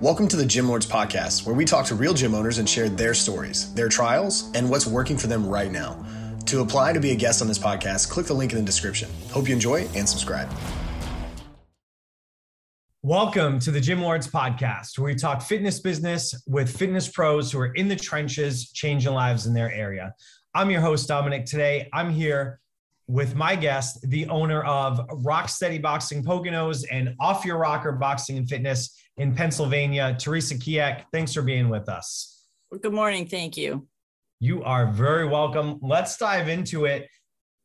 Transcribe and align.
Welcome 0.00 0.28
to 0.28 0.36
the 0.36 0.46
Gym 0.46 0.68
Lords 0.68 0.86
Podcast, 0.86 1.44
where 1.44 1.56
we 1.56 1.64
talk 1.64 1.84
to 1.86 1.96
real 1.96 2.14
gym 2.14 2.32
owners 2.32 2.58
and 2.58 2.68
share 2.68 2.88
their 2.88 3.14
stories, 3.14 3.74
their 3.74 3.88
trials, 3.88 4.48
and 4.54 4.70
what's 4.70 4.86
working 4.86 5.18
for 5.18 5.26
them 5.26 5.44
right 5.44 5.72
now. 5.72 6.06
To 6.46 6.60
apply 6.60 6.92
to 6.92 7.00
be 7.00 7.10
a 7.10 7.16
guest 7.16 7.42
on 7.42 7.48
this 7.48 7.58
podcast, 7.58 8.08
click 8.08 8.26
the 8.26 8.32
link 8.32 8.52
in 8.52 8.58
the 8.58 8.64
description. 8.64 9.10
Hope 9.32 9.48
you 9.48 9.54
enjoy 9.54 9.88
and 9.96 10.08
subscribe. 10.08 10.48
Welcome 13.02 13.58
to 13.58 13.72
the 13.72 13.80
Gym 13.80 14.00
Lords 14.00 14.28
Podcast, 14.28 15.00
where 15.00 15.06
we 15.06 15.16
talk 15.16 15.42
fitness 15.42 15.80
business 15.80 16.32
with 16.46 16.70
fitness 16.70 17.08
pros 17.08 17.50
who 17.50 17.58
are 17.58 17.74
in 17.74 17.88
the 17.88 17.96
trenches, 17.96 18.70
changing 18.70 19.12
lives 19.12 19.46
in 19.46 19.52
their 19.52 19.72
area. 19.72 20.14
I'm 20.54 20.70
your 20.70 20.80
host, 20.80 21.08
Dominic. 21.08 21.44
Today, 21.44 21.88
I'm 21.92 22.12
here 22.12 22.60
with 23.08 23.34
my 23.34 23.56
guest, 23.56 23.98
the 24.08 24.28
owner 24.28 24.62
of 24.62 25.00
Rock 25.24 25.48
Steady 25.48 25.78
Boxing 25.78 26.22
Poconos 26.22 26.84
and 26.88 27.16
Off 27.18 27.44
Your 27.44 27.58
Rocker 27.58 27.90
Boxing 27.90 28.36
and 28.36 28.48
Fitness 28.48 28.94
in 29.18 29.34
Pennsylvania. 29.34 30.16
Teresa 30.18 30.54
Keyek, 30.54 31.04
thanks 31.12 31.34
for 31.34 31.42
being 31.42 31.68
with 31.68 31.88
us. 31.88 32.44
Good 32.80 32.92
morning. 32.92 33.26
Thank 33.26 33.56
you. 33.56 33.86
You 34.40 34.62
are 34.62 34.86
very 34.86 35.26
welcome. 35.26 35.78
Let's 35.82 36.16
dive 36.16 36.48
into 36.48 36.84
it. 36.84 37.08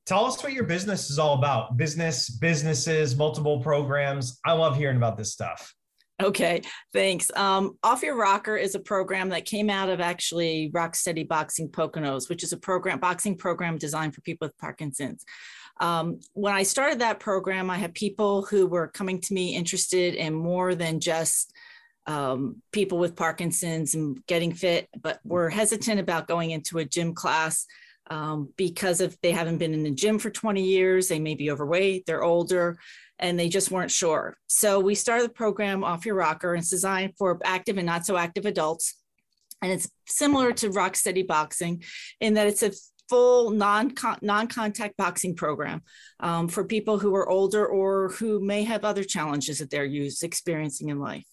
Tell 0.06 0.26
us 0.26 0.42
what 0.44 0.54
your 0.54 0.66
business 0.66 1.10
is 1.10 1.20
all 1.20 1.36
about 1.36 1.78
business, 1.78 2.30
businesses, 2.30 3.16
multiple 3.16 3.62
programs. 3.62 4.40
I 4.46 4.54
love 4.54 4.76
hearing 4.76 4.98
about 4.98 5.18
this 5.18 5.32
stuff. 5.32 5.74
Okay, 6.22 6.62
thanks. 6.94 7.32
Um, 7.36 7.78
Off 7.84 8.04
Your 8.04 8.18
Rocker 8.18 8.56
is 8.56 8.76
a 8.76 8.80
program 8.80 9.30
that 9.30 9.46
came 9.46 9.70
out 9.70 9.90
of 9.90 10.00
actually 10.00 10.70
Rock 10.74 10.96
Steady 10.96 11.24
Boxing 11.24 11.70
Poconos, 11.70 12.30
which 12.30 12.44
is 12.44 12.54
a 12.54 12.58
program 12.58 13.00
boxing 13.00 13.36
program 13.36 13.78
designed 13.78 14.14
for 14.14 14.22
people 14.22 14.48
with 14.48 14.58
Parkinson's. 14.58 15.26
Um, 15.80 16.20
when 16.34 16.54
I 16.54 16.64
started 16.64 17.00
that 17.00 17.20
program, 17.20 17.70
I 17.70 17.78
had 17.78 17.94
people 17.94 18.44
who 18.44 18.68
were 18.68 18.88
coming 18.88 19.20
to 19.22 19.34
me 19.34 19.56
interested 19.56 20.16
in 20.16 20.34
more 20.34 20.76
than 20.76 21.00
just 21.00 21.52
um, 22.06 22.62
people 22.72 22.98
with 22.98 23.16
Parkinson's 23.16 23.96
and 23.96 24.26
getting 24.28 24.54
fit, 24.54 24.88
but 25.02 25.20
were 25.24 25.50
hesitant 25.50 26.00
about 26.00 26.28
going 26.28 26.52
into 26.52 26.80
a 26.80 26.86
gym 26.86 27.14
class 27.14 27.66
um, 28.10 28.50
because 28.58 29.02
if 29.02 29.20
they 29.22 29.32
haven't 29.32 29.58
been 29.58 29.74
in 29.74 29.84
the 29.84 29.92
gym 29.92 30.20
for 30.20 30.30
20 30.30 30.62
years, 30.62 31.08
they 31.08 31.20
may 31.20 31.36
be 31.36 31.52
overweight, 31.52 32.06
they're 32.06 32.24
older, 32.24 32.78
and 33.20 33.40
they 33.40 33.48
just 33.48 33.72
weren't 33.72 33.92
sure. 33.92 34.38
So 34.48 34.80
we 34.80 34.96
started 34.96 35.26
the 35.26 35.34
program 35.34 35.84
Off 35.84 36.06
Your 36.06 36.16
Rocker, 36.16 36.54
and 36.54 36.62
it's 36.62 36.70
designed 36.70 37.14
for 37.18 37.40
active 37.44 37.78
and 37.78 37.86
not 37.86 38.06
so 38.06 38.18
active 38.18 38.46
adults. 38.46 38.96
And 39.62 39.72
it's 39.72 39.90
similar 40.06 40.52
to 40.54 40.72
Rock 40.72 40.98
Steady 40.98 41.24
Boxing 41.24 41.84
in 42.20 42.34
that 42.34 42.48
it's 42.48 42.64
a 42.64 42.72
full 43.10 43.52
non 43.52 43.94
non 44.22 44.48
contact 44.48 44.98
boxing 44.98 45.36
program 45.36 45.82
um, 46.20 46.48
for 46.48 46.64
people 46.64 47.00
who 47.00 47.16
are 47.16 47.28
older 47.30 47.66
or 47.66 48.10
who 48.10 48.40
may 48.40 48.64
have 48.64 48.86
other 48.86 49.04
challenges 49.04 49.60
that 49.60 49.70
they're 49.70 49.86
used 49.86 50.24
experiencing 50.24 50.90
in 50.90 51.00
life. 51.00 51.26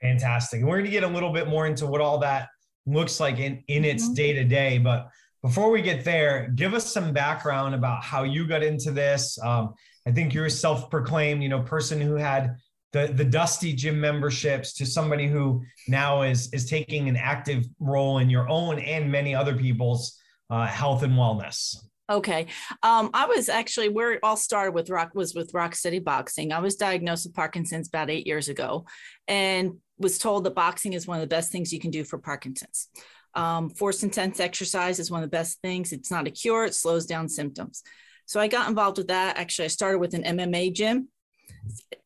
Fantastic. 0.00 0.60
And 0.60 0.68
we're 0.68 0.78
going 0.78 0.86
to 0.86 0.90
get 0.90 1.04
a 1.04 1.08
little 1.08 1.32
bit 1.32 1.48
more 1.48 1.66
into 1.66 1.86
what 1.86 2.00
all 2.00 2.18
that 2.18 2.48
looks 2.86 3.20
like 3.20 3.38
in, 3.38 3.62
in 3.68 3.84
its 3.84 4.08
day 4.10 4.32
to 4.32 4.44
day. 4.44 4.78
But 4.78 5.08
before 5.42 5.70
we 5.70 5.80
get 5.80 6.04
there, 6.04 6.52
give 6.54 6.74
us 6.74 6.92
some 6.92 7.12
background 7.12 7.74
about 7.74 8.02
how 8.02 8.24
you 8.24 8.46
got 8.46 8.62
into 8.62 8.90
this. 8.90 9.38
Um, 9.42 9.74
I 10.06 10.10
think 10.10 10.34
you're 10.34 10.46
a 10.46 10.50
self 10.50 10.90
proclaimed, 10.90 11.42
you 11.42 11.48
know, 11.48 11.62
person 11.62 12.00
who 12.00 12.16
had 12.16 12.56
the 12.92 13.12
the 13.14 13.24
dusty 13.24 13.72
gym 13.72 14.00
memberships 14.00 14.74
to 14.74 14.86
somebody 14.86 15.26
who 15.26 15.62
now 15.88 16.22
is 16.22 16.52
is 16.52 16.68
taking 16.68 17.08
an 17.08 17.16
active 17.16 17.64
role 17.80 18.18
in 18.18 18.30
your 18.30 18.48
own 18.48 18.78
and 18.78 19.10
many 19.10 19.34
other 19.34 19.56
people's 19.56 20.18
uh, 20.50 20.66
health 20.66 21.02
and 21.02 21.14
wellness. 21.14 21.76
Okay. 22.10 22.46
Um, 22.82 23.10
i 23.14 23.26
was 23.26 23.48
actually 23.48 23.88
where 23.88 24.12
it 24.12 24.20
all 24.22 24.36
started 24.36 24.72
with 24.72 24.90
rock 24.90 25.12
was 25.14 25.34
with 25.34 25.54
rock 25.54 25.74
steady 25.74 25.98
boxing. 25.98 26.52
I 26.52 26.58
was 26.58 26.76
diagnosed 26.76 27.26
with 27.26 27.34
parkinson's 27.34 27.88
about 27.88 28.10
eight 28.10 28.26
years 28.26 28.48
ago 28.48 28.84
and 29.26 29.78
was 29.98 30.18
told 30.18 30.44
that 30.44 30.54
boxing 30.54 30.92
is 30.92 31.06
one 31.06 31.16
of 31.16 31.22
the 31.22 31.34
best 31.34 31.50
things 31.50 31.72
you 31.72 31.80
can 31.80 31.90
do 31.90 32.04
for 32.04 32.18
parkinson's. 32.18 32.88
Um, 33.34 33.70
force 33.70 34.02
intense 34.02 34.40
exercise 34.40 34.98
is 34.98 35.10
one 35.10 35.22
of 35.22 35.30
the 35.30 35.36
best 35.36 35.62
things. 35.62 35.92
It's 35.92 36.10
not 36.10 36.26
a 36.26 36.30
cure. 36.30 36.66
It 36.66 36.74
slows 36.74 37.06
down 37.06 37.28
symptoms. 37.30 37.82
So 38.26 38.40
i 38.40 38.48
got 38.48 38.68
involved 38.68 38.98
with 38.98 39.08
that. 39.08 39.38
Actually 39.38 39.66
i 39.66 39.68
started 39.68 39.98
with 39.98 40.12
an 40.12 40.24
mma 40.24 40.70
gym 40.74 41.08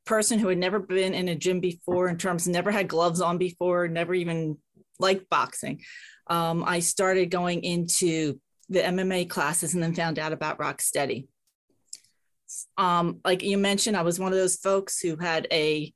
person 0.07 0.39
who 0.39 0.49
had 0.49 0.59
never 0.59 0.79
been 0.79 1.13
in 1.13 1.29
a 1.29 1.35
gym 1.35 1.61
before 1.61 2.09
in 2.09 2.17
terms 2.17 2.47
never 2.47 2.71
had 2.71 2.89
gloves 2.89 3.21
on 3.21 3.37
before 3.37 3.89
never 3.89 4.15
even 4.15 4.57
liked 4.99 5.29
boxing. 5.29 5.83
Um, 6.29 6.65
i 6.67 6.81
started 6.81 7.31
going 7.31 7.63
into 7.63 8.41
the 8.69 8.81
mma 8.81 9.29
classes 9.29 9.75
and 9.75 9.83
then 9.83 9.95
found 9.95 10.19
out 10.19 10.33
about 10.33 10.59
rock 10.59 10.81
steady. 10.81 11.29
Um, 12.79 13.21
like 13.25 13.43
you 13.43 13.59
mentioned 13.59 13.97
i 13.97 14.03
was 14.03 14.19
one 14.19 14.33
of 14.33 14.39
those 14.39 14.57
folks 14.57 15.01
who 15.01 15.17
had 15.17 15.47
a 15.53 15.93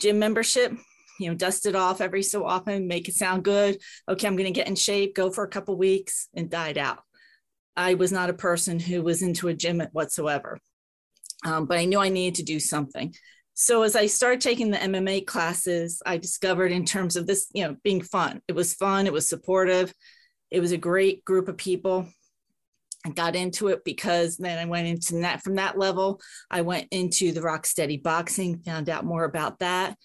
gym 0.00 0.18
membership 0.18 0.72
you 1.18 1.28
know 1.28 1.34
dust 1.34 1.66
it 1.66 1.76
off 1.76 2.00
every 2.00 2.22
so 2.22 2.46
often 2.46 2.88
make 2.88 3.08
it 3.08 3.14
sound 3.14 3.44
good. 3.44 3.78
Okay 4.08 4.26
i'm 4.26 4.36
going 4.36 4.52
to 4.52 4.58
get 4.58 4.68
in 4.68 4.74
shape 4.74 5.14
go 5.14 5.30
for 5.30 5.44
a 5.44 5.48
couple 5.48 5.76
weeks 5.76 6.28
and 6.34 6.50
died 6.50 6.78
out. 6.78 7.02
I 7.76 7.94
was 7.94 8.10
not 8.10 8.30
a 8.30 8.34
person 8.34 8.80
who 8.80 9.02
was 9.02 9.22
into 9.22 9.48
a 9.48 9.54
gym 9.54 9.82
whatsoever 9.92 10.58
um, 11.44 11.66
but 11.66 11.78
I 11.78 11.84
knew 11.84 12.00
I 12.00 12.08
needed 12.08 12.36
to 12.36 12.42
do 12.42 12.60
something. 12.60 13.14
So 13.54 13.82
as 13.82 13.94
I 13.94 14.06
started 14.06 14.40
taking 14.40 14.70
the 14.70 14.78
MMA 14.78 15.26
classes, 15.26 16.00
I 16.06 16.16
discovered 16.16 16.72
in 16.72 16.84
terms 16.84 17.16
of 17.16 17.26
this, 17.26 17.48
you 17.52 17.64
know, 17.64 17.76
being 17.84 18.00
fun. 18.00 18.40
It 18.48 18.54
was 18.54 18.74
fun. 18.74 19.06
It 19.06 19.12
was 19.12 19.28
supportive. 19.28 19.92
It 20.50 20.60
was 20.60 20.72
a 20.72 20.78
great 20.78 21.24
group 21.24 21.48
of 21.48 21.56
people. 21.56 22.08
I 23.04 23.10
got 23.10 23.36
into 23.36 23.68
it 23.68 23.84
because 23.84 24.36
then 24.36 24.58
I 24.58 24.64
went 24.66 24.86
into 24.86 25.20
that 25.20 25.42
from 25.42 25.56
that 25.56 25.78
level. 25.78 26.20
I 26.50 26.62
went 26.62 26.88
into 26.90 27.32
the 27.32 27.42
rock 27.42 27.66
steady 27.66 27.96
boxing, 27.96 28.60
found 28.60 28.88
out 28.88 29.04
more 29.04 29.24
about 29.24 29.58
that. 29.58 29.96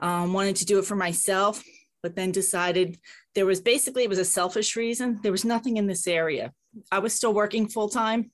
Um, 0.00 0.32
wanted 0.32 0.56
to 0.56 0.64
do 0.64 0.78
it 0.78 0.84
for 0.84 0.96
myself, 0.96 1.62
but 2.02 2.16
then 2.16 2.32
decided 2.32 2.98
there 3.34 3.46
was 3.46 3.60
basically 3.60 4.04
it 4.04 4.10
was 4.10 4.18
a 4.18 4.24
selfish 4.24 4.76
reason. 4.76 5.20
There 5.22 5.32
was 5.32 5.44
nothing 5.44 5.76
in 5.76 5.86
this 5.86 6.06
area. 6.06 6.52
I 6.90 6.98
was 7.00 7.14
still 7.14 7.32
working 7.32 7.68
full 7.68 7.88
time 7.88 8.30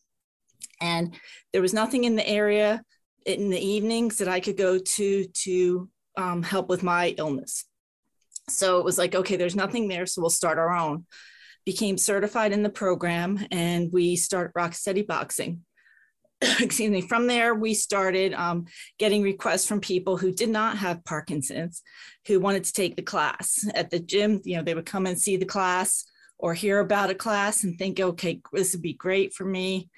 and 0.80 1.14
there 1.52 1.62
was 1.62 1.74
nothing 1.74 2.04
in 2.04 2.16
the 2.16 2.28
area 2.28 2.82
in 3.26 3.50
the 3.50 3.60
evenings 3.60 4.18
that 4.18 4.28
I 4.28 4.40
could 4.40 4.56
go 4.56 4.78
to 4.78 5.24
to 5.24 5.88
um, 6.16 6.42
help 6.42 6.68
with 6.68 6.82
my 6.82 7.14
illness. 7.18 7.64
So 8.48 8.78
it 8.78 8.84
was 8.84 8.98
like, 8.98 9.14
okay, 9.14 9.36
there's 9.36 9.56
nothing 9.56 9.88
there, 9.88 10.06
so 10.06 10.20
we'll 10.20 10.30
start 10.30 10.58
our 10.58 10.74
own. 10.74 11.06
Became 11.64 11.98
certified 11.98 12.52
in 12.52 12.62
the 12.62 12.70
program, 12.70 13.46
and 13.50 13.92
we 13.92 14.16
start 14.16 14.52
Rock 14.54 14.74
Steady 14.74 15.02
Boxing. 15.02 15.64
Excuse 16.60 16.90
me. 16.90 17.02
From 17.02 17.26
there, 17.26 17.54
we 17.54 17.74
started 17.74 18.32
um, 18.34 18.66
getting 18.98 19.22
requests 19.22 19.66
from 19.66 19.80
people 19.80 20.16
who 20.16 20.32
did 20.32 20.48
not 20.48 20.78
have 20.78 21.04
Parkinson's, 21.04 21.82
who 22.26 22.40
wanted 22.40 22.64
to 22.64 22.72
take 22.72 22.96
the 22.96 23.02
class 23.02 23.68
at 23.74 23.90
the 23.90 24.00
gym. 24.00 24.40
You 24.44 24.56
know, 24.56 24.62
they 24.62 24.74
would 24.74 24.86
come 24.86 25.06
and 25.06 25.18
see 25.18 25.36
the 25.36 25.44
class 25.44 26.06
or 26.38 26.54
hear 26.54 26.80
about 26.80 27.10
a 27.10 27.14
class 27.14 27.64
and 27.64 27.78
think, 27.78 28.00
okay, 28.00 28.40
this 28.52 28.72
would 28.72 28.82
be 28.82 28.94
great 28.94 29.34
for 29.34 29.44
me. 29.44 29.90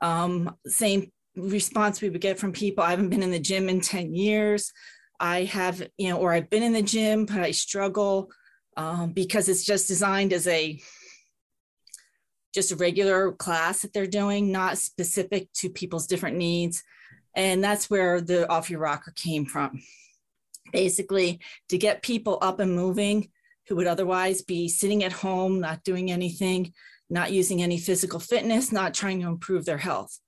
Um, 0.00 0.56
same 0.66 1.10
response 1.36 2.00
we 2.00 2.10
would 2.10 2.20
get 2.20 2.38
from 2.38 2.52
people. 2.52 2.82
I 2.82 2.90
haven't 2.90 3.10
been 3.10 3.22
in 3.22 3.30
the 3.30 3.38
gym 3.38 3.68
in 3.68 3.80
10 3.80 4.14
years. 4.14 4.72
I 5.18 5.44
have, 5.44 5.86
you 5.96 6.10
know, 6.10 6.18
or 6.18 6.32
I've 6.32 6.50
been 6.50 6.62
in 6.62 6.72
the 6.72 6.82
gym, 6.82 7.26
but 7.26 7.40
I 7.40 7.50
struggle 7.50 8.30
um, 8.76 9.12
because 9.12 9.48
it's 9.48 9.64
just 9.64 9.88
designed 9.88 10.32
as 10.32 10.46
a 10.46 10.78
just 12.54 12.72
a 12.72 12.76
regular 12.76 13.32
class 13.32 13.82
that 13.82 13.92
they're 13.92 14.06
doing, 14.06 14.50
not 14.50 14.78
specific 14.78 15.52
to 15.52 15.68
people's 15.68 16.06
different 16.06 16.38
needs. 16.38 16.82
And 17.34 17.62
that's 17.62 17.90
where 17.90 18.22
the 18.22 18.50
off 18.50 18.70
your 18.70 18.80
rocker 18.80 19.12
came 19.14 19.44
from. 19.44 19.82
Basically, 20.72 21.38
to 21.68 21.76
get 21.76 22.02
people 22.02 22.38
up 22.40 22.58
and 22.58 22.74
moving 22.74 23.28
who 23.68 23.76
would 23.76 23.86
otherwise 23.86 24.40
be 24.42 24.68
sitting 24.68 25.04
at 25.04 25.12
home, 25.12 25.60
not 25.60 25.84
doing 25.84 26.10
anything, 26.10 26.72
not 27.08 27.32
using 27.32 27.62
any 27.62 27.78
physical 27.78 28.18
fitness, 28.18 28.72
not 28.72 28.94
trying 28.94 29.20
to 29.20 29.28
improve 29.28 29.64
their 29.64 29.78
health. 29.78 30.18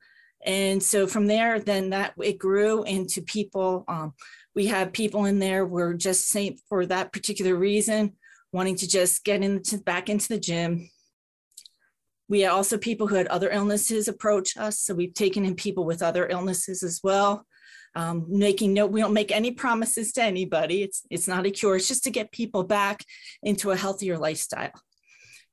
And 0.44 0.83
so 0.83 1.06
from 1.06 1.27
there, 1.27 1.59
then 1.59 1.91
that 1.91 2.15
it 2.22 2.39
grew 2.39 2.84
into 2.84 3.22
people. 3.22 3.84
Um, 3.89 4.15
we 4.55 4.66
have 4.66 4.93
people 4.93 5.25
in 5.25 5.39
there 5.39 5.66
were 5.66 5.94
just 5.94 6.28
saying 6.28 6.59
for 6.69 6.86
that 6.86 7.13
particular 7.13 7.54
reason, 7.54 8.15
wanting 8.53 8.77
to 8.77 8.89
just 8.89 9.25
get 9.25 9.42
into 9.42 9.78
back 9.78 10.09
into 10.09 10.28
the 10.28 10.39
gym. 10.39 10.91
We 12.28 12.42
had 12.42 12.53
also 12.53 12.78
people 12.78 13.07
who 13.07 13.16
had 13.16 13.27
other 13.28 13.51
illnesses 13.51 14.07
approach 14.07 14.57
us. 14.57 14.81
So 14.81 14.95
we've 14.95 15.15
taken 15.15 15.45
in 15.45 15.54
people 15.54 15.84
with 15.84 16.03
other 16.03 16.28
illnesses 16.28 16.83
as 16.83 17.01
well. 17.03 17.47
Um, 17.95 18.27
making 18.28 18.74
no, 18.74 18.86
we 18.86 19.01
don't 19.01 19.15
make 19.15 19.33
any 19.33 19.51
promises 19.51 20.13
to 20.13 20.22
anybody. 20.22 20.83
It's 20.83 21.03
it's 21.10 21.27
not 21.27 21.47
a 21.47 21.51
cure. 21.51 21.77
It's 21.77 21.89
just 21.89 22.04
to 22.04 22.10
get 22.10 22.31
people 22.33 22.63
back 22.63 23.03
into 23.42 23.71
a 23.71 23.77
healthier 23.77 24.19
lifestyle. 24.19 24.72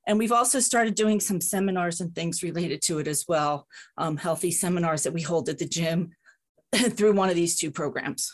And 0.06 0.18
we've 0.18 0.32
also 0.32 0.60
started 0.60 0.94
doing 0.94 1.20
some 1.20 1.40
seminars 1.40 2.00
and 2.00 2.14
things 2.14 2.42
related 2.42 2.80
to 2.82 2.98
it 2.98 3.08
as 3.08 3.24
well, 3.26 3.66
um, 3.98 4.16
healthy 4.16 4.50
seminars 4.50 5.02
that 5.02 5.12
we 5.12 5.22
hold 5.22 5.48
at 5.48 5.58
the 5.58 5.66
gym 5.66 6.10
through 6.74 7.14
one 7.14 7.28
of 7.28 7.34
these 7.34 7.58
two 7.58 7.70
programs. 7.70 8.30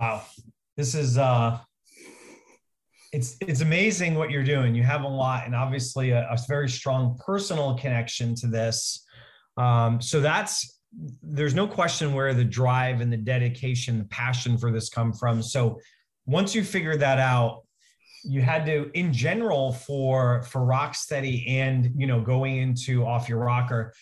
Wow. 0.00 0.22
This 0.76 0.94
is 0.94 1.18
uh 1.18 1.58
it's 3.12 3.36
it's 3.40 3.60
amazing 3.60 4.14
what 4.14 4.30
you're 4.30 4.42
doing. 4.42 4.74
You 4.74 4.82
have 4.84 5.02
a 5.02 5.08
lot 5.08 5.44
and 5.44 5.54
obviously 5.54 6.10
a, 6.10 6.22
a 6.30 6.38
very 6.48 6.68
strong 6.68 7.18
personal 7.24 7.76
connection 7.76 8.34
to 8.36 8.46
this. 8.46 9.04
Um, 9.56 10.00
so 10.00 10.20
that's 10.20 10.80
there's 11.22 11.54
no 11.54 11.66
question 11.66 12.14
where 12.14 12.34
the 12.34 12.44
drive 12.44 13.00
and 13.00 13.12
the 13.12 13.16
dedication, 13.16 13.98
the 13.98 14.04
passion 14.06 14.58
for 14.58 14.70
this 14.70 14.88
come 14.88 15.12
from. 15.12 15.42
So 15.42 15.78
once 16.26 16.54
you 16.54 16.64
figure 16.64 16.96
that 16.96 17.18
out, 17.18 17.62
you 18.24 18.40
had 18.40 18.64
to 18.66 18.90
in 18.94 19.12
general 19.12 19.72
for 19.72 20.42
for 20.42 20.60
rocksteady 20.60 21.48
and 21.48 21.92
you 21.96 22.06
know 22.06 22.20
going 22.20 22.56
into 22.58 23.04
off 23.04 23.28
your 23.28 23.38
rocker 23.38 23.92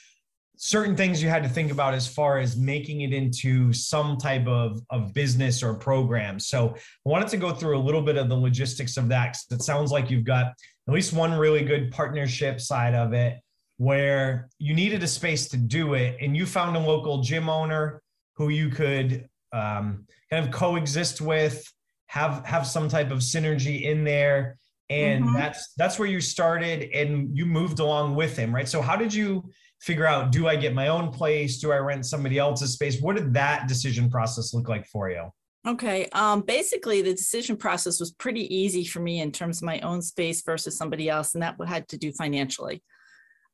certain 0.62 0.94
things 0.94 1.22
you 1.22 1.28
had 1.30 1.42
to 1.42 1.48
think 1.48 1.72
about 1.72 1.94
as 1.94 2.06
far 2.06 2.38
as 2.38 2.54
making 2.54 3.00
it 3.00 3.14
into 3.14 3.72
some 3.72 4.18
type 4.18 4.46
of, 4.46 4.78
of 4.90 5.14
business 5.14 5.62
or 5.62 5.72
program. 5.72 6.38
So 6.38 6.74
I 6.76 7.08
wanted 7.08 7.28
to 7.28 7.38
go 7.38 7.54
through 7.54 7.78
a 7.78 7.80
little 7.80 8.02
bit 8.02 8.18
of 8.18 8.28
the 8.28 8.36
logistics 8.36 8.98
of 8.98 9.08
that. 9.08 9.38
Because 9.48 9.62
it 9.62 9.64
sounds 9.64 9.90
like 9.90 10.10
you've 10.10 10.24
got 10.24 10.52
at 10.86 10.94
least 10.94 11.14
one 11.14 11.32
really 11.32 11.64
good 11.64 11.90
partnership 11.90 12.60
side 12.60 12.94
of 12.94 13.14
it 13.14 13.38
where 13.78 14.50
you 14.58 14.74
needed 14.74 15.02
a 15.02 15.06
space 15.06 15.48
to 15.48 15.56
do 15.56 15.94
it 15.94 16.18
and 16.20 16.36
you 16.36 16.44
found 16.44 16.76
a 16.76 16.80
local 16.80 17.22
gym 17.22 17.48
owner 17.48 18.02
who 18.34 18.50
you 18.50 18.68
could 18.68 19.26
um, 19.54 20.06
kind 20.30 20.44
of 20.44 20.50
coexist 20.50 21.22
with 21.22 21.64
have 22.10 22.44
have 22.44 22.66
some 22.66 22.88
type 22.88 23.10
of 23.10 23.18
synergy 23.18 23.82
in 23.82 24.04
there 24.04 24.56
and 24.88 25.24
mm-hmm. 25.24 25.36
that's 25.36 25.72
that's 25.76 25.98
where 25.98 26.08
you 26.08 26.20
started 26.20 26.90
and 26.92 27.36
you 27.36 27.46
moved 27.46 27.78
along 27.78 28.14
with 28.14 28.36
him 28.36 28.54
right 28.54 28.68
so 28.68 28.82
how 28.82 28.96
did 28.96 29.14
you 29.14 29.44
figure 29.80 30.06
out 30.06 30.30
do 30.30 30.46
I 30.46 30.56
get 30.56 30.74
my 30.74 30.88
own 30.88 31.10
place? 31.10 31.58
Do 31.58 31.72
I 31.72 31.78
rent 31.78 32.06
somebody 32.06 32.38
else's 32.38 32.74
space? 32.74 33.00
What 33.00 33.16
did 33.16 33.34
that 33.34 33.66
decision 33.66 34.10
process 34.10 34.54
look 34.54 34.68
like 34.68 34.86
for 34.86 35.10
you? 35.10 35.30
Okay. 35.66 36.06
Um, 36.12 36.40
basically, 36.40 37.02
the 37.02 37.14
decision 37.14 37.56
process 37.56 38.00
was 38.00 38.12
pretty 38.12 38.54
easy 38.54 38.84
for 38.84 39.00
me 39.00 39.20
in 39.20 39.30
terms 39.30 39.58
of 39.58 39.64
my 39.64 39.80
own 39.80 40.00
space 40.00 40.42
versus 40.42 40.76
somebody 40.76 41.08
else, 41.08 41.34
and 41.34 41.42
that 41.42 41.56
had 41.66 41.88
to 41.88 41.98
do 41.98 42.12
financially. 42.12 42.82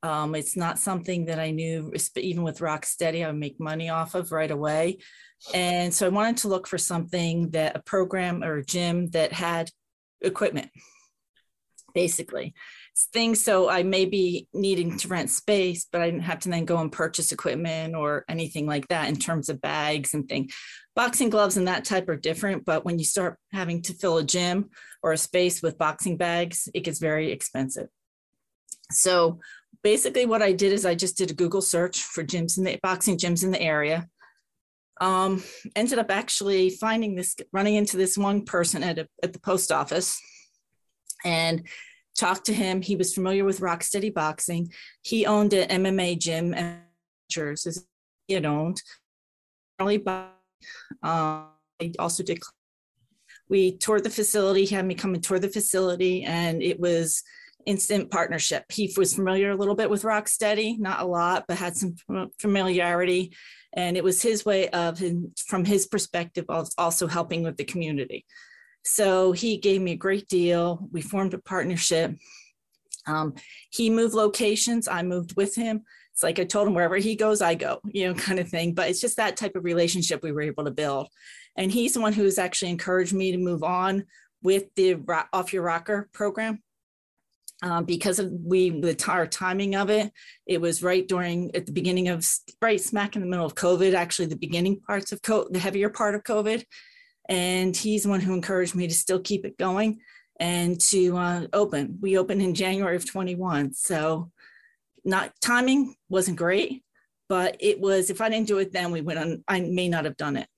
Um, 0.06 0.37
it's 0.37 0.56
not 0.56 0.79
something 0.79 1.25
that 1.25 1.41
I 1.41 1.50
knew, 1.50 1.93
even 2.14 2.44
with 2.44 2.61
Rocksteady, 2.61 3.25
I 3.25 3.26
would 3.26 3.41
make 3.41 3.58
money 3.58 3.91
off 3.91 4.14
of 4.14 4.31
right 4.31 4.50
away. 4.50 4.99
And 5.53 5.93
so 5.93 6.06
I 6.06 6.11
wanted 6.11 6.37
to 6.38 6.49
look 6.49 6.69
for 6.69 6.79
something 6.79 7.50
that 7.50 7.76
a 7.76 7.82
program 7.82 8.44
or 8.44 8.58
a 8.58 8.64
gym 8.64 9.08
that 9.11 9.32
had 9.32 9.70
equipment, 10.20 10.70
basically 11.93 12.55
things. 13.12 13.43
So 13.43 13.69
I 13.69 13.82
may 13.82 14.05
be 14.05 14.49
needing 14.55 14.97
to 14.99 15.08
rent 15.08 15.29
space, 15.29 15.87
but 15.91 16.00
I 16.00 16.06
didn't 16.06 16.23
have 16.23 16.38
to 16.41 16.49
then 16.49 16.64
go 16.64 16.79
and 16.79 16.91
purchase 16.91 17.32
equipment 17.32 17.94
or 17.94 18.25
anything 18.29 18.67
like 18.67 18.88
that 18.88 19.08
in 19.08 19.17
terms 19.17 19.49
of 19.49 19.61
bags 19.61 20.14
and 20.14 20.29
things. 20.29 20.55
Boxing 20.94 21.29
gloves 21.29 21.56
and 21.56 21.69
that 21.69 21.85
type 21.85 22.08
are 22.08 22.17
different, 22.17 22.64
but 22.64 22.85
when 22.85 22.99
you 22.99 23.05
start 23.05 23.38
having 23.53 23.82
to 23.82 23.93
fill 23.93 24.19
a 24.19 24.25
gym 24.25 24.70
or 25.03 25.12
a 25.12 25.19
space 25.19 25.62
with 25.62 25.76
boxing 25.76 26.17
bags, 26.17 26.69
it 26.73 26.85
gets 26.85 26.99
very 26.99 27.32
expensive. 27.32 27.88
So 28.91 29.41
basically 29.82 30.26
what 30.26 30.43
I 30.43 30.52
did 30.52 30.73
is 30.73 30.87
I 30.87 30.94
just 30.94 31.17
did 31.17 31.31
a 31.31 31.34
Google 31.34 31.62
search 31.62 32.02
for 32.02 32.25
gyms 32.25 32.58
in 32.58 32.64
the 32.64 32.78
boxing 32.82 33.19
gyms 33.19 33.44
in 33.44 33.50
the 33.50 33.61
area. 33.61 34.08
Um, 35.00 35.43
ended 35.75 35.99
up 35.99 36.11
actually 36.11 36.70
finding 36.70 37.14
this, 37.17 37.37
running 37.52 37.75
into 37.75 37.96
this 37.96 38.17
one 38.17 38.44
person 38.44 38.82
at, 38.82 38.99
a, 38.99 39.08
at 39.23 39.32
the 39.32 39.40
post 39.40 39.70
office. 39.70 40.20
And 41.25 41.67
talked 42.17 42.46
to 42.46 42.55
him. 42.55 42.82
He 42.82 42.96
was 42.96 43.14
familiar 43.14 43.44
with 43.44 43.61
Rocksteady 43.61 44.12
Boxing. 44.12 44.73
He 45.02 45.26
owned 45.26 45.52
an 45.52 45.84
MMA 45.84 46.19
gym 46.19 46.55
and 46.55 46.81
he 47.29 48.34
had 48.34 48.46
owned. 48.46 48.82
Um, 49.79 49.99
I 51.02 51.93
also 51.99 52.22
did. 52.22 52.40
We 53.49 53.76
toured 53.76 54.05
the 54.05 54.11
facility. 54.11 54.64
He 54.64 54.75
had 54.75 54.87
me 54.87 54.94
come 54.94 55.14
and 55.14 55.22
tour 55.22 55.38
the 55.38 55.49
facility, 55.49 56.25
and 56.25 56.62
it 56.62 56.81
was 56.81 57.22
instant 57.67 58.11
partnership. 58.11 58.65
He 58.71 58.93
was 58.97 59.15
familiar 59.15 59.51
a 59.51 59.57
little 59.57 59.75
bit 59.75 59.91
with 59.91 60.03
Rocksteady, 60.03 60.79
not 60.79 61.01
a 61.01 61.07
lot, 61.07 61.45
but 61.47 61.59
had 61.59 61.77
some 61.77 61.97
familiarity. 62.39 63.35
And 63.75 63.97
it 63.97 64.05
was 64.05 64.23
his 64.23 64.45
way 64.45 64.69
of, 64.71 65.03
from 65.47 65.65
his 65.65 65.87
perspective, 65.87 66.47
of 66.49 66.69
also 66.79 67.07
helping 67.07 67.43
with 67.43 67.57
the 67.57 67.65
community. 67.65 68.25
So 68.85 69.33
he 69.33 69.59
gave 69.59 69.83
me 69.83 69.93
a 69.93 69.97
great 69.97 70.29
deal. 70.29 70.89
We 70.93 71.03
formed 71.03 71.35
a 71.35 71.39
partnership. 71.39 72.15
Um, 73.07 73.35
he 73.71 73.91
moved 73.91 74.15
locations, 74.15 74.89
I 74.89 75.03
moved 75.03 75.37
with 75.37 75.55
him. 75.55 75.83
It's 76.13 76.23
like 76.23 76.39
I 76.39 76.45
told 76.45 76.67
him 76.67 76.75
wherever 76.75 76.97
he 76.97 77.15
goes, 77.15 77.43
I 77.43 77.55
go, 77.55 77.81
you 77.85 78.07
know, 78.09 78.15
kind 78.19 78.39
of 78.39 78.49
thing. 78.49 78.75
But 78.75 78.89
it's 78.89 79.01
just 79.01 79.17
that 79.19 79.37
type 79.37 79.55
of 79.57 79.65
relationship 79.65 80.23
we 80.23 80.33
were 80.33 80.43
able 80.43 80.65
to 80.65 80.71
build. 80.71 81.09
And 81.57 81.71
he's 81.71 81.95
the 81.95 82.01
one 82.01 82.13
who's 82.13 82.39
actually 82.39 82.71
encouraged 82.71 83.13
me 83.13 83.33
to 83.33 83.39
move 83.39 83.63
on 83.63 84.05
with 84.43 84.73
the 84.77 84.97
Off 85.33 85.53
Your 85.53 85.63
Rocker 85.63 86.09
program. 86.13 86.63
Um, 87.62 87.87
because 87.87 88.19
of 88.19 88.31
we 88.31 88.69
the 88.69 89.03
our 89.08 89.26
timing 89.26 89.76
of 89.76 89.88
it, 89.88 90.12
it 90.47 90.61
was 90.61 90.82
right 90.82 91.08
during 91.08 91.55
at 91.56 91.64
the 91.64 91.73
beginning 91.73 92.08
of 92.08 92.26
right 92.61 92.81
smack 92.81 93.17
in 93.17 93.23
the 93.23 93.29
middle 93.29 93.47
of 93.47 93.55
COVID, 93.55 93.94
actually 93.94 94.26
the 94.26 94.37
beginning 94.37 94.81
parts 94.81 95.11
of 95.11 95.20
the 95.23 95.58
heavier 95.58 95.88
part 95.88 96.14
of 96.14 96.23
COVID, 96.23 96.64
and 97.31 97.75
he's 97.75 98.03
the 98.03 98.11
one 98.11 98.20
who 98.20 98.35
encouraged 98.35 98.75
me 98.75 98.87
to 98.87 98.94
still 98.94 99.20
keep 99.20 99.47
it 99.47 99.56
going 99.56 100.00
and 100.38 100.81
to 100.81 101.17
uh, 101.17 101.47
open. 101.53 101.99
We 102.00 102.19
opened 102.19 102.43
in 102.43 102.55
January 102.55 102.97
of 102.97 103.08
21. 103.08 103.73
So 103.75 104.31
not 105.05 105.32
timing 105.41 105.94
wasn't 106.08 106.37
great, 106.37 106.82
but 107.29 107.56
it 107.61 107.81
was, 107.81 108.11
if 108.11 108.20
I 108.20 108.29
didn't 108.29 108.49
do 108.49 108.58
it 108.58 108.73
then, 108.73 108.91
we 108.91 109.00
went 109.00 109.19
on, 109.19 109.44
I 109.49 109.61
may 109.61 109.88
not 109.88 110.05
have 110.05 110.17
done 110.17 110.37
it. 110.37 110.49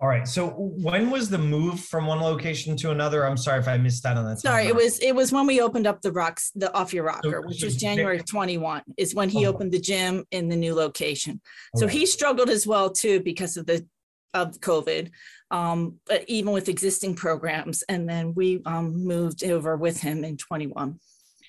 All 0.00 0.08
right. 0.08 0.26
So 0.26 0.48
when 0.48 1.10
was 1.10 1.28
the 1.28 1.38
move 1.38 1.80
from 1.80 2.06
one 2.06 2.20
location 2.20 2.74
to 2.78 2.90
another? 2.90 3.26
I'm 3.26 3.36
sorry 3.36 3.60
if 3.60 3.68
I 3.68 3.76
missed 3.76 4.02
that 4.04 4.16
on 4.16 4.24
that. 4.24 4.38
Sorry, 4.38 4.66
it 4.66 4.74
was 4.74 4.98
it 5.00 5.14
was 5.14 5.30
when 5.30 5.46
we 5.46 5.60
opened 5.60 5.86
up 5.86 6.00
the 6.00 6.10
rocks, 6.10 6.50
the 6.54 6.72
off 6.74 6.94
your 6.94 7.04
rocker, 7.04 7.42
so, 7.42 7.48
which 7.48 7.60
so 7.60 7.66
was 7.66 7.76
January 7.76 8.18
21, 8.20 8.82
is 8.96 9.14
when 9.14 9.28
he 9.28 9.46
oh. 9.46 9.50
opened 9.50 9.72
the 9.72 9.80
gym 9.80 10.24
in 10.30 10.48
the 10.48 10.56
new 10.56 10.74
location. 10.74 11.40
So 11.76 11.86
he 11.86 12.06
struggled 12.06 12.48
as 12.48 12.66
well 12.66 12.90
too 12.90 13.20
because 13.20 13.58
of 13.58 13.66
the 13.66 13.86
of 14.32 14.58
COVID, 14.60 15.10
um, 15.50 15.96
but 16.06 16.24
even 16.28 16.52
with 16.52 16.68
existing 16.68 17.14
programs. 17.14 17.82
And 17.82 18.08
then 18.08 18.34
we 18.34 18.62
um, 18.64 19.04
moved 19.04 19.44
over 19.44 19.76
with 19.76 20.00
him 20.00 20.24
in 20.24 20.36
21. 20.36 20.98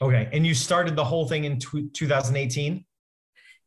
Okay. 0.01 0.29
And 0.33 0.45
you 0.45 0.53
started 0.53 0.95
the 0.95 1.03
whole 1.03 1.27
thing 1.27 1.45
in 1.45 1.59
2018? 1.59 2.85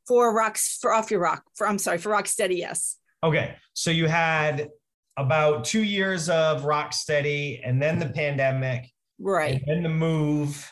For 0.07 0.35
Rocks, 0.35 0.79
for 0.81 0.93
Off 0.93 1.11
Your 1.11 1.21
Rock, 1.21 1.45
for, 1.55 1.67
I'm 1.67 1.79
sorry, 1.79 1.99
for 1.99 2.11
Rocksteady, 2.11 2.59
yes. 2.59 2.97
Okay. 3.25 3.57
So 3.73 3.91
you 3.91 4.07
had 4.07 4.69
about 5.17 5.65
two 5.65 5.83
years 5.83 6.29
of 6.29 6.65
rock 6.65 6.93
steady 6.93 7.61
and 7.65 7.81
then 7.83 7.99
the 7.99 8.09
pandemic. 8.09 8.91
Right. 9.19 9.55
And 9.55 9.63
then 9.67 9.83
the 9.83 9.89
move. 9.89 10.71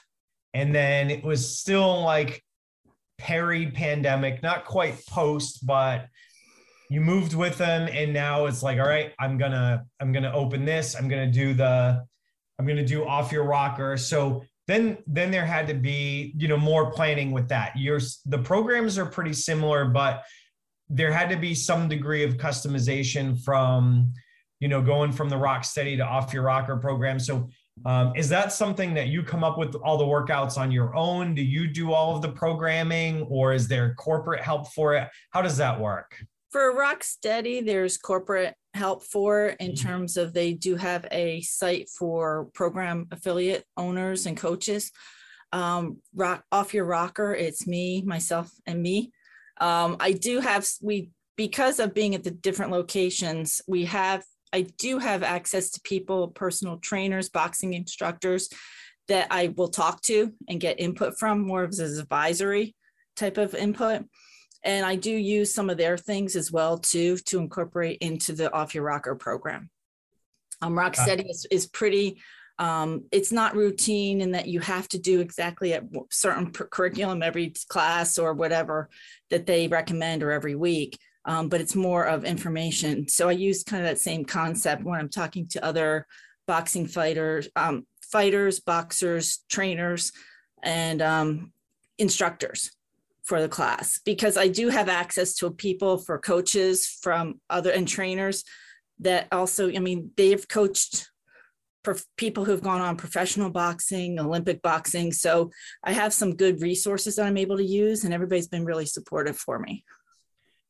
And 0.54 0.74
then 0.74 1.10
it 1.10 1.24
was 1.24 1.58
still 1.58 2.02
like 2.02 2.44
peri 3.18 3.70
pandemic, 3.70 4.42
not 4.42 4.66
quite 4.66 5.04
post, 5.06 5.66
but 5.66 6.06
you 6.92 7.00
moved 7.00 7.32
with 7.32 7.56
them 7.56 7.88
and 7.90 8.12
now 8.12 8.44
it's 8.44 8.62
like 8.62 8.78
all 8.78 8.86
right 8.86 9.14
i'm 9.18 9.38
gonna 9.38 9.82
i'm 9.98 10.12
gonna 10.12 10.30
open 10.34 10.66
this 10.66 10.94
i'm 10.94 11.08
gonna 11.08 11.30
do 11.30 11.54
the 11.54 12.04
i'm 12.58 12.66
gonna 12.66 12.84
do 12.84 13.02
off 13.06 13.32
your 13.32 13.44
rocker 13.44 13.96
so 13.96 14.42
then 14.66 14.98
then 15.06 15.30
there 15.30 15.46
had 15.46 15.66
to 15.66 15.72
be 15.72 16.34
you 16.36 16.48
know 16.48 16.56
more 16.56 16.92
planning 16.92 17.32
with 17.32 17.48
that 17.48 17.74
your 17.78 17.98
the 18.26 18.38
programs 18.38 18.98
are 18.98 19.06
pretty 19.06 19.32
similar 19.32 19.86
but 19.86 20.22
there 20.92 21.12
had 21.12 21.30
to 21.30 21.36
be 21.36 21.54
some 21.54 21.88
degree 21.88 22.24
of 22.24 22.36
customization 22.36 23.38
from 23.42 24.12
you 24.60 24.68
know 24.68 24.82
going 24.82 25.12
from 25.12 25.28
the 25.28 25.36
rock 25.36 25.64
steady 25.64 25.96
to 25.96 26.04
off 26.04 26.32
your 26.32 26.44
rocker 26.44 26.76
program 26.76 27.18
so 27.18 27.48
um, 27.86 28.12
is 28.14 28.28
that 28.28 28.52
something 28.52 28.92
that 28.92 29.08
you 29.08 29.22
come 29.22 29.42
up 29.42 29.56
with 29.56 29.74
all 29.76 29.96
the 29.96 30.04
workouts 30.04 30.58
on 30.58 30.70
your 30.70 30.94
own 30.94 31.34
do 31.34 31.42
you 31.42 31.66
do 31.66 31.92
all 31.92 32.14
of 32.14 32.22
the 32.22 32.28
programming 32.28 33.22
or 33.22 33.52
is 33.52 33.66
there 33.66 33.94
corporate 33.94 34.40
help 34.40 34.68
for 34.72 34.94
it 34.94 35.08
how 35.30 35.42
does 35.42 35.56
that 35.56 35.78
work 35.80 36.14
for 36.50 36.74
rock 36.76 37.02
steady 37.02 37.60
there's 37.60 37.96
corporate 37.96 38.54
help 38.74 39.02
for 39.02 39.48
in 39.60 39.72
mm-hmm. 39.72 39.86
terms 39.88 40.16
of 40.16 40.32
they 40.32 40.54
do 40.54 40.76
have 40.76 41.06
a 41.10 41.40
site 41.42 41.88
for 41.88 42.46
program 42.54 43.06
affiliate 43.10 43.64
owners 43.76 44.26
and 44.26 44.36
coaches. 44.36 44.90
Um, 45.52 45.98
rock 46.14 46.44
off 46.50 46.72
your 46.72 46.86
rocker, 46.86 47.34
it's 47.34 47.66
me, 47.66 48.02
myself, 48.02 48.50
and 48.66 48.80
me. 48.80 49.12
Um, 49.62 49.96
I 50.00 50.12
do 50.12 50.40
have 50.40 50.68
we 50.82 51.10
because 51.36 51.80
of 51.80 51.94
being 51.94 52.14
at 52.14 52.24
the 52.24 52.30
different 52.30 52.72
locations, 52.72 53.60
we 53.66 53.86
have 53.86 54.24
I 54.52 54.66
do 54.78 54.98
have 54.98 55.22
access 55.22 55.70
to 55.70 55.80
people, 55.82 56.28
personal 56.28 56.76
trainers, 56.78 57.30
boxing 57.30 57.72
instructors 57.72 58.50
that 59.08 59.28
I 59.30 59.54
will 59.56 59.68
talk 59.68 60.02
to 60.02 60.32
and 60.48 60.60
get 60.60 60.78
input 60.78 61.18
from 61.18 61.40
more 61.40 61.64
of 61.64 61.70
as 61.70 61.98
advisory 61.98 62.74
type 63.16 63.38
of 63.38 63.54
input 63.54 64.04
and 64.64 64.86
I 64.86 64.96
do 64.96 65.10
use 65.10 65.52
some 65.52 65.70
of 65.70 65.76
their 65.76 65.98
things 65.98 66.36
as 66.36 66.52
well 66.52 66.78
too 66.78 67.16
to 67.26 67.38
incorporate 67.38 67.98
into 68.00 68.32
the 68.32 68.52
Off 68.52 68.74
Your 68.74 68.84
Rocker 68.84 69.14
program. 69.14 69.70
Um, 70.60 70.74
Rocksteady 70.74 71.28
is, 71.28 71.46
is 71.50 71.66
pretty. 71.66 72.20
Um, 72.58 73.04
it's 73.10 73.32
not 73.32 73.56
routine 73.56 74.20
in 74.20 74.32
that 74.32 74.48
you 74.48 74.60
have 74.60 74.88
to 74.88 74.98
do 74.98 75.20
exactly 75.20 75.72
a 75.72 75.82
certain 76.10 76.50
curriculum 76.52 77.22
every 77.22 77.54
class 77.68 78.18
or 78.18 78.34
whatever 78.34 78.88
that 79.30 79.46
they 79.46 79.68
recommend 79.68 80.22
or 80.22 80.30
every 80.30 80.54
week. 80.54 80.98
Um, 81.24 81.48
but 81.48 81.60
it's 81.60 81.76
more 81.76 82.04
of 82.04 82.24
information. 82.24 83.08
So 83.08 83.28
I 83.28 83.32
use 83.32 83.62
kind 83.62 83.82
of 83.82 83.88
that 83.88 84.00
same 84.00 84.24
concept 84.24 84.82
when 84.82 84.98
I'm 84.98 85.08
talking 85.08 85.46
to 85.48 85.64
other 85.64 86.06
boxing 86.46 86.86
fighters, 86.86 87.48
um, 87.54 87.86
fighters, 88.00 88.60
boxers, 88.60 89.44
trainers, 89.48 90.12
and 90.62 91.00
um, 91.00 91.52
instructors 91.98 92.72
for 93.22 93.40
the 93.40 93.48
class 93.48 94.00
because 94.04 94.36
I 94.36 94.48
do 94.48 94.68
have 94.68 94.88
access 94.88 95.34
to 95.36 95.50
people 95.50 95.98
for 95.98 96.18
coaches 96.18 96.86
from 96.86 97.40
other 97.48 97.70
and 97.70 97.86
trainers 97.86 98.44
that 98.98 99.28
also, 99.32 99.70
I 99.70 99.78
mean, 99.78 100.10
they've 100.16 100.46
coached 100.46 101.08
people 102.16 102.44
who've 102.44 102.62
gone 102.62 102.80
on 102.80 102.96
professional 102.96 103.50
boxing, 103.50 104.18
Olympic 104.18 104.62
boxing. 104.62 105.12
So 105.12 105.50
I 105.82 105.92
have 105.92 106.12
some 106.12 106.36
good 106.36 106.60
resources 106.60 107.16
that 107.16 107.26
I'm 107.26 107.36
able 107.36 107.56
to 107.56 107.64
use, 107.64 108.04
and 108.04 108.14
everybody's 108.14 108.48
been 108.48 108.64
really 108.64 108.86
supportive 108.86 109.36
for 109.36 109.58
me. 109.58 109.84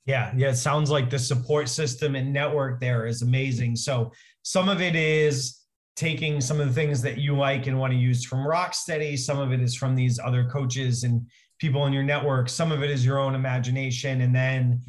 Yeah, 0.07 0.33
yeah. 0.37 0.49
It 0.51 0.57
sounds 0.57 0.91
like 0.91 1.11
the 1.11 1.19
support 1.19 1.69
system 1.69 2.17
and 2.17 2.33
network 2.33 2.81
there 2.81 3.07
is 3.07 3.23
amazing. 3.23 3.77
So 3.77 4.13
some 4.43 4.69
of 4.69 4.81
it 4.81 4.97
is 4.97 5.61
taking 5.95 6.41
some 6.41 6.61
of 6.61 6.67
the 6.67 6.75
things 6.75 7.03
that 7.03 7.19
you 7.19 7.37
like 7.37 7.67
and 7.67 7.79
want 7.79 7.93
to 7.93 7.99
use 7.99 8.25
from 8.25 8.41
Rocksteady. 8.41 9.19
Some 9.19 9.39
of 9.39 9.53
it 9.53 9.61
is 9.61 9.77
from 9.77 9.95
these 9.95 10.19
other 10.19 10.49
coaches 10.49 11.05
and 11.05 11.25
people 11.61 11.87
in 11.87 11.93
your 11.93 12.03
network. 12.03 12.49
Some 12.49 12.73
of 12.73 12.83
it 12.83 12.91
is 12.91 13.05
your 13.07 13.19
own 13.21 13.35
imagination, 13.35 14.23
and 14.23 14.35
then 14.35 14.83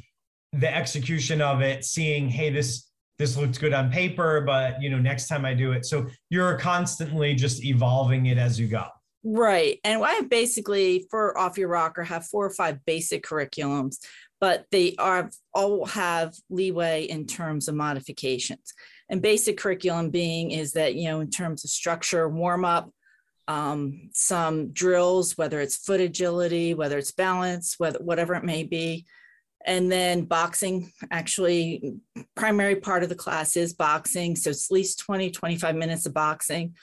the 0.54 0.74
execution 0.74 1.42
of 1.42 1.62
it, 1.62 1.84
seeing, 1.84 2.30
hey, 2.30 2.50
this 2.50 2.90
this 3.20 3.38
looks 3.38 3.58
good 3.58 3.74
on 3.74 3.92
paper, 3.92 4.42
but 4.42 4.82
you 4.82 4.90
know, 4.90 5.00
next 5.00 5.28
time 5.28 5.46
I 5.46 5.54
do 5.54 5.72
it. 5.72 5.86
So 5.86 6.08
you're 6.30 6.58
constantly 6.58 7.36
just 7.36 7.64
evolving 7.64 8.26
it 8.28 8.38
as 8.38 8.60
you 8.60 8.68
go. 8.68 8.86
Right. 9.24 9.80
And 9.84 10.04
I 10.04 10.22
basically 10.22 11.08
for 11.10 11.38
Off 11.38 11.58
Your 11.58 11.70
Rocker 11.70 12.04
have 12.04 12.26
four 12.26 12.46
or 12.46 12.50
five 12.50 12.84
basic 12.86 13.24
curriculums, 13.24 13.98
but 14.42 14.66
they 14.72 14.96
are 15.00 15.30
all 15.54 15.86
have 15.86 16.34
leeway 16.50 17.04
in 17.04 17.26
terms 17.26 17.68
of 17.68 17.76
modifications. 17.76 18.74
And 19.10 19.22
basic 19.22 19.58
curriculum 19.58 20.10
being 20.10 20.52
is 20.52 20.74
that, 20.74 20.96
you 20.96 21.08
know, 21.08 21.22
in 21.22 21.30
terms 21.30 21.64
of 21.64 21.70
structure, 21.70 22.28
warm 22.28 22.66
up, 22.66 22.90
um, 23.48 24.10
some 24.14 24.72
drills, 24.72 25.38
whether 25.38 25.62
it's 25.62 25.78
foot 25.78 26.02
agility, 26.02 26.74
whether 26.74 26.98
it's 26.98 27.12
balance, 27.12 27.76
whether 27.78 28.00
whatever 28.00 28.34
it 28.36 28.44
may 28.44 28.64
be, 28.64 29.06
and 29.66 29.92
then 29.92 30.26
boxing 30.26 30.92
actually 31.12 31.96
primary 32.36 32.76
part 32.76 33.04
of 33.04 33.10
the 33.10 33.16
class 33.16 33.56
is 33.56 33.74
boxing. 33.74 34.36
So 34.36 34.50
it's 34.50 34.70
at 34.70 34.74
least 34.74 35.00
20 35.00 35.32
25 35.32 35.76
minutes 35.76 36.06
of 36.06 36.14
boxing. 36.14 36.76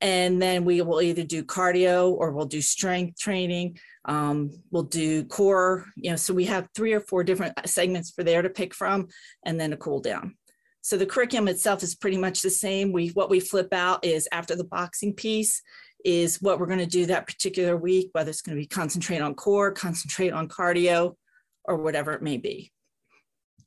And 0.00 0.42
then 0.42 0.64
we 0.64 0.82
will 0.82 1.00
either 1.00 1.22
do 1.22 1.44
cardio 1.44 2.12
or 2.12 2.32
we'll 2.32 2.46
do 2.46 2.60
strength 2.60 3.18
training. 3.18 3.78
Um, 4.04 4.50
we'll 4.70 4.82
do 4.82 5.24
core 5.24 5.86
you 5.96 6.10
know 6.10 6.16
so 6.16 6.34
we 6.34 6.44
have 6.44 6.68
three 6.74 6.92
or 6.92 7.00
four 7.00 7.24
different 7.24 7.54
segments 7.66 8.10
for 8.10 8.22
there 8.22 8.42
to 8.42 8.50
pick 8.50 8.74
from 8.74 9.08
and 9.44 9.58
then 9.58 9.72
a 9.72 9.76
cool 9.76 10.00
down. 10.00 10.36
So 10.82 10.98
the 10.98 11.06
curriculum 11.06 11.48
itself 11.48 11.82
is 11.82 11.94
pretty 11.94 12.18
much 12.18 12.42
the 12.42 12.50
same. 12.50 12.92
We 12.92 13.08
what 13.08 13.30
we 13.30 13.40
flip 13.40 13.72
out 13.72 14.04
is 14.04 14.28
after 14.32 14.56
the 14.56 14.64
boxing 14.64 15.14
piece 15.14 15.62
is 16.04 16.42
what 16.42 16.60
we're 16.60 16.66
going 16.66 16.78
to 16.78 16.86
do 16.86 17.06
that 17.06 17.26
particular 17.26 17.76
week 17.78 18.10
whether 18.12 18.28
it's 18.28 18.42
going 18.42 18.54
to 18.54 18.60
be 18.60 18.66
concentrate 18.66 19.22
on 19.22 19.34
core 19.34 19.72
concentrate 19.72 20.34
on 20.34 20.46
cardio 20.46 21.16
or 21.64 21.76
whatever 21.76 22.12
it 22.12 22.22
may 22.22 22.36
be. 22.36 22.72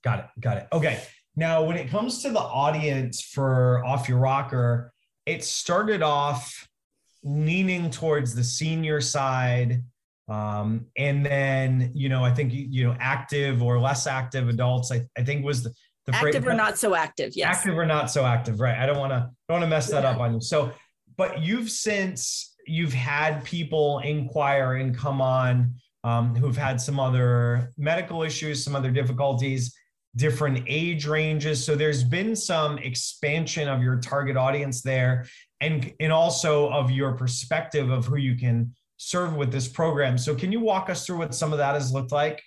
Got 0.03 0.19
it. 0.19 0.25
Got 0.39 0.57
it. 0.57 0.67
Okay. 0.71 1.01
Now, 1.35 1.63
when 1.63 1.77
it 1.77 1.89
comes 1.89 2.21
to 2.23 2.31
the 2.31 2.39
audience 2.39 3.21
for 3.21 3.85
Off 3.85 4.09
Your 4.09 4.17
Rocker, 4.19 4.91
it 5.25 5.43
started 5.43 6.01
off 6.01 6.67
leaning 7.23 7.89
towards 7.89 8.33
the 8.33 8.43
senior 8.43 9.01
side. 9.01 9.83
Um, 10.29 10.87
and 10.97 11.25
then, 11.25 11.91
you 11.93 12.09
know, 12.09 12.23
I 12.23 12.33
think, 12.33 12.51
you 12.53 12.85
know, 12.85 12.95
active 12.99 13.61
or 13.61 13.79
less 13.79 14.07
active 14.07 14.49
adults, 14.49 14.91
I, 14.91 15.05
I 15.17 15.23
think 15.23 15.45
was 15.45 15.63
the, 15.63 15.73
the 16.05 16.15
active 16.15 16.43
phrase, 16.43 16.53
or 16.53 16.55
not 16.55 16.77
so 16.77 16.95
active. 16.95 17.33
Yes. 17.35 17.57
Active 17.57 17.77
or 17.77 17.85
not 17.85 18.09
so 18.09 18.25
active. 18.25 18.59
Right. 18.59 18.77
I 18.77 18.85
don't 18.85 18.97
want 18.97 19.11
to, 19.11 19.29
don't 19.47 19.59
want 19.59 19.63
to 19.63 19.67
mess 19.67 19.89
that 19.89 20.03
yeah. 20.03 20.11
up 20.11 20.19
on 20.19 20.33
you. 20.33 20.41
So, 20.41 20.71
but 21.17 21.41
you've 21.41 21.69
since 21.69 22.55
you've 22.65 22.93
had 22.93 23.43
people 23.43 23.99
inquire 23.99 24.75
and 24.75 24.97
come 24.97 25.21
on 25.21 25.75
um, 26.07 26.33
who've 26.35 26.55
had 26.55 26.79
some 26.79 27.01
other 27.01 27.73
medical 27.77 28.23
issues, 28.23 28.63
some 28.63 28.77
other 28.77 28.91
difficulties, 28.91 29.75
different 30.15 30.63
age 30.65 31.05
ranges. 31.05 31.63
So 31.65 31.75
there's 31.75 32.03
been 32.03 32.33
some 32.33 32.77
expansion 32.77 33.67
of 33.67 33.81
your 33.81 33.97
target 33.97 34.37
audience 34.37 34.81
there 34.81 35.25
and, 35.59 35.93
and 35.99 36.13
also 36.13 36.69
of 36.69 36.91
your 36.91 37.11
perspective 37.13 37.89
of 37.89 38.05
who 38.05 38.15
you 38.15 38.37
can 38.37 38.73
serve 38.95 39.35
with 39.35 39.51
this 39.51 39.67
program. 39.67 40.17
So 40.17 40.33
can 40.33 40.49
you 40.51 40.61
walk 40.61 40.89
us 40.89 41.05
through 41.05 41.17
what 41.17 41.35
some 41.35 41.51
of 41.51 41.57
that 41.57 41.73
has 41.73 41.91
looked 41.91 42.13
like? 42.13 42.41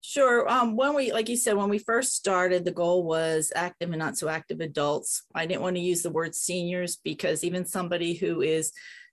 Sure. 0.00 0.48
Um, 0.48 0.76
when 0.76 0.94
we, 0.94 1.12
like 1.12 1.28
you 1.28 1.36
said, 1.36 1.56
when 1.56 1.68
we 1.68 1.78
first 1.78 2.14
started, 2.14 2.64
the 2.64 2.70
goal 2.70 3.02
was 3.02 3.52
active 3.56 3.90
and 3.90 3.98
not 3.98 4.16
so 4.16 4.28
active 4.28 4.60
adults. 4.60 5.24
I 5.34 5.46
didn't 5.46 5.62
want 5.62 5.74
to 5.74 5.82
use 5.82 6.02
the 6.02 6.10
word 6.10 6.36
seniors 6.36 6.98
because 7.02 7.42
even 7.42 7.66
somebody 7.66 8.14
who 8.14 8.42
is 8.42 8.72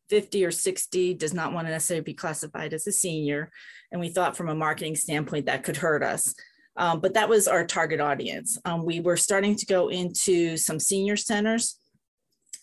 50 0.10 0.45
or 0.45 0.51
60 0.51 1.13
does 1.15 1.33
not 1.33 1.53
want 1.53 1.67
to 1.67 1.72
necessarily 1.72 2.03
be 2.03 2.13
classified 2.13 2.74
as 2.74 2.88
a 2.88 2.91
senior. 2.91 3.51
And 3.91 4.01
we 4.01 4.10
thought 4.10 4.38
from 4.38 4.50
a 4.50 4.55
marketing 4.55 4.95
standpoint 4.95 5.45
that 5.45 5.63
could 5.63 5.77
hurt 5.77 6.03
us. 6.03 6.33
Um, 6.75 7.00
but 7.00 7.13
that 7.13 7.29
was 7.29 7.48
our 7.48 7.65
target 7.65 8.00
audience. 8.00 8.60
Um, 8.65 8.86
we 8.86 9.00
were 9.00 9.17
starting 9.17 9.55
to 9.55 9.65
go 9.65 9.89
into 9.89 10.57
some 10.57 10.79
senior 10.79 11.15
centers 11.15 11.79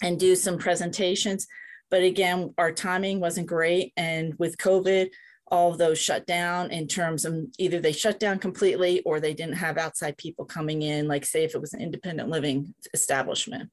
and 0.02 0.18
do 0.18 0.34
some 0.34 0.58
presentations. 0.58 1.46
But 1.90 2.02
again, 2.02 2.54
our 2.58 2.72
timing 2.72 3.20
wasn't 3.20 3.46
great. 3.46 3.92
And 3.96 4.34
with 4.38 4.56
COVID, 4.58 5.10
all 5.50 5.72
of 5.72 5.78
those 5.78 5.98
shut 5.98 6.26
down 6.26 6.70
in 6.70 6.86
terms 6.86 7.24
of 7.24 7.34
either 7.58 7.80
they 7.80 7.92
shut 7.92 8.20
down 8.20 8.38
completely 8.38 9.00
or 9.02 9.18
they 9.18 9.34
didn't 9.34 9.56
have 9.56 9.78
outside 9.78 10.16
people 10.16 10.44
coming 10.44 10.82
in, 10.82 11.08
like 11.08 11.24
say 11.24 11.44
if 11.44 11.54
it 11.54 11.60
was 11.60 11.74
an 11.74 11.80
independent 11.80 12.28
living 12.28 12.72
establishment. 12.94 13.70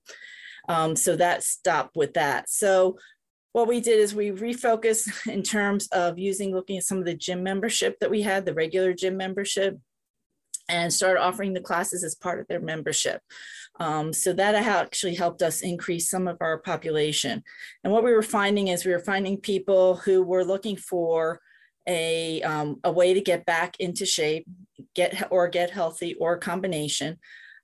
Um, 0.67 0.95
so 0.95 1.15
that 1.15 1.43
stopped 1.43 1.95
with 1.95 2.15
that. 2.15 2.49
So 2.49 2.97
what 3.57 3.67
we 3.67 3.81
did 3.81 3.97
is 3.97 4.13
we 4.13 4.29
refocused 4.29 5.27
in 5.31 5.41
terms 5.41 5.87
of 5.87 6.19
using 6.19 6.53
looking 6.53 6.77
at 6.77 6.83
some 6.83 6.99
of 6.99 7.05
the 7.05 7.15
gym 7.15 7.41
membership 7.41 7.97
that 7.99 8.11
we 8.11 8.21
had, 8.21 8.45
the 8.45 8.53
regular 8.53 8.93
gym 8.93 9.17
membership, 9.17 9.79
and 10.69 10.93
started 10.93 11.21
offering 11.21 11.53
the 11.53 11.59
classes 11.59 12.03
as 12.03 12.13
part 12.13 12.39
of 12.39 12.45
their 12.47 12.59
membership. 12.59 13.19
Um, 13.79 14.13
so 14.13 14.31
that 14.33 14.53
actually 14.53 15.15
helped 15.15 15.41
us 15.41 15.61
increase 15.61 16.07
some 16.07 16.27
of 16.27 16.37
our 16.39 16.59
population. 16.59 17.41
And 17.83 17.91
what 17.91 18.03
we 18.03 18.13
were 18.13 18.21
finding 18.21 18.67
is 18.67 18.85
we 18.85 18.91
were 18.91 18.99
finding 18.99 19.37
people 19.37 19.95
who 19.95 20.21
were 20.21 20.45
looking 20.45 20.75
for 20.75 21.39
a, 21.87 22.43
um, 22.43 22.79
a 22.83 22.91
way 22.91 23.15
to 23.15 23.21
get 23.21 23.43
back 23.47 23.75
into 23.79 24.05
shape, 24.05 24.45
get 24.93 25.31
or 25.31 25.47
get 25.47 25.71
healthy 25.71 26.13
or 26.19 26.37
combination. 26.37 27.17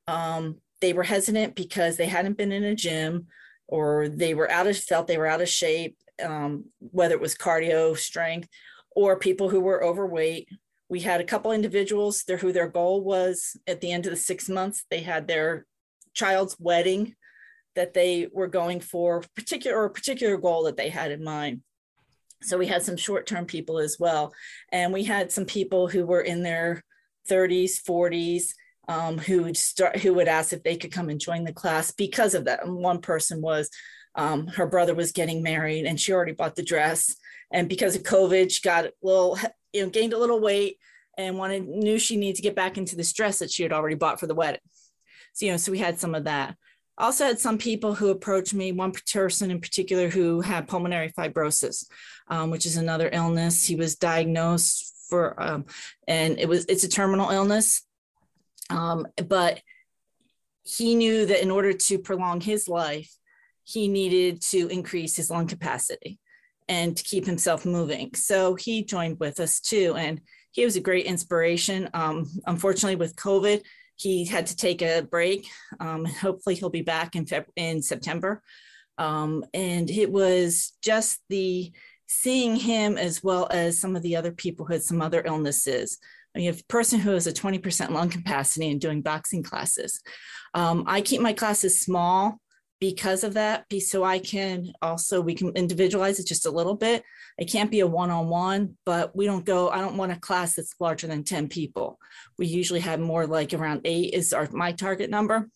Um, 0.08 0.56
they 0.82 0.94
were 0.94 1.04
hesitant 1.04 1.54
because 1.54 1.98
they 1.98 2.08
hadn't 2.08 2.38
been 2.38 2.52
in 2.52 2.64
a 2.64 2.74
gym 2.74 3.28
or 3.68 4.08
they 4.08 4.34
were 4.34 4.50
out 4.50 4.68
of 4.68 4.78
felt 4.78 5.08
they 5.08 5.18
were 5.18 5.28
out 5.28 5.42
of 5.42 5.50
shape, 5.50 5.98
um, 6.24 6.66
whether 6.80 7.16
it 7.16 7.22
was 7.22 7.36
cardio, 7.36 7.98
strength, 7.98 8.48
or 8.92 9.18
people 9.18 9.50
who 9.50 9.60
were 9.60 9.84
overweight. 9.84 10.48
We 10.90 11.00
had 11.00 11.22
a 11.22 11.26
couple 11.26 11.52
individuals 11.52 12.24
there 12.28 12.38
who 12.38 12.52
their 12.52 12.68
goal 12.68 13.04
was 13.04 13.58
at 13.68 13.82
the 13.82 13.92
end 13.92 14.06
of 14.06 14.12
the 14.12 14.18
six 14.18 14.48
months, 14.50 14.86
they 14.90 15.02
had 15.02 15.28
their 15.28 15.66
child's 16.14 16.56
wedding 16.60 17.16
that 17.76 17.94
they 17.94 18.28
were 18.32 18.48
going 18.48 18.80
for, 18.80 19.24
particular 19.36 19.78
or 19.78 19.86
a 19.86 19.90
particular 19.90 20.38
goal 20.38 20.64
that 20.64 20.78
they 20.78 20.90
had 20.90 21.12
in 21.12 21.24
mind. 21.24 21.62
So 22.44 22.58
we 22.58 22.68
had 22.68 22.84
some 22.84 22.98
short-term 22.98 23.46
people 23.46 23.80
as 23.80 23.98
well. 24.00 24.34
And 24.72 24.94
we 24.94 25.04
had 25.04 25.32
some 25.32 25.46
people 25.46 25.88
who 25.88 26.06
were 26.06 26.22
in 26.22 26.44
their 26.44 26.84
30s, 27.30 27.82
40s, 27.82 28.54
um, 28.88 29.18
who 29.18 29.44
would 29.44 29.58
start 29.58 29.98
who 29.98 30.14
would 30.14 30.28
ask 30.28 30.54
if 30.54 30.64
they 30.64 30.76
could 30.76 30.92
come 30.92 31.10
and 31.10 31.20
join 31.20 31.44
the 31.44 31.54
class 31.54 31.92
because 31.92 32.34
of 32.34 32.46
that. 32.46 32.66
And 32.66 32.76
one 32.76 33.00
person 33.00 33.42
was 33.42 33.70
um, 34.16 34.48
her 34.48 34.68
brother 34.68 34.94
was 34.94 35.12
getting 35.12 35.42
married 35.42 35.86
and 35.86 36.00
she 36.00 36.14
already 36.14 36.34
bought 36.34 36.56
the 36.56 36.64
dress. 36.64 37.16
And 37.52 37.70
because 37.70 37.96
of 37.96 38.04
COVID, 38.04 38.52
she 38.52 38.62
got 38.62 38.86
a 38.86 38.94
little, 39.02 39.38
you 39.74 39.84
know, 39.84 39.90
gained 39.90 40.14
a 40.14 40.20
little 40.20 40.40
weight 40.40 40.78
and 41.18 41.38
wanted 41.38 41.68
knew 41.68 42.00
she 42.00 42.18
needed 42.18 42.38
to 42.38 42.42
get 42.42 42.56
back 42.56 42.78
into 42.78 42.96
this 42.96 43.14
dress 43.14 43.40
that 43.40 43.52
she 43.52 43.64
had 43.64 43.74
already 43.74 43.96
bought 43.96 44.20
for 44.20 44.28
the 44.28 44.36
wedding. 44.36 44.62
So, 45.34 45.46
you 45.46 45.52
know, 45.52 45.58
so 45.58 45.72
we 45.72 45.80
had 45.80 46.00
some 46.00 46.16
of 46.16 46.26
that. 46.26 46.56
Also 46.98 47.26
had 47.26 47.40
some 47.40 47.58
people 47.58 47.96
who 47.96 48.10
approached 48.10 48.54
me, 48.54 48.72
one 48.72 48.94
person 49.12 49.50
in 49.50 49.60
particular 49.60 50.10
who 50.10 50.42
had 50.42 50.68
pulmonary 50.68 51.12
fibrosis, 51.18 51.88
um, 52.28 52.52
which 52.52 52.68
is 52.68 52.78
another 52.78 53.10
illness. 53.12 53.66
He 53.66 53.76
was 53.76 53.96
diagnosed 53.96 54.94
for, 55.10 55.42
um, 55.42 55.66
and 56.08 56.38
it 56.38 56.48
was, 56.48 56.66
it's 56.66 56.84
a 56.84 56.90
terminal 56.90 57.32
illness 57.32 57.82
um, 58.70 59.08
but 59.28 59.62
he 60.64 60.96
knew 60.96 61.26
that 61.26 61.42
in 61.42 61.52
order 61.52 61.74
to 61.74 62.00
prolong 62.00 62.42
his 62.42 62.68
life, 62.68 63.12
he 63.64 63.88
needed 63.88 64.42
to 64.42 64.68
increase 64.68 65.16
his 65.16 65.30
lung 65.30 65.48
capacity 65.48 66.20
and 66.68 66.96
to 66.96 67.04
keep 67.04 67.26
himself 67.26 67.66
moving. 67.66 68.14
So 68.16 68.56
he 68.56 68.84
joined 68.84 69.20
with 69.20 69.40
us 69.40 69.60
too. 69.60 69.96
And 69.98 70.22
he 70.52 70.66
was 70.66 70.76
a 70.76 70.82
great 70.82 71.06
inspiration. 71.06 71.90
Um, 71.94 72.30
unfortunately, 72.46 72.96
with 72.96 73.16
COVID, 73.16 73.62
he 73.96 74.26
had 74.26 74.48
to 74.48 74.56
take 74.56 74.82
a 74.82 75.02
break. 75.02 75.48
Um, 75.80 76.06
hopefully, 76.06 76.56
he'll 76.56 76.70
be 76.70 76.82
back 76.82 77.16
in, 77.16 77.26
Feb- 77.26 77.46
in 77.56 77.82
September. 77.82 78.42
Um, 78.98 79.44
and 79.54 79.90
it 79.90 80.12
was 80.12 80.74
just 80.82 81.20
the 81.30 81.72
seeing 82.08 82.56
him 82.56 82.98
as 82.98 83.24
well 83.24 83.48
as 83.50 83.80
some 83.80 83.96
of 83.96 84.04
the 84.04 84.16
other 84.16 84.32
people 84.32 84.66
who 84.66 84.74
had 84.74 84.84
some 84.84 85.02
other 85.02 85.24
illnesses 85.26 85.98
you 86.36 86.48
have 86.48 86.60
a 86.60 86.66
person 86.66 87.00
who 87.00 87.12
has 87.12 87.28
a 87.28 87.34
20% 87.34 87.92
lung 87.92 88.10
capacity 88.10 88.70
and 88.72 88.82
doing 88.82 89.02
boxing 89.02 89.44
classes. 89.44 90.02
Um, 90.54 90.84
I 90.88 91.02
keep 91.02 91.22
my 91.22 91.34
classes 91.34 91.80
small 91.80 92.40
because 92.80 93.24
of 93.24 93.36
that 93.36 93.64
so 93.80 94.04
i 94.04 94.20
can 94.20 94.74
also 94.82 95.22
we 95.22 95.34
can 95.34 95.48
individualize 95.56 96.20
it 96.20 96.28
just 96.28 96.46
a 96.46 96.52
little 96.52 96.76
bit. 96.76 97.02
It 97.38 97.50
can't 97.50 97.72
be 97.72 97.80
a 97.80 97.88
one-on-one 97.88 98.78
but 98.86 99.16
we 99.16 99.26
don't 99.26 99.46
go 99.46 99.70
i 99.70 99.80
don't 99.80 99.96
want 99.96 100.12
a 100.12 100.20
class 100.20 100.56
that's 100.56 100.76
larger 100.82 101.08
than 101.08 101.24
10 101.24 101.48
people. 101.48 101.98
We 102.38 102.48
usually 102.48 102.82
have 102.82 103.00
more 103.00 103.26
like 103.26 103.54
around 103.54 103.82
eight 103.86 104.14
is 104.14 104.34
our 104.34 104.50
my 104.52 104.74
target 104.74 105.10
number 105.10 105.50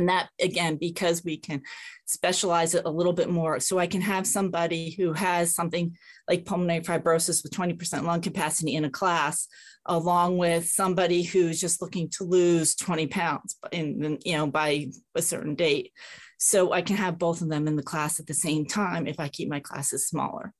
and 0.00 0.08
that 0.08 0.30
again 0.40 0.76
because 0.76 1.22
we 1.22 1.36
can 1.36 1.62
specialize 2.06 2.74
it 2.74 2.86
a 2.86 2.90
little 2.90 3.12
bit 3.12 3.30
more. 3.30 3.60
So 3.60 3.78
i 3.78 3.86
can 3.86 4.00
have 4.00 4.26
somebody 4.26 4.90
who 4.90 5.12
has 5.12 5.54
something 5.54 5.96
like 6.28 6.46
pulmonary 6.46 6.80
fibrosis 6.80 7.42
with 7.42 7.52
20% 7.52 8.04
lung 8.04 8.20
capacity 8.20 8.74
in 8.74 8.84
a 8.84 8.90
class 8.90 9.46
along 9.86 10.38
with 10.38 10.68
somebody 10.68 11.22
who's 11.22 11.60
just 11.60 11.80
looking 11.80 12.08
to 12.10 12.24
lose 12.24 12.74
20 12.74 13.06
pounds 13.06 13.56
in 13.72 14.18
you 14.24 14.36
know 14.36 14.46
by 14.46 14.88
a 15.14 15.22
certain 15.22 15.54
date. 15.54 15.92
So 16.38 16.72
i 16.72 16.82
can 16.82 16.96
have 16.96 17.18
both 17.18 17.42
of 17.42 17.50
them 17.50 17.68
in 17.68 17.76
the 17.76 17.90
class 17.92 18.18
at 18.18 18.26
the 18.26 18.34
same 18.34 18.64
time 18.64 19.06
if 19.06 19.20
i 19.20 19.28
keep 19.28 19.48
my 19.48 19.60
classes 19.60 20.08
smaller. 20.08 20.52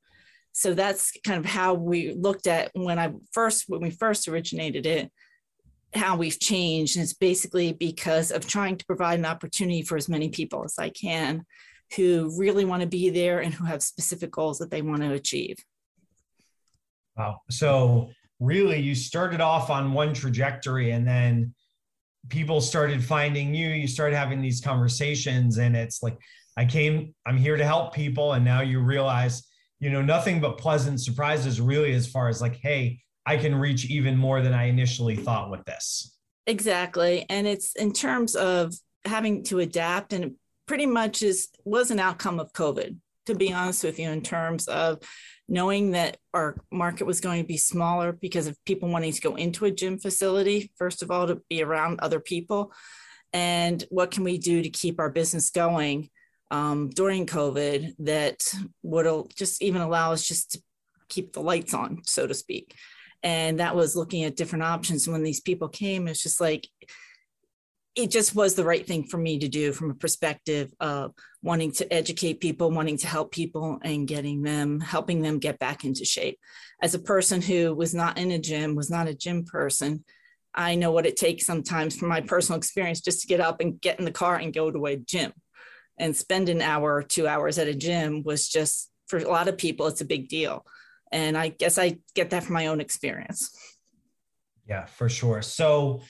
So 0.52 0.74
that's 0.74 1.12
kind 1.24 1.38
of 1.38 1.46
how 1.46 1.74
we 1.74 2.12
looked 2.12 2.46
at 2.46 2.70
when 2.74 2.98
i 2.98 3.12
first 3.32 3.64
when 3.68 3.80
we 3.80 3.90
first 3.90 4.28
originated 4.28 4.84
it 4.84 5.10
how 5.94 6.16
we've 6.16 6.38
changed. 6.38 6.96
And 6.96 7.02
it's 7.02 7.14
basically 7.14 7.72
because 7.72 8.30
of 8.30 8.46
trying 8.46 8.76
to 8.76 8.86
provide 8.86 9.18
an 9.18 9.26
opportunity 9.26 9.82
for 9.82 9.96
as 9.96 10.08
many 10.08 10.28
people 10.28 10.64
as 10.64 10.74
I 10.78 10.90
can 10.90 11.44
who 11.96 12.32
really 12.38 12.64
want 12.64 12.82
to 12.82 12.88
be 12.88 13.10
there 13.10 13.40
and 13.40 13.52
who 13.52 13.64
have 13.64 13.82
specific 13.82 14.30
goals 14.30 14.58
that 14.58 14.70
they 14.70 14.82
want 14.82 15.02
to 15.02 15.12
achieve. 15.12 15.56
Wow. 17.16 17.40
So, 17.50 18.10
really, 18.38 18.80
you 18.80 18.94
started 18.94 19.40
off 19.40 19.68
on 19.68 19.92
one 19.92 20.14
trajectory 20.14 20.92
and 20.92 21.06
then 21.06 21.52
people 22.28 22.60
started 22.60 23.02
finding 23.02 23.54
you. 23.54 23.68
You 23.68 23.88
started 23.88 24.16
having 24.16 24.40
these 24.40 24.60
conversations, 24.60 25.58
and 25.58 25.76
it's 25.76 26.02
like, 26.02 26.18
I 26.56 26.64
came, 26.64 27.14
I'm 27.26 27.36
here 27.36 27.56
to 27.56 27.64
help 27.64 27.94
people. 27.94 28.32
And 28.34 28.44
now 28.44 28.60
you 28.60 28.80
realize, 28.80 29.42
you 29.78 29.90
know, 29.90 30.02
nothing 30.02 30.40
but 30.40 30.58
pleasant 30.58 31.00
surprises, 31.00 31.60
really, 31.60 31.92
as 31.92 32.06
far 32.06 32.28
as 32.28 32.40
like, 32.40 32.56
hey, 32.56 33.00
I 33.26 33.36
can 33.36 33.54
reach 33.54 33.86
even 33.86 34.16
more 34.16 34.40
than 34.42 34.54
I 34.54 34.64
initially 34.64 35.16
thought 35.16 35.50
with 35.50 35.64
this. 35.64 36.16
Exactly. 36.46 37.26
And 37.28 37.46
it's 37.46 37.74
in 37.76 37.92
terms 37.92 38.34
of 38.34 38.74
having 39.04 39.44
to 39.44 39.60
adapt 39.60 40.12
and 40.12 40.34
pretty 40.66 40.86
much 40.86 41.22
is 41.22 41.48
was 41.64 41.90
an 41.90 42.00
outcome 42.00 42.40
of 42.40 42.52
COVID, 42.52 42.96
to 43.26 43.34
be 43.34 43.52
honest 43.52 43.84
with 43.84 43.98
you, 43.98 44.08
in 44.10 44.22
terms 44.22 44.68
of 44.68 44.98
knowing 45.48 45.92
that 45.92 46.16
our 46.32 46.56
market 46.70 47.06
was 47.06 47.20
going 47.20 47.42
to 47.42 47.46
be 47.46 47.56
smaller 47.56 48.12
because 48.12 48.46
of 48.46 48.64
people 48.64 48.88
wanting 48.88 49.12
to 49.12 49.20
go 49.20 49.34
into 49.34 49.64
a 49.64 49.70
gym 49.70 49.98
facility, 49.98 50.70
first 50.76 51.02
of 51.02 51.10
all, 51.10 51.26
to 51.26 51.42
be 51.48 51.62
around 51.62 52.00
other 52.00 52.20
people. 52.20 52.72
And 53.32 53.84
what 53.90 54.10
can 54.10 54.24
we 54.24 54.38
do 54.38 54.62
to 54.62 54.70
keep 54.70 54.98
our 54.98 55.10
business 55.10 55.50
going 55.50 56.08
um, 56.50 56.90
during 56.90 57.26
COVID 57.26 57.94
that 58.00 58.52
would 58.82 59.06
just 59.36 59.62
even 59.62 59.82
allow 59.82 60.12
us 60.12 60.26
just 60.26 60.52
to 60.52 60.62
keep 61.08 61.32
the 61.32 61.42
lights 61.42 61.74
on, 61.74 62.02
so 62.04 62.26
to 62.26 62.34
speak 62.34 62.74
and 63.22 63.60
that 63.60 63.76
was 63.76 63.96
looking 63.96 64.24
at 64.24 64.36
different 64.36 64.64
options. 64.64 65.06
And 65.06 65.12
when 65.12 65.22
these 65.22 65.40
people 65.40 65.68
came 65.68 66.08
it's 66.08 66.22
just 66.22 66.40
like 66.40 66.66
it 67.96 68.10
just 68.10 68.36
was 68.36 68.54
the 68.54 68.64
right 68.64 68.86
thing 68.86 69.04
for 69.04 69.18
me 69.18 69.38
to 69.40 69.48
do 69.48 69.72
from 69.72 69.90
a 69.90 69.94
perspective 69.94 70.72
of 70.78 71.12
wanting 71.42 71.72
to 71.72 71.92
educate 71.92 72.40
people 72.40 72.70
wanting 72.70 72.96
to 72.96 73.06
help 73.06 73.32
people 73.32 73.80
and 73.82 74.06
getting 74.06 74.42
them 74.42 74.80
helping 74.80 75.22
them 75.22 75.38
get 75.38 75.58
back 75.58 75.84
into 75.84 76.04
shape. 76.04 76.38
As 76.82 76.94
a 76.94 77.00
person 77.00 77.42
who 77.42 77.74
was 77.74 77.94
not 77.94 78.16
in 78.16 78.30
a 78.30 78.38
gym 78.38 78.74
was 78.74 78.90
not 78.90 79.08
a 79.08 79.14
gym 79.14 79.44
person 79.44 80.04
i 80.54 80.74
know 80.74 80.90
what 80.90 81.06
it 81.06 81.16
takes 81.16 81.46
sometimes 81.46 81.96
from 81.96 82.08
my 82.08 82.20
personal 82.20 82.58
experience 82.58 83.00
just 83.00 83.20
to 83.20 83.28
get 83.28 83.40
up 83.40 83.60
and 83.60 83.80
get 83.80 84.00
in 84.00 84.04
the 84.04 84.10
car 84.10 84.34
and 84.36 84.52
go 84.52 84.70
to 84.70 84.86
a 84.86 84.96
gym. 84.96 85.32
And 85.98 86.16
spend 86.16 86.48
an 86.48 86.62
hour 86.62 86.94
or 86.94 87.02
two 87.02 87.28
hours 87.28 87.58
at 87.58 87.68
a 87.68 87.74
gym 87.74 88.22
was 88.22 88.48
just 88.48 88.90
for 89.06 89.18
a 89.18 89.28
lot 89.28 89.48
of 89.48 89.58
people 89.58 89.86
it's 89.86 90.00
a 90.00 90.06
big 90.06 90.28
deal 90.28 90.64
and 91.12 91.36
I 91.36 91.48
guess 91.48 91.78
I 91.78 91.98
get 92.14 92.30
that 92.30 92.44
from 92.44 92.54
my 92.54 92.66
own 92.66 92.80
experience. 92.80 93.56
Yeah, 94.68 94.86
for 94.86 95.08
sure. 95.08 95.42
So 95.42 96.02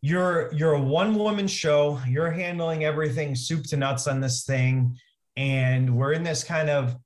you're 0.00 0.52
you're 0.52 0.72
a 0.72 0.80
one 0.80 1.14
woman 1.14 1.46
show. 1.46 2.00
You're 2.08 2.30
handling 2.30 2.84
everything 2.84 3.34
soup 3.36 3.64
to 3.66 3.76
nuts 3.76 4.08
on 4.08 4.20
this 4.20 4.44
thing, 4.44 4.98
and 5.36 5.96
we're 5.96 6.12
in 6.12 6.24
this 6.24 6.42
kind 6.42 6.68
of 6.68 6.96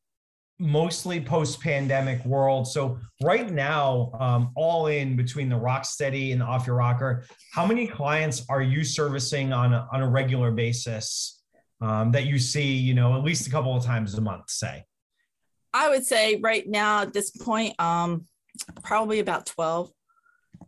mostly 0.59 1.21
post 1.21 1.61
pandemic 1.61 2.25
world. 2.25 2.67
So 2.67 2.99
right 3.23 3.51
now, 3.51 4.11
um, 4.19 4.53
all 4.57 4.87
in 4.87 5.15
between 5.15 5.51
the 5.51 5.57
Rocksteady 5.57 6.33
and 6.33 6.41
the 6.41 6.47
Off 6.47 6.67
Your 6.67 6.77
Rocker, 6.77 7.27
how 7.53 7.67
many 7.67 7.87
clients 7.87 8.43
are 8.49 8.63
you 8.63 8.83
servicing 8.83 9.53
on 9.53 9.75
a, 9.75 9.87
on 9.93 10.01
a 10.01 10.09
regular 10.09 10.51
basis 10.51 11.43
um, 11.83 12.11
that 12.13 12.25
you 12.25 12.39
see? 12.39 12.73
You 12.73 12.95
know, 12.95 13.19
at 13.19 13.23
least 13.23 13.47
a 13.47 13.51
couple 13.51 13.77
of 13.77 13.85
times 13.85 14.15
a 14.15 14.23
month, 14.23 14.49
say. 14.49 14.86
I 15.77 15.91
would 15.91 16.07
say 16.07 16.37
right 16.37 16.67
now 16.67 17.03
at 17.03 17.13
this 17.13 17.31
point, 17.31 17.79
um, 17.79 18.25
probably 18.83 19.19
about 19.19 19.45
12 19.45 19.93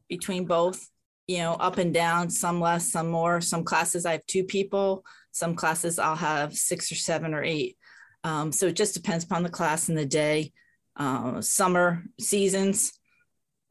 between 0.06 0.44
both, 0.44 0.86
you 1.26 1.38
know, 1.38 1.54
up 1.54 1.78
and 1.78 1.94
down, 1.94 2.28
some 2.28 2.60
less, 2.60 2.92
some 2.92 3.08
more. 3.08 3.40
Some 3.40 3.64
classes 3.64 4.04
I 4.04 4.12
have 4.12 4.26
two 4.26 4.44
people, 4.44 5.02
some 5.32 5.54
classes 5.54 5.98
I'll 5.98 6.14
have 6.14 6.54
six 6.54 6.92
or 6.92 6.94
seven 6.94 7.32
or 7.32 7.42
eight. 7.42 7.78
Um, 8.22 8.52
so 8.52 8.66
it 8.66 8.76
just 8.76 8.92
depends 8.92 9.24
upon 9.24 9.42
the 9.42 9.48
class 9.48 9.88
and 9.88 9.96
the 9.96 10.04
day. 10.04 10.52
Uh, 10.94 11.40
summer 11.40 12.04
seasons 12.20 12.92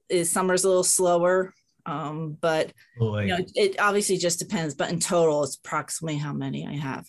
is 0.10 0.32
summer's 0.32 0.63
a 0.63 0.67
little 0.67 0.84
slower, 0.84 1.54
um, 1.86 2.36
but 2.41 2.71
you 3.00 3.28
know, 3.28 3.45
it 3.54 3.80
obviously 3.80 4.17
just 4.17 4.39
depends. 4.39 4.73
But 4.73 4.89
in 4.89 5.00
total, 5.00 5.43
it's 5.43 5.58
approximately 5.58 6.17
how 6.17 6.34
many 6.34 6.65
I 6.65 6.73
have. 6.73 7.06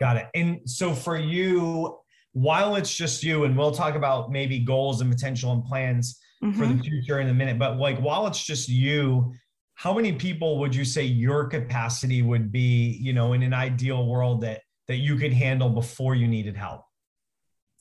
Got 0.00 0.16
it. 0.16 0.28
And 0.34 0.60
so 0.64 0.94
for 0.94 1.18
you, 1.18 1.98
while 2.32 2.76
it's 2.76 2.94
just 2.94 3.22
you, 3.22 3.44
and 3.44 3.56
we'll 3.56 3.72
talk 3.72 3.94
about 3.94 4.30
maybe 4.30 4.58
goals 4.58 5.00
and 5.00 5.10
potential 5.10 5.52
and 5.52 5.64
plans 5.64 6.20
mm-hmm. 6.42 6.58
for 6.58 6.66
the 6.66 6.74
mm-hmm. 6.74 6.82
future 6.82 7.20
in 7.20 7.28
a 7.28 7.34
minute, 7.34 7.58
but 7.58 7.78
like 7.78 7.98
while 7.98 8.26
it's 8.26 8.42
just 8.42 8.68
you, 8.68 9.32
how 9.74 9.92
many 9.94 10.12
people 10.12 10.58
would 10.58 10.74
you 10.74 10.84
say 10.84 11.04
your 11.04 11.46
capacity 11.46 12.22
would 12.22 12.50
be, 12.50 12.98
you 13.00 13.12
know, 13.12 13.32
in 13.32 13.42
an 13.42 13.54
ideal 13.54 14.06
world 14.06 14.40
that 14.40 14.62
that 14.88 14.96
you 14.96 15.16
could 15.16 15.32
handle 15.32 15.68
before 15.68 16.14
you 16.14 16.26
needed 16.26 16.56
help? 16.56 16.82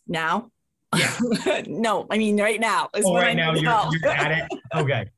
Now? 0.08 0.52
Yeah. 0.96 1.12
no, 1.68 2.06
I 2.10 2.18
mean 2.18 2.40
right 2.40 2.60
now. 2.60 2.90
oh, 2.94 3.16
right 3.16 3.36
now 3.36 3.54
you're, 3.54 3.64
you're 3.64 4.12
at 4.12 4.32
it. 4.32 4.60
Okay. 4.76 5.10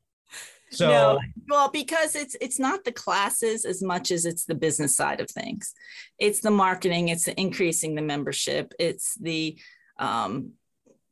So 0.72 0.88
no, 0.88 1.18
well, 1.48 1.70
because 1.70 2.14
it's 2.14 2.36
it's 2.40 2.58
not 2.58 2.84
the 2.84 2.92
classes 2.92 3.64
as 3.64 3.82
much 3.82 4.10
as 4.12 4.24
it's 4.24 4.44
the 4.44 4.54
business 4.54 4.96
side 4.96 5.20
of 5.20 5.28
things. 5.28 5.74
It's 6.18 6.40
the 6.40 6.50
marketing, 6.50 7.08
it's 7.08 7.24
the 7.24 7.38
increasing 7.38 7.96
the 7.96 8.02
membership, 8.02 8.72
it's 8.78 9.16
the 9.20 9.58
um, 9.98 10.52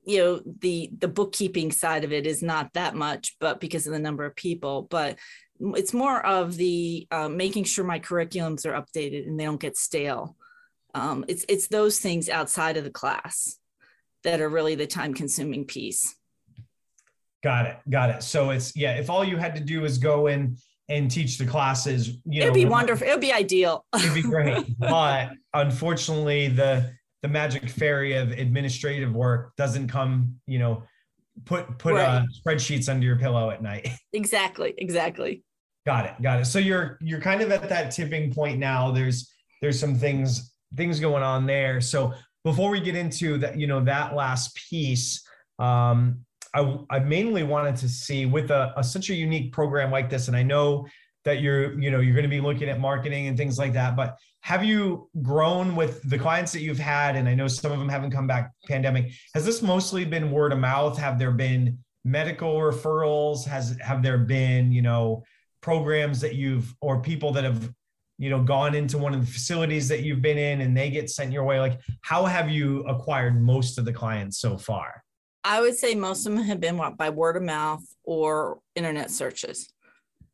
you 0.05 0.19
know 0.19 0.41
the 0.61 0.91
the 0.97 1.09
bookkeeping 1.09 1.73
side 1.73 2.05
of 2.05 2.13
it 2.13 2.27
is 2.27 2.43
not 2.43 2.73
that 2.75 2.95
much, 2.95 3.37
but 3.41 3.61
because 3.61 3.87
of 3.87 3.93
the 3.93 3.99
number 3.99 4.25
of 4.25 4.37
people, 4.37 4.83
but 4.83 5.19
it's 5.61 5.93
more 5.93 6.25
of 6.25 6.57
the 6.57 7.09
uh, 7.11 7.29
making 7.29 7.65
sure 7.65 7.85
my 7.85 7.99
curriculums 7.99 8.65
are 8.65 8.81
updated 8.81 9.27
and 9.27 9.39
they 9.39 9.45
don't 9.45 9.61
get 9.61 9.77
stale. 9.77 10.37
Um, 10.95 11.25
it's 11.29 11.45
it's 11.49 11.67
those 11.67 11.99
things 11.99 12.29
outside 12.29 12.77
of 12.77 12.85
the 12.85 12.91
class 12.91 13.59
that 14.25 14.41
are 14.41 14.49
really 14.49 14.77
the 14.77 14.87
time 14.87 15.15
consuming 15.15 15.65
piece. 15.65 16.15
Got 17.43 17.67
it. 17.67 17.79
Got 17.89 18.11
it. 18.11 18.23
So 18.23 18.51
it's 18.51 18.75
yeah, 18.75 18.99
if 18.99 19.11
all 19.11 19.25
you 19.25 19.37
had 19.37 19.55
to 19.57 19.61
do 19.61 19.85
is 19.85 19.99
go 19.99 20.27
in 20.27 20.57
and 20.89 21.11
teach 21.11 21.39
the 21.39 21.47
classes, 21.47 22.19
you 22.25 22.41
know, 22.41 22.47
it'd 22.47 22.55
be 22.55 22.65
wonderful. 22.65 23.07
It'd 23.07 23.21
be 23.21 23.33
ideal. 23.33 23.85
it'd 23.95 24.15
be 24.15 24.23
great. 24.23 24.67
but 24.79 25.31
unfortunately, 25.55 26.49
the 26.49 26.93
the 27.23 27.29
magic 27.29 27.69
fairy 27.69 28.15
of 28.15 28.31
administrative 28.31 29.13
work 29.13 29.55
doesn't 29.57 29.89
come, 29.89 30.37
you 30.47 30.59
know, 30.59 30.83
put 31.45 31.79
put 31.79 31.95
uh, 31.95 31.97
right. 31.97 32.07
uh, 32.07 32.23
spreadsheets 32.45 32.89
under 32.89 33.07
your 33.07 33.19
pillow 33.19 33.51
at 33.51 33.63
night. 33.63 33.89
Exactly. 34.13 34.75
Exactly. 34.79 35.45
Got 35.87 36.07
it. 36.07 36.15
Got 36.23 36.41
it. 36.41 36.45
So 36.47 36.59
you're 36.59 36.99
you're 37.01 37.21
kind 37.21 37.41
of 37.41 37.53
at 37.53 37.69
that 37.69 37.91
tipping 37.91 38.33
point 38.33 38.59
now. 38.59 38.91
There's 38.91 39.31
there's 39.61 39.79
some 39.79 39.95
things 39.95 40.53
things 40.77 40.99
going 40.99 41.23
on 41.23 41.47
there. 41.47 41.81
So 41.81 42.15
before 42.45 42.71
we 42.71 42.81
get 42.81 42.97
into 42.97 43.39
that, 43.39 43.59
you 43.59 43.67
know, 43.67 43.85
that 43.85 44.15
last 44.15 44.57
piece, 44.57 45.23
um, 45.59 46.25
I, 46.55 46.79
I 46.91 46.99
mainly 47.01 47.43
wanted 47.43 47.77
to 47.77 47.89
see 47.89 48.27
with 48.27 48.51
a, 48.51 48.73
a, 48.77 48.85
such 48.85 49.11
a 49.11 49.15
unique 49.15 49.53
program 49.53 49.91
like 49.91 50.09
this, 50.11 50.29
and 50.29 50.37
I 50.37 50.43
know 50.43 50.87
that 51.25 51.41
you're 51.41 51.79
you 51.81 51.91
know 51.91 52.01
you're 52.01 52.15
going 52.15 52.23
to 52.25 52.29
be 52.29 52.41
looking 52.41 52.69
at 52.69 52.81
marketing 52.81 53.27
and 53.27 53.37
things 53.37 53.59
like 53.59 53.73
that. 53.75 53.97
But 53.97 54.17
have 54.41 54.65
you 54.65 55.11
grown 55.23 55.77
with 55.77 56.09
the 56.09 56.19
clients 56.19 56.53
that 56.53 56.61
you've 56.61 56.79
had? 56.79 57.17
And 57.17 57.29
I 57.29 57.35
know 57.35 57.49
some 57.49 57.73
of 57.73 57.79
them 57.79 57.89
haven't 57.89 58.11
come 58.11 58.27
back 58.27 58.53
pandemic. 58.67 59.13
Has 59.35 59.45
this 59.45 59.63
mostly 59.63 60.05
been 60.05 60.31
word 60.31 60.53
of 60.53 60.59
mouth? 60.59 60.97
Have 60.99 61.19
there 61.19 61.33
been 61.33 61.79
medical 62.05 62.57
referrals? 62.57 63.45
Has 63.45 63.77
have 63.83 64.03
there 64.03 64.19
been 64.19 64.73
you 64.73 64.83
know 64.83 65.23
programs 65.61 66.21
that 66.21 66.35
you've 66.35 66.75
or 66.81 67.03
people 67.03 67.33
that 67.33 67.45
have 67.45 67.71
you 68.19 68.31
know 68.31 68.43
gone 68.43 68.75
into 68.75 68.99
one 68.99 69.15
of 69.15 69.21
the 69.21 69.31
facilities 69.31 69.89
that 69.89 70.03
you've 70.03 70.23
been 70.23 70.39
in 70.39 70.61
and 70.61 70.77
they 70.77 70.91
get 70.91 71.09
sent 71.09 71.33
your 71.33 71.45
way 71.45 71.61
like 71.61 71.81
how 72.03 72.25
have 72.25 72.51
you 72.51 72.81
acquired 72.85 73.41
most 73.41 73.79
of 73.79 73.85
the 73.85 73.93
clients 73.93 74.41
so 74.41 74.57
far 74.57 75.03
I 75.45 75.61
would 75.61 75.77
say 75.77 75.95
most 75.95 76.27
of 76.27 76.35
them 76.35 76.45
have 76.45 76.61
been 76.61 76.81
by 76.97 77.11
word 77.11 77.37
of 77.37 77.43
mouth 77.43 77.85
or 78.05 78.59
internet 78.75 79.11
searches. 79.11 79.73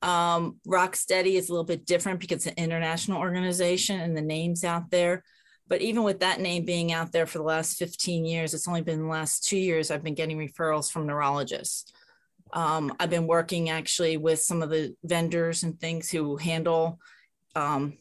Um, 0.03 0.59
Rocksteady 0.67 1.35
is 1.35 1.49
a 1.49 1.53
little 1.53 1.65
bit 1.65 1.87
different 1.87 2.21
because 2.21 2.39
it's 2.39 2.47
an 2.47 2.63
international 2.63 3.21
organization 3.21 4.01
and 4.01 4.17
the 4.17 4.23
name's 4.23 4.65
out 4.65 4.91
there. 4.91 5.23
But 5.67 5.81
even 5.81 6.03
with 6.03 6.21
that 6.21 6.41
name 6.41 6.65
being 6.65 6.93
out 6.93 7.11
there 7.11 7.27
for 7.27 7.39
the 7.39 7.45
last 7.45 7.79
15 7.79 8.27
years, 8.27 8.53
it's 8.53 8.69
only 8.69 8.83
been 8.83 9.01
the 9.01 9.09
last 9.09 9.49
two 9.49 9.57
years 9.57 9.91
I've 9.91 10.05
been 10.05 10.15
getting 10.15 10.37
referrals 10.37 10.93
from 10.93 11.07
neurologists. 11.07 11.91
Um, 12.53 12.95
I've 13.01 13.11
been 13.11 13.27
working 13.27 13.71
actually 13.71 14.17
with 14.19 14.41
some 14.41 14.63
of 14.63 14.71
the 14.71 14.95
vendors 15.03 15.63
and 15.63 15.81
things 15.81 16.11
who 16.11 16.37
handle, 16.37 17.01
um, 17.57 17.97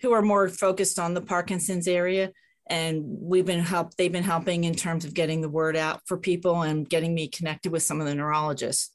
who 0.00 0.12
are 0.12 0.22
more 0.22 0.48
focused 0.48 0.98
on 0.98 1.12
the 1.12 1.20
Parkinson's 1.20 1.86
area. 1.86 2.32
And 2.68 3.04
we've 3.06 3.46
been 3.46 3.60
help, 3.60 3.94
they've 3.94 4.10
been 4.10 4.24
helping 4.24 4.64
in 4.64 4.74
terms 4.74 5.04
of 5.04 5.14
getting 5.14 5.40
the 5.40 5.48
word 5.48 5.76
out 5.76 6.00
for 6.06 6.18
people 6.18 6.62
and 6.62 6.88
getting 6.88 7.14
me 7.14 7.28
connected 7.28 7.70
with 7.70 7.82
some 7.82 8.00
of 8.00 8.06
the 8.06 8.14
neurologists. 8.14 8.92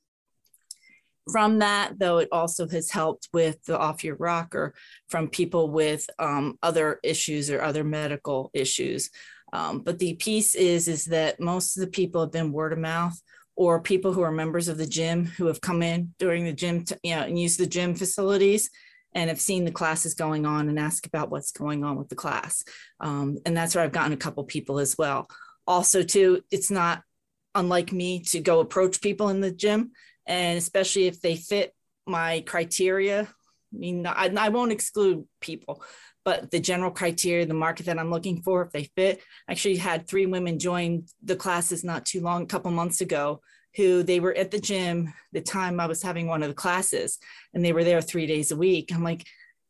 From 1.31 1.59
that, 1.59 1.99
though, 1.99 2.17
it 2.17 2.29
also 2.31 2.67
has 2.67 2.91
helped 2.91 3.29
with 3.31 3.63
the 3.65 3.77
off 3.77 4.03
your 4.03 4.15
rocker 4.15 4.73
from 5.09 5.29
people 5.29 5.69
with 5.69 6.09
um, 6.19 6.57
other 6.61 6.99
issues 7.03 7.49
or 7.49 7.61
other 7.61 7.83
medical 7.83 8.49
issues. 8.53 9.09
Um, 9.53 9.79
but 9.79 9.99
the 9.99 10.15
piece 10.15 10.55
is 10.55 10.87
is 10.87 11.05
that 11.05 11.39
most 11.39 11.77
of 11.77 11.81
the 11.81 11.91
people 11.91 12.21
have 12.21 12.31
been 12.31 12.51
word 12.51 12.73
of 12.73 12.79
mouth 12.79 13.21
or 13.55 13.81
people 13.81 14.13
who 14.13 14.21
are 14.21 14.31
members 14.31 14.67
of 14.67 14.77
the 14.77 14.87
gym 14.87 15.25
who 15.25 15.45
have 15.45 15.61
come 15.61 15.83
in 15.83 16.13
during 16.17 16.45
the 16.45 16.53
gym, 16.53 16.83
to, 16.85 16.97
you 17.03 17.15
know, 17.15 17.21
and 17.21 17.37
use 17.37 17.57
the 17.57 17.67
gym 17.67 17.93
facilities 17.93 18.69
and 19.13 19.29
have 19.29 19.41
seen 19.41 19.65
the 19.65 19.71
classes 19.71 20.13
going 20.13 20.45
on 20.45 20.69
and 20.69 20.79
ask 20.79 21.05
about 21.05 21.29
what's 21.29 21.51
going 21.51 21.83
on 21.83 21.97
with 21.97 22.09
the 22.09 22.15
class. 22.15 22.63
Um, 22.99 23.37
and 23.45 23.55
that's 23.55 23.75
where 23.75 23.83
I've 23.83 23.91
gotten 23.91 24.13
a 24.13 24.17
couple 24.17 24.43
people 24.43 24.79
as 24.79 24.97
well. 24.97 25.27
Also, 25.67 26.03
too, 26.03 26.41
it's 26.51 26.71
not 26.71 27.03
unlike 27.53 27.91
me 27.91 28.19
to 28.19 28.39
go 28.39 28.59
approach 28.59 29.01
people 29.01 29.29
in 29.29 29.41
the 29.41 29.51
gym 29.51 29.91
and 30.25 30.57
especially 30.57 31.07
if 31.07 31.21
they 31.21 31.35
fit 31.35 31.73
my 32.07 32.41
criteria. 32.41 33.23
I 33.23 33.77
mean, 33.77 34.05
I, 34.05 34.31
I 34.37 34.49
won't 34.49 34.71
exclude 34.71 35.25
people, 35.39 35.83
but 36.23 36.51
the 36.51 36.59
general 36.59 36.91
criteria, 36.91 37.45
the 37.45 37.53
market 37.53 37.87
that 37.87 37.99
I'm 37.99 38.11
looking 38.11 38.41
for, 38.41 38.61
if 38.61 38.71
they 38.71 38.89
fit. 38.95 39.21
I 39.47 39.53
actually, 39.53 39.77
had 39.77 40.07
three 40.07 40.25
women 40.25 40.59
join 40.59 41.05
the 41.23 41.35
classes 41.35 41.83
not 41.83 42.05
too 42.05 42.21
long, 42.21 42.43
a 42.43 42.47
couple 42.47 42.71
months 42.71 43.01
ago, 43.01 43.41
who 43.75 44.03
they 44.03 44.19
were 44.19 44.35
at 44.35 44.51
the 44.51 44.59
gym 44.59 45.13
the 45.31 45.41
time 45.41 45.79
I 45.79 45.87
was 45.87 46.01
having 46.01 46.27
one 46.27 46.43
of 46.43 46.49
the 46.49 46.55
classes, 46.55 47.17
and 47.53 47.63
they 47.63 47.73
were 47.73 47.83
there 47.83 48.01
three 48.01 48.25
days 48.25 48.51
a 48.51 48.57
week. 48.57 48.93
I'm 48.93 49.03
like, 49.03 49.25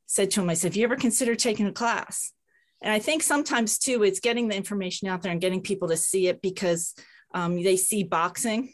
said 0.08 0.32
to 0.32 0.42
him, 0.42 0.50
I 0.50 0.56
said, 0.56 0.70
"Have 0.70 0.76
you 0.76 0.84
ever 0.84 0.96
considered 0.96 1.40
taking 1.40 1.68
a 1.68 1.72
class?" 1.72 2.34
And 2.82 2.92
I 2.92 3.00
think 3.00 3.22
sometimes 3.22 3.78
too, 3.78 4.04
it's 4.04 4.20
getting 4.20 4.48
the 4.48 4.56
information 4.56 5.08
out 5.08 5.22
there 5.22 5.32
and 5.32 5.42
getting 5.42 5.62
people 5.62 5.88
to 5.90 5.98
see 5.98 6.28
it 6.28 6.42
because 6.42 6.96
um, 7.34 7.62
they 7.62 7.78
see 7.78 8.04
boxing 8.04 8.74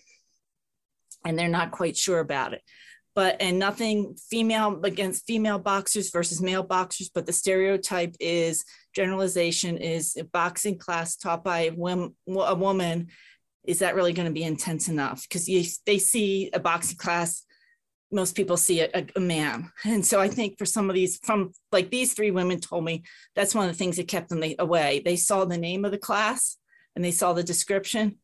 and 1.25 1.37
they're 1.37 1.49
not 1.49 1.71
quite 1.71 1.97
sure 1.97 2.19
about 2.19 2.53
it. 2.53 2.61
But 3.15 3.41
and 3.41 3.59
nothing 3.59 4.15
female 4.29 4.79
against 4.83 5.25
female 5.25 5.59
boxers 5.59 6.11
versus 6.11 6.41
male 6.41 6.63
boxers, 6.63 7.09
but 7.09 7.25
the 7.25 7.33
stereotype 7.33 8.15
is 8.19 8.63
generalization 8.95 9.77
is 9.77 10.15
a 10.15 10.23
boxing 10.23 10.77
class 10.77 11.17
taught 11.17 11.43
by 11.43 11.71
a 11.71 12.55
woman. 12.55 13.07
Is 13.67 13.79
that 13.79 13.95
really 13.95 14.13
going 14.13 14.27
to 14.27 14.33
be 14.33 14.43
intense 14.43 14.87
enough? 14.87 15.23
Because 15.23 15.45
they 15.85 15.99
see 15.99 16.49
a 16.53 16.59
boxing 16.59 16.97
class 16.97 17.43
most 18.09 18.37
people 18.37 18.55
see 18.55 18.79
a, 18.79 19.05
a, 19.17 19.19
man. 19.19 19.69
And 19.83 20.05
so 20.05 20.21
I 20.21 20.29
think 20.29 20.57
for 20.57 20.65
some 20.65 20.89
of 20.89 20.93
these, 20.93 21.19
from 21.23 21.51
like 21.73 21.89
these 21.91 22.13
three 22.13 22.31
women 22.31 22.61
told 22.61 22.85
me, 22.85 23.03
that's 23.35 23.53
one 23.53 23.67
of 23.67 23.71
the 23.73 23.77
things 23.77 23.97
that 23.97 24.07
kept 24.07 24.29
them 24.29 24.41
away. 24.59 25.01
They 25.03 25.17
saw 25.17 25.43
the 25.43 25.57
name 25.57 25.83
of 25.83 25.91
the 25.91 25.97
class 25.97 26.55
and 26.95 27.03
they 27.03 27.11
saw 27.11 27.33
the 27.33 27.43
description 27.43 28.15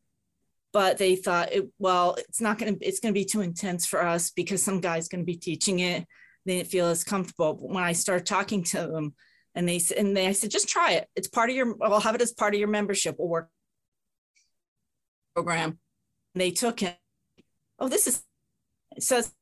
but 0.74 0.98
they 0.98 1.14
thought 1.16 1.52
it, 1.52 1.70
well 1.78 2.16
it's 2.18 2.42
not 2.42 2.58
going 2.58 2.76
to 2.76 2.86
it's 2.86 3.00
going 3.00 3.14
to 3.14 3.18
be 3.18 3.24
too 3.24 3.40
intense 3.40 3.86
for 3.86 4.04
us 4.04 4.30
because 4.30 4.62
some 4.62 4.80
guy's 4.80 5.08
going 5.08 5.22
to 5.22 5.24
be 5.24 5.36
teaching 5.36 5.78
it 5.78 6.04
they 6.44 6.56
didn't 6.58 6.68
feel 6.68 6.86
as 6.86 7.04
comfortable 7.04 7.54
but 7.54 7.70
when 7.70 7.82
i 7.82 7.92
started 7.92 8.26
talking 8.26 8.62
to 8.62 8.78
them 8.78 9.14
and 9.54 9.66
they 9.66 9.80
and 9.96 10.14
they 10.14 10.26
I 10.26 10.32
said 10.32 10.50
just 10.50 10.68
try 10.68 10.92
it 10.92 11.08
it's 11.16 11.28
part 11.28 11.48
of 11.48 11.56
your 11.56 11.76
i'll 11.82 12.00
have 12.00 12.16
it 12.16 12.20
as 12.20 12.32
part 12.32 12.52
of 12.52 12.60
your 12.60 12.68
membership 12.68 13.14
We'll 13.18 13.28
work 13.28 13.48
program 15.34 15.78
and 16.34 16.40
they 16.40 16.50
took 16.50 16.82
it 16.82 16.96
oh 17.78 17.88
this 17.88 18.06
is 18.06 18.22
it 18.96 19.02
says 19.02 19.32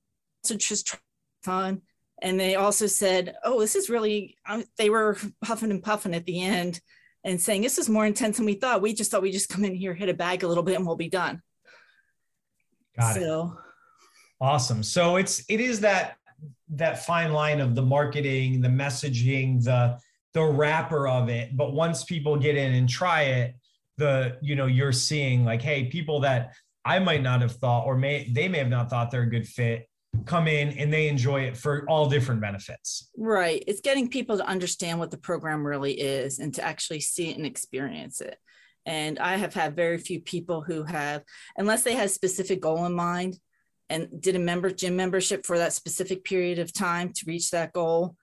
so 0.43 0.57
just 0.57 0.97
fun 1.43 1.83
and 2.21 2.39
they 2.39 2.55
also 2.55 2.87
said 2.87 3.35
oh 3.45 3.61
this 3.61 3.77
is 3.77 3.91
really 3.91 4.37
um, 4.49 4.65
they 4.79 4.91
were 4.91 5.17
huffing 5.45 5.71
and 5.71 5.83
puffing 5.83 6.15
at 6.15 6.25
the 6.25 6.43
end 6.43 6.81
and 7.25 7.41
saying 7.41 7.63
this 7.63 7.79
is 7.79 7.89
more 7.89 8.07
intense 8.07 8.37
than 8.37 8.47
we 8.47 8.55
thought. 8.55 8.83
We 8.83 8.95
just 8.95 9.11
thought 9.11 9.23
we'd 9.23 9.33
just 9.33 9.49
come 9.49 9.65
in 9.65 9.75
here, 9.75 9.95
hit 9.95 10.09
a 10.09 10.15
bag 10.15 10.43
a 10.43 10.49
little 10.49 10.63
bit, 10.63 10.77
and 10.77 10.87
we'll 10.87 10.97
be 10.97 11.09
done. 11.09 11.41
Got 12.99 13.15
so. 13.15 13.45
it. 13.45 13.59
Awesome. 14.41 14.83
So 14.83 15.17
it's 15.17 15.45
it 15.49 15.61
is 15.61 15.81
that 15.81 16.17
that 16.71 17.05
fine 17.05 17.33
line 17.33 17.61
of 17.61 17.75
the 17.75 17.83
marketing, 17.83 18.61
the 18.61 18.69
messaging, 18.69 19.63
the 19.63 19.99
the 20.35 20.43
wrapper 20.43 21.07
of 21.07 21.29
it. 21.29 21.57
But 21.57 21.73
once 21.73 22.05
people 22.05 22.37
get 22.37 22.57
in 22.57 22.75
and 22.75 22.89
try 22.89 23.23
it, 23.23 23.55
the 23.99 24.39
you 24.43 24.57
know 24.57 24.67
you're 24.67 24.93
seeing 24.93 25.45
like, 25.45 25.63
hey, 25.63 25.85
people 25.85 26.21
that 26.21 26.55
I 26.85 26.99
might 26.99 27.23
not 27.23 27.41
have 27.41 27.53
thought, 27.53 27.87
or 27.87 27.97
may 27.97 28.29
they 28.31 28.49
may 28.49 28.59
have 28.59 28.69
not 28.69 28.91
thought 28.91 29.11
they're 29.11 29.23
a 29.23 29.31
good 29.31 29.47
fit, 29.47 29.89
come 30.25 30.49
in 30.49 30.71
and 30.79 30.93
they 30.93 31.09
enjoy 31.09 31.43
it 31.43 31.57
for 31.57 31.85
all 31.89 32.09
different 32.09 32.41
benefits. 32.41 33.11
Right. 33.17 33.63
It's 33.67 33.81
getting 33.81 34.09
people 34.09 34.37
to 34.39 34.47
understand 34.47 34.99
what 34.99 35.11
the 35.11 35.19
program 35.19 35.67
really 35.67 35.93
is 35.93 36.39
and 36.39 36.55
to 36.55 36.63
actually 36.63 37.01
see 37.01 37.31
it 37.31 37.37
and 37.37 37.47
experience 37.47 38.21
it. 38.21 38.37
And 38.85 39.19
I 39.19 39.37
have 39.37 39.55
had 39.55 39.77
very 39.77 39.99
few 39.99 40.21
people 40.21 40.63
who 40.63 40.83
have, 40.83 41.23
unless 41.57 41.83
they 41.83 41.95
had 41.95 42.07
a 42.07 42.11
specific 42.11 42.61
goal 42.61 42.85
in 42.85 42.95
mind 42.95 43.39
and 43.89 44.09
did 44.21 44.37
a 44.37 44.41
member 44.41 44.71
gym 44.71 44.97
membership 44.97 45.47
for 45.47 45.59
that 45.59 45.73
specific 45.73 46.25
period 46.25 46.59
of 46.59 46.73
time 46.73 47.13
to 47.13 47.25
reach 47.27 47.51
that 47.51 47.73
goal. 47.73 48.17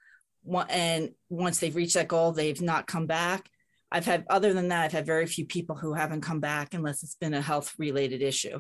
And 0.69 1.11
once 1.29 1.59
they've 1.59 1.75
reached 1.75 1.93
that 1.93 2.07
goal, 2.07 2.31
they've 2.31 2.61
not 2.61 2.87
come 2.87 3.07
back. 3.07 3.49
I've 3.91 4.05
had, 4.05 4.25
other 4.29 4.53
than 4.53 4.67
that, 4.67 4.85
I've 4.85 4.91
had 4.91 5.05
very 5.05 5.25
few 5.25 5.45
people 5.45 5.75
who 5.75 5.93
haven't 5.93 6.21
come 6.21 6.39
back 6.39 6.73
unless 6.73 7.03
it's 7.03 7.15
been 7.15 7.33
a 7.33 7.41
health 7.41 7.73
related 7.77 8.21
issue. 8.21 8.59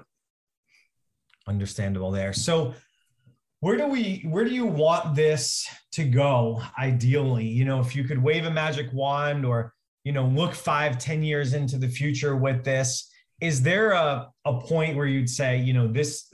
Understandable 1.47 2.11
there. 2.11 2.33
So, 2.33 2.73
where 3.61 3.75
do 3.75 3.87
we 3.87 4.25
where 4.29 4.45
do 4.45 4.51
you 4.51 4.65
want 4.65 5.15
this 5.15 5.67
to 5.91 6.05
go 6.05 6.61
ideally 6.79 7.45
you 7.45 7.65
know 7.65 7.79
if 7.79 7.95
you 7.95 8.03
could 8.03 8.21
wave 8.21 8.45
a 8.45 8.51
magic 8.51 8.87
wand 8.93 9.45
or 9.45 9.73
you 10.03 10.11
know 10.11 10.25
look 10.25 10.53
five 10.53 10.97
ten 10.97 11.21
years 11.21 11.53
into 11.53 11.77
the 11.77 11.87
future 11.87 12.35
with 12.35 12.63
this 12.63 13.11
is 13.41 13.61
there 13.61 13.91
a, 13.91 14.29
a 14.45 14.59
point 14.61 14.95
where 14.95 15.05
you'd 15.05 15.29
say 15.29 15.57
you 15.57 15.73
know 15.73 15.87
this 15.87 16.33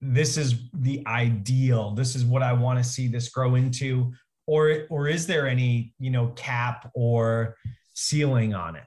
this 0.00 0.36
is 0.36 0.56
the 0.74 1.02
ideal 1.06 1.94
this 1.94 2.14
is 2.14 2.24
what 2.24 2.42
i 2.42 2.52
want 2.52 2.78
to 2.78 2.84
see 2.84 3.08
this 3.08 3.28
grow 3.28 3.54
into 3.54 4.12
or 4.46 4.86
or 4.90 5.08
is 5.08 5.26
there 5.26 5.46
any 5.46 5.94
you 5.98 6.10
know 6.10 6.28
cap 6.36 6.90
or 6.94 7.56
ceiling 8.02 8.54
on 8.54 8.76
it 8.76 8.84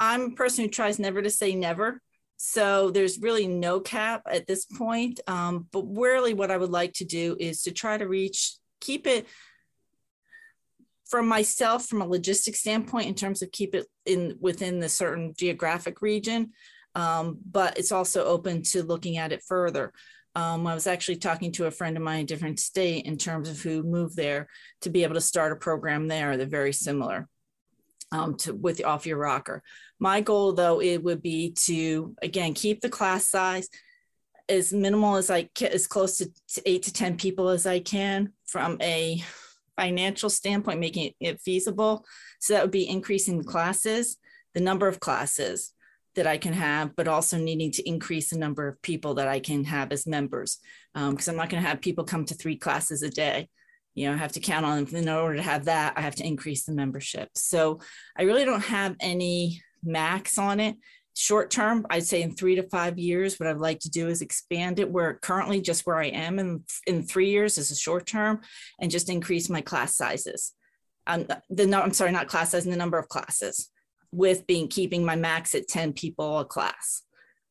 i'm 0.00 0.22
a 0.22 0.30
person 0.30 0.64
who 0.64 0.70
tries 0.70 0.98
never 0.98 1.22
to 1.22 1.30
say 1.30 1.54
never 1.54 2.00
so 2.38 2.90
there's 2.90 3.18
really 3.18 3.48
no 3.48 3.80
cap 3.80 4.22
at 4.30 4.46
this 4.46 4.64
point. 4.64 5.20
Um, 5.26 5.66
but 5.72 5.82
really, 5.82 6.34
what 6.34 6.52
I 6.52 6.56
would 6.56 6.70
like 6.70 6.94
to 6.94 7.04
do 7.04 7.36
is 7.38 7.62
to 7.62 7.72
try 7.72 7.98
to 7.98 8.06
reach, 8.06 8.54
keep 8.80 9.06
it 9.06 9.26
from 11.10 11.26
myself 11.26 11.86
from 11.86 12.00
a 12.00 12.06
logistics 12.06 12.60
standpoint 12.60 13.08
in 13.08 13.14
terms 13.14 13.42
of 13.42 13.50
keep 13.50 13.74
it 13.74 13.86
in 14.06 14.36
within 14.40 14.78
the 14.78 14.88
certain 14.88 15.34
geographic 15.36 16.00
region. 16.00 16.52
Um, 16.94 17.38
but 17.50 17.76
it's 17.76 17.92
also 17.92 18.24
open 18.24 18.62
to 18.64 18.84
looking 18.84 19.18
at 19.18 19.32
it 19.32 19.42
further. 19.42 19.92
Um, 20.36 20.64
I 20.66 20.74
was 20.74 20.86
actually 20.86 21.16
talking 21.16 21.50
to 21.52 21.66
a 21.66 21.72
friend 21.72 21.96
of 21.96 22.04
mine 22.04 22.20
in 22.20 22.24
a 22.24 22.26
different 22.26 22.60
state 22.60 23.04
in 23.04 23.16
terms 23.16 23.48
of 23.48 23.60
who 23.60 23.82
moved 23.82 24.14
there 24.14 24.46
to 24.82 24.90
be 24.90 25.02
able 25.02 25.14
to 25.14 25.20
start 25.20 25.52
a 25.52 25.56
program 25.56 26.06
there. 26.06 26.36
They're 26.36 26.46
very 26.46 26.72
similar 26.72 27.28
um, 28.12 28.36
to 28.36 28.54
with 28.54 28.84
off 28.84 29.06
your 29.06 29.18
rocker. 29.18 29.62
My 29.98 30.20
goal 30.20 30.52
though, 30.52 30.80
it 30.80 31.02
would 31.02 31.22
be 31.22 31.52
to 31.66 32.14
again 32.22 32.54
keep 32.54 32.80
the 32.80 32.88
class 32.88 33.26
size 33.26 33.68
as 34.48 34.72
minimal 34.72 35.16
as 35.16 35.30
I 35.30 35.44
can, 35.54 35.72
as 35.72 35.86
close 35.86 36.16
to, 36.18 36.30
eight 36.64 36.84
to 36.84 36.92
10 36.92 37.16
people 37.16 37.50
as 37.50 37.66
I 37.66 37.80
can 37.80 38.32
from 38.46 38.78
a 38.80 39.22
financial 39.76 40.30
standpoint, 40.30 40.80
making 40.80 41.12
it 41.20 41.40
feasible. 41.40 42.04
So 42.40 42.54
that 42.54 42.62
would 42.62 42.70
be 42.70 42.88
increasing 42.88 43.38
the 43.38 43.44
classes, 43.44 44.16
the 44.54 44.60
number 44.60 44.88
of 44.88 45.00
classes 45.00 45.72
that 46.14 46.26
I 46.26 46.38
can 46.38 46.54
have, 46.54 46.96
but 46.96 47.06
also 47.06 47.36
needing 47.36 47.70
to 47.72 47.88
increase 47.88 48.30
the 48.30 48.38
number 48.38 48.66
of 48.66 48.82
people 48.82 49.14
that 49.14 49.28
I 49.28 49.38
can 49.38 49.64
have 49.64 49.92
as 49.92 50.06
members. 50.06 50.58
Because 50.94 51.28
um, 51.28 51.32
I'm 51.32 51.36
not 51.36 51.50
going 51.50 51.62
to 51.62 51.68
have 51.68 51.80
people 51.80 52.04
come 52.04 52.24
to 52.24 52.34
three 52.34 52.56
classes 52.56 53.02
a 53.02 53.10
day 53.10 53.48
you 53.98 54.06
know, 54.06 54.14
I 54.14 54.16
have 54.16 54.32
to 54.32 54.40
count 54.40 54.64
on 54.64 54.84
them. 54.84 54.94
in 54.94 55.08
order 55.08 55.36
to 55.36 55.42
have 55.42 55.64
that, 55.64 55.94
I 55.96 56.02
have 56.02 56.14
to 56.16 56.26
increase 56.26 56.64
the 56.64 56.72
membership. 56.72 57.30
So 57.34 57.80
I 58.16 58.22
really 58.22 58.44
don't 58.44 58.62
have 58.62 58.94
any 59.00 59.60
max 59.82 60.38
on 60.38 60.60
it. 60.60 60.76
Short 61.16 61.50
term, 61.50 61.84
I'd 61.90 62.06
say 62.06 62.22
in 62.22 62.36
three 62.36 62.54
to 62.54 62.62
five 62.62 62.96
years, 62.96 63.40
what 63.40 63.48
I'd 63.48 63.56
like 63.56 63.80
to 63.80 63.90
do 63.90 64.06
is 64.06 64.22
expand 64.22 64.78
it 64.78 64.88
where 64.88 65.14
currently 65.14 65.60
just 65.60 65.84
where 65.84 65.96
I 65.96 66.06
am 66.06 66.38
in, 66.38 66.62
in 66.86 67.02
three 67.02 67.30
years 67.30 67.58
is 67.58 67.72
a 67.72 67.76
short 67.76 68.06
term 68.06 68.40
and 68.80 68.88
just 68.88 69.10
increase 69.10 69.50
my 69.50 69.60
class 69.60 69.96
sizes. 69.96 70.54
Um, 71.08 71.26
the 71.50 71.66
no, 71.66 71.80
I'm 71.80 71.92
sorry, 71.92 72.12
not 72.12 72.28
class 72.28 72.52
size, 72.52 72.64
the 72.64 72.76
number 72.76 72.98
of 72.98 73.08
classes 73.08 73.68
with 74.12 74.46
being 74.46 74.68
keeping 74.68 75.04
my 75.04 75.16
max 75.16 75.56
at 75.56 75.66
10 75.66 75.92
people 75.92 76.38
a 76.38 76.44
class. 76.44 77.02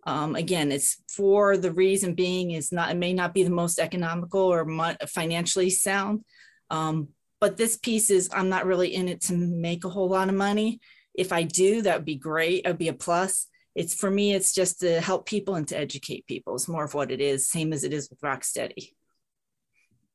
Um, 0.07 0.35
again, 0.35 0.71
it's 0.71 1.03
for 1.13 1.57
the 1.57 1.73
reason 1.73 2.15
being 2.15 2.51
is 2.51 2.71
not, 2.71 2.89
it 2.89 2.97
may 2.97 3.11
not 3.11 3.33
be 3.33 3.43
the 3.43 3.49
most 3.49 3.77
economical 3.77 4.39
or 4.39 4.65
financially 5.05 5.69
sound. 5.69 6.23
Um, 6.69 7.09
but 7.41 7.57
this 7.57 7.75
piece 7.75 8.09
is, 8.09 8.29
I'm 8.33 8.47
not 8.47 8.65
really 8.65 8.95
in 8.95 9.09
it 9.09 9.19
to 9.23 9.33
make 9.33 9.83
a 9.83 9.89
whole 9.89 10.07
lot 10.07 10.29
of 10.29 10.35
money. 10.35 10.79
If 11.13 11.33
I 11.33 11.43
do, 11.43 11.81
that 11.81 11.97
would 11.97 12.05
be 12.05 12.15
great. 12.15 12.61
It 12.63 12.69
would 12.69 12.77
be 12.77 12.87
a 12.87 12.93
plus. 12.93 13.47
It's 13.75 13.93
for 13.93 14.09
me, 14.09 14.33
it's 14.33 14.53
just 14.53 14.79
to 14.79 15.01
help 15.01 15.27
people 15.27 15.55
and 15.55 15.67
to 15.67 15.77
educate 15.77 16.25
people. 16.25 16.55
It's 16.55 16.69
more 16.69 16.85
of 16.85 16.93
what 16.93 17.11
it 17.11 17.19
is, 17.19 17.49
same 17.49 17.73
as 17.73 17.83
it 17.83 17.91
is 17.91 18.09
with 18.09 18.21
Rocksteady. 18.21 18.93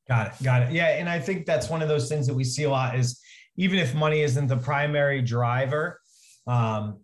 Got 0.07 0.27
it. 0.27 0.43
Got 0.43 0.63
it. 0.63 0.71
Yeah. 0.73 0.87
And 0.87 1.07
I 1.07 1.19
think 1.19 1.45
that's 1.45 1.69
one 1.69 1.83
of 1.83 1.87
those 1.87 2.09
things 2.09 2.25
that 2.25 2.33
we 2.33 2.43
see 2.43 2.63
a 2.63 2.69
lot 2.69 2.97
is 2.97 3.21
even 3.57 3.77
if 3.77 3.93
money 3.93 4.21
isn't 4.21 4.47
the 4.47 4.57
primary 4.57 5.21
driver, 5.21 6.01
um, 6.47 7.02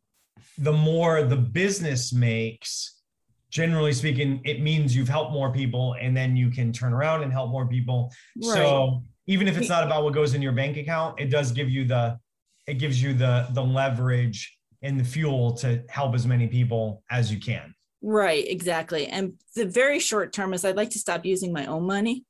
the 0.59 0.73
more 0.73 1.23
the 1.23 1.35
business 1.35 2.13
makes, 2.13 3.01
generally 3.49 3.93
speaking, 3.93 4.41
it 4.43 4.61
means 4.61 4.95
you've 4.95 5.09
helped 5.09 5.31
more 5.31 5.51
people 5.51 5.95
and 5.99 6.15
then 6.15 6.35
you 6.35 6.49
can 6.49 6.71
turn 6.73 6.93
around 6.93 7.23
and 7.23 7.31
help 7.31 7.49
more 7.49 7.65
people. 7.65 8.11
Right. 8.43 8.53
So 8.53 9.03
even 9.27 9.47
if 9.47 9.57
it's 9.57 9.69
not 9.69 9.83
about 9.83 10.03
what 10.03 10.13
goes 10.13 10.33
in 10.33 10.41
your 10.41 10.51
bank 10.51 10.77
account, 10.77 11.19
it 11.19 11.29
does 11.29 11.51
give 11.51 11.69
you 11.69 11.85
the 11.85 12.19
it 12.67 12.75
gives 12.75 13.01
you 13.01 13.13
the 13.13 13.47
the 13.51 13.63
leverage 13.63 14.57
and 14.81 14.99
the 14.99 15.03
fuel 15.03 15.53
to 15.53 15.83
help 15.89 16.13
as 16.13 16.27
many 16.27 16.47
people 16.47 17.03
as 17.09 17.31
you 17.31 17.39
can. 17.39 17.73
Right, 18.01 18.45
exactly. 18.47 19.07
And 19.07 19.33
the 19.55 19.65
very 19.65 19.99
short 19.99 20.31
term 20.31 20.53
is 20.53 20.63
I'd 20.63 20.77
like 20.77 20.91
to 20.91 20.99
stop 20.99 21.25
using 21.25 21.51
my 21.51 21.65
own 21.65 21.85
money 21.85 22.25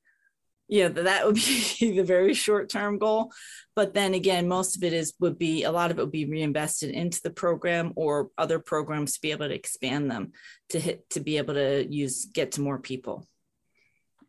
yeah 0.70 0.88
that 0.88 1.26
would 1.26 1.34
be 1.80 1.96
the 1.96 2.04
very 2.04 2.32
short 2.32 2.68
term 2.68 2.98
goal. 2.98 3.32
But 3.76 3.92
then 3.92 4.14
again 4.14 4.48
most 4.48 4.76
of 4.76 4.84
it 4.84 4.92
is 4.92 5.14
would 5.20 5.38
be 5.38 5.64
a 5.64 5.72
lot 5.72 5.90
of 5.90 5.98
it 5.98 6.02
would 6.02 6.12
be 6.12 6.24
reinvested 6.24 6.90
into 6.90 7.20
the 7.22 7.30
program 7.30 7.92
or 7.96 8.30
other 8.38 8.58
programs 8.58 9.14
to 9.14 9.20
be 9.20 9.32
able 9.32 9.48
to 9.48 9.54
expand 9.54 10.10
them 10.10 10.32
to 10.70 10.80
hit 10.80 11.08
to 11.10 11.20
be 11.20 11.36
able 11.36 11.54
to 11.54 11.86
use 11.92 12.26
get 12.26 12.52
to 12.52 12.60
more 12.60 12.78
people. 12.78 13.26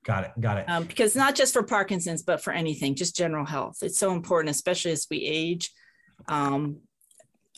Got 0.03 0.25
it 0.25 0.31
got 0.39 0.57
it. 0.57 0.65
Um, 0.67 0.85
because 0.85 1.15
not 1.15 1.35
just 1.35 1.53
for 1.53 1.63
parkinson's 1.63 2.23
but 2.23 2.41
for 2.41 2.51
anything 2.51 2.95
just 2.95 3.15
general 3.15 3.45
health. 3.45 3.77
It's 3.81 3.99
so 3.99 4.11
important 4.11 4.53
especially 4.53 4.91
as 4.91 5.07
we 5.09 5.19
age. 5.19 5.71
Um, 6.27 6.81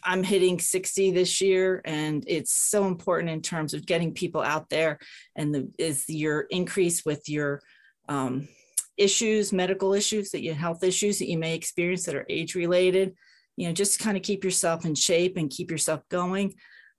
i'm 0.05 0.23
hitting 0.23 0.59
60 0.59 1.11
this 1.11 1.39
year 1.39 1.81
and 1.85 2.25
it's 2.27 2.51
so 2.51 2.87
important 2.87 3.29
in 3.29 3.41
terms 3.41 3.73
of 3.73 3.85
getting 3.85 4.13
people 4.13 4.41
out 4.41 4.69
there 4.69 4.99
and 5.37 5.55
the 5.55 5.71
is 5.79 6.03
your 6.09 6.41
increase 6.49 7.05
with 7.05 7.29
your 7.29 7.61
um, 8.09 8.47
issues, 8.97 9.53
medical 9.53 9.93
issues 9.93 10.29
that 10.31 10.43
you 10.43 10.53
health 10.53 10.83
issues 10.83 11.19
that 11.19 11.29
you 11.29 11.37
may 11.37 11.55
experience 11.55 12.05
that 12.05 12.15
are 12.15 12.25
age 12.29 12.55
related, 12.55 13.15
you 13.55 13.67
know, 13.67 13.73
just 13.73 13.99
kind 13.99 14.17
of 14.17 14.23
keep 14.23 14.43
yourself 14.43 14.85
in 14.85 14.95
shape 14.95 15.37
and 15.37 15.49
keep 15.49 15.71
yourself 15.71 16.01
going. 16.09 16.53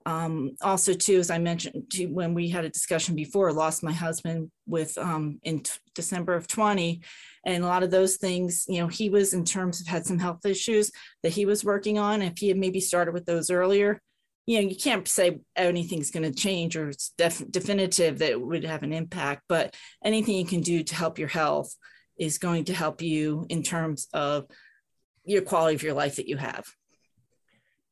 Um, 0.07 0.51
also, 0.61 0.93
too, 0.93 1.17
as 1.17 1.31
I 1.31 1.39
mentioned 1.39 1.91
when 2.09 2.35
we 2.35 2.49
had 2.49 2.63
a 2.63 2.69
discussion 2.69 3.15
before, 3.15 3.51
lost 3.51 3.83
my 3.83 3.91
husband 3.91 4.51
with 4.67 4.95
um, 4.99 5.39
in 5.41 5.61
t- 5.61 5.71
December 5.95 6.35
of 6.35 6.47
20, 6.47 7.01
and 7.45 7.63
a 7.63 7.67
lot 7.67 7.81
of 7.81 7.89
those 7.89 8.17
things, 8.17 8.65
you 8.67 8.79
know, 8.79 8.87
he 8.87 9.09
was 9.09 9.33
in 9.33 9.43
terms 9.43 9.81
of 9.81 9.87
had 9.87 10.05
some 10.05 10.19
health 10.19 10.45
issues 10.45 10.91
that 11.23 11.31
he 11.31 11.47
was 11.47 11.65
working 11.65 11.97
on. 11.97 12.21
If 12.21 12.37
he 12.37 12.49
had 12.49 12.57
maybe 12.57 12.79
started 12.79 13.15
with 13.15 13.25
those 13.25 13.49
earlier, 13.49 13.99
you 14.45 14.61
know, 14.61 14.69
you 14.69 14.75
can't 14.75 15.07
say 15.07 15.39
anything's 15.55 16.11
going 16.11 16.31
to 16.31 16.37
change 16.37 16.75
or 16.75 16.89
it's 16.89 17.13
def- 17.17 17.49
definitive 17.49 18.19
that 18.19 18.31
it 18.31 18.41
would 18.41 18.63
have 18.63 18.83
an 18.83 18.93
impact, 18.93 19.43
but 19.49 19.75
anything 20.03 20.35
you 20.35 20.45
can 20.45 20.61
do 20.61 20.83
to 20.83 20.95
help 20.95 21.17
your 21.17 21.27
health 21.27 21.75
is 22.17 22.37
going 22.37 22.65
to 22.65 22.73
help 22.73 23.01
you 23.01 23.45
in 23.49 23.63
terms 23.63 24.07
of 24.13 24.45
your 25.23 25.41
quality 25.41 25.75
of 25.75 25.83
your 25.83 25.93
life 25.93 26.17
that 26.17 26.27
you 26.27 26.37
have. 26.37 26.65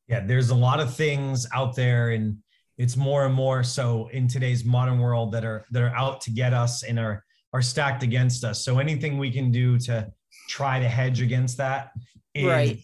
Yeah, 0.06 0.24
there's 0.24 0.50
a 0.50 0.54
lot 0.54 0.80
of 0.80 0.94
things 0.94 1.46
out 1.52 1.74
there 1.74 2.10
and 2.10 2.38
it's 2.78 2.96
more 2.96 3.24
and 3.24 3.34
more 3.34 3.62
so 3.62 4.08
in 4.12 4.28
today's 4.28 4.64
modern 4.64 4.98
world 4.98 5.32
that 5.32 5.44
are 5.44 5.64
that 5.70 5.82
are 5.82 5.94
out 5.94 6.20
to 6.22 6.30
get 6.30 6.52
us 6.52 6.82
and 6.82 6.98
are 6.98 7.24
are 7.52 7.62
stacked 7.62 8.02
against 8.02 8.44
us. 8.44 8.64
So 8.64 8.78
anything 8.78 9.16
we 9.16 9.30
can 9.30 9.52
do 9.52 9.78
to 9.80 10.12
try 10.48 10.80
to 10.80 10.88
hedge 10.88 11.20
against 11.20 11.56
that 11.58 11.92
is, 12.34 12.46
right. 12.46 12.80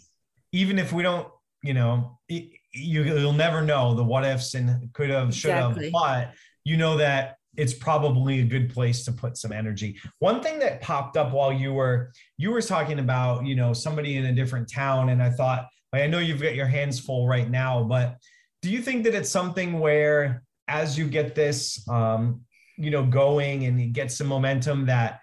even 0.52 0.78
if 0.78 0.92
we 0.92 1.02
don't, 1.02 1.26
you 1.62 1.74
know, 1.74 2.18
it, 2.28 2.52
you, 2.72 3.04
will 3.04 3.32
never 3.32 3.62
know 3.62 3.94
the 3.94 4.04
what 4.04 4.24
ifs 4.24 4.54
and 4.54 4.92
could 4.92 5.10
have, 5.10 5.34
should 5.34 5.50
exactly. 5.50 5.84
have, 5.84 5.92
but 5.92 6.34
you 6.64 6.76
know 6.76 6.96
that 6.96 7.36
it's 7.56 7.74
probably 7.74 8.40
a 8.40 8.44
good 8.44 8.72
place 8.72 9.04
to 9.04 9.12
put 9.12 9.36
some 9.36 9.52
energy. 9.52 9.98
One 10.18 10.40
thing 10.42 10.58
that 10.60 10.80
popped 10.80 11.16
up 11.16 11.32
while 11.32 11.52
you 11.52 11.72
were 11.72 12.12
you 12.38 12.50
were 12.50 12.62
talking 12.62 13.00
about, 13.00 13.44
you 13.44 13.56
know, 13.56 13.72
somebody 13.72 14.16
in 14.16 14.26
a 14.26 14.32
different 14.32 14.70
town, 14.70 15.10
and 15.10 15.22
I 15.22 15.30
thought, 15.30 15.66
like, 15.92 16.02
I 16.02 16.06
know 16.06 16.18
you've 16.18 16.42
got 16.42 16.54
your 16.54 16.66
hands 16.66 17.00
full 17.00 17.26
right 17.26 17.50
now, 17.50 17.82
but 17.82 18.16
do 18.62 18.70
you 18.70 18.80
think 18.80 19.04
that 19.04 19.14
it's 19.14 19.30
something 19.30 19.80
where 19.80 20.42
as 20.68 20.96
you 20.96 21.08
get 21.08 21.34
this, 21.34 21.86
um, 21.88 22.42
you 22.76 22.90
know, 22.90 23.04
going 23.04 23.64
and 23.64 23.80
you 23.80 23.88
get 23.88 24.12
some 24.12 24.28
momentum 24.28 24.86
that 24.86 25.20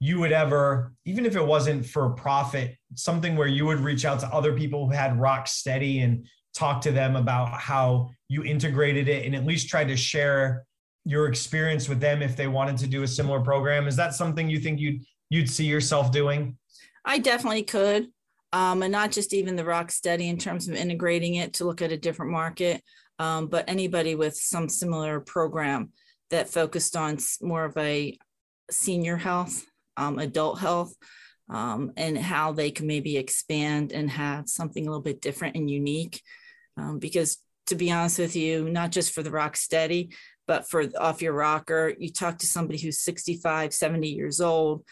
you 0.00 0.18
would 0.20 0.32
ever, 0.32 0.92
even 1.04 1.26
if 1.26 1.36
it 1.36 1.44
wasn't 1.44 1.84
for 1.84 2.10
profit, 2.10 2.76
something 2.94 3.36
where 3.36 3.48
you 3.48 3.66
would 3.66 3.80
reach 3.80 4.04
out 4.04 4.20
to 4.20 4.28
other 4.28 4.52
people 4.52 4.86
who 4.86 4.92
had 4.92 5.20
rock 5.20 5.46
steady 5.46 6.00
and 6.00 6.26
talk 6.58 6.80
to 6.82 6.92
them 6.92 7.16
about 7.16 7.52
how 7.52 8.10
you 8.28 8.44
integrated 8.44 9.08
it 9.08 9.24
and 9.24 9.34
at 9.34 9.46
least 9.46 9.68
tried 9.68 9.88
to 9.88 9.96
share 9.96 10.64
your 11.04 11.28
experience 11.28 11.88
with 11.88 12.00
them 12.00 12.20
if 12.20 12.36
they 12.36 12.48
wanted 12.48 12.76
to 12.78 12.86
do 12.86 13.02
a 13.02 13.06
similar 13.06 13.40
program. 13.40 13.86
Is 13.86 13.96
that 13.96 14.14
something 14.14 14.50
you 14.50 14.58
think 14.58 14.80
you'd 14.80 15.04
you'd 15.30 15.48
see 15.48 15.64
yourself 15.66 16.10
doing? 16.10 16.58
I 17.04 17.18
definitely 17.18 17.62
could 17.62 18.08
um, 18.52 18.82
and 18.82 18.92
not 18.92 19.12
just 19.12 19.32
even 19.32 19.56
the 19.56 19.64
rock 19.64 19.90
steady 19.90 20.28
in 20.28 20.38
terms 20.38 20.68
of 20.68 20.74
integrating 20.74 21.36
it 21.36 21.54
to 21.54 21.64
look 21.64 21.82
at 21.82 21.92
a 21.92 21.96
different 21.96 22.32
market 22.32 22.82
um, 23.18 23.46
but 23.46 23.68
anybody 23.68 24.14
with 24.14 24.34
some 24.34 24.68
similar 24.68 25.20
program 25.20 25.92
that 26.30 26.48
focused 26.48 26.96
on 26.96 27.18
more 27.40 27.64
of 27.64 27.76
a 27.76 28.18
senior 28.70 29.16
health 29.16 29.64
um, 29.96 30.18
adult 30.18 30.58
health 30.58 30.94
um, 31.50 31.92
and 31.96 32.18
how 32.18 32.52
they 32.52 32.70
can 32.70 32.86
maybe 32.86 33.16
expand 33.16 33.92
and 33.92 34.10
have 34.10 34.48
something 34.48 34.86
a 34.86 34.90
little 34.90 35.02
bit 35.02 35.20
different 35.20 35.56
and 35.56 35.70
unique 35.70 36.22
um, 36.78 36.98
because 36.98 37.38
to 37.66 37.74
be 37.74 37.90
honest 37.90 38.18
with 38.18 38.34
you, 38.34 38.68
not 38.68 38.92
just 38.92 39.12
for 39.12 39.22
the 39.22 39.30
rock 39.30 39.56
steady, 39.56 40.10
but 40.46 40.68
for 40.68 40.84
off 40.98 41.20
your 41.20 41.34
rocker, 41.34 41.92
you 41.98 42.10
talk 42.10 42.38
to 42.38 42.46
somebody 42.46 42.78
who's 42.78 43.00
65, 43.00 43.74
70 43.74 44.08
years 44.08 44.40
old. 44.40 44.84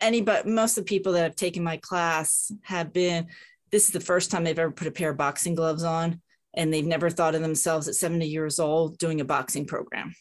Any 0.00 0.22
but 0.22 0.46
most 0.46 0.78
of 0.78 0.84
the 0.84 0.88
people 0.88 1.12
that 1.12 1.22
have 1.22 1.36
taken 1.36 1.62
my 1.62 1.76
class 1.76 2.50
have 2.62 2.92
been, 2.92 3.26
this 3.70 3.86
is 3.86 3.92
the 3.92 4.00
first 4.00 4.30
time 4.30 4.44
they've 4.44 4.58
ever 4.58 4.72
put 4.72 4.88
a 4.88 4.92
pair 4.92 5.10
of 5.10 5.16
boxing 5.16 5.54
gloves 5.54 5.84
on, 5.84 6.20
and 6.54 6.72
they've 6.72 6.86
never 6.86 7.10
thought 7.10 7.34
of 7.34 7.42
themselves 7.42 7.88
at 7.88 7.94
70 7.94 8.26
years 8.26 8.58
old 8.58 8.98
doing 8.98 9.20
a 9.20 9.24
boxing 9.24 9.66
program. 9.66 10.14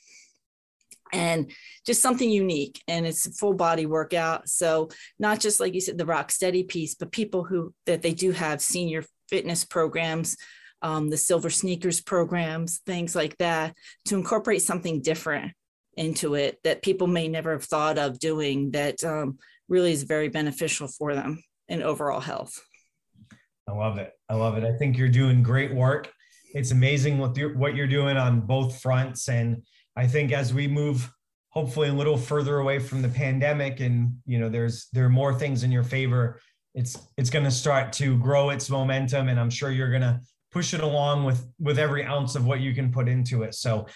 And 1.11 1.51
just 1.85 2.01
something 2.01 2.29
unique, 2.29 2.81
and 2.87 3.05
it's 3.05 3.25
a 3.25 3.31
full 3.31 3.53
body 3.53 3.85
workout. 3.85 4.47
So, 4.47 4.89
not 5.17 5.39
just 5.39 5.59
like 5.59 5.73
you 5.73 5.81
said, 5.81 5.97
the 5.97 6.05
rock 6.05 6.31
steady 6.31 6.63
piece, 6.63 6.95
but 6.95 7.11
people 7.11 7.43
who 7.43 7.73
that 7.85 8.01
they 8.01 8.13
do 8.13 8.31
have 8.31 8.61
senior 8.61 9.03
fitness 9.27 9.65
programs, 9.65 10.37
um, 10.81 11.09
the 11.09 11.17
silver 11.17 11.49
sneakers 11.49 12.01
programs, 12.01 12.79
things 12.85 13.15
like 13.15 13.37
that, 13.37 13.75
to 14.05 14.15
incorporate 14.15 14.61
something 14.61 15.01
different 15.01 15.53
into 15.97 16.35
it 16.35 16.57
that 16.63 16.81
people 16.81 17.07
may 17.07 17.27
never 17.27 17.51
have 17.51 17.65
thought 17.65 17.97
of 17.97 18.19
doing 18.19 18.71
that 18.71 19.03
um, 19.03 19.37
really 19.67 19.91
is 19.91 20.03
very 20.03 20.29
beneficial 20.29 20.87
for 20.87 21.13
them 21.13 21.43
in 21.67 21.83
overall 21.83 22.21
health. 22.21 22.59
I 23.67 23.73
love 23.73 23.97
it. 23.97 24.13
I 24.29 24.35
love 24.35 24.57
it. 24.57 24.63
I 24.63 24.75
think 24.77 24.97
you're 24.97 25.09
doing 25.09 25.43
great 25.43 25.73
work. 25.73 26.11
It's 26.55 26.71
amazing 26.71 27.19
what 27.19 27.37
you're, 27.37 27.55
what 27.55 27.75
you're 27.75 27.85
doing 27.85 28.17
on 28.17 28.41
both 28.41 28.81
fronts. 28.81 29.29
And 29.29 29.63
I 29.99 30.07
think 30.07 30.31
as 30.31 30.53
we 30.53 30.67
move 30.67 31.11
hopefully 31.49 31.89
a 31.89 31.93
little 31.93 32.17
further 32.17 32.59
away 32.59 32.79
from 32.79 33.01
the 33.01 33.09
pandemic 33.09 33.79
and 33.79 34.15
you 34.25 34.39
know 34.39 34.49
there's 34.49 34.87
there 34.93 35.05
are 35.05 35.09
more 35.09 35.33
things 35.33 35.63
in 35.63 35.71
your 35.71 35.83
favor 35.83 36.39
it's 36.75 36.97
it's 37.17 37.31
going 37.31 37.43
to 37.43 37.51
start 37.51 37.91
to 37.91 38.15
grow 38.19 38.51
its 38.51 38.69
momentum 38.69 39.29
and 39.29 39.39
i'm 39.39 39.49
sure 39.49 39.71
you're 39.71 39.89
going 39.89 40.03
to 40.03 40.21
push 40.51 40.73
it 40.73 40.81
along 40.81 41.23
with 41.23 41.45
with 41.59 41.79
every 41.79 42.03
ounce 42.03 42.35
of 42.35 42.45
what 42.45 42.59
you 42.59 42.73
can 42.73 42.91
put 42.91 43.07
into 43.07 43.43
it. 43.43 43.53
So 43.55 43.87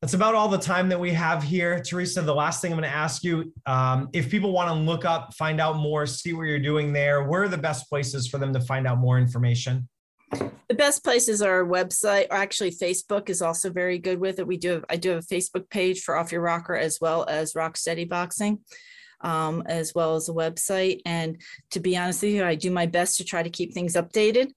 that's 0.00 0.14
about 0.14 0.34
all 0.34 0.48
the 0.48 0.58
time 0.58 0.88
that 0.88 0.98
we 0.98 1.10
have 1.12 1.42
here. 1.42 1.82
Teresa 1.82 2.22
the 2.22 2.34
last 2.34 2.62
thing 2.62 2.72
i'm 2.72 2.78
going 2.78 2.90
to 2.90 2.96
ask 2.96 3.22
you 3.22 3.52
um, 3.66 4.08
if 4.12 4.30
people 4.30 4.52
want 4.52 4.68
to 4.68 4.74
look 4.74 5.04
up 5.04 5.34
find 5.34 5.60
out 5.60 5.76
more 5.76 6.06
see 6.06 6.32
what 6.32 6.44
you're 6.44 6.58
doing 6.58 6.92
there 6.92 7.24
where 7.24 7.42
are 7.42 7.48
the 7.48 7.58
best 7.58 7.88
places 7.88 8.26
for 8.26 8.38
them 8.38 8.52
to 8.52 8.60
find 8.60 8.86
out 8.86 8.98
more 8.98 9.18
information 9.18 9.88
the 10.30 10.74
best 10.74 11.02
places 11.02 11.42
are 11.42 11.62
our 11.62 11.66
website 11.66 12.26
or 12.30 12.36
actually 12.36 12.70
facebook 12.70 13.28
is 13.28 13.42
also 13.42 13.70
very 13.70 13.98
good 13.98 14.20
with 14.20 14.38
it 14.38 14.46
we 14.46 14.56
do 14.56 14.70
have, 14.70 14.84
i 14.88 14.96
do 14.96 15.10
have 15.10 15.24
a 15.24 15.34
facebook 15.34 15.68
page 15.70 16.02
for 16.02 16.16
off 16.16 16.32
your 16.32 16.40
rocker 16.40 16.76
as 16.76 16.98
well 17.00 17.24
as 17.28 17.54
rock 17.54 17.76
steady 17.76 18.04
boxing 18.04 18.60
um, 19.22 19.62
as 19.66 19.94
well 19.94 20.16
as 20.16 20.28
a 20.28 20.32
website. 20.32 21.00
And 21.04 21.40
to 21.70 21.80
be 21.80 21.96
honest 21.96 22.22
with 22.22 22.32
you, 22.32 22.44
I 22.44 22.54
do 22.54 22.70
my 22.70 22.86
best 22.86 23.16
to 23.18 23.24
try 23.24 23.42
to 23.42 23.50
keep 23.50 23.72
things 23.72 23.94
updated. 23.94 24.52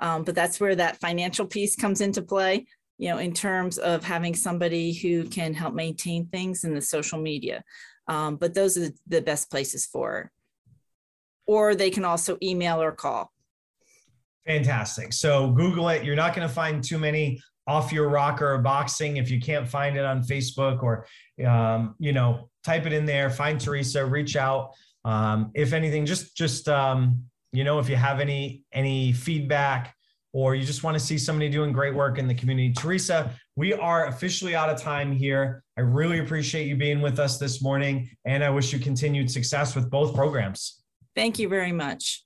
Um, 0.00 0.24
but 0.24 0.34
that's 0.34 0.60
where 0.60 0.76
that 0.76 1.00
financial 1.00 1.46
piece 1.46 1.74
comes 1.74 2.00
into 2.00 2.22
play, 2.22 2.66
you 2.98 3.08
know, 3.08 3.18
in 3.18 3.32
terms 3.32 3.78
of 3.78 4.04
having 4.04 4.34
somebody 4.34 4.92
who 4.92 5.24
can 5.24 5.54
help 5.54 5.74
maintain 5.74 6.26
things 6.26 6.64
in 6.64 6.74
the 6.74 6.80
social 6.80 7.18
media. 7.18 7.64
Um, 8.06 8.36
but 8.36 8.54
those 8.54 8.78
are 8.78 8.90
the 9.06 9.20
best 9.20 9.50
places 9.50 9.86
for. 9.86 10.30
Or 11.46 11.74
they 11.74 11.90
can 11.90 12.04
also 12.04 12.38
email 12.42 12.80
or 12.80 12.92
call. 12.92 13.32
Fantastic. 14.48 15.12
So 15.12 15.50
Google 15.50 15.90
it. 15.90 16.04
You're 16.04 16.16
not 16.16 16.34
going 16.34 16.48
to 16.48 16.52
find 16.52 16.82
too 16.82 16.98
many 16.98 17.38
off 17.66 17.92
your 17.92 18.08
rocker 18.08 18.56
boxing. 18.56 19.18
If 19.18 19.30
you 19.30 19.38
can't 19.38 19.68
find 19.68 19.94
it 19.94 20.04
on 20.06 20.22
Facebook 20.22 20.82
or, 20.82 21.06
um, 21.46 21.94
you 21.98 22.14
know, 22.14 22.48
type 22.64 22.86
it 22.86 22.94
in 22.94 23.04
there, 23.04 23.28
find 23.28 23.60
Teresa, 23.60 24.06
reach 24.06 24.36
out. 24.36 24.70
Um, 25.04 25.50
if 25.54 25.74
anything, 25.74 26.06
just, 26.06 26.34
just, 26.34 26.66
um, 26.66 27.24
you 27.52 27.62
know, 27.62 27.78
if 27.78 27.90
you 27.90 27.96
have 27.96 28.20
any, 28.20 28.62
any 28.72 29.12
feedback 29.12 29.94
or 30.32 30.54
you 30.54 30.64
just 30.64 30.82
want 30.82 30.94
to 30.94 31.00
see 31.00 31.18
somebody 31.18 31.50
doing 31.50 31.70
great 31.70 31.94
work 31.94 32.16
in 32.16 32.26
the 32.26 32.34
community, 32.34 32.72
Teresa, 32.72 33.30
we 33.54 33.74
are 33.74 34.06
officially 34.06 34.56
out 34.56 34.70
of 34.70 34.80
time 34.80 35.12
here. 35.12 35.62
I 35.76 35.82
really 35.82 36.20
appreciate 36.20 36.66
you 36.66 36.76
being 36.76 37.02
with 37.02 37.18
us 37.18 37.36
this 37.36 37.60
morning 37.60 38.08
and 38.24 38.42
I 38.42 38.48
wish 38.48 38.72
you 38.72 38.78
continued 38.78 39.30
success 39.30 39.74
with 39.74 39.90
both 39.90 40.14
programs. 40.14 40.82
Thank 41.14 41.38
you 41.38 41.50
very 41.50 41.72
much. 41.72 42.24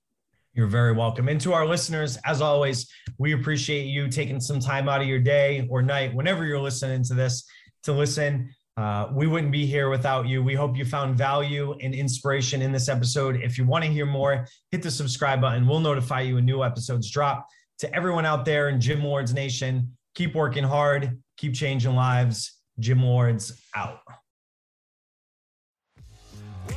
You're 0.55 0.67
very 0.67 0.93
welcome. 0.93 1.29
And 1.29 1.41
to 1.41 1.55
our 1.55 1.67
listeners, 1.67 2.19
as 2.27 2.43
always, 2.43 2.87
we 3.19 3.33
appreciate 3.33 3.85
you 3.85 4.09
taking 4.09 4.39
some 4.39 4.61
time 4.61 4.89
out 4.89 5.01
of 5.01 5.07
your 5.07 5.19
day 5.19 5.67
or 5.71 5.81
night, 5.81 6.15
whenever 6.15 6.45
you're 6.45 6.61
listening 6.61 7.03
to 7.05 7.15
this, 7.15 7.45
to 7.85 7.93
listen. 7.93 8.55
Uh, 8.77 9.09
we 9.13 9.27
wouldn't 9.27 9.53
be 9.53 9.67
here 9.67 9.89
without 9.89 10.27
you. 10.27 10.43
We 10.43 10.55
hope 10.55 10.77
you 10.77 10.85
found 10.85 11.17
value 11.17 11.75
and 11.81 11.95
inspiration 11.95 12.63
in 12.63 12.73
this 12.73 12.89
episode. 12.89 13.37
If 13.37 13.57
you 13.57 13.65
want 13.65 13.85
to 13.85 13.91
hear 13.91 14.07
more, 14.07 14.47
hit 14.71 14.83
the 14.83 14.91
subscribe 14.91 15.41
button. 15.41 15.67
We'll 15.67 15.81
notify 15.81 16.23
you 16.23 16.37
when 16.37 16.45
new 16.45 16.63
episodes 16.63 17.11
drop. 17.11 17.47
To 17.79 17.95
everyone 17.95 18.27
out 18.27 18.45
there 18.45 18.69
in 18.69 18.81
Gym 18.81 19.03
Lords 19.03 19.35
Nation, 19.35 19.97
keep 20.15 20.35
working 20.35 20.65
hard, 20.65 21.19
keep 21.37 21.55
changing 21.55 21.95
lives. 21.95 22.59
Gym 22.79 23.03
Lords 23.03 23.53
out. 23.75 24.01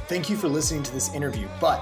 Thank 0.08 0.30
you 0.30 0.36
for 0.36 0.48
listening 0.48 0.84
to 0.84 0.92
this 0.92 1.14
interview, 1.14 1.48
but 1.62 1.82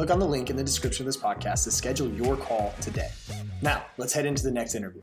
Click 0.00 0.10
on 0.10 0.18
the 0.18 0.26
link 0.26 0.48
in 0.48 0.56
the 0.56 0.64
description 0.64 1.02
of 1.02 1.12
this 1.12 1.22
podcast 1.22 1.64
to 1.64 1.70
schedule 1.70 2.08
your 2.08 2.34
call 2.34 2.72
today. 2.80 3.10
Now, 3.60 3.84
let's 3.98 4.14
head 4.14 4.24
into 4.24 4.42
the 4.42 4.50
next 4.50 4.74
interview. 4.74 5.02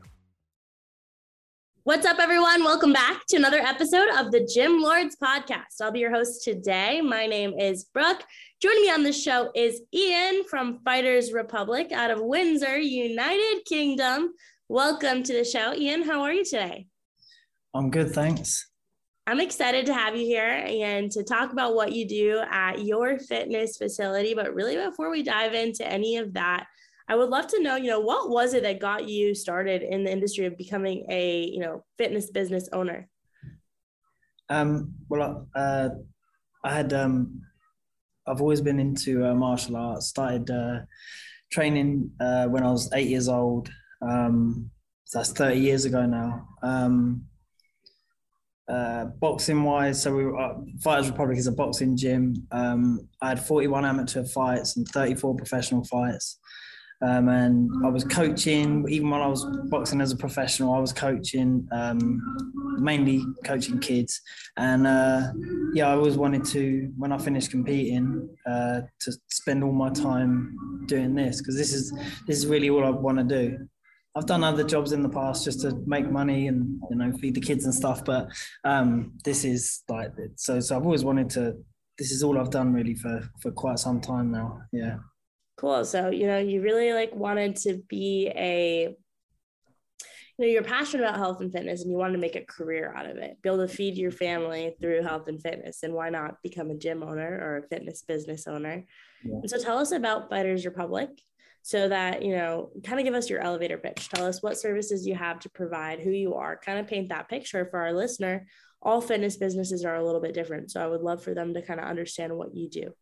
What's 1.84 2.04
up, 2.04 2.18
everyone? 2.18 2.64
Welcome 2.64 2.92
back 2.92 3.24
to 3.28 3.36
another 3.36 3.60
episode 3.60 4.08
of 4.18 4.32
the 4.32 4.44
Gym 4.52 4.82
Lords 4.82 5.16
podcast. 5.22 5.80
I'll 5.80 5.92
be 5.92 6.00
your 6.00 6.10
host 6.10 6.42
today. 6.42 7.00
My 7.00 7.26
name 7.26 7.56
is 7.60 7.84
Brooke. 7.84 8.24
Joining 8.60 8.82
me 8.82 8.90
on 8.90 9.04
the 9.04 9.12
show 9.12 9.52
is 9.54 9.82
Ian 9.94 10.42
from 10.50 10.80
Fighters 10.84 11.32
Republic 11.32 11.92
out 11.92 12.10
of 12.10 12.18
Windsor, 12.20 12.80
United 12.80 13.60
Kingdom. 13.68 14.32
Welcome 14.68 15.22
to 15.22 15.32
the 15.32 15.44
show. 15.44 15.74
Ian, 15.74 16.02
how 16.02 16.22
are 16.22 16.32
you 16.32 16.44
today? 16.44 16.88
I'm 17.72 17.90
good, 17.90 18.10
thanks. 18.10 18.67
I'm 19.28 19.40
excited 19.40 19.84
to 19.84 19.92
have 19.92 20.16
you 20.16 20.24
here 20.24 20.64
and 20.66 21.12
to 21.12 21.22
talk 21.22 21.52
about 21.52 21.74
what 21.74 21.92
you 21.92 22.08
do 22.08 22.40
at 22.50 22.82
your 22.86 23.18
fitness 23.18 23.76
facility. 23.76 24.32
But 24.32 24.54
really, 24.54 24.76
before 24.76 25.10
we 25.10 25.22
dive 25.22 25.52
into 25.52 25.86
any 25.86 26.16
of 26.16 26.32
that, 26.32 26.66
I 27.10 27.14
would 27.14 27.28
love 27.28 27.46
to 27.48 27.62
know, 27.62 27.76
you 27.76 27.88
know, 27.88 28.00
what 28.00 28.30
was 28.30 28.54
it 28.54 28.62
that 28.62 28.80
got 28.80 29.06
you 29.06 29.34
started 29.34 29.82
in 29.82 30.02
the 30.02 30.10
industry 30.10 30.46
of 30.46 30.56
becoming 30.56 31.04
a, 31.10 31.44
you 31.44 31.60
know, 31.60 31.84
fitness 31.98 32.30
business 32.30 32.70
owner? 32.72 33.06
Um, 34.48 34.94
well, 35.10 35.46
uh, 35.54 35.90
I 36.64 36.72
had, 36.72 36.94
um, 36.94 37.42
I've 38.26 38.40
always 38.40 38.62
been 38.62 38.80
into 38.80 39.26
uh, 39.26 39.34
martial 39.34 39.76
arts. 39.76 40.06
Started 40.06 40.50
uh, 40.50 40.78
training 41.52 42.12
uh, 42.18 42.46
when 42.46 42.62
I 42.62 42.70
was 42.70 42.90
eight 42.94 43.08
years 43.08 43.28
old. 43.28 43.68
Um, 44.00 44.70
so 45.04 45.18
that's 45.18 45.32
30 45.32 45.60
years 45.60 45.84
ago 45.84 46.06
now. 46.06 46.48
Um, 46.62 47.26
uh, 48.68 49.06
boxing 49.18 49.62
wise, 49.62 50.02
so 50.02 50.14
we 50.14 50.24
were, 50.26 50.38
uh, 50.38 50.54
Fighters 50.82 51.10
Republic 51.10 51.38
is 51.38 51.46
a 51.46 51.52
boxing 51.52 51.96
gym. 51.96 52.46
Um, 52.52 53.08
I 53.22 53.30
had 53.30 53.40
41 53.40 53.84
amateur 53.84 54.24
fights 54.24 54.76
and 54.76 54.86
34 54.88 55.36
professional 55.36 55.84
fights. 55.84 56.38
Um, 57.00 57.28
and 57.28 57.70
I 57.86 57.90
was 57.90 58.02
coaching, 58.02 58.84
even 58.88 59.08
when 59.10 59.20
I 59.20 59.28
was 59.28 59.46
boxing 59.70 60.00
as 60.00 60.10
a 60.10 60.16
professional, 60.16 60.74
I 60.74 60.80
was 60.80 60.92
coaching, 60.92 61.68
um, 61.70 62.20
mainly 62.80 63.24
coaching 63.44 63.78
kids. 63.78 64.20
And 64.56 64.86
uh, 64.86 65.32
yeah, 65.74 65.88
I 65.88 65.92
always 65.92 66.16
wanted 66.16 66.44
to, 66.46 66.92
when 66.96 67.12
I 67.12 67.18
finished 67.18 67.52
competing, 67.52 68.28
uh, 68.46 68.80
to 69.00 69.12
spend 69.28 69.62
all 69.62 69.72
my 69.72 69.90
time 69.90 70.84
doing 70.86 71.14
this 71.14 71.38
because 71.38 71.56
this 71.56 71.72
is 71.72 71.92
this 72.26 72.38
is 72.38 72.46
really 72.46 72.68
all 72.68 72.84
I 72.84 72.90
want 72.90 73.18
to 73.18 73.24
do. 73.24 73.68
I've 74.18 74.26
done 74.26 74.42
other 74.42 74.64
jobs 74.64 74.92
in 74.92 75.02
the 75.02 75.08
past 75.08 75.44
just 75.44 75.60
to 75.60 75.80
make 75.86 76.10
money 76.10 76.48
and 76.48 76.80
you 76.90 76.96
know 76.96 77.12
feed 77.12 77.36
the 77.36 77.40
kids 77.40 77.64
and 77.64 77.74
stuff, 77.74 78.04
but 78.04 78.28
um, 78.64 79.12
this 79.24 79.44
is 79.44 79.82
like 79.88 80.12
so. 80.34 80.58
So 80.58 80.76
I've 80.76 80.84
always 80.84 81.04
wanted 81.04 81.30
to. 81.30 81.56
This 81.96 82.10
is 82.10 82.22
all 82.22 82.38
I've 82.38 82.50
done 82.50 82.72
really 82.72 82.94
for 82.94 83.28
for 83.40 83.52
quite 83.52 83.78
some 83.78 84.00
time 84.00 84.32
now. 84.32 84.60
Yeah. 84.72 84.96
Cool. 85.56 85.84
So 85.84 86.10
you 86.10 86.26
know 86.26 86.38
you 86.38 86.60
really 86.62 86.92
like 86.92 87.14
wanted 87.14 87.56
to 87.56 87.80
be 87.88 88.32
a 88.34 88.96
you 90.38 90.46
know 90.46 90.52
you're 90.52 90.62
passionate 90.62 91.04
about 91.04 91.16
health 91.16 91.40
and 91.40 91.52
fitness 91.52 91.82
and 91.82 91.90
you 91.90 91.96
wanted 91.96 92.14
to 92.14 92.18
make 92.18 92.36
a 92.36 92.44
career 92.44 92.94
out 92.96 93.06
of 93.06 93.16
it 93.16 93.40
be 93.42 93.48
able 93.48 93.66
to 93.66 93.72
feed 93.72 93.96
your 93.96 94.12
family 94.12 94.74
through 94.80 95.02
health 95.02 95.26
and 95.28 95.42
fitness 95.42 95.82
and 95.82 95.92
why 95.92 96.10
not 96.10 96.36
become 96.42 96.70
a 96.70 96.76
gym 96.76 97.02
owner 97.02 97.40
or 97.42 97.56
a 97.56 97.68
fitness 97.68 98.02
business 98.02 98.46
owner 98.46 98.84
yeah. 99.24 99.34
and 99.34 99.50
so 99.50 99.60
tell 99.60 99.78
us 99.78 99.90
about 99.90 100.30
fighters 100.30 100.64
republic 100.64 101.10
so 101.68 101.86
that 101.86 102.22
you 102.22 102.34
know 102.34 102.70
kind 102.82 102.98
of 102.98 103.04
give 103.04 103.12
us 103.12 103.28
your 103.28 103.40
elevator 103.40 103.76
pitch. 103.76 104.08
Tell 104.08 104.24
us 104.24 104.42
what 104.42 104.56
services 104.56 105.06
you 105.06 105.14
have 105.14 105.38
to 105.40 105.50
provide 105.50 106.00
who 106.00 106.10
you 106.10 106.32
are. 106.32 106.56
Kind 106.56 106.78
of 106.78 106.86
paint 106.86 107.10
that 107.10 107.28
picture 107.28 107.66
for 107.66 107.78
our 107.80 107.92
listener. 107.92 108.46
All 108.80 109.02
fitness 109.02 109.36
businesses 109.36 109.84
are 109.84 109.96
a 109.96 110.02
little 110.02 110.22
bit 110.22 110.32
different 110.32 110.70
so 110.70 110.82
i 110.82 110.86
would 110.86 111.02
love 111.02 111.22
for 111.22 111.34
them 111.34 111.52
to 111.52 111.60
kind 111.60 111.78
of 111.78 111.84
understand 111.84 112.34
what 112.34 112.54
you 112.54 112.70
do. 112.70 112.94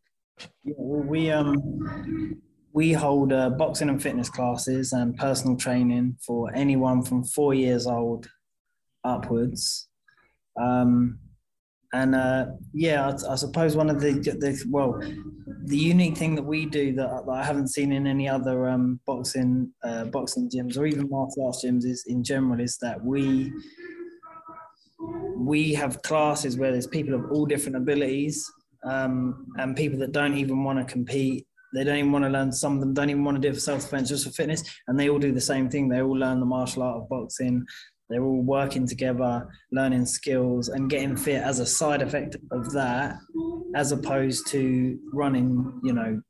Yeah, 0.65 0.75
well, 0.79 1.01
we 1.01 1.31
um 1.31 2.43
we 2.73 2.93
hold 2.93 3.33
uh, 3.33 3.51
boxing 3.51 3.89
and 3.89 4.03
fitness 4.03 4.29
classes 4.29 4.93
and 4.93 5.17
personal 5.17 5.57
training 5.57 6.17
for 6.27 6.53
anyone 6.53 7.05
from 7.05 7.23
four 7.23 7.55
years 7.55 7.87
old 7.87 8.29
upwards. 9.05 9.87
Um 10.61 11.21
and 11.97 12.15
uh, 12.15 12.47
yeah, 12.75 13.09
I, 13.09 13.33
I, 13.33 13.37
suppose 13.37 13.75
one 13.75 13.89
of 13.89 14.01
the, 14.01 14.13
the 14.13 14.63
well, 14.69 15.01
the 15.65 15.77
unique 15.77 16.17
thing 16.19 16.35
that 16.35 16.43
we 16.43 16.67
do 16.67 16.95
that, 16.95 17.25
that 17.27 17.33
I 17.33 17.43
haven't 17.43 17.69
seen 17.69 17.91
in 17.91 18.07
any 18.07 18.29
other 18.29 18.69
um, 18.69 19.01
boxing 19.07 19.73
uh, 19.83 20.05
boxing 20.05 20.51
gyms 20.51 20.77
or 20.77 20.85
even 20.85 21.09
martial 21.09 21.47
arts 21.47 21.65
gyms 21.65 21.85
is 21.85 22.05
in 22.07 22.23
general 22.23 22.61
is 22.61 22.77
that 22.83 23.03
we 23.03 23.51
we 25.37 25.73
have 25.75 26.03
classes 26.03 26.59
where 26.59 26.71
there's 26.71 26.87
people 26.87 27.15
of 27.15 27.31
all 27.31 27.47
different 27.47 27.77
abilities 27.77 28.45
um, 28.85 29.47
and 29.57 29.75
people 29.75 29.99
that 30.01 30.13
don't 30.13 30.37
even 30.37 30.65
want 30.65 30.79
to 30.79 30.93
compete. 30.93 31.47
They 31.75 31.85
don't 31.85 31.97
even 31.97 32.13
want 32.13 32.25
to 32.25 32.31
learn. 32.31 32.53
Some 32.53 32.75
of 32.75 32.81
them 32.81 32.95
don't 32.95 33.11
even 33.11 33.25
want 33.25 33.37
to 33.37 33.41
do 33.41 33.49
it 33.49 33.55
for 33.55 33.61
self-defense, 33.61 34.09
just 34.09 34.25
for 34.25 34.33
fitness. 34.33 34.63
And 34.87 34.99
they 34.99 35.09
all 35.09 35.19
do 35.19 35.33
the 35.33 35.41
same 35.41 35.69
thing. 35.69 35.89
They 35.89 36.03
all 36.03 36.17
learn 36.17 36.41
the 36.41 36.47
martial 36.47 36.83
art 36.83 37.03
of 37.03 37.09
boxing. 37.09 37.67
They're 38.09 38.23
all 38.23 38.43
working 38.43 38.87
together, 38.87 39.49
learning 39.73 40.07
skills, 40.07 40.69
and 40.69 40.89
getting 40.89 41.17
fit 41.17 41.43
as 41.43 41.59
a 41.59 41.67
side 41.67 42.03
effect 42.03 42.37
of 42.53 42.73
that, 42.73 43.17
as 43.75 43.93
opposed 43.93 44.47
to 44.49 44.99
running. 45.13 45.81
You 45.83 45.93
know, 45.93 46.23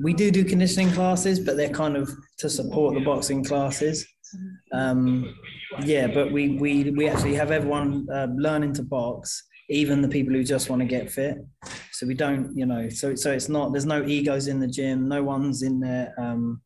we 0.00 0.14
do 0.14 0.30
do 0.30 0.44
conditioning 0.44 0.92
classes, 0.92 1.40
but 1.40 1.56
they're 1.56 1.70
kind 1.70 1.96
of 1.96 2.10
to 2.38 2.48
support 2.48 2.94
the 2.94 3.00
boxing 3.00 3.42
classes. 3.44 4.06
Um, 4.72 5.34
yeah, 5.82 6.06
but 6.06 6.30
we 6.30 6.50
we 6.50 6.90
we 6.90 7.08
actually 7.08 7.34
have 7.34 7.50
everyone 7.50 8.06
uh, 8.12 8.28
learning 8.36 8.74
to 8.74 8.82
box, 8.82 9.42
even 9.70 10.02
the 10.02 10.08
people 10.08 10.34
who 10.34 10.44
just 10.44 10.70
want 10.70 10.80
to 10.80 10.86
get 10.86 11.10
fit. 11.10 11.38
So 11.92 12.06
we 12.06 12.14
don't, 12.14 12.56
you 12.56 12.66
know, 12.66 12.88
so 12.88 13.16
so 13.16 13.32
it's 13.32 13.48
not. 13.48 13.72
There's 13.72 13.86
no 13.86 14.04
egos 14.04 14.46
in 14.46 14.60
the 14.60 14.68
gym. 14.68 15.08
No 15.08 15.24
one's 15.24 15.62
in 15.62 15.80
there 15.80 16.14
um, 16.18 16.60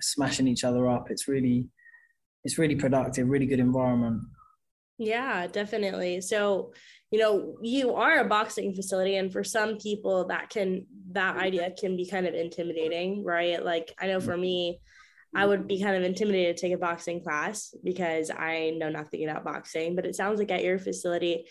smashing 0.00 0.46
each 0.46 0.64
other 0.64 0.88
up. 0.90 1.10
It's 1.10 1.26
really 1.28 1.68
it's 2.44 2.58
really 2.58 2.76
productive, 2.76 3.28
really 3.28 3.46
good 3.46 3.60
environment. 3.60 4.22
Yeah, 4.98 5.46
definitely. 5.46 6.20
So, 6.20 6.72
you 7.10 7.18
know, 7.18 7.56
you 7.62 7.94
are 7.94 8.18
a 8.18 8.28
boxing 8.28 8.74
facility, 8.74 9.16
and 9.16 9.32
for 9.32 9.42
some 9.42 9.78
people, 9.78 10.26
that 10.28 10.50
can 10.50 10.86
that 11.12 11.34
mm-hmm. 11.34 11.44
idea 11.44 11.72
can 11.78 11.96
be 11.96 12.06
kind 12.06 12.26
of 12.26 12.34
intimidating, 12.34 13.24
right? 13.24 13.64
Like, 13.64 13.94
I 13.98 14.06
know 14.06 14.20
for 14.20 14.32
mm-hmm. 14.32 14.42
me, 14.42 14.80
I 15.34 15.46
would 15.46 15.66
be 15.66 15.80
kind 15.80 15.96
of 15.96 16.02
intimidated 16.02 16.56
to 16.56 16.60
take 16.60 16.74
a 16.74 16.78
boxing 16.78 17.22
class 17.22 17.74
because 17.82 18.30
I 18.30 18.74
know 18.76 18.90
nothing 18.90 19.24
about 19.24 19.44
boxing. 19.44 19.96
But 19.96 20.06
it 20.06 20.16
sounds 20.16 20.38
like 20.38 20.50
at 20.50 20.64
your 20.64 20.78
facility, 20.78 21.46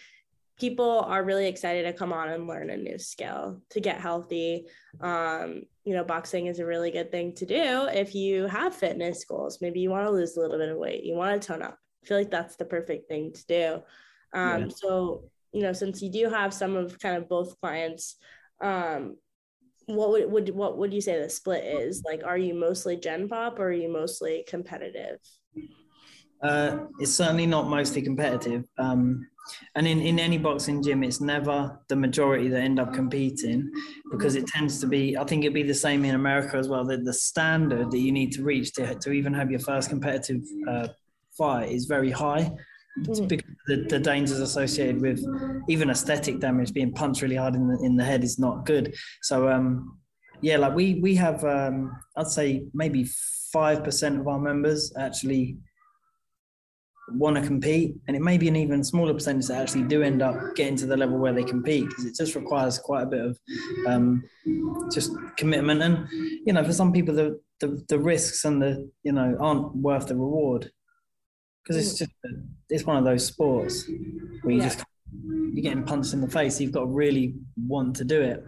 people 0.59 0.99
are 1.01 1.23
really 1.23 1.47
excited 1.47 1.83
to 1.83 1.93
come 1.93 2.11
on 2.11 2.29
and 2.29 2.47
learn 2.47 2.69
a 2.69 2.77
new 2.77 2.99
skill 2.99 3.61
to 3.69 3.79
get 3.79 3.99
healthy. 3.99 4.65
Um, 4.99 5.63
you 5.85 5.93
know, 5.93 6.03
boxing 6.03 6.47
is 6.47 6.59
a 6.59 6.65
really 6.65 6.91
good 6.91 7.11
thing 7.11 7.33
to 7.35 7.45
do 7.45 7.87
if 7.91 8.13
you 8.13 8.45
have 8.47 8.75
fitness 8.75 9.23
goals. 9.23 9.59
Maybe 9.61 9.79
you 9.79 9.89
want 9.89 10.05
to 10.05 10.11
lose 10.11 10.35
a 10.35 10.41
little 10.41 10.57
bit 10.57 10.69
of 10.69 10.77
weight, 10.77 11.03
you 11.03 11.15
want 11.15 11.41
to 11.41 11.47
tone 11.47 11.61
up. 11.61 11.77
I 12.03 12.07
feel 12.07 12.17
like 12.17 12.31
that's 12.31 12.55
the 12.57 12.65
perfect 12.65 13.07
thing 13.07 13.33
to 13.33 13.45
do. 13.45 13.73
Um, 14.33 14.61
Yeah. 14.63 14.67
So, 14.69 15.23
you 15.51 15.61
know, 15.61 15.73
since 15.73 16.01
you 16.01 16.11
do 16.11 16.29
have 16.29 16.53
some 16.53 16.75
of 16.75 16.99
kind 16.99 17.17
of 17.17 17.27
both 17.27 17.59
clients, 17.61 18.17
um, 18.61 19.15
what 19.85 20.11
would, 20.11 20.31
would 20.31 20.49
what 20.49 20.77
would 20.77 20.93
you 20.93 21.01
say 21.01 21.19
the 21.19 21.29
split 21.29 21.63
is? 21.63 22.03
Like, 22.05 22.21
are 22.23 22.37
you 22.37 22.53
mostly 22.53 22.95
Gen 22.95 23.27
Pop 23.27 23.59
or 23.59 23.69
are 23.69 23.71
you 23.71 23.91
mostly 23.91 24.45
competitive? 24.47 25.17
Uh, 26.41 26.85
it's 26.99 27.13
certainly 27.13 27.45
not 27.45 27.67
mostly 27.69 28.01
competitive. 28.01 28.63
Um, 28.77 29.27
and 29.75 29.87
in, 29.87 29.99
in 30.01 30.19
any 30.19 30.37
boxing 30.37 30.81
gym, 30.83 31.03
it's 31.03 31.21
never 31.21 31.79
the 31.87 31.95
majority 31.95 32.49
that 32.49 32.61
end 32.61 32.79
up 32.79 32.93
competing 32.93 33.69
because 34.11 34.35
it 34.35 34.45
tends 34.47 34.79
to 34.81 34.87
be, 34.87 35.17
I 35.17 35.23
think 35.23 35.43
it'd 35.43 35.53
be 35.53 35.63
the 35.63 35.73
same 35.73 36.05
in 36.05 36.15
America 36.15 36.57
as 36.57 36.67
well, 36.69 36.85
that 36.85 37.03
the 37.03 37.13
standard 37.13 37.91
that 37.91 37.99
you 37.99 38.11
need 38.11 38.31
to 38.33 38.43
reach 38.43 38.73
to, 38.73 38.95
to 38.95 39.11
even 39.11 39.33
have 39.33 39.49
your 39.49 39.59
first 39.59 39.89
competitive 39.89 40.41
uh, 40.67 40.87
fight 41.37 41.71
is 41.71 41.85
very 41.85 42.11
high. 42.11 42.51
It's 43.01 43.19
Mhm. 43.21 43.27
because 43.27 43.51
the, 43.67 43.85
the 43.89 43.99
dangers 43.99 44.39
associated 44.39 45.01
with 45.01 45.23
even 45.67 45.89
aesthetic 45.89 46.39
damage, 46.39 46.73
being 46.73 46.91
punched 46.93 47.21
really 47.21 47.35
hard 47.37 47.55
in 47.55 47.67
the, 47.67 47.79
in 47.83 47.95
the 47.95 48.03
head 48.03 48.23
is 48.23 48.37
not 48.39 48.65
good. 48.65 48.93
So, 49.21 49.49
um, 49.49 49.99
yeah, 50.41 50.57
like 50.57 50.75
we, 50.75 50.95
we 50.95 51.15
have, 51.15 51.43
um, 51.43 51.91
I'd 52.17 52.27
say 52.27 52.65
maybe 52.73 53.09
5% 53.55 54.19
of 54.19 54.27
our 54.27 54.39
members 54.39 54.93
actually 54.97 55.57
want 57.13 57.35
to 57.35 57.41
compete 57.41 57.95
and 58.07 58.15
it 58.15 58.21
may 58.21 58.37
be 58.37 58.47
an 58.47 58.55
even 58.55 58.83
smaller 58.83 59.13
percentage 59.13 59.47
that 59.47 59.61
actually 59.61 59.83
do 59.83 60.01
end 60.03 60.21
up 60.21 60.35
getting 60.55 60.75
to 60.75 60.85
the 60.85 60.95
level 60.97 61.17
where 61.17 61.33
they 61.33 61.43
compete 61.43 61.87
because 61.87 62.05
it 62.05 62.15
just 62.15 62.35
requires 62.35 62.77
quite 62.77 63.03
a 63.03 63.05
bit 63.05 63.25
of 63.25 63.39
um, 63.87 64.23
just 64.91 65.11
commitment 65.37 65.81
and 65.81 66.07
you 66.45 66.53
know 66.53 66.63
for 66.63 66.73
some 66.73 66.91
people 66.93 67.13
the, 67.13 67.39
the 67.59 67.83
the 67.89 67.99
risks 67.99 68.45
and 68.45 68.61
the 68.61 68.89
you 69.03 69.11
know 69.11 69.35
aren't 69.39 69.75
worth 69.75 70.07
the 70.07 70.15
reward 70.15 70.71
because 71.63 71.75
it's 71.77 71.97
just 71.97 72.11
it's 72.69 72.85
one 72.85 72.97
of 72.97 73.03
those 73.03 73.25
sports 73.25 73.87
where 74.41 74.53
you 74.53 74.59
Yeah. 74.61 74.69
just 74.69 74.83
you're 75.53 75.63
getting 75.63 75.83
punched 75.83 76.13
in 76.13 76.21
the 76.21 76.29
face 76.29 76.59
you've 76.61 76.71
got 76.71 76.81
to 76.81 76.85
really 76.87 77.33
want 77.67 77.95
to 77.97 78.03
do 78.05 78.21
it 78.21 78.43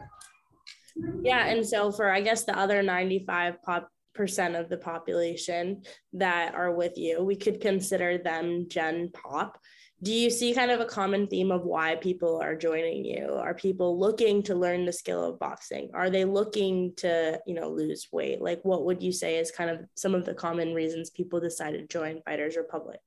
Yeah, 1.23 1.47
and 1.47 1.65
so 1.65 1.91
for 1.91 2.09
I 2.11 2.21
guess 2.21 2.43
the 2.43 2.57
other 2.57 2.81
95 2.83 3.61
pop 3.63 3.89
percent 4.13 4.55
of 4.55 4.69
the 4.69 4.77
population 4.77 5.83
that 6.13 6.53
are 6.55 6.73
with 6.73 6.97
you, 6.97 7.23
we 7.23 7.35
could 7.35 7.61
consider 7.61 8.17
them 8.17 8.67
Gen 8.69 9.09
Pop. 9.13 9.57
Do 10.03 10.11
you 10.11 10.31
see 10.31 10.55
kind 10.55 10.71
of 10.71 10.79
a 10.79 10.85
common 10.85 11.27
theme 11.27 11.51
of 11.51 11.63
why 11.63 11.95
people 11.95 12.41
are 12.41 12.55
joining 12.55 13.05
you? 13.05 13.35
Are 13.35 13.53
people 13.53 13.99
looking 13.99 14.41
to 14.43 14.55
learn 14.55 14.85
the 14.85 14.91
skill 14.91 15.23
of 15.23 15.37
boxing? 15.37 15.91
Are 15.93 16.09
they 16.09 16.25
looking 16.25 16.93
to, 16.97 17.39
you 17.45 17.53
know, 17.53 17.69
lose 17.69 18.07
weight? 18.11 18.41
Like 18.41 18.61
what 18.63 18.85
would 18.85 19.03
you 19.03 19.11
say 19.11 19.37
is 19.37 19.51
kind 19.51 19.69
of 19.69 19.81
some 19.95 20.15
of 20.15 20.25
the 20.25 20.33
common 20.33 20.73
reasons 20.73 21.11
people 21.11 21.39
decide 21.39 21.73
to 21.73 21.85
join 21.85 22.23
Fighters 22.23 22.57
Republic? 22.57 22.99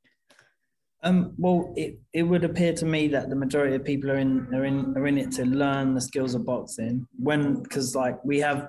Um, 1.02 1.34
well, 1.36 1.74
it, 1.76 1.98
it 2.14 2.22
would 2.22 2.44
appear 2.44 2.72
to 2.74 2.86
me 2.86 3.08
that 3.08 3.28
the 3.28 3.36
majority 3.36 3.74
of 3.74 3.84
people 3.84 4.10
are 4.10 4.16
in 4.16 4.48
are 4.54 4.64
in 4.64 4.96
are 4.96 5.06
in 5.06 5.18
it 5.18 5.32
to 5.32 5.44
learn 5.44 5.94
the 5.94 6.00
skills 6.00 6.34
of 6.34 6.46
boxing. 6.46 7.06
When 7.18 7.62
because 7.62 7.94
like 7.94 8.24
we 8.24 8.38
have, 8.40 8.68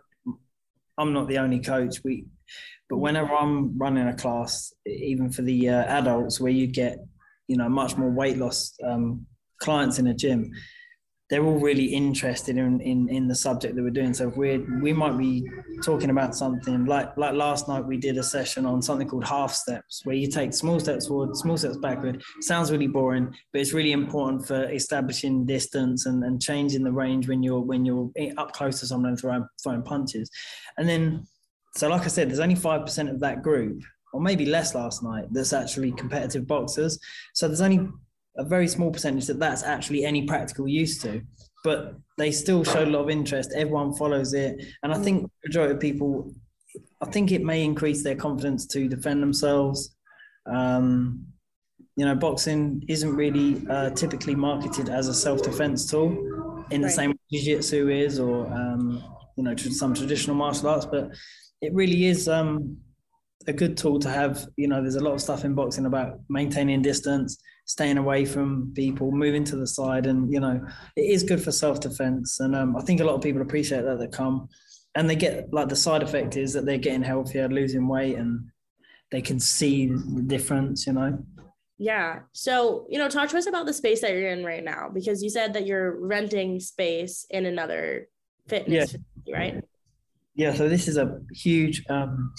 I'm 0.97 1.13
not 1.13 1.27
the 1.27 1.39
only 1.39 1.59
coach. 1.59 1.97
We, 2.03 2.25
but 2.89 2.97
whenever 2.97 3.33
I'm 3.33 3.77
running 3.77 4.07
a 4.07 4.15
class, 4.15 4.73
even 4.85 5.31
for 5.31 5.41
the 5.41 5.69
uh, 5.69 5.83
adults, 5.85 6.39
where 6.39 6.51
you 6.51 6.67
get, 6.67 6.99
you 7.47 7.57
know, 7.57 7.69
much 7.69 7.97
more 7.97 8.09
weight 8.09 8.37
loss 8.37 8.75
um, 8.83 9.25
clients 9.59 9.99
in 9.99 10.07
a 10.07 10.13
gym, 10.13 10.51
they're 11.29 11.43
all 11.43 11.59
really 11.59 11.85
interested 11.85 12.55
in, 12.55 12.79
in 12.81 13.09
in 13.09 13.27
the 13.27 13.33
subject 13.33 13.75
that 13.75 13.81
we're 13.81 13.89
doing. 13.89 14.13
So 14.13 14.29
if 14.29 14.37
we're 14.37 14.63
we 14.81 14.93
might 14.93 15.17
be 15.17 15.43
talking 15.83 16.11
about 16.11 16.35
something 16.35 16.85
like 16.85 17.17
like 17.17 17.33
last 17.33 17.67
night 17.67 17.83
we 17.83 17.97
did 17.97 18.17
a 18.17 18.23
session 18.23 18.65
on 18.65 18.81
something 18.81 19.07
called 19.07 19.25
half 19.25 19.51
steps, 19.51 20.01
where 20.03 20.15
you 20.15 20.27
take 20.29 20.53
small 20.53 20.79
steps 20.79 21.07
forward, 21.07 21.35
small 21.35 21.57
steps 21.57 21.77
backward. 21.77 22.21
Sounds 22.41 22.71
really 22.71 22.87
boring, 22.87 23.33
but 23.51 23.61
it's 23.61 23.73
really 23.73 23.91
important 23.91 24.45
for 24.45 24.69
establishing 24.71 25.45
distance 25.45 26.05
and, 26.05 26.23
and 26.23 26.41
changing 26.41 26.83
the 26.83 26.91
range 26.91 27.27
when 27.27 27.41
you're 27.41 27.61
when 27.61 27.85
you're 27.85 28.11
up 28.37 28.51
close 28.53 28.79
to 28.81 28.85
someone 28.85 29.09
and 29.09 29.19
throwing 29.19 29.47
throwing 29.63 29.81
punches. 29.81 30.29
And 30.77 30.87
then, 30.87 31.25
so 31.75 31.89
like 31.89 32.03
I 32.03 32.07
said, 32.07 32.29
there's 32.29 32.39
only 32.39 32.55
five 32.55 32.81
percent 32.81 33.09
of 33.09 33.19
that 33.21 33.41
group, 33.41 33.81
or 34.13 34.21
maybe 34.21 34.45
less 34.45 34.75
last 34.75 35.01
night, 35.01 35.25
that's 35.31 35.53
actually 35.53 35.91
competitive 35.93 36.45
boxers. 36.45 36.99
So 37.33 37.47
there's 37.47 37.61
only 37.61 37.89
a 38.37 38.43
very 38.43 38.67
small 38.67 38.91
percentage 38.91 39.25
that 39.27 39.39
that's 39.39 39.63
actually 39.63 40.03
any 40.05 40.25
practical 40.25 40.67
use 40.67 41.01
to 41.01 41.21
but 41.63 41.95
they 42.17 42.31
still 42.31 42.63
show 42.63 42.83
a 42.83 42.85
lot 42.85 42.99
of 43.01 43.09
interest 43.09 43.51
everyone 43.55 43.93
follows 43.93 44.33
it 44.33 44.63
and 44.83 44.93
i 44.93 44.97
think 44.97 45.23
the 45.23 45.47
majority 45.47 45.73
of 45.73 45.79
people 45.79 46.31
i 47.01 47.05
think 47.05 47.31
it 47.31 47.43
may 47.43 47.63
increase 47.63 48.03
their 48.03 48.15
confidence 48.15 48.65
to 48.65 48.87
defend 48.87 49.21
themselves 49.21 49.95
um, 50.47 51.25
you 51.95 52.05
know 52.05 52.15
boxing 52.15 52.83
isn't 52.87 53.15
really 53.15 53.65
uh, 53.69 53.89
typically 53.91 54.35
marketed 54.35 54.89
as 54.89 55.07
a 55.07 55.13
self-defense 55.13 55.89
tool 55.89 56.11
in 56.71 56.81
the 56.81 56.87
Right. 56.87 56.95
same 56.95 57.09
way 57.11 57.17
jiu-jitsu 57.31 57.89
is 57.89 58.19
or 58.19 58.45
um, 58.53 59.03
you 59.37 59.43
know 59.43 59.55
some 59.55 59.93
traditional 59.93 60.35
martial 60.35 60.67
arts 60.69 60.85
but 60.85 61.09
it 61.61 61.73
really 61.73 62.05
is 62.05 62.27
um, 62.27 62.77
a 63.47 63.53
good 63.53 63.77
tool 63.77 63.99
to 63.99 64.09
have. 64.09 64.47
You 64.57 64.67
know, 64.67 64.81
there's 64.81 64.95
a 64.95 65.03
lot 65.03 65.13
of 65.13 65.21
stuff 65.21 65.45
in 65.45 65.53
boxing 65.55 65.85
about 65.85 66.19
maintaining 66.29 66.81
distance, 66.81 67.37
staying 67.65 67.97
away 67.97 68.25
from 68.25 68.71
people, 68.75 69.11
moving 69.11 69.43
to 69.43 69.55
the 69.55 69.67
side, 69.67 70.05
and 70.05 70.31
you 70.31 70.39
know, 70.39 70.61
it 70.95 71.01
is 71.01 71.23
good 71.23 71.43
for 71.43 71.51
self 71.51 71.79
defense. 71.79 72.39
And 72.39 72.55
um, 72.55 72.75
I 72.77 72.81
think 72.81 73.01
a 73.01 73.03
lot 73.03 73.15
of 73.15 73.21
people 73.21 73.41
appreciate 73.41 73.83
that 73.83 73.99
they 73.99 74.07
come, 74.07 74.47
and 74.95 75.09
they 75.09 75.15
get 75.15 75.51
like 75.51 75.69
the 75.69 75.75
side 75.75 76.03
effect 76.03 76.37
is 76.37 76.53
that 76.53 76.65
they're 76.65 76.77
getting 76.77 77.03
healthier, 77.03 77.49
losing 77.49 77.87
weight, 77.87 78.17
and 78.17 78.47
they 79.11 79.21
can 79.21 79.39
see 79.39 79.87
the 79.87 80.23
difference. 80.25 80.87
You 80.87 80.93
know. 80.93 81.25
Yeah. 81.77 82.19
So, 82.31 82.87
you 82.89 82.97
know, 82.97 83.09
talk 83.09 83.27
to 83.29 83.37
us 83.37 83.47
about 83.47 83.65
the 83.65 83.73
space 83.73 83.99
that 83.99 84.11
you're 84.11 84.29
in 84.29 84.45
right 84.45 84.63
now 84.63 84.89
because 84.93 85.21
you 85.21 85.29
said 85.29 85.53
that 85.55 85.65
you're 85.65 85.99
renting 85.99 86.61
space 86.61 87.25
in 87.29 87.45
another 87.45 88.07
fitness 88.47 88.93
Yeah. 88.93 88.99
facility, 89.25 89.33
right? 89.33 89.63
Yeah, 90.35 90.53
so 90.53 90.69
this 90.69 90.87
is 90.87 90.95
a 90.95 91.19
huge 91.33 91.83
um, 91.89 92.33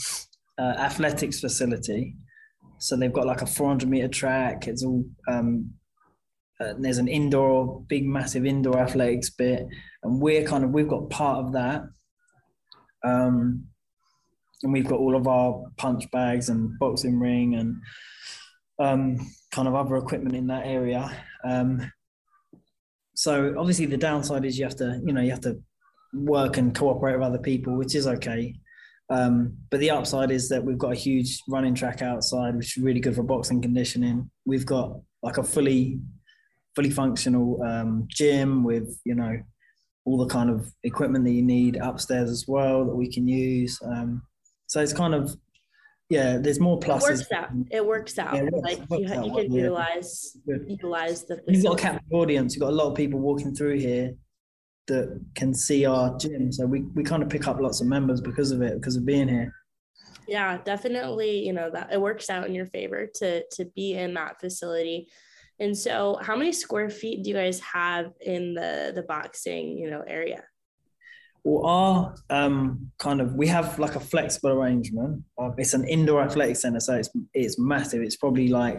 uh, 0.59 0.63
athletics 0.79 1.41
facility. 1.41 2.17
So 2.79 2.97
they've 2.97 3.13
got 3.13 3.27
like 3.27 3.43
a 3.43 3.47
400 3.47 3.89
meter 3.89 4.09
track. 4.09 4.69
It's 4.69 4.85
all 4.85 5.05
um, 5.29 5.73
uh, 6.61 6.75
there's 6.79 6.99
an 6.99 7.09
indoor, 7.09 7.83
big, 7.89 8.07
massive 8.07 8.47
indoor 8.47 8.79
athletics 8.79 9.31
bit, 9.31 9.67
and 10.03 10.21
we're 10.21 10.47
kind 10.47 10.65
of 10.65 10.71
we've 10.71 10.89
got 10.89 11.11
part 11.11 11.45
of 11.45 11.53
that. 11.53 11.83
Um, 13.05 13.67
and 14.63 14.73
we've 14.73 14.89
got 14.89 15.01
all 15.01 15.15
of 15.15 15.27
our 15.29 15.65
punch 15.77 16.11
bags 16.11 16.49
and 16.49 16.79
boxing 16.79 17.21
ring 17.21 17.57
and 17.57 17.77
um, 18.79 19.19
kind 19.53 19.69
of 19.69 19.75
other 19.75 19.97
equipment 19.97 20.35
in 20.35 20.47
that 20.47 20.67
area. 20.67 21.11
Um, 21.45 21.93
so 23.15 23.55
obviously 23.59 23.87
the 23.87 23.97
downside 23.97 24.45
is 24.45 24.59
you 24.59 24.65
have 24.65 24.77
to, 24.77 25.01
you 25.05 25.13
know, 25.13 25.21
you 25.21 25.31
have 25.31 25.43
to 25.43 25.61
work 26.13 26.57
and 26.57 26.75
cooperate 26.75 27.15
with 27.15 27.23
other 27.23 27.39
people, 27.39 27.77
which 27.77 27.95
is 27.95 28.07
okay. 28.07 28.55
Um, 29.09 29.57
but 29.71 29.81
the 29.81 29.91
upside 29.91 30.31
is 30.31 30.49
that 30.49 30.65
we've 30.65 30.79
got 30.79 30.93
a 30.93 30.97
huge 30.97 31.41
running 31.49 31.75
track 31.75 32.03
outside, 32.03 32.57
which 32.57 32.77
is 32.77 32.83
really 32.83 33.01
good 33.01 33.15
for 33.15 33.23
boxing 33.23 33.63
conditioning. 33.63 34.31
We've 34.45 34.67
got 34.67 34.99
like 35.23 35.39
a 35.39 35.45
fully, 35.45 36.01
fully 36.75 36.91
functional 36.91 37.63
um, 37.63 38.07
gym 38.09 38.65
with 38.65 39.01
you 39.05 39.15
know 39.15 39.39
all 40.05 40.19
the 40.19 40.27
kind 40.27 40.51
of 40.51 40.73
equipment 40.85 41.25
that 41.25 41.33
you 41.33 41.43
need 41.43 41.77
upstairs 41.77 42.31
as 42.31 42.47
well 42.49 42.85
that 42.85 42.95
we 42.95 43.11
can 43.13 43.27
use. 43.29 43.79
Um, 43.85 44.23
so 44.67 44.81
it's 44.81 44.93
kind 44.93 45.15
of 45.15 45.37
yeah, 46.09 46.39
there's 46.39 46.61
more 46.61 46.79
pluses. 46.79 47.03
It 47.03 47.11
works 47.11 47.33
out. 47.33 47.51
It 47.71 47.87
works 47.87 48.19
out. 48.19 48.35
Yeah, 48.35 48.43
it 48.43 48.53
works- 48.53 48.65
like 48.65 48.79
it 48.79 48.91
works 48.91 49.03
you, 49.03 49.15
out 49.15 49.27
you 49.27 49.33
can 49.33 49.53
yeah. 49.53 49.61
utilize 49.63 50.37
Good. 50.47 50.65
utilize 50.69 51.25
the 51.25 51.43
You've 51.49 51.65
got 51.65 51.79
a 51.79 51.83
captive 51.83 52.13
audience. 52.13 52.55
You've 52.55 52.63
got 52.63 52.71
a 52.71 52.77
lot 52.77 52.89
of 52.89 52.95
people 52.97 53.21
walking 53.21 53.55
through 53.55 53.79
here 53.79 54.15
that 54.87 55.21
can 55.35 55.53
see 55.55 55.85
our 55.87 56.17
gym. 56.19 56.53
So 56.53 56.67
we, 56.67 56.83
we 56.95 57.03
kind 57.03 57.23
of 57.23 57.29
pick 57.29 57.47
up 57.49 57.61
lots 57.61 57.81
of 57.81 57.87
members 57.89 58.21
because 58.21 58.51
of 58.53 58.63
it, 58.63 58.75
because 58.75 58.97
of 58.97 59.05
being 59.05 59.29
here. 59.29 59.53
yeah 60.29 60.59
definitely 60.65 61.39
you 61.47 61.53
know 61.53 61.71
that 61.71 61.93
it 61.93 62.01
works 62.01 62.29
out 62.31 62.47
in 62.47 62.55
your 62.55 62.67
favor 62.67 63.07
to 63.15 63.45
to 63.51 63.65
be 63.77 63.95
in 63.95 64.15
that 64.15 64.41
facility 64.41 65.09
and 65.61 65.77
so 65.77 66.19
how 66.21 66.37
many 66.37 66.53
square 66.53 66.91
feet 66.91 67.23
do 67.23 67.31
you 67.31 67.37
guys 67.37 67.61
have 67.61 68.07
in 68.21 68.55
the 68.55 68.93
the 68.95 69.03
boxing 69.03 69.79
you 69.79 69.89
know 69.91 70.03
area 70.07 70.43
Well, 71.45 71.65
our 71.67 72.15
um, 72.31 72.91
kind 72.99 73.21
of 73.21 73.35
we 73.35 73.47
have 73.47 73.79
like 73.79 73.95
a 73.95 74.01
flexible 74.01 74.51
arrangement. 74.51 75.23
Uh, 75.39 75.51
it's 75.57 75.75
an 75.75 75.85
indoor 75.87 76.21
athletic 76.23 76.57
center, 76.57 76.81
so 76.81 76.95
it's 76.95 77.11
it's 77.35 77.57
massive. 77.59 78.03
It's 78.03 78.17
probably 78.17 78.49
like 78.49 78.79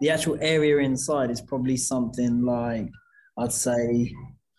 the 0.00 0.10
actual 0.10 0.36
area 0.40 0.76
inside 0.78 1.30
is 1.30 1.40
probably 1.40 1.78
something 1.78 2.42
like 2.44 2.88
I'd 3.38 3.52
say 3.52 4.12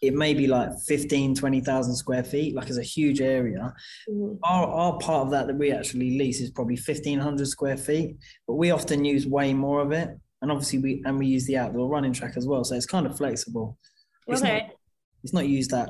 it 0.03 0.13
may 0.13 0.33
be 0.33 0.47
like 0.47 0.69
15, 0.85 1.33
20,000 1.33 1.95
square 1.95 2.23
feet. 2.25 2.53
Like 2.53 2.67
it's 2.67 2.77
a 2.77 2.83
huge 2.83 3.21
area. 3.21 3.73
Mhm. 4.09 4.37
Our, 4.43 4.67
our 4.67 4.97
part 4.97 5.25
of 5.25 5.31
that 5.31 5.47
that 5.47 5.57
we 5.57 5.71
actually 5.71 6.17
lease 6.17 6.41
is 6.41 6.51
probably 6.51 6.75
1,500 6.75 7.47
square 7.47 7.77
feet, 7.77 8.17
but 8.45 8.55
we 8.55 8.71
often 8.71 9.05
use 9.05 9.25
way 9.25 9.53
more 9.53 9.79
of 9.79 9.93
it. 9.93 10.09
And 10.41 10.51
obviously 10.51 10.79
we 10.79 11.01
and 11.05 11.17
we 11.17 11.27
use 11.27 11.45
the 11.45 11.57
outdoor 11.57 11.87
running 11.87 12.11
track 12.11 12.35
as 12.35 12.45
well, 12.45 12.65
so 12.65 12.75
it's 12.75 12.85
kind 12.85 13.05
of 13.05 13.15
flexible. 13.15 13.77
It's 14.27 14.41
okay 14.41 14.59
not 14.59 14.71
it's 15.23 15.33
not 15.33 15.47
used 15.47 15.71
that 15.71 15.89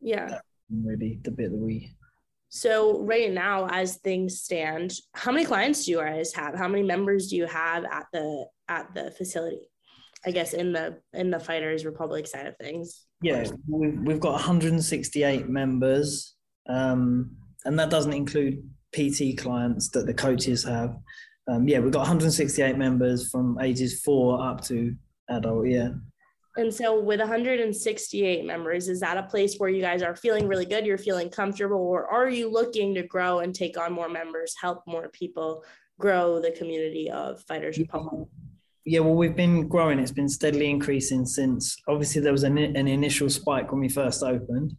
yeah 0.00 0.38
really 0.70 1.18
the 1.22 1.30
bit 1.30 1.50
that 1.50 1.58
we 1.58 1.92
so 2.48 3.00
right 3.02 3.32
now 3.32 3.66
as 3.70 3.96
things 3.96 4.40
stand 4.40 4.94
how 5.14 5.32
many 5.32 5.44
clients 5.44 5.84
do 5.84 5.92
you 5.92 5.98
guys 5.98 6.32
have 6.34 6.54
how 6.54 6.68
many 6.68 6.82
members 6.82 7.28
do 7.28 7.36
you 7.36 7.46
have 7.46 7.84
at 7.84 8.06
the 8.12 8.46
at 8.68 8.92
the 8.94 9.10
facility 9.12 9.68
I 10.24 10.30
guess 10.30 10.52
in 10.52 10.72
the 10.72 10.98
in 11.12 11.30
the 11.30 11.40
Fighters 11.40 11.84
Republic 11.84 12.26
side 12.26 12.46
of 12.46 12.56
things. 12.56 13.06
Yeah, 13.22 13.46
we've, 13.68 13.98
we've 14.00 14.20
got 14.20 14.32
168 14.32 15.48
members, 15.48 16.34
um, 16.68 17.30
and 17.64 17.78
that 17.78 17.90
doesn't 17.90 18.12
include 18.12 18.62
PT 18.92 19.38
clients 19.38 19.88
that 19.90 20.06
the 20.06 20.14
coaches 20.14 20.64
have. 20.64 20.96
Um, 21.48 21.66
yeah, 21.66 21.78
we've 21.80 21.92
got 21.92 22.00
168 22.00 22.76
members 22.76 23.30
from 23.30 23.58
ages 23.60 24.00
four 24.02 24.42
up 24.42 24.60
to 24.62 24.94
adult. 25.28 25.68
Yeah. 25.68 25.90
And 26.56 26.72
so, 26.72 27.00
with 27.00 27.18
168 27.18 28.44
members, 28.44 28.88
is 28.88 29.00
that 29.00 29.16
a 29.16 29.22
place 29.22 29.56
where 29.56 29.70
you 29.70 29.80
guys 29.80 30.02
are 30.02 30.14
feeling 30.14 30.46
really 30.46 30.66
good? 30.66 30.84
You're 30.84 30.98
feeling 30.98 31.30
comfortable, 31.30 31.78
or 31.78 32.06
are 32.06 32.28
you 32.28 32.50
looking 32.50 32.94
to 32.94 33.02
grow 33.02 33.38
and 33.38 33.54
take 33.54 33.78
on 33.78 33.92
more 33.92 34.08
members, 34.08 34.54
help 34.60 34.82
more 34.86 35.08
people 35.08 35.64
grow 35.98 36.40
the 36.40 36.50
community 36.50 37.10
of 37.10 37.42
Fighters 37.44 37.78
Republic? 37.78 38.28
Yeah, 38.84 39.00
well, 39.00 39.14
we've 39.14 39.36
been 39.36 39.68
growing. 39.68 39.98
It's 39.98 40.10
been 40.10 40.28
steadily 40.28 40.68
increasing 40.68 41.24
since 41.24 41.76
obviously 41.86 42.20
there 42.20 42.32
was 42.32 42.42
an, 42.42 42.58
an 42.58 42.88
initial 42.88 43.30
spike 43.30 43.70
when 43.70 43.80
we 43.80 43.88
first 43.88 44.22
opened. 44.22 44.76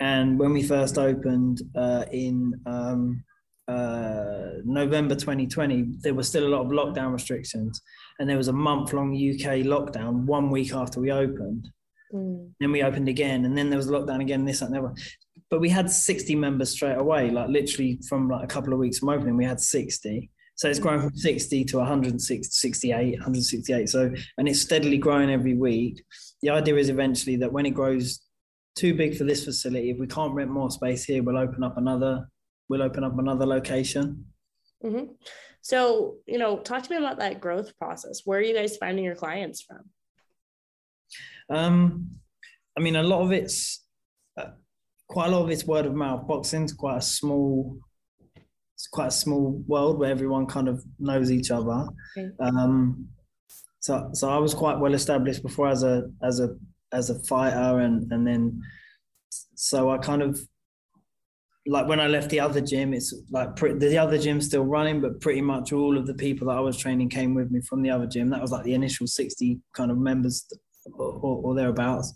And 0.00 0.38
when 0.38 0.52
we 0.52 0.62
first 0.62 0.96
opened 0.96 1.60
uh, 1.74 2.04
in 2.10 2.54
um, 2.64 3.22
uh, 3.66 4.60
November 4.64 5.14
2020, 5.14 5.96
there 6.00 6.14
was 6.14 6.28
still 6.28 6.46
a 6.46 6.48
lot 6.48 6.62
of 6.62 6.68
lockdown 6.68 7.12
restrictions. 7.12 7.82
And 8.18 8.28
there 8.28 8.36
was 8.36 8.48
a 8.48 8.52
month 8.52 8.92
long 8.92 9.10
UK 9.12 9.64
lockdown 9.66 10.24
one 10.24 10.50
week 10.50 10.72
after 10.72 11.00
we 11.00 11.10
opened. 11.10 11.68
Mm. 12.14 12.52
Then 12.60 12.72
we 12.72 12.82
opened 12.82 13.08
again, 13.08 13.44
and 13.44 13.56
then 13.56 13.68
there 13.68 13.76
was 13.76 13.88
a 13.88 13.92
lockdown 13.92 14.22
again, 14.22 14.44
this, 14.44 14.62
and 14.62 14.72
never. 14.72 14.94
But 15.50 15.60
we 15.60 15.68
had 15.68 15.90
60 15.90 16.34
members 16.34 16.70
straight 16.70 16.96
away, 16.96 17.30
like 17.30 17.48
literally 17.48 17.98
from 18.08 18.28
like 18.28 18.44
a 18.44 18.46
couple 18.46 18.72
of 18.72 18.78
weeks 18.78 18.98
from 18.98 19.10
opening, 19.10 19.36
we 19.36 19.44
had 19.44 19.60
60. 19.60 20.30
So 20.58 20.68
it's 20.68 20.80
grown 20.80 21.00
from 21.00 21.16
60 21.16 21.64
to 21.66 21.78
168, 21.78 23.12
168. 23.12 23.88
So, 23.88 24.12
and 24.38 24.48
it's 24.48 24.60
steadily 24.60 24.98
growing 24.98 25.30
every 25.30 25.54
week. 25.54 26.04
The 26.42 26.50
idea 26.50 26.74
is 26.74 26.88
eventually 26.88 27.36
that 27.36 27.52
when 27.52 27.64
it 27.64 27.74
grows 27.74 28.20
too 28.74 28.92
big 28.92 29.16
for 29.16 29.22
this 29.22 29.44
facility, 29.44 29.90
if 29.90 29.98
we 29.98 30.08
can't 30.08 30.34
rent 30.34 30.50
more 30.50 30.68
space 30.68 31.04
here, 31.04 31.22
we'll 31.22 31.38
open 31.38 31.62
up 31.62 31.78
another, 31.78 32.28
we'll 32.68 32.82
open 32.82 33.04
up 33.04 33.16
another 33.16 33.46
location. 33.46 34.24
Mm-hmm. 34.84 35.12
So, 35.60 36.16
you 36.26 36.38
know, 36.38 36.58
talk 36.58 36.82
to 36.82 36.90
me 36.90 36.96
about 36.96 37.20
that 37.20 37.40
growth 37.40 37.78
process. 37.78 38.22
Where 38.24 38.40
are 38.40 38.42
you 38.42 38.54
guys 38.54 38.76
finding 38.76 39.04
your 39.04 39.14
clients 39.14 39.62
from? 39.62 41.56
Um, 41.56 42.10
I 42.76 42.80
mean, 42.80 42.96
a 42.96 43.02
lot 43.04 43.22
of 43.22 43.30
it's 43.30 43.84
uh, 44.36 44.50
quite 45.08 45.28
a 45.28 45.30
lot 45.30 45.44
of 45.44 45.50
it's 45.50 45.64
word 45.64 45.86
of 45.86 45.94
mouth. 45.94 46.26
Boxing's 46.26 46.72
quite 46.72 46.96
a 46.96 47.02
small 47.02 47.78
it's 48.78 48.86
quite 48.86 49.08
a 49.08 49.10
small 49.10 49.60
world 49.66 49.98
where 49.98 50.08
everyone 50.08 50.46
kind 50.46 50.68
of 50.68 50.84
knows 51.00 51.32
each 51.32 51.50
other. 51.50 51.88
Okay. 52.16 52.30
Um, 52.38 53.08
so 53.80 54.10
so 54.12 54.30
I 54.30 54.38
was 54.38 54.54
quite 54.54 54.78
well 54.78 54.94
established 54.94 55.42
before 55.42 55.66
as 55.66 55.82
a 55.82 56.08
as 56.22 56.38
a 56.38 56.56
as 56.92 57.10
a 57.10 57.18
fighter, 57.24 57.80
and 57.80 58.10
and 58.12 58.24
then 58.24 58.62
so 59.56 59.90
I 59.90 59.98
kind 59.98 60.22
of 60.22 60.40
like 61.66 61.88
when 61.88 61.98
I 61.98 62.06
left 62.06 62.30
the 62.30 62.38
other 62.38 62.60
gym, 62.60 62.94
it's 62.94 63.12
like 63.32 63.56
the 63.56 63.98
other 63.98 64.16
gym's 64.16 64.46
still 64.46 64.64
running, 64.64 65.00
but 65.00 65.20
pretty 65.20 65.40
much 65.40 65.72
all 65.72 65.98
of 65.98 66.06
the 66.06 66.14
people 66.14 66.46
that 66.46 66.56
I 66.56 66.60
was 66.60 66.78
training 66.78 67.08
came 67.08 67.34
with 67.34 67.50
me 67.50 67.60
from 67.62 67.82
the 67.82 67.90
other 67.90 68.06
gym. 68.06 68.30
That 68.30 68.40
was 68.40 68.52
like 68.52 68.62
the 68.62 68.74
initial 68.74 69.08
sixty 69.08 69.58
kind 69.74 69.90
of 69.90 69.98
members 69.98 70.46
or, 70.94 71.18
or, 71.20 71.42
or 71.42 71.54
thereabouts. 71.56 72.14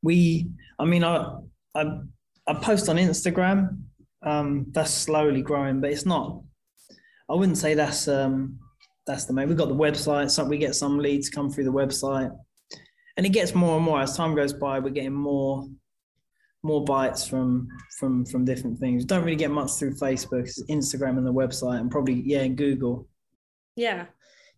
We, 0.00 0.48
I 0.78 0.84
mean, 0.84 1.02
I 1.02 1.38
I 1.74 1.98
I 2.46 2.54
post 2.54 2.88
on 2.88 2.98
Instagram 2.98 3.78
um, 4.24 4.66
that's 4.70 4.92
slowly 4.92 5.42
growing, 5.42 5.80
but 5.80 5.90
it's 5.90 6.06
not. 6.06 6.42
I 7.28 7.34
wouldn't 7.34 7.58
say 7.58 7.74
that's 7.74 8.08
um, 8.08 8.58
that's 9.06 9.24
the 9.24 9.32
main. 9.32 9.48
We've 9.48 9.56
got 9.56 9.68
the 9.68 9.74
website, 9.74 10.30
so 10.30 10.44
we 10.44 10.58
get 10.58 10.74
some 10.74 10.98
leads 10.98 11.28
come 11.28 11.50
through 11.50 11.64
the 11.64 11.72
website, 11.72 12.30
and 13.16 13.26
it 13.26 13.30
gets 13.30 13.54
more 13.54 13.76
and 13.76 13.84
more 13.84 14.00
as 14.00 14.16
time 14.16 14.34
goes 14.34 14.52
by. 14.52 14.78
We're 14.78 14.90
getting 14.90 15.12
more 15.12 15.66
more 16.62 16.84
bites 16.84 17.26
from 17.26 17.68
from 17.98 18.24
from 18.26 18.44
different 18.44 18.78
things. 18.78 19.04
Don't 19.04 19.24
really 19.24 19.36
get 19.36 19.50
much 19.50 19.72
through 19.72 19.94
Facebook, 19.94 20.50
Instagram, 20.68 21.18
and 21.18 21.26
the 21.26 21.32
website, 21.32 21.80
and 21.80 21.90
probably 21.90 22.22
yeah, 22.24 22.46
Google. 22.46 23.08
Yeah. 23.76 24.06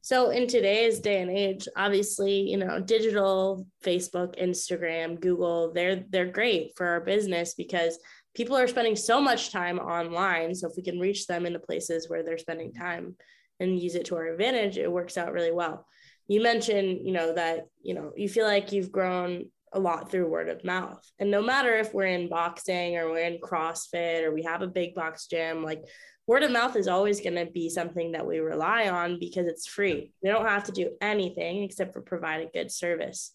So 0.02 0.28
in 0.28 0.46
today's 0.46 1.00
day 1.00 1.22
and 1.22 1.30
age, 1.30 1.66
obviously, 1.76 2.40
you 2.40 2.58
know, 2.58 2.78
digital, 2.78 3.66
Facebook, 3.82 4.38
Instagram, 4.38 5.18
Google, 5.18 5.72
they're 5.72 6.04
they're 6.10 6.30
great 6.30 6.72
for 6.76 6.86
our 6.86 7.00
business 7.00 7.54
because 7.54 7.98
people 8.34 8.56
are 8.56 8.68
spending 8.68 8.96
so 8.96 9.20
much 9.20 9.50
time 9.50 9.78
online. 9.78 10.54
So 10.54 10.68
if 10.68 10.76
we 10.76 10.82
can 10.82 10.98
reach 10.98 11.26
them 11.26 11.46
in 11.46 11.52
the 11.52 11.58
places 11.58 12.08
where 12.08 12.22
they're 12.22 12.38
spending 12.38 12.72
mm-hmm. 12.72 12.82
time 12.82 13.16
and 13.60 13.80
use 13.80 13.94
it 13.94 14.06
to 14.06 14.16
our 14.16 14.26
advantage, 14.26 14.76
it 14.76 14.90
works 14.90 15.16
out 15.16 15.32
really 15.32 15.52
well. 15.52 15.86
You 16.26 16.42
mentioned, 16.42 17.00
you 17.06 17.12
know, 17.12 17.34
that, 17.34 17.66
you 17.82 17.94
know, 17.94 18.12
you 18.16 18.28
feel 18.28 18.46
like 18.46 18.72
you've 18.72 18.90
grown 18.90 19.44
a 19.72 19.78
lot 19.78 20.10
through 20.10 20.28
word 20.28 20.48
of 20.48 20.64
mouth. 20.64 21.04
And 21.18 21.30
no 21.30 21.42
matter 21.42 21.74
if 21.74 21.92
we're 21.92 22.06
in 22.06 22.28
boxing 22.28 22.96
or 22.96 23.10
we're 23.10 23.26
in 23.26 23.38
CrossFit 23.38 24.24
or 24.24 24.32
we 24.32 24.42
have 24.42 24.62
a 24.62 24.68
big 24.68 24.94
box 24.94 25.26
gym, 25.26 25.62
like 25.62 25.82
word 26.26 26.42
of 26.42 26.50
mouth 26.50 26.76
is 26.76 26.88
always 26.88 27.20
going 27.20 27.34
to 27.34 27.46
be 27.46 27.68
something 27.68 28.12
that 28.12 28.26
we 28.26 28.38
rely 28.38 28.88
on 28.88 29.18
because 29.18 29.46
it's 29.46 29.66
free. 29.66 30.12
We 30.22 30.30
don't 30.30 30.46
have 30.46 30.64
to 30.64 30.72
do 30.72 30.90
anything 31.00 31.62
except 31.62 31.92
for 31.92 32.00
provide 32.00 32.42
a 32.42 32.50
good 32.50 32.70
service 32.70 33.32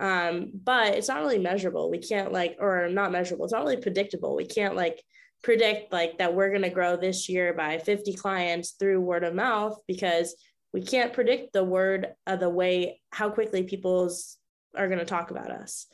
um, 0.00 0.50
but 0.54 0.94
it's 0.94 1.08
not 1.08 1.20
really 1.20 1.38
measurable. 1.38 1.90
We 1.90 1.98
can't 1.98 2.32
like 2.32 2.56
or 2.58 2.88
not 2.88 3.12
measurable. 3.12 3.44
It's 3.44 3.52
not 3.52 3.62
really 3.62 3.76
predictable. 3.76 4.34
We 4.34 4.46
can't 4.46 4.74
like 4.74 5.02
predict 5.42 5.92
like 5.92 6.18
that 6.18 6.34
we're 6.34 6.48
going 6.50 6.62
to 6.62 6.70
grow 6.70 6.96
this 6.96 7.28
year 7.28 7.54
by 7.54 7.78
50 7.78 8.14
clients 8.14 8.72
through 8.72 9.00
word 9.00 9.24
of 9.24 9.34
mouth 9.34 9.78
because 9.86 10.34
we 10.72 10.82
can't 10.82 11.12
predict 11.12 11.52
the 11.52 11.64
word 11.64 12.08
of 12.26 12.40
the 12.40 12.48
way 12.48 13.00
how 13.10 13.28
quickly 13.30 13.62
people's 13.62 14.36
are 14.76 14.88
going 14.88 14.98
to 14.98 15.04
talk 15.04 15.30
about 15.30 15.50
us. 15.50 15.86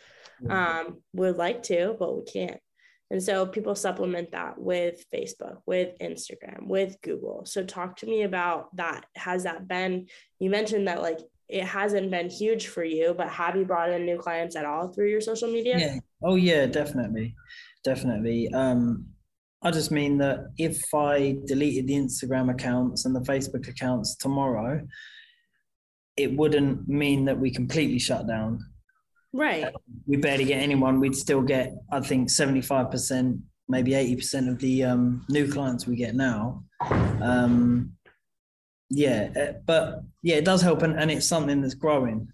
Mm-hmm. 0.42 0.52
um, 0.52 1.02
would 1.14 1.38
like 1.38 1.62
to 1.64 1.96
but 1.98 2.14
we 2.14 2.22
can't. 2.24 2.60
And 3.10 3.22
so 3.22 3.46
people 3.46 3.74
supplement 3.74 4.32
that 4.32 4.58
with 4.58 5.02
facebook 5.14 5.60
with 5.64 5.98
instagram 5.98 6.66
with 6.66 7.00
google. 7.02 7.46
So 7.46 7.64
talk 7.64 7.96
to 7.98 8.06
me 8.06 8.24
about 8.24 8.74
that. 8.76 9.06
Has 9.14 9.44
that 9.44 9.66
been 9.66 10.08
you 10.38 10.50
mentioned 10.50 10.88
that 10.88 11.00
like 11.00 11.20
it 11.48 11.64
hasn't 11.64 12.10
been 12.10 12.28
huge 12.28 12.68
for 12.68 12.84
you, 12.84 13.14
but 13.16 13.28
have 13.28 13.56
you 13.56 13.64
brought 13.64 13.90
in 13.90 14.04
new 14.04 14.18
clients 14.18 14.56
at 14.56 14.64
all 14.64 14.88
through 14.88 15.10
your 15.10 15.20
social 15.20 15.50
media? 15.50 15.78
Yeah. 15.78 15.98
Oh 16.22 16.34
yeah, 16.34 16.66
definitely. 16.66 17.34
Definitely. 17.84 18.52
Um 18.52 19.06
I 19.62 19.70
just 19.70 19.90
mean 19.90 20.18
that 20.18 20.50
if 20.58 20.82
I 20.94 21.38
deleted 21.46 21.86
the 21.86 21.94
Instagram 21.94 22.50
accounts 22.50 23.04
and 23.04 23.14
the 23.14 23.20
Facebook 23.20 23.68
accounts 23.68 24.16
tomorrow, 24.16 24.86
it 26.16 26.36
wouldn't 26.36 26.88
mean 26.88 27.24
that 27.26 27.38
we 27.38 27.50
completely 27.50 27.98
shut 27.98 28.26
down. 28.26 28.64
Right. 29.32 29.64
Uh, 29.64 29.70
we 30.06 30.16
barely 30.16 30.44
get 30.44 30.62
anyone. 30.62 31.00
We'd 31.00 31.14
still 31.14 31.42
get, 31.42 31.74
I 31.92 32.00
think, 32.00 32.28
75%, 32.28 33.38
maybe 33.68 33.92
80% 33.92 34.48
of 34.50 34.58
the 34.58 34.84
um, 34.84 35.24
new 35.28 35.50
clients 35.50 35.86
we 35.86 35.96
get 35.96 36.14
now. 36.14 36.64
Um, 36.80 37.92
yeah, 38.88 39.28
uh, 39.36 39.52
but 39.66 40.02
yeah, 40.22 40.36
it 40.36 40.44
does 40.44 40.62
help, 40.62 40.82
and, 40.82 40.98
and 40.98 41.10
it's 41.10 41.26
something 41.26 41.60
that's 41.60 41.74
growing. 41.74 42.28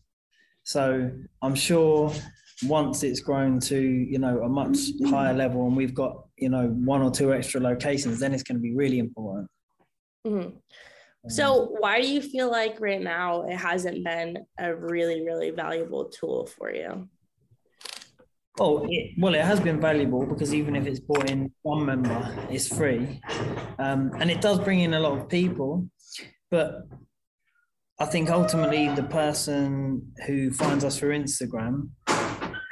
So 0.64 1.10
I'm 1.40 1.54
sure 1.54 2.12
once 2.64 3.02
it's 3.02 3.20
grown 3.20 3.58
to 3.58 3.80
you 3.80 4.18
know 4.18 4.42
a 4.42 4.48
much 4.48 4.78
higher 5.06 5.34
level, 5.34 5.66
and 5.66 5.76
we've 5.76 5.94
got 5.94 6.24
you 6.36 6.50
know 6.50 6.68
one 6.68 7.02
or 7.02 7.10
two 7.10 7.32
extra 7.32 7.60
locations, 7.60 8.20
then 8.20 8.34
it's 8.34 8.42
going 8.42 8.56
to 8.56 8.62
be 8.62 8.74
really 8.74 8.98
important. 8.98 9.48
Mm-hmm. 10.26 10.56
So 11.28 11.76
why 11.78 12.00
do 12.00 12.08
you 12.08 12.20
feel 12.20 12.50
like 12.50 12.80
right 12.80 13.00
now 13.00 13.42
it 13.42 13.56
hasn't 13.56 14.04
been 14.04 14.38
a 14.58 14.74
really 14.74 15.24
really 15.24 15.50
valuable 15.50 16.06
tool 16.06 16.46
for 16.46 16.72
you? 16.72 17.08
Oh, 18.60 18.86
it, 18.88 19.14
well, 19.18 19.34
it 19.34 19.40
has 19.40 19.60
been 19.60 19.80
valuable 19.80 20.26
because 20.26 20.52
even 20.52 20.76
if 20.76 20.86
it's 20.86 21.00
brought 21.00 21.30
in 21.30 21.50
one 21.62 21.86
member, 21.86 22.46
it's 22.50 22.68
free, 22.68 23.20
um, 23.78 24.12
and 24.18 24.30
it 24.30 24.42
does 24.42 24.58
bring 24.58 24.80
in 24.80 24.92
a 24.94 25.00
lot 25.00 25.18
of 25.18 25.28
people. 25.28 25.88
But 26.52 26.86
I 27.98 28.04
think 28.04 28.28
ultimately 28.28 28.94
the 28.94 29.04
person 29.04 30.12
who 30.26 30.50
finds 30.50 30.84
us 30.84 30.98
through 30.98 31.18
Instagram 31.18 31.88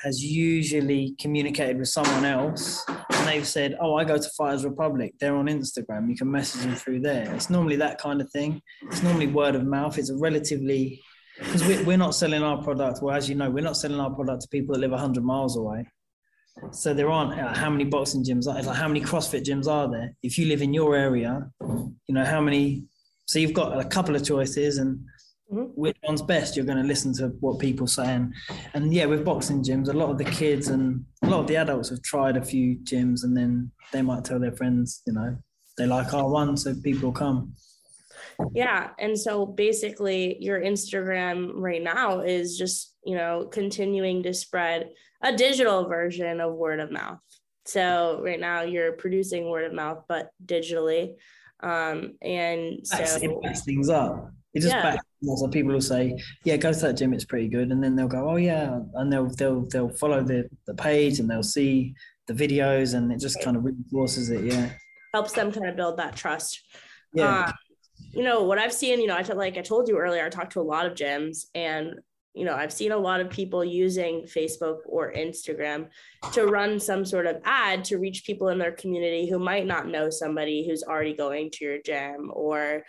has 0.03 0.22
usually 0.22 1.14
communicated 1.18 1.78
with 1.78 1.89
someone 1.89 2.26
else 2.26 2.85
and 2.89 3.26
they've 3.26 3.47
said, 3.47 3.78
Oh, 3.81 3.95
I 3.95 4.05
go 4.05 4.18
to 4.18 4.31
Fighters 4.37 4.66
Republic. 4.66 5.14
They're 5.18 5.35
on 5.35 5.47
Instagram. 5.47 6.11
You 6.11 6.16
can 6.16 6.31
message 6.31 6.61
them 6.61 6.74
through 6.74 7.01
there. 7.01 7.35
It's 7.35 7.49
normally 7.49 7.76
that 7.76 7.99
kind 7.99 8.20
of 8.20 8.31
thing. 8.31 8.61
It's 8.83 9.03
normally 9.03 9.28
word 9.28 9.55
of 9.55 9.64
mouth. 9.64 9.97
It's 9.97 10.11
a 10.11 10.16
relatively, 10.16 11.01
because 11.39 11.66
we're 11.87 11.97
not 11.97 12.14
selling 12.14 12.43
our 12.43 12.62
product. 12.62 13.01
Well, 13.01 13.16
as 13.16 13.31
you 13.31 13.35
know, 13.35 13.49
we're 13.49 13.64
not 13.64 13.78
selling 13.78 13.99
our 13.99 14.14
product 14.14 14.43
to 14.43 14.49
people 14.49 14.74
that 14.74 14.81
live 14.83 14.91
100 14.91 15.24
miles 15.24 15.57
away. 15.57 15.87
So 16.72 16.93
there 16.93 17.09
aren't 17.09 17.41
uh, 17.41 17.55
how 17.55 17.70
many 17.70 17.85
boxing 17.85 18.22
gyms 18.24 18.47
are 18.47 18.62
like 18.62 18.76
how 18.76 18.89
many 18.89 19.01
CrossFit 19.01 19.45
gyms 19.45 19.66
are 19.66 19.91
there? 19.91 20.14
If 20.22 20.37
you 20.37 20.47
live 20.47 20.61
in 20.61 20.74
your 20.74 20.95
area, 20.95 21.49
you 21.62 22.14
know 22.14 22.24
how 22.24 22.43
many 22.43 22.85
so 23.31 23.39
you've 23.39 23.55
got 23.55 23.78
a 23.78 23.85
couple 23.85 24.16
of 24.16 24.24
choices, 24.24 24.78
and 24.78 24.99
mm-hmm. 25.53 25.66
which 25.76 25.97
one's 26.03 26.20
best? 26.20 26.57
You're 26.57 26.66
going 26.66 26.83
to 26.83 26.89
listen 26.89 27.12
to 27.18 27.28
what 27.39 27.61
people 27.61 27.87
saying. 27.87 28.35
And 28.74 28.93
yeah, 28.93 29.05
with 29.05 29.24
boxing 29.24 29.62
gyms, 29.62 29.89
a 29.89 29.93
lot 29.93 30.11
of 30.11 30.18
the 30.18 30.24
kids 30.24 30.66
and 30.66 31.05
a 31.22 31.28
lot 31.28 31.39
of 31.39 31.47
the 31.47 31.55
adults 31.55 31.91
have 31.91 32.03
tried 32.03 32.37
a 32.37 32.45
few 32.45 32.78
gyms, 32.78 33.22
and 33.22 33.37
then 33.37 33.70
they 33.93 34.03
might 34.03 34.24
tell 34.24 34.41
their 34.41 34.51
friends, 34.51 35.03
you 35.07 35.12
know, 35.12 35.37
they 35.78 35.87
like 35.87 36.12
our 36.12 36.28
one, 36.28 36.57
so 36.57 36.74
people 36.83 37.12
come. 37.12 37.55
Yeah. 38.53 38.89
And 38.99 39.16
so 39.16 39.47
basically, 39.47 40.37
your 40.41 40.61
Instagram 40.61 41.53
right 41.55 41.85
now 41.85 42.22
is 42.22 42.59
just, 42.59 42.97
you 43.05 43.14
know, 43.14 43.47
continuing 43.53 44.24
to 44.24 44.35
spread 44.35 44.91
a 45.22 45.37
digital 45.37 45.87
version 45.87 46.41
of 46.41 46.55
word 46.55 46.81
of 46.81 46.91
mouth. 46.91 47.20
So 47.64 48.20
right 48.24 48.41
now 48.41 48.62
you're 48.62 48.95
producing 48.95 49.49
word 49.49 49.66
of 49.66 49.72
mouth, 49.72 50.03
but 50.09 50.31
digitally. 50.45 51.14
Um, 51.63 52.15
and 52.23 52.87
so 52.87 52.97
it 52.99 53.43
backs 53.43 53.65
things 53.65 53.89
up. 53.89 54.33
It 54.55 54.61
just 54.61 54.75
yeah. 54.75 54.83
backs 54.83 55.05
so 55.23 55.49
people 55.49 55.73
will 55.73 55.81
say, 55.81 56.19
"Yeah, 56.45 56.57
go 56.57 56.73
to 56.73 56.79
that 56.81 56.95
gym; 56.95 57.13
it's 57.13 57.25
pretty 57.25 57.49
good," 57.49 57.71
and 57.71 57.83
then 57.83 57.95
they'll 57.95 58.09
go, 58.09 58.29
"Oh 58.29 58.37
yeah," 58.37 58.81
and 58.95 59.13
they'll 59.13 59.29
they'll 59.29 59.67
they'll 59.69 59.91
follow 59.91 60.23
the 60.23 60.49
the 60.67 60.75
page 60.75 61.21
and 61.21 61.29
they'll 61.29 61.43
see 61.43 61.95
the 62.27 62.35
videos, 62.35 62.95
and 62.95 63.13
it 63.13 63.21
just 63.21 63.43
kind 63.43 63.57
of 63.57 63.65
reinforces 63.65 64.31
it. 64.31 64.45
Yeah, 64.45 64.71
helps 65.13 65.33
them 65.33 65.53
kind 65.53 65.67
of 65.67 65.77
build 65.77 65.99
that 65.99 66.17
trust. 66.17 66.63
Yeah. 67.13 67.45
Um, 67.45 67.53
you 68.13 68.23
know 68.23 68.43
what 68.45 68.59
I've 68.59 68.73
seen. 68.73 69.01
You 69.01 69.09
know, 69.09 69.17
I 69.17 69.23
t- 69.23 69.35
like 69.35 69.57
I 69.59 69.63
told 69.63 69.89
you 69.89 69.99
earlier, 69.99 70.25
I 70.25 70.31
talked 70.31 70.53
to 70.53 70.61
a 70.61 70.63
lot 70.63 70.87
of 70.87 70.95
gyms, 70.95 71.45
and 71.55 72.01
you 72.35 72.45
know, 72.45 72.55
I've 72.55 72.72
seen 72.72 72.93
a 72.93 72.97
lot 72.97 73.20
of 73.20 73.28
people 73.28 73.64
using 73.64 74.22
Facebook 74.22 74.78
or 74.87 75.12
Instagram 75.12 75.89
to 76.33 76.47
run 76.47 76.78
some 76.78 77.05
sort 77.05 77.26
of 77.26 77.41
ad 77.45 77.85
to 77.87 77.99
reach 77.99 78.24
people 78.24 78.49
in 78.49 78.59
their 78.59 78.72
community 78.72 79.28
who 79.28 79.39
might 79.39 79.66
not 79.66 79.89
know 79.89 80.11
somebody 80.11 80.66
who's 80.66 80.85
already 80.85 81.14
going 81.14 81.51
to 81.51 81.64
your 81.64 81.78
gym 81.83 82.31
or 82.33 82.85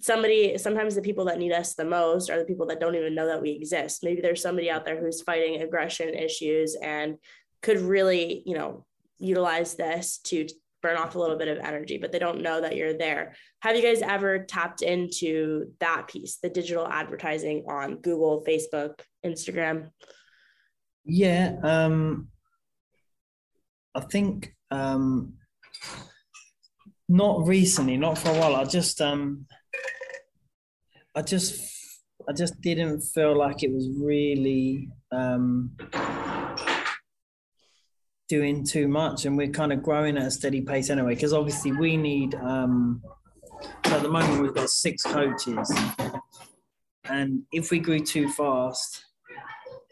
somebody 0.00 0.58
sometimes 0.58 0.96
the 0.96 1.02
people 1.02 1.24
that 1.26 1.38
need 1.38 1.52
us 1.52 1.74
the 1.74 1.84
most 1.84 2.28
are 2.28 2.38
the 2.38 2.44
people 2.44 2.66
that 2.66 2.80
don't 2.80 2.96
even 2.96 3.14
know 3.14 3.26
that 3.26 3.40
we 3.40 3.50
exist. 3.50 4.02
Maybe 4.02 4.20
there's 4.20 4.42
somebody 4.42 4.68
out 4.68 4.84
there 4.84 5.00
who's 5.00 5.22
fighting 5.22 5.62
aggression 5.62 6.08
issues 6.08 6.76
and 6.82 7.18
could 7.62 7.80
really 7.80 8.42
you 8.44 8.56
know 8.56 8.84
utilize 9.18 9.74
this 9.74 10.18
to 10.24 10.48
burn 10.82 10.96
off 10.96 11.14
a 11.14 11.18
little 11.18 11.36
bit 11.36 11.48
of 11.48 11.58
energy, 11.58 11.96
but 11.96 12.12
they 12.12 12.18
don't 12.18 12.42
know 12.42 12.60
that 12.60 12.76
you're 12.76 12.98
there. 12.98 13.34
Have 13.60 13.76
you 13.76 13.82
guys 13.82 14.02
ever 14.02 14.40
tapped 14.40 14.82
into 14.82 15.72
that 15.80 16.08
piece, 16.08 16.38
the 16.42 16.50
digital 16.50 16.86
advertising 16.86 17.64
on 17.68 17.96
Google, 17.96 18.44
Facebook, 18.46 19.00
Instagram? 19.24 19.90
Yeah, 21.04 21.56
um, 21.62 22.28
I 23.94 24.00
think 24.00 24.54
um, 24.70 25.34
not 27.08 27.46
recently, 27.46 27.96
not 27.96 28.18
for 28.18 28.30
a 28.30 28.38
while. 28.38 28.56
I 28.56 28.64
just, 28.64 29.00
um, 29.00 29.46
I 31.14 31.22
just, 31.22 31.70
I 32.28 32.32
just 32.32 32.60
didn't 32.60 33.00
feel 33.02 33.36
like 33.36 33.62
it 33.62 33.72
was 33.72 33.88
really. 33.96 34.88
Um, 35.10 35.76
doing 38.32 38.64
too 38.64 38.88
much 38.88 39.26
and 39.26 39.36
we're 39.36 39.46
kind 39.50 39.74
of 39.74 39.82
growing 39.82 40.16
at 40.16 40.22
a 40.22 40.30
steady 40.30 40.62
pace 40.62 40.88
anyway 40.88 41.14
because 41.14 41.34
obviously 41.34 41.70
we 41.70 41.98
need 41.98 42.34
um 42.36 43.02
so 43.84 43.96
at 43.96 44.02
the 44.02 44.08
moment 44.08 44.40
we've 44.40 44.54
got 44.54 44.70
six 44.70 45.02
coaches. 45.02 45.70
And 47.04 47.42
if 47.52 47.70
we 47.70 47.78
grew 47.78 48.00
too 48.00 48.30
fast 48.30 49.04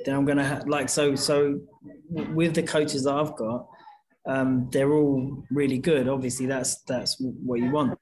then 0.06 0.14
i'm 0.14 0.24
gonna 0.24 0.42
have 0.52 0.66
like 0.66 0.88
so 0.88 1.14
so 1.14 1.60
with 2.40 2.54
the 2.54 2.62
coaches 2.62 3.04
that 3.04 3.14
i've 3.14 3.36
got 3.36 3.66
um 4.26 4.68
they're 4.72 4.94
all 4.94 5.44
really 5.50 5.78
good. 5.78 6.08
Obviously 6.08 6.46
that's 6.46 6.80
that's 6.84 7.16
what 7.20 7.60
you 7.60 7.70
want. 7.70 7.98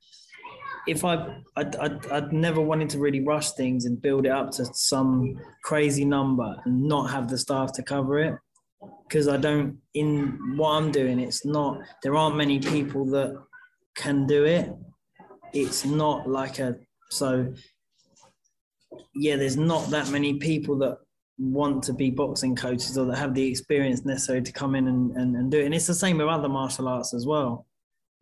If 0.86 1.04
I, 1.04 1.42
I'd, 1.56 1.74
I'd, 1.76 2.06
I'd, 2.06 2.32
never 2.32 2.62
wanted 2.62 2.88
to 2.90 2.98
really 2.98 3.20
rush 3.20 3.50
things 3.50 3.84
and 3.84 4.00
build 4.00 4.24
it 4.24 4.32
up 4.32 4.52
to 4.52 4.64
some 4.72 5.38
crazy 5.62 6.04
number 6.04 6.56
and 6.64 6.84
not 6.84 7.10
have 7.10 7.28
the 7.28 7.36
staff 7.36 7.72
to 7.74 7.82
cover 7.82 8.20
it 8.20 8.34
because 9.08 9.26
I 9.26 9.36
don't 9.38 9.78
in 9.94 10.56
what 10.56 10.72
I'm 10.72 10.92
doing. 10.92 11.18
It's 11.18 11.44
not 11.44 11.80
there 12.02 12.14
aren't 12.14 12.36
many 12.36 12.58
people 12.58 13.06
that 13.06 13.36
can 13.96 14.26
do 14.26 14.44
it. 14.44 14.70
It's 15.52 15.84
not 15.84 16.28
like 16.28 16.58
a 16.58 16.76
so 17.10 17.52
yeah. 19.14 19.36
There's 19.36 19.56
not 19.56 19.90
that 19.90 20.10
many 20.10 20.34
people 20.34 20.76
that 20.78 20.98
want 21.38 21.84
to 21.84 21.92
be 21.92 22.10
boxing 22.10 22.54
coaches 22.54 22.98
or 22.98 23.06
that 23.06 23.16
have 23.16 23.34
the 23.34 23.46
experience 23.46 24.04
necessary 24.04 24.42
to 24.42 24.52
come 24.52 24.74
in 24.74 24.88
and, 24.88 25.16
and, 25.16 25.36
and 25.36 25.50
do 25.50 25.60
it. 25.60 25.66
And 25.66 25.74
it's 25.74 25.86
the 25.86 25.94
same 25.94 26.18
with 26.18 26.26
other 26.26 26.48
martial 26.48 26.88
arts 26.88 27.14
as 27.14 27.26
well. 27.26 27.66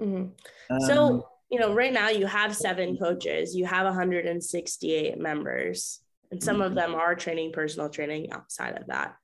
Mm-hmm. 0.00 0.28
Um, 0.74 0.80
so 0.80 1.28
you 1.50 1.60
know, 1.60 1.72
right 1.74 1.92
now 1.92 2.10
you 2.10 2.26
have 2.26 2.56
seven 2.56 2.96
coaches. 2.96 3.54
You 3.54 3.66
have 3.66 3.86
168 3.86 5.18
members 5.18 6.00
and 6.30 6.42
some 6.42 6.60
of 6.60 6.68
mm-hmm. 6.68 6.92
them 6.92 6.94
are 6.94 7.14
training 7.14 7.52
personal 7.52 7.88
training 7.88 8.32
outside 8.32 8.76
of 8.78 8.86
that. 8.88 9.16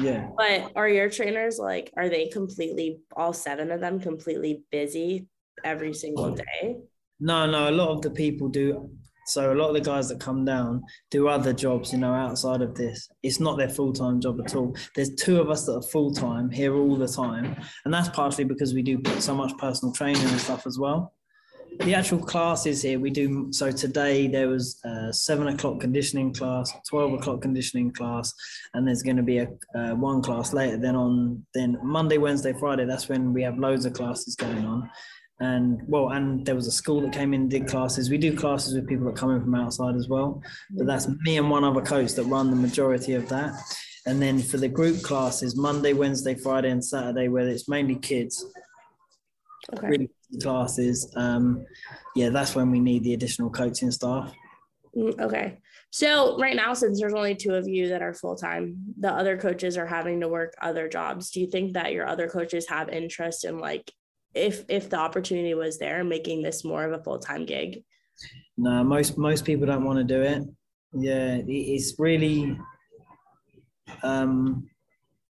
Yeah. 0.00 0.28
But 0.36 0.72
are 0.76 0.88
your 0.88 1.08
trainers 1.08 1.58
like 1.58 1.92
are 1.96 2.08
they 2.08 2.28
completely 2.28 3.00
all 3.16 3.32
seven 3.32 3.70
of 3.70 3.80
them 3.80 4.00
completely 4.00 4.64
busy 4.70 5.28
every 5.64 5.94
single 5.94 6.34
day? 6.34 6.76
no 7.20 7.46
no 7.46 7.70
a 7.70 7.70
lot 7.70 7.90
of 7.90 8.02
the 8.02 8.10
people 8.10 8.48
do 8.48 8.90
so 9.26 9.52
a 9.52 9.54
lot 9.54 9.68
of 9.68 9.74
the 9.74 9.80
guys 9.80 10.08
that 10.08 10.20
come 10.20 10.44
down 10.44 10.82
do 11.10 11.28
other 11.28 11.52
jobs 11.52 11.92
you 11.92 11.98
know 11.98 12.12
outside 12.12 12.60
of 12.60 12.74
this. 12.74 13.08
It's 13.22 13.40
not 13.40 13.56
their 13.56 13.70
full-time 13.70 14.20
job 14.20 14.38
at 14.44 14.54
all. 14.54 14.76
There's 14.94 15.14
two 15.14 15.40
of 15.40 15.48
us 15.48 15.64
that 15.64 15.72
are 15.72 15.82
full-time 15.82 16.50
here 16.50 16.74
all 16.74 16.96
the 16.96 17.08
time 17.08 17.56
and 17.84 17.94
that's 17.94 18.10
partially 18.10 18.44
because 18.44 18.74
we 18.74 18.82
do 18.82 19.00
so 19.18 19.34
much 19.34 19.56
personal 19.58 19.94
training 19.94 20.22
and 20.22 20.40
stuff 20.40 20.66
as 20.66 20.78
well 20.78 21.14
the 21.80 21.94
actual 21.94 22.18
classes 22.18 22.82
here 22.82 22.98
we 22.98 23.10
do 23.10 23.52
so 23.52 23.70
today 23.70 24.26
there 24.26 24.48
was 24.48 24.80
a 24.84 25.12
seven 25.12 25.48
o'clock 25.48 25.80
conditioning 25.80 26.32
class 26.32 26.72
12 26.88 27.14
o'clock 27.14 27.42
conditioning 27.42 27.90
class 27.92 28.32
and 28.74 28.86
there's 28.86 29.02
going 29.02 29.16
to 29.16 29.22
be 29.22 29.38
a 29.38 29.48
uh, 29.74 29.94
one 29.94 30.22
class 30.22 30.52
later 30.52 30.76
then 30.76 30.94
on 30.94 31.44
then 31.54 31.78
monday 31.82 32.18
wednesday 32.18 32.52
friday 32.52 32.84
that's 32.84 33.08
when 33.08 33.32
we 33.32 33.42
have 33.42 33.58
loads 33.58 33.84
of 33.84 33.92
classes 33.92 34.36
going 34.36 34.64
on. 34.64 34.88
And 35.40 35.80
well 35.88 36.10
and 36.10 36.46
there 36.46 36.54
was 36.54 36.68
a 36.68 36.72
school 36.72 37.00
that 37.02 37.12
came 37.12 37.34
in 37.34 37.42
and 37.42 37.50
did 37.50 37.66
classes. 37.66 38.08
We 38.08 38.18
do 38.18 38.36
classes 38.36 38.74
with 38.74 38.88
people 38.88 39.06
that 39.06 39.16
come 39.16 39.32
in 39.32 39.40
from 39.40 39.54
outside 39.56 39.96
as 39.96 40.08
well 40.08 40.40
but 40.70 40.86
that's 40.86 41.08
me 41.22 41.38
and 41.38 41.50
one 41.50 41.64
other 41.64 41.82
coach 41.82 42.12
that 42.12 42.24
run 42.24 42.50
the 42.50 42.56
majority 42.56 43.14
of 43.14 43.28
that. 43.30 43.52
And 44.06 44.22
then 44.22 44.38
for 44.38 44.58
the 44.58 44.68
group 44.68 45.02
classes 45.02 45.56
monday 45.56 45.92
wednesday 45.92 46.34
friday 46.34 46.70
and 46.70 46.84
saturday 46.84 47.28
where 47.28 47.48
it's 47.48 47.68
mainly 47.68 47.96
kids 47.96 48.46
okay. 49.72 49.88
really 49.88 50.10
classes, 50.42 51.12
um, 51.16 51.64
yeah, 52.14 52.30
that's 52.30 52.54
when 52.54 52.70
we 52.70 52.80
need 52.80 53.04
the 53.04 53.14
additional 53.14 53.50
coaching 53.50 53.90
staff. 53.90 54.32
Mm, 54.96 55.20
okay. 55.20 55.58
So 55.90 56.38
right 56.38 56.56
now, 56.56 56.74
since 56.74 57.00
there's 57.00 57.14
only 57.14 57.34
two 57.34 57.54
of 57.54 57.68
you 57.68 57.88
that 57.88 58.02
are 58.02 58.14
full 58.14 58.36
time, 58.36 58.76
the 58.98 59.12
other 59.12 59.36
coaches 59.36 59.76
are 59.76 59.86
having 59.86 60.20
to 60.20 60.28
work 60.28 60.54
other 60.60 60.88
jobs. 60.88 61.30
Do 61.30 61.40
you 61.40 61.46
think 61.46 61.74
that 61.74 61.92
your 61.92 62.06
other 62.06 62.28
coaches 62.28 62.68
have 62.68 62.88
interest 62.88 63.44
in 63.44 63.58
like 63.58 63.90
if 64.34 64.64
if 64.68 64.90
the 64.90 64.98
opportunity 64.98 65.54
was 65.54 65.78
there, 65.78 66.02
making 66.02 66.42
this 66.42 66.64
more 66.64 66.84
of 66.84 66.92
a 66.92 67.02
full 67.02 67.18
time 67.18 67.46
gig? 67.46 67.84
No, 68.56 68.82
most 68.84 69.16
most 69.16 69.44
people 69.44 69.66
don't 69.66 69.84
want 69.84 69.98
to 69.98 70.04
do 70.04 70.22
it. 70.22 70.42
Yeah, 70.92 71.40
it's 71.46 71.94
really 71.98 72.58
um 74.02 74.68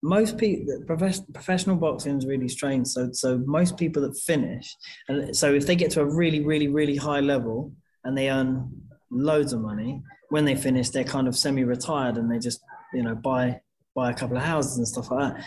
most 0.03 0.37
people 0.37 0.83
professional 0.87 1.77
boxing 1.77 2.19
is 2.19 2.27
really 2.27 2.49
strange. 2.49 2.89
So 2.89 3.11
so 3.13 3.39
most 3.47 3.77
people 3.77 4.03
that 4.03 4.17
finish 4.19 4.77
and 5.09 5.35
so 5.37 5.55
if 5.55 5.67
they 5.67 5.77
get 5.77 5.91
to 5.93 6.01
a 6.01 6.05
really 6.05 6.41
really 6.41 6.69
really 6.69 6.97
high 6.97 7.21
level 7.21 7.73
and 8.05 8.19
they 8.19 8.29
earn 8.31 8.71
loads 9.11 9.53
of 9.53 9.61
money 9.61 10.03
when 10.31 10.45
they 10.45 10.57
finish 10.57 10.91
they're 10.91 11.05
kind 11.05 11.29
of 11.29 11.37
semi-retired 11.37 12.17
and 12.17 12.31
they 12.31 12.39
just 12.39 12.61
you 12.93 13.03
know 13.03 13.15
buy 13.15 13.61
buy 13.95 14.11
a 14.11 14.15
couple 14.15 14.37
of 14.37 14.43
houses 14.43 14.79
and 14.79 14.89
stuff 14.89 15.11
like 15.11 15.35
that. 15.35 15.45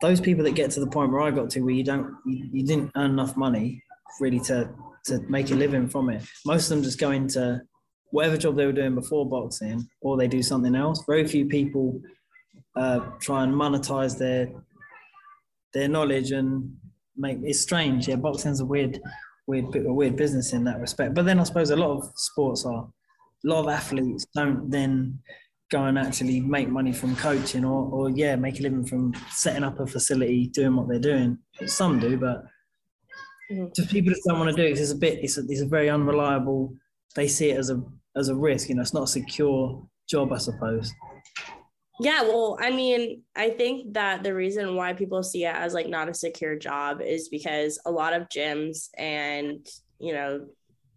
Those 0.00 0.20
people 0.20 0.42
that 0.44 0.56
get 0.56 0.72
to 0.72 0.80
the 0.80 0.88
point 0.88 1.12
where 1.12 1.20
i 1.20 1.30
got 1.30 1.50
to 1.50 1.60
where 1.60 1.74
you 1.74 1.84
don't 1.84 2.14
you, 2.26 2.48
you 2.52 2.66
didn't 2.66 2.90
earn 2.96 3.12
enough 3.12 3.36
money 3.36 3.82
really 4.20 4.40
to 4.40 4.70
to 5.04 5.20
make 5.28 5.50
a 5.50 5.54
living 5.54 5.88
from 5.88 6.10
it. 6.10 6.22
Most 6.44 6.64
of 6.64 6.70
them 6.70 6.82
just 6.82 6.98
go 6.98 7.12
into 7.12 7.62
whatever 8.10 8.36
job 8.36 8.56
they 8.56 8.66
were 8.66 8.72
doing 8.72 8.94
before 8.94 9.28
boxing 9.28 9.86
or 10.00 10.16
they 10.16 10.28
do 10.28 10.42
something 10.42 10.74
else. 10.74 11.04
Very 11.06 11.26
few 11.26 11.46
people 11.46 12.00
uh, 12.76 13.00
try 13.20 13.44
and 13.44 13.54
monetize 13.54 14.18
their 14.18 14.48
their 15.72 15.88
knowledge 15.88 16.30
and 16.30 16.76
make 17.16 17.38
it's 17.42 17.60
strange. 17.60 18.08
Yeah, 18.08 18.16
boxing's 18.16 18.60
a 18.60 18.64
weird, 18.64 19.00
weird, 19.46 19.70
bit 19.70 19.86
of 19.86 19.94
weird 19.94 20.16
business 20.16 20.52
in 20.52 20.64
that 20.64 20.80
respect. 20.80 21.14
But 21.14 21.26
then 21.26 21.38
I 21.38 21.44
suppose 21.44 21.70
a 21.70 21.76
lot 21.76 21.96
of 21.96 22.12
sports 22.16 22.64
are, 22.64 22.84
a 22.84 23.48
lot 23.48 23.64
of 23.64 23.68
athletes 23.68 24.26
don't 24.34 24.70
then 24.70 25.18
go 25.70 25.84
and 25.84 25.98
actually 25.98 26.40
make 26.40 26.68
money 26.68 26.92
from 26.92 27.16
coaching 27.16 27.64
or, 27.64 27.90
or 27.90 28.10
yeah, 28.10 28.36
make 28.36 28.60
a 28.60 28.62
living 28.62 28.86
from 28.86 29.14
setting 29.30 29.64
up 29.64 29.80
a 29.80 29.86
facility, 29.86 30.48
doing 30.48 30.76
what 30.76 30.88
they're 30.88 30.98
doing. 30.98 31.38
Some 31.66 31.98
do, 31.98 32.16
but 32.16 32.44
mm-hmm. 33.50 33.66
just 33.74 33.90
people 33.90 34.12
that 34.12 34.20
don't 34.26 34.38
want 34.38 34.54
to 34.54 34.56
do 34.56 34.68
it, 34.68 34.78
it's 34.78 34.92
a 34.92 34.96
bit, 34.96 35.18
it's 35.22 35.38
a, 35.38 35.42
it's 35.48 35.62
a 35.62 35.66
very 35.66 35.90
unreliable. 35.90 36.74
They 37.14 37.28
see 37.28 37.50
it 37.50 37.58
as 37.58 37.70
a 37.70 37.82
as 38.16 38.28
a 38.28 38.34
risk. 38.34 38.68
You 38.68 38.76
know, 38.76 38.82
it's 38.82 38.94
not 38.94 39.04
a 39.04 39.08
secure 39.08 39.84
job, 40.08 40.32
I 40.32 40.38
suppose. 40.38 40.92
Yeah, 42.00 42.22
well, 42.22 42.58
I 42.60 42.70
mean, 42.70 43.22
I 43.36 43.50
think 43.50 43.94
that 43.94 44.24
the 44.24 44.34
reason 44.34 44.74
why 44.74 44.94
people 44.94 45.22
see 45.22 45.44
it 45.44 45.54
as 45.54 45.74
like 45.74 45.88
not 45.88 46.08
a 46.08 46.14
secure 46.14 46.56
job 46.56 47.00
is 47.00 47.28
because 47.28 47.78
a 47.86 47.90
lot 47.90 48.14
of 48.14 48.28
gyms 48.28 48.88
and, 48.98 49.64
you 50.00 50.12
know, 50.12 50.46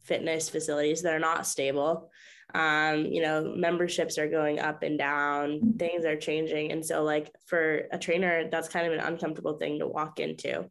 fitness 0.04 0.50
facilities 0.50 1.04
that 1.04 1.14
are 1.14 1.20
not 1.20 1.46
stable. 1.46 2.10
Um, 2.56 3.06
you 3.06 3.22
know, 3.22 3.54
memberships 3.56 4.18
are 4.18 4.30
going 4.30 4.60
up 4.60 4.82
and 4.82 4.98
down, 4.98 5.76
things 5.78 6.06
are 6.06 6.16
changing. 6.16 6.72
And 6.72 6.84
so, 6.84 7.04
like, 7.04 7.30
for 7.46 7.84
a 7.92 8.00
trainer, 8.00 8.50
that's 8.50 8.70
kind 8.70 8.88
of 8.88 8.94
an 8.94 9.02
uncomfortable 9.02 9.58
thing 9.58 9.80
to 9.80 9.88
walk 9.88 10.20
into. 10.20 10.70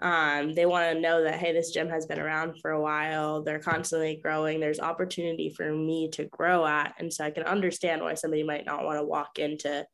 Um, 0.00 0.54
they 0.54 0.66
want 0.66 0.92
to 0.92 1.00
know 1.00 1.22
that, 1.22 1.38
hey, 1.38 1.52
this 1.52 1.70
gym 1.70 1.88
has 1.88 2.06
been 2.06 2.18
around 2.18 2.60
for 2.60 2.72
a 2.72 2.80
while. 2.80 3.42
They're 3.42 3.58
constantly 3.58 4.20
growing. 4.22 4.60
There's 4.60 4.80
opportunity 4.80 5.50
for 5.50 5.72
me 5.72 6.10
to 6.12 6.24
grow 6.24 6.66
at. 6.66 6.94
And 6.98 7.12
so 7.12 7.24
I 7.24 7.30
can 7.30 7.44
understand 7.44 8.02
why 8.02 8.14
somebody 8.14 8.42
might 8.42 8.66
not 8.66 8.84
want 8.84 8.98
to 8.98 9.04
walk 9.04 9.38
into 9.38 9.86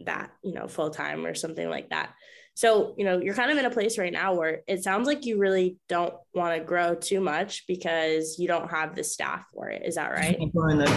that, 0.00 0.30
you 0.42 0.54
know, 0.54 0.68
full 0.68 0.90
time 0.90 1.26
or 1.26 1.34
something 1.34 1.68
like 1.68 1.90
that. 1.90 2.14
So, 2.56 2.94
you 2.96 3.04
know, 3.04 3.18
you're 3.18 3.34
kind 3.34 3.50
of 3.50 3.58
in 3.58 3.64
a 3.64 3.70
place 3.70 3.98
right 3.98 4.12
now 4.12 4.34
where 4.34 4.62
it 4.68 4.84
sounds 4.84 5.08
like 5.08 5.26
you 5.26 5.38
really 5.38 5.76
don't 5.88 6.14
want 6.34 6.56
to 6.56 6.64
grow 6.64 6.94
too 6.94 7.20
much 7.20 7.66
because 7.66 8.38
you 8.38 8.46
don't 8.46 8.70
have 8.70 8.94
the 8.94 9.02
staff 9.02 9.44
for 9.52 9.68
it. 9.70 9.82
Is 9.84 9.96
that 9.96 10.12
right? 10.12 10.38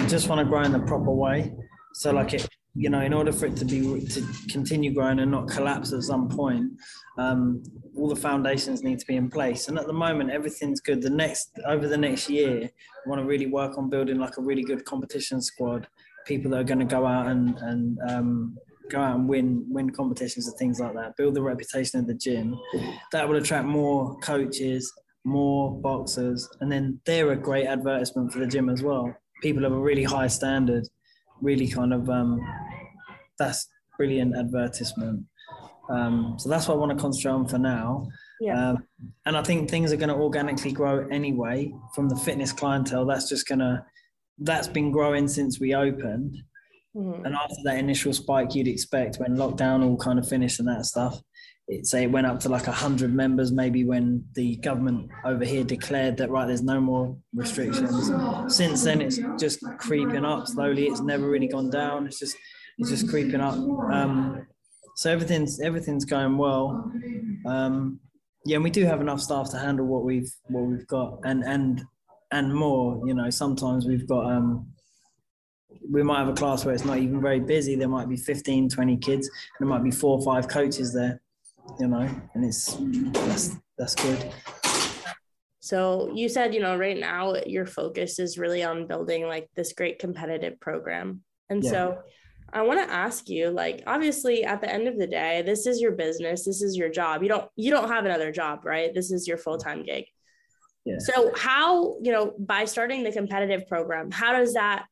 Just 0.07 0.29
want 0.29 0.39
to 0.39 0.45
grow 0.45 0.61
in 0.61 0.71
the 0.71 0.79
proper 0.79 1.11
way. 1.11 1.51
So, 1.95 2.11
like 2.11 2.35
it, 2.35 2.47
you 2.75 2.91
know, 2.91 3.01
in 3.01 3.11
order 3.11 3.31
for 3.31 3.47
it 3.47 3.55
to 3.57 3.65
be 3.65 4.05
to 4.05 4.23
continue 4.49 4.93
growing 4.93 5.17
and 5.19 5.31
not 5.31 5.47
collapse 5.47 5.93
at 5.93 6.03
some 6.03 6.29
point, 6.29 6.73
um, 7.17 7.63
all 7.95 8.07
the 8.07 8.15
foundations 8.15 8.83
need 8.83 8.99
to 8.99 9.05
be 9.05 9.15
in 9.15 9.29
place. 9.29 9.67
And 9.67 9.77
at 9.79 9.87
the 9.87 9.93
moment, 9.93 10.29
everything's 10.29 10.79
good. 10.79 11.01
The 11.01 11.09
next 11.09 11.59
over 11.65 11.87
the 11.87 11.97
next 11.97 12.29
year, 12.29 12.63
I 12.63 13.09
want 13.09 13.21
to 13.21 13.25
really 13.25 13.47
work 13.47 13.77
on 13.77 13.89
building 13.89 14.19
like 14.19 14.37
a 14.37 14.41
really 14.41 14.63
good 14.63 14.85
competition 14.85 15.41
squad, 15.41 15.87
people 16.25 16.51
that 16.51 16.59
are 16.59 16.63
going 16.63 16.79
to 16.79 16.85
go 16.85 17.05
out 17.05 17.27
and 17.27 17.57
and 17.59 17.97
um, 18.07 18.57
go 18.89 19.01
out 19.01 19.15
and 19.15 19.27
win 19.27 19.65
win 19.69 19.89
competitions 19.89 20.47
and 20.47 20.57
things 20.57 20.79
like 20.79 20.93
that. 20.93 21.15
Build 21.17 21.33
the 21.33 21.41
reputation 21.41 21.99
of 21.99 22.07
the 22.07 22.13
gym. 22.13 22.57
That 23.11 23.27
will 23.27 23.37
attract 23.37 23.65
more 23.65 24.17
coaches, 24.19 24.91
more 25.23 25.79
boxers, 25.81 26.47
and 26.61 26.71
then 26.71 26.99
they're 27.05 27.31
a 27.31 27.37
great 27.37 27.65
advertisement 27.65 28.31
for 28.31 28.39
the 28.39 28.47
gym 28.47 28.69
as 28.69 28.83
well. 28.83 29.15
People 29.41 29.65
of 29.65 29.73
a 29.73 29.79
really 29.79 30.03
high 30.03 30.27
standard, 30.27 30.87
really 31.41 31.67
kind 31.67 31.93
of 31.93 32.09
um, 32.09 32.39
that's 33.39 33.67
brilliant 33.97 34.35
advertisement. 34.35 35.25
Um, 35.89 36.35
so 36.37 36.49
that's 36.49 36.67
what 36.67 36.75
I 36.75 36.77
want 36.77 36.91
to 36.91 37.01
concentrate 37.01 37.31
on 37.31 37.47
for 37.47 37.57
now. 37.57 38.07
Yeah. 38.39 38.71
Um, 38.71 38.87
and 39.25 39.37
I 39.37 39.43
think 39.43 39.69
things 39.69 39.91
are 39.91 39.97
going 39.97 40.09
to 40.09 40.15
organically 40.15 40.71
grow 40.71 41.07
anyway 41.09 41.73
from 41.95 42.09
the 42.09 42.15
fitness 42.15 42.51
clientele. 42.51 43.05
That's 43.05 43.29
just 43.29 43.47
going 43.47 43.59
to, 43.59 43.83
that's 44.39 44.67
been 44.67 44.91
growing 44.91 45.27
since 45.27 45.59
we 45.59 45.73
opened. 45.73 46.37
Mm-hmm. 46.95 47.25
And 47.25 47.35
after 47.35 47.55
that 47.65 47.77
initial 47.77 48.13
spike 48.13 48.55
you'd 48.55 48.67
expect 48.67 49.17
when 49.17 49.35
lockdown 49.37 49.83
all 49.83 49.97
kind 49.97 50.19
of 50.19 50.27
finished 50.27 50.59
and 50.59 50.67
that 50.67 50.85
stuff, 50.85 51.21
it 51.67 51.85
say 51.85 52.03
it 52.03 52.11
went 52.11 52.25
up 52.25 52.39
to 52.39 52.49
like 52.49 52.65
100 52.65 53.13
members 53.13 53.51
maybe 53.51 53.83
when 53.83 54.23
the 54.35 54.55
government 54.57 55.09
over 55.25 55.43
here 55.43 55.63
declared 55.63 56.15
that 56.17 56.29
right 56.29 56.47
there's 56.47 56.63
no 56.63 56.79
more 56.79 57.15
restrictions 57.35 58.09
since 58.47 58.83
then 58.83 59.01
it's 59.01 59.19
just 59.37 59.59
creeping 59.77 60.23
up 60.23 60.47
slowly 60.47 60.85
it's 60.85 61.01
never 61.01 61.29
really 61.29 61.47
gone 61.47 61.69
down 61.69 62.07
it's 62.07 62.19
just 62.19 62.37
it's 62.77 62.89
just 62.89 63.09
creeping 63.09 63.41
up 63.41 63.55
um, 63.55 64.47
so 64.97 65.11
everything's 65.11 65.59
everything's 65.59 66.05
going 66.05 66.39
well. 66.39 66.91
Um, 67.45 67.99
yeah, 68.45 68.55
and 68.55 68.63
we 68.63 68.71
do 68.71 68.83
have 68.85 68.99
enough 68.99 69.21
staff 69.21 69.51
to 69.51 69.59
handle 69.59 69.85
what 69.85 70.03
we've 70.03 70.31
what 70.47 70.63
we've 70.63 70.87
got, 70.87 71.19
and 71.23 71.43
and 71.43 71.83
and 72.31 72.53
more. 72.53 73.07
You 73.07 73.13
know, 73.13 73.29
sometimes 73.29 73.85
we've 73.85 74.07
got 74.07 74.25
um, 74.25 74.67
we 75.91 76.01
might 76.01 76.17
have 76.17 76.29
a 76.29 76.33
class 76.33 76.65
where 76.65 76.73
it's 76.73 76.83
not 76.83 76.97
even 76.97 77.21
very 77.21 77.39
busy. 77.39 77.75
There 77.75 77.87
might 77.87 78.09
be 78.09 78.17
15, 78.17 78.69
20 78.69 78.97
kids, 78.97 79.27
and 79.27 79.67
there 79.67 79.77
might 79.77 79.83
be 79.83 79.91
four 79.91 80.17
or 80.17 80.25
five 80.25 80.47
coaches 80.47 80.95
there. 80.95 81.21
You 81.79 81.89
know, 81.89 82.09
and 82.33 82.43
it's 82.43 82.75
that's 83.13 83.55
that's 83.77 83.93
good. 83.93 84.33
So 85.59 86.09
you 86.11 86.27
said, 86.27 86.55
you 86.55 86.59
know, 86.59 86.75
right 86.75 86.97
now 86.97 87.35
your 87.45 87.67
focus 87.67 88.17
is 88.17 88.39
really 88.39 88.63
on 88.63 88.87
building 88.87 89.27
like 89.27 89.47
this 89.55 89.73
great 89.73 89.99
competitive 89.99 90.59
program. 90.59 91.21
And 91.51 91.63
yeah. 91.63 91.69
so 91.69 91.97
I 92.53 92.61
want 92.61 92.79
to 92.79 92.93
ask 92.93 93.29
you 93.29 93.49
like 93.49 93.83
obviously 93.87 94.43
at 94.43 94.61
the 94.61 94.71
end 94.71 94.87
of 94.87 94.97
the 94.97 95.07
day 95.07 95.41
this 95.45 95.67
is 95.67 95.81
your 95.81 95.91
business 95.91 96.45
this 96.45 96.61
is 96.61 96.77
your 96.77 96.89
job. 96.89 97.21
You 97.23 97.29
don't 97.29 97.49
you 97.55 97.71
don't 97.71 97.89
have 97.89 98.05
another 98.05 98.31
job 98.31 98.65
right? 98.65 98.93
This 98.93 99.11
is 99.11 99.27
your 99.27 99.37
full-time 99.37 99.83
gig. 99.83 100.05
Yeah. 100.85 100.99
so 100.99 101.31
how 101.35 101.97
you 102.01 102.13
know 102.13 102.33
by 102.39 102.63
starting 102.63 103.03
the 103.03 103.11
competitive 103.11 103.67
program 103.67 104.09
how 104.09 104.31
does 104.31 104.53
that 104.53 104.85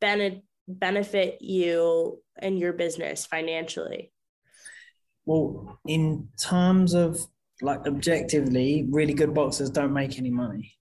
bene- 0.00 0.42
benefit 0.68 1.40
you 1.40 2.22
and 2.38 2.58
your 2.58 2.74
business 2.74 3.24
financially? 3.24 4.12
Well 5.24 5.78
in 5.86 6.28
terms 6.38 6.92
of 6.92 7.18
like 7.62 7.86
objectively 7.86 8.86
really 8.90 9.14
good 9.14 9.32
boxers 9.32 9.70
don't 9.70 9.92
make 9.92 10.18
any 10.18 10.30
money. 10.30 10.74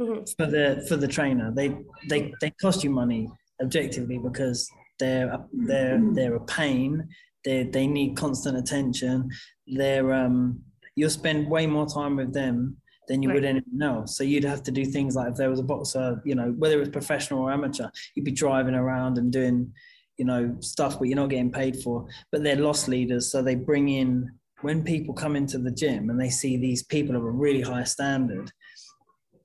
Mm-hmm. 0.00 0.22
for 0.36 0.48
the 0.48 0.86
for 0.88 0.96
the 0.96 1.08
trainer 1.08 1.50
they 1.50 1.76
they 2.08 2.32
they 2.40 2.50
cost 2.50 2.84
you 2.84 2.90
money 2.90 3.28
objectively 3.60 4.16
because 4.16 4.70
they're 4.98 5.38
they're 5.52 6.00
they're 6.12 6.36
a 6.36 6.44
pain. 6.44 7.08
They 7.44 7.64
they 7.64 7.86
need 7.86 8.16
constant 8.16 8.56
attention. 8.56 9.30
They're 9.66 10.12
um 10.12 10.60
you'll 10.96 11.10
spend 11.10 11.48
way 11.48 11.66
more 11.66 11.86
time 11.86 12.16
with 12.16 12.32
them 12.32 12.76
than 13.06 13.22
you 13.22 13.28
right. 13.28 13.36
would 13.36 13.44
anyone 13.44 13.82
else. 13.82 14.16
So 14.16 14.24
you'd 14.24 14.44
have 14.44 14.62
to 14.64 14.70
do 14.70 14.84
things 14.84 15.14
like 15.16 15.30
if 15.30 15.36
there 15.36 15.50
was 15.50 15.60
a 15.60 15.64
boxer, 15.64 16.20
you 16.24 16.34
know, 16.34 16.54
whether 16.58 16.76
it 16.76 16.80
was 16.80 16.88
professional 16.88 17.40
or 17.40 17.52
amateur, 17.52 17.88
you'd 18.14 18.24
be 18.24 18.32
driving 18.32 18.74
around 18.74 19.16
and 19.16 19.32
doing, 19.32 19.72
you 20.18 20.24
know, 20.24 20.56
stuff 20.60 20.98
but 20.98 21.08
you're 21.08 21.16
not 21.16 21.30
getting 21.30 21.52
paid 21.52 21.76
for. 21.82 22.06
But 22.30 22.42
they're 22.42 22.56
loss 22.56 22.88
leaders, 22.88 23.30
so 23.30 23.42
they 23.42 23.54
bring 23.54 23.88
in 23.88 24.30
when 24.60 24.82
people 24.82 25.14
come 25.14 25.36
into 25.36 25.58
the 25.58 25.70
gym 25.70 26.10
and 26.10 26.20
they 26.20 26.30
see 26.30 26.56
these 26.56 26.82
people 26.82 27.16
of 27.16 27.22
a 27.24 27.30
really 27.30 27.60
high 27.60 27.84
standard, 27.84 28.50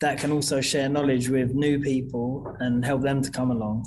that 0.02 0.20
can 0.20 0.32
also 0.32 0.60
share 0.60 0.90
knowledge 0.90 1.30
with 1.30 1.54
new 1.54 1.80
people 1.80 2.56
and 2.60 2.84
help 2.84 3.02
them 3.02 3.22
to 3.22 3.32
come 3.32 3.52
along. 3.52 3.86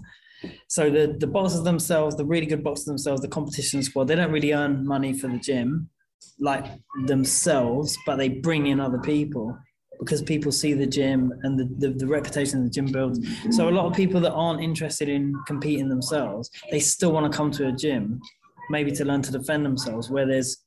So 0.68 0.90
the 0.90 1.16
the 1.18 1.26
boxers 1.26 1.62
themselves, 1.62 2.16
the 2.16 2.24
really 2.24 2.46
good 2.46 2.64
boxers 2.64 2.86
themselves, 2.86 3.20
the 3.20 3.28
competition 3.28 3.82
squad, 3.82 4.08
they 4.08 4.16
don't 4.16 4.32
really 4.32 4.52
earn 4.52 4.86
money 4.86 5.12
for 5.12 5.28
the 5.28 5.38
gym 5.38 5.90
like 6.38 6.66
themselves, 7.06 7.96
but 8.06 8.16
they 8.16 8.28
bring 8.28 8.66
in 8.66 8.80
other 8.80 8.98
people 8.98 9.56
because 9.98 10.22
people 10.22 10.52
see 10.52 10.74
the 10.74 10.86
gym 10.86 11.32
and 11.42 11.58
the, 11.58 11.64
the, 11.78 11.94
the, 11.94 12.06
reputation 12.06 12.62
the 12.62 12.70
gym 12.70 12.86
builds. 12.86 13.18
So 13.50 13.68
a 13.68 13.70
lot 13.70 13.86
of 13.86 13.94
people 13.94 14.20
that 14.20 14.32
aren't 14.32 14.60
interested 14.60 15.08
in 15.08 15.34
competing 15.46 15.88
themselves, 15.88 16.50
they 16.70 16.80
still 16.80 17.12
want 17.12 17.30
to 17.30 17.36
come 17.36 17.50
to 17.52 17.68
a 17.68 17.72
gym, 17.72 18.20
maybe 18.68 18.92
to 18.92 19.04
learn 19.04 19.22
to 19.22 19.32
defend 19.32 19.64
themselves, 19.64 20.10
where 20.10 20.26
there's 20.26 20.58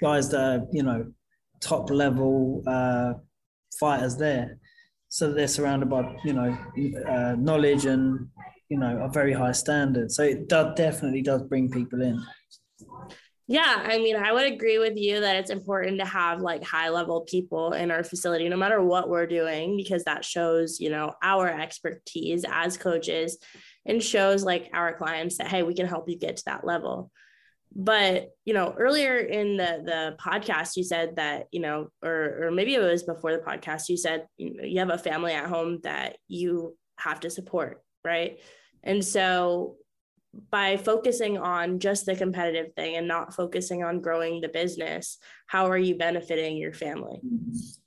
guys 0.00 0.28
that 0.30 0.40
are, 0.40 0.66
you 0.72 0.82
know, 0.82 1.06
top 1.60 1.90
level 1.90 2.62
uh, 2.66 3.14
fighters 3.80 4.16
there. 4.16 4.58
So 5.08 5.32
they're 5.32 5.48
surrounded 5.48 5.88
by, 5.88 6.16
you 6.24 6.32
know, 6.32 6.56
uh, 7.08 7.34
knowledge 7.38 7.86
and 7.86 8.28
you 8.68 8.78
know 8.78 9.02
a 9.02 9.08
very 9.08 9.32
high 9.32 9.52
standard. 9.52 10.10
So 10.10 10.22
it 10.22 10.48
does, 10.48 10.74
definitely 10.76 11.22
does 11.22 11.42
bring 11.42 11.70
people 11.70 12.02
in. 12.02 12.22
Yeah 13.48 13.84
i 13.84 13.98
mean 13.98 14.16
i 14.16 14.32
would 14.32 14.52
agree 14.52 14.80
with 14.80 14.96
you 14.96 15.20
that 15.20 15.36
it's 15.36 15.50
important 15.50 16.00
to 16.00 16.04
have 16.04 16.40
like 16.40 16.64
high 16.64 16.88
level 16.88 17.20
people 17.20 17.74
in 17.74 17.92
our 17.92 18.02
facility 18.02 18.48
no 18.48 18.56
matter 18.56 18.82
what 18.82 19.08
we're 19.08 19.28
doing 19.28 19.76
because 19.76 20.02
that 20.02 20.24
shows 20.24 20.80
you 20.80 20.90
know 20.90 21.14
our 21.22 21.46
expertise 21.48 22.44
as 22.50 22.76
coaches 22.76 23.38
and 23.86 24.02
shows 24.02 24.42
like 24.42 24.68
our 24.74 24.92
clients 24.96 25.38
that 25.38 25.48
hey 25.48 25.62
we 25.62 25.74
can 25.74 25.86
help 25.86 26.08
you 26.08 26.18
get 26.18 26.36
to 26.36 26.44
that 26.46 26.66
level. 26.66 27.10
But 27.74 28.30
you 28.44 28.54
know 28.54 28.74
earlier 28.76 29.18
in 29.18 29.56
the 29.56 29.82
the 29.84 30.16
podcast 30.18 30.76
you 30.76 30.84
said 30.84 31.16
that 31.16 31.46
you 31.52 31.60
know 31.60 31.88
or 32.02 32.46
or 32.46 32.50
maybe 32.50 32.74
it 32.74 32.80
was 32.80 33.02
before 33.02 33.32
the 33.32 33.38
podcast 33.38 33.88
you 33.88 33.96
said 33.96 34.26
you, 34.36 34.54
know, 34.54 34.64
you 34.64 34.78
have 34.80 34.90
a 34.90 34.98
family 34.98 35.32
at 35.32 35.46
home 35.46 35.80
that 35.82 36.16
you 36.26 36.76
have 36.98 37.20
to 37.20 37.30
support 37.30 37.82
right? 38.06 38.38
And 38.82 39.04
so 39.04 39.76
by 40.50 40.76
focusing 40.76 41.38
on 41.38 41.78
just 41.78 42.06
the 42.06 42.14
competitive 42.14 42.72
thing 42.74 42.96
and 42.96 43.08
not 43.08 43.34
focusing 43.34 43.82
on 43.84 44.00
growing 44.00 44.40
the 44.40 44.48
business, 44.48 45.18
how 45.46 45.66
are 45.66 45.78
you 45.78 45.96
benefiting 45.96 46.56
your 46.56 46.72
family? 46.72 47.20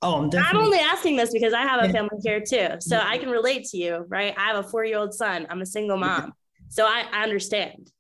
Oh, 0.02 0.16
I'm, 0.18 0.30
definitely- 0.30 0.60
I'm 0.60 0.66
only 0.66 0.80
asking 0.80 1.16
this 1.16 1.32
because 1.32 1.54
I 1.54 1.62
have 1.62 1.84
a 1.84 1.92
family 1.94 2.18
here 2.24 2.42
too. 2.42 2.70
So 2.80 3.00
I 3.00 3.18
can 3.18 3.30
relate 3.30 3.66
to 3.68 3.78
you, 3.78 4.06
right? 4.10 4.34
I 4.38 4.46
have 4.48 4.66
a 4.66 4.68
four 4.68 4.84
year 4.86 4.98
old 5.00 5.14
son, 5.14 5.48
I'm 5.50 5.62
a 5.62 5.66
single 5.66 5.98
mom. 5.98 6.34
So 6.70 6.86
I, 6.86 7.06
I 7.12 7.24
understand. 7.24 7.92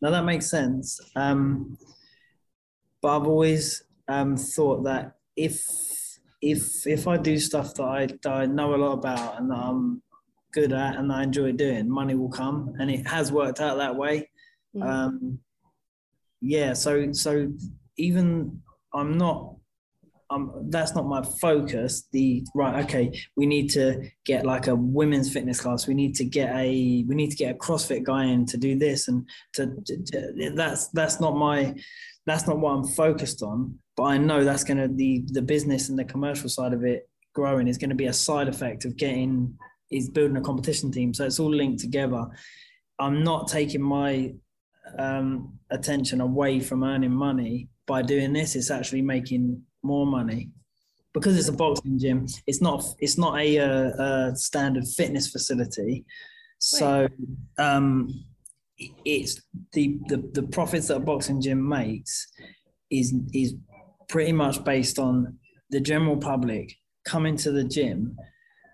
Now 0.00 0.10
that 0.10 0.24
makes 0.24 0.50
sense. 0.50 1.00
Um, 1.16 1.76
but 3.02 3.16
I've 3.16 3.26
always 3.26 3.82
um, 4.08 4.36
thought 4.36 4.84
that 4.84 5.12
if 5.36 5.62
if 6.40 6.86
if 6.86 7.06
I 7.08 7.16
do 7.16 7.38
stuff 7.38 7.74
that 7.74 7.82
I, 7.82 8.06
that 8.06 8.26
I 8.32 8.46
know 8.46 8.74
a 8.74 8.76
lot 8.76 8.92
about 8.92 9.40
and 9.40 9.50
that 9.50 9.56
I'm 9.58 10.02
good 10.52 10.72
at 10.72 10.96
and 10.96 11.12
I 11.12 11.22
enjoy 11.22 11.52
doing, 11.52 11.88
money 11.88 12.14
will 12.14 12.30
come, 12.30 12.74
and 12.78 12.90
it 12.90 13.06
has 13.06 13.32
worked 13.32 13.60
out 13.60 13.78
that 13.78 13.96
way. 13.96 14.30
Mm. 14.74 14.86
Um, 14.86 15.38
yeah, 16.40 16.72
so 16.72 17.12
so 17.12 17.52
even 17.96 18.62
I'm 18.94 19.18
not. 19.18 19.54
Um, 20.30 20.66
that's 20.68 20.94
not 20.94 21.06
my 21.06 21.22
focus. 21.40 22.06
The 22.12 22.44
right, 22.54 22.84
okay, 22.84 23.18
we 23.34 23.46
need 23.46 23.68
to 23.70 24.10
get 24.26 24.44
like 24.44 24.66
a 24.66 24.74
women's 24.74 25.32
fitness 25.32 25.58
class. 25.58 25.86
We 25.86 25.94
need 25.94 26.14
to 26.16 26.24
get 26.24 26.54
a 26.54 27.04
we 27.08 27.14
need 27.14 27.30
to 27.30 27.36
get 27.36 27.54
a 27.54 27.58
CrossFit 27.58 28.02
guy 28.02 28.26
in 28.26 28.44
to 28.46 28.58
do 28.58 28.78
this, 28.78 29.08
and 29.08 29.26
to, 29.54 29.74
to, 29.86 30.02
to 30.04 30.52
that's 30.54 30.88
that's 30.88 31.18
not 31.18 31.36
my 31.36 31.74
that's 32.26 32.46
not 32.46 32.58
what 32.58 32.72
I'm 32.72 32.86
focused 32.86 33.42
on. 33.42 33.78
But 33.96 34.02
I 34.04 34.18
know 34.18 34.44
that's 34.44 34.64
going 34.64 34.76
to 34.76 34.88
the 34.88 35.24
the 35.28 35.42
business 35.42 35.88
and 35.88 35.98
the 35.98 36.04
commercial 36.04 36.50
side 36.50 36.74
of 36.74 36.84
it 36.84 37.08
growing 37.34 37.68
is 37.68 37.78
going 37.78 37.90
to 37.90 37.96
be 37.96 38.06
a 38.06 38.12
side 38.12 38.48
effect 38.48 38.84
of 38.84 38.96
getting 38.96 39.56
is 39.90 40.08
building 40.10 40.36
a 40.36 40.40
competition 40.42 40.90
team. 40.90 41.14
So 41.14 41.24
it's 41.24 41.40
all 41.40 41.54
linked 41.54 41.80
together. 41.80 42.26
I'm 42.98 43.22
not 43.22 43.48
taking 43.48 43.82
my 43.82 44.34
um, 44.98 45.58
attention 45.70 46.20
away 46.20 46.60
from 46.60 46.84
earning 46.84 47.12
money 47.12 47.68
by 47.88 48.02
doing 48.02 48.32
this, 48.32 48.54
it's 48.54 48.70
actually 48.70 49.02
making 49.02 49.60
more 49.82 50.06
money 50.06 50.50
because 51.14 51.36
it's 51.36 51.48
a 51.48 51.52
boxing 51.52 51.98
gym. 51.98 52.26
It's 52.46 52.60
not 52.60 52.84
it's 53.00 53.18
not 53.18 53.40
a, 53.40 53.56
a 53.58 54.36
standard 54.36 54.86
fitness 54.86 55.28
facility, 55.28 56.04
so 56.58 57.08
um, 57.56 58.24
it's 59.04 59.40
the, 59.72 59.98
the 60.06 60.18
the 60.34 60.42
profits 60.44 60.88
that 60.88 60.96
a 60.96 61.00
boxing 61.00 61.40
gym 61.40 61.66
makes 61.66 62.28
is 62.90 63.14
is 63.32 63.54
pretty 64.08 64.32
much 64.32 64.62
based 64.64 64.98
on 64.98 65.38
the 65.70 65.80
general 65.80 66.16
public 66.16 66.74
coming 67.04 67.36
to 67.38 67.50
the 67.50 67.64
gym, 67.64 68.16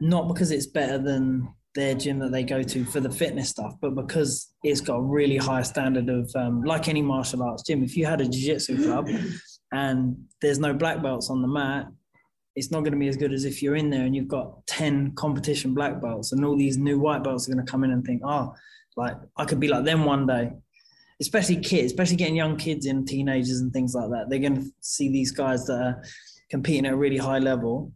not 0.05 0.29
because 0.29 0.51
it's 0.51 0.67
better 0.67 0.99
than 0.99 1.49
their 1.75 1.95
gym 1.95 2.19
that 2.19 2.31
they 2.31 2.45
go 2.45 2.63
to 2.63 2.85
for 2.85 3.01
the 3.01 3.11
fitness 3.11 3.49
stuff, 3.49 3.75
but 3.81 3.95
because 3.95 4.53
it's 4.63 4.81
got 4.83 4.97
a 4.97 5.03
really 5.03 5.39
high 5.39 5.63
standard 5.63 6.09
of 6.09 6.31
um, 6.37 6.63
like 6.63 6.89
any 6.89 7.03
martial 7.03 7.43
arts 7.43 7.63
gym. 7.63 7.83
If 7.83 7.97
you 7.97 8.05
had 8.05 8.21
a 8.21 8.29
jiu-jitsu 8.29 8.85
club 8.85 9.09
and 9.73 10.17
there's 10.43 10.59
no 10.59 10.75
black 10.75 11.03
belts 11.03 11.31
on 11.31 11.41
the 11.41 11.49
mat, 11.49 11.87
it's 12.55 12.71
not 12.71 12.81
going 12.81 12.93
to 12.93 12.99
be 12.99 13.09
as 13.09 13.17
good 13.17 13.33
as 13.33 13.45
if 13.45 13.63
you're 13.63 13.77
in 13.77 13.91
there 13.91 14.05
and 14.05 14.15
you've 14.15 14.29
got 14.29 14.65
10 14.67 15.15
competition 15.17 15.75
black 15.75 16.01
belts 16.01 16.33
and 16.33 16.45
all 16.45 16.57
these 16.57 16.77
new 16.77 17.01
white 17.01 17.25
belts 17.25 17.49
are 17.49 17.55
going 17.55 17.65
to 17.65 17.71
come 17.71 17.83
in 17.83 17.91
and 17.91 18.05
think, 18.05 18.21
oh, 18.25 18.55
like 18.97 19.17
I 19.39 19.47
could 19.47 19.59
be 19.59 19.69
like 19.69 19.85
them 19.85 20.05
one 20.05 20.27
day. 20.27 20.53
Especially 21.21 21.57
kids, 21.57 21.87
especially 21.87 22.17
getting 22.17 22.37
young 22.37 22.57
kids 22.57 22.87
in, 22.87 23.07
teenagers 23.07 23.61
and 23.61 23.73
things 23.73 23.95
like 23.95 24.11
that. 24.11 24.27
They're 24.29 24.39
going 24.39 24.63
to 24.63 24.71
see 24.81 25.11
these 25.11 25.33
guys 25.33 25.65
that 25.67 25.81
are 25.81 26.03
competing 26.51 26.87
at 26.87 26.93
a 26.93 26.97
really 26.97 27.17
high 27.17 27.39
level 27.39 27.91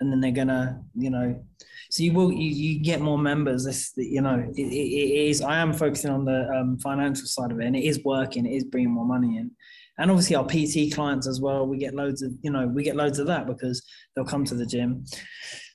and 0.00 0.10
then 0.10 0.20
they're 0.20 0.44
to, 0.46 0.78
you 0.94 1.10
know, 1.10 1.42
so 1.90 2.04
you 2.04 2.12
will 2.12 2.32
you, 2.32 2.50
you 2.50 2.80
get 2.80 3.00
more 3.00 3.18
members. 3.18 3.64
This 3.64 3.92
you 3.96 4.20
know 4.20 4.38
it, 4.54 4.58
it, 4.58 4.72
it 4.72 5.28
is. 5.28 5.42
I 5.42 5.58
am 5.58 5.72
focusing 5.72 6.10
on 6.10 6.24
the 6.24 6.48
um, 6.48 6.78
financial 6.78 7.26
side 7.26 7.50
of 7.50 7.60
it, 7.60 7.66
and 7.66 7.76
it 7.76 7.84
is 7.84 8.02
working. 8.04 8.46
It 8.46 8.56
is 8.56 8.64
bringing 8.64 8.92
more 8.92 9.04
money 9.04 9.38
in, 9.38 9.50
and 9.98 10.10
obviously 10.10 10.36
our 10.36 10.46
PT 10.46 10.94
clients 10.94 11.26
as 11.26 11.40
well. 11.40 11.66
We 11.66 11.78
get 11.78 11.94
loads 11.94 12.22
of 12.22 12.32
you 12.42 12.52
know 12.52 12.68
we 12.68 12.84
get 12.84 12.96
loads 12.96 13.18
of 13.18 13.26
that 13.26 13.46
because 13.46 13.84
they'll 14.14 14.24
come 14.24 14.44
to 14.44 14.54
the 14.54 14.66
gym, 14.66 15.04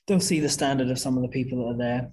they'll 0.06 0.18
see 0.18 0.40
the 0.40 0.48
standard 0.48 0.90
of 0.90 0.98
some 0.98 1.16
of 1.16 1.22
the 1.22 1.28
people 1.28 1.58
that 1.58 1.74
are 1.74 1.78
there, 1.78 2.10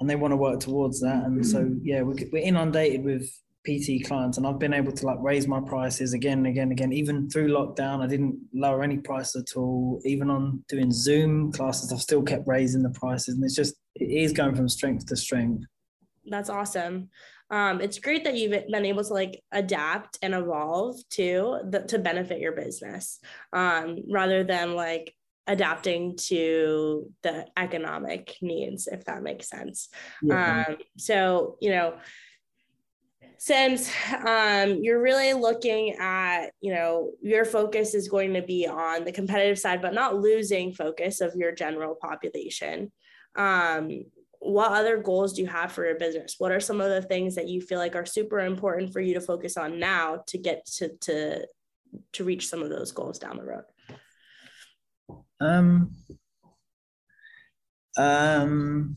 and 0.00 0.08
they 0.08 0.16
want 0.16 0.32
to 0.32 0.36
work 0.36 0.60
towards 0.60 1.00
that. 1.00 1.24
And 1.24 1.44
so 1.46 1.74
yeah, 1.82 2.02
we're, 2.02 2.16
we're 2.30 2.44
inundated 2.44 3.04
with 3.04 3.26
PT 3.66 4.06
clients, 4.06 4.38
and 4.38 4.46
I've 4.46 4.58
been 4.58 4.72
able 4.72 4.92
to 4.92 5.06
like 5.06 5.18
raise 5.20 5.48
my 5.48 5.60
prices 5.60 6.14
again 6.14 6.38
and 6.38 6.46
again 6.46 6.64
and 6.64 6.72
again. 6.72 6.92
Even 6.92 7.28
through 7.28 7.48
lockdown, 7.48 8.02
I 8.02 8.06
didn't 8.06 8.38
lower 8.54 8.82
any 8.82 8.98
price 8.98 9.34
at 9.34 9.56
all. 9.56 10.00
Even 10.04 10.30
on 10.30 10.64
doing 10.68 10.92
Zoom 10.92 11.52
classes, 11.52 11.92
I've 11.92 12.00
still 12.00 12.22
kept 12.22 12.46
raising 12.46 12.82
the 12.82 12.90
prices, 12.90 13.34
and 13.34 13.44
it's 13.44 13.56
just 13.56 13.74
it 13.96 14.10
is 14.10 14.32
going 14.32 14.54
from 14.54 14.68
strength 14.68 15.06
to 15.06 15.16
strength. 15.16 15.64
That's 16.24 16.50
awesome. 16.50 17.10
Um, 17.50 17.80
it's 17.80 18.00
great 18.00 18.24
that 18.24 18.34
you've 18.34 18.68
been 18.70 18.84
able 18.84 19.04
to 19.04 19.12
like 19.12 19.40
adapt 19.52 20.18
and 20.22 20.34
evolve 20.34 20.96
too 21.10 21.60
the, 21.70 21.80
to 21.82 21.98
benefit 21.98 22.40
your 22.40 22.52
business 22.52 23.20
um, 23.52 23.98
rather 24.08 24.42
than 24.42 24.74
like 24.74 25.14
adapting 25.46 26.16
to 26.16 27.08
the 27.22 27.46
economic 27.56 28.36
needs 28.42 28.88
if 28.88 29.04
that 29.04 29.22
makes 29.22 29.48
sense 29.48 29.90
yeah. 30.20 30.64
um, 30.66 30.76
so 30.96 31.56
you 31.60 31.70
know 31.70 31.94
since 33.38 33.90
um, 34.26 34.78
you're 34.82 35.02
really 35.02 35.32
looking 35.32 35.94
at, 35.98 36.48
you 36.60 36.72
know, 36.74 37.12
your 37.22 37.44
focus 37.44 37.94
is 37.94 38.08
going 38.08 38.34
to 38.34 38.42
be 38.42 38.66
on 38.66 39.04
the 39.04 39.12
competitive 39.12 39.58
side, 39.58 39.82
but 39.82 39.94
not 39.94 40.16
losing 40.16 40.72
focus 40.72 41.20
of 41.20 41.34
your 41.34 41.52
general 41.52 41.94
population. 41.94 42.90
Um, 43.36 44.04
what 44.40 44.72
other 44.72 44.98
goals 44.98 45.34
do 45.34 45.42
you 45.42 45.48
have 45.48 45.72
for 45.72 45.84
your 45.84 45.98
business? 45.98 46.36
What 46.38 46.52
are 46.52 46.60
some 46.60 46.80
of 46.80 46.90
the 46.90 47.02
things 47.02 47.34
that 47.34 47.48
you 47.48 47.60
feel 47.60 47.78
like 47.78 47.96
are 47.96 48.06
super 48.06 48.40
important 48.40 48.92
for 48.92 49.00
you 49.00 49.14
to 49.14 49.20
focus 49.20 49.56
on 49.56 49.78
now 49.78 50.22
to 50.28 50.38
get 50.38 50.66
to 50.76 50.96
to 51.02 51.46
to 52.12 52.24
reach 52.24 52.48
some 52.48 52.62
of 52.62 52.70
those 52.70 52.92
goals 52.92 53.18
down 53.18 53.38
the 53.38 53.44
road? 53.44 53.64
Um, 55.40 55.90
um, 57.98 58.96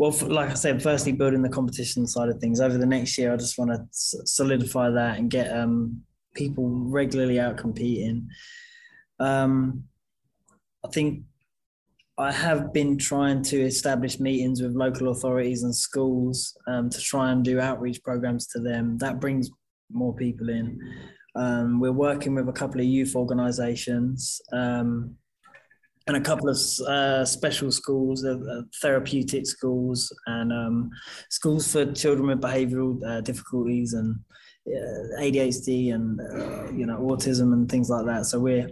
well, 0.00 0.16
like 0.28 0.48
I 0.48 0.54
said, 0.54 0.82
firstly, 0.82 1.12
building 1.12 1.42
the 1.42 1.50
competition 1.50 2.06
side 2.06 2.30
of 2.30 2.38
things. 2.38 2.58
Over 2.58 2.78
the 2.78 2.86
next 2.86 3.18
year, 3.18 3.34
I 3.34 3.36
just 3.36 3.58
want 3.58 3.70
to 3.70 3.80
solidify 3.92 4.88
that 4.88 5.18
and 5.18 5.30
get 5.30 5.54
um, 5.54 6.00
people 6.34 6.70
regularly 6.70 7.38
out 7.38 7.58
competing. 7.58 8.26
Um, 9.18 9.84
I 10.82 10.88
think 10.88 11.24
I 12.16 12.32
have 12.32 12.72
been 12.72 12.96
trying 12.96 13.42
to 13.42 13.60
establish 13.60 14.18
meetings 14.18 14.62
with 14.62 14.72
local 14.72 15.10
authorities 15.10 15.64
and 15.64 15.76
schools 15.76 16.56
um, 16.66 16.88
to 16.88 16.98
try 16.98 17.30
and 17.30 17.44
do 17.44 17.60
outreach 17.60 18.02
programs 18.02 18.46
to 18.52 18.58
them. 18.58 18.96
That 18.96 19.20
brings 19.20 19.50
more 19.92 20.16
people 20.16 20.48
in. 20.48 20.80
Um, 21.36 21.78
we're 21.78 21.92
working 21.92 22.34
with 22.34 22.48
a 22.48 22.52
couple 22.52 22.80
of 22.80 22.86
youth 22.86 23.14
organisations. 23.14 24.40
Um, 24.50 25.16
and 26.06 26.16
a 26.16 26.20
couple 26.20 26.48
of 26.48 26.56
uh, 26.86 27.24
special 27.24 27.70
schools, 27.70 28.24
uh, 28.24 28.38
uh, 28.50 28.62
therapeutic 28.80 29.46
schools, 29.46 30.12
and 30.26 30.52
um, 30.52 30.90
schools 31.28 31.70
for 31.70 31.92
children 31.92 32.28
with 32.28 32.40
behavioural 32.40 33.00
uh, 33.06 33.20
difficulties 33.20 33.92
and 33.92 34.16
uh, 34.66 35.20
ADHD 35.20 35.94
and 35.94 36.20
uh, 36.20 36.72
you 36.72 36.86
know 36.86 36.98
autism 36.98 37.52
and 37.52 37.70
things 37.70 37.90
like 37.90 38.06
that. 38.06 38.26
So 38.26 38.40
we're 38.40 38.70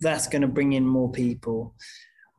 that's 0.00 0.28
going 0.28 0.42
to 0.42 0.48
bring 0.48 0.72
in 0.72 0.86
more 0.86 1.10
people. 1.10 1.74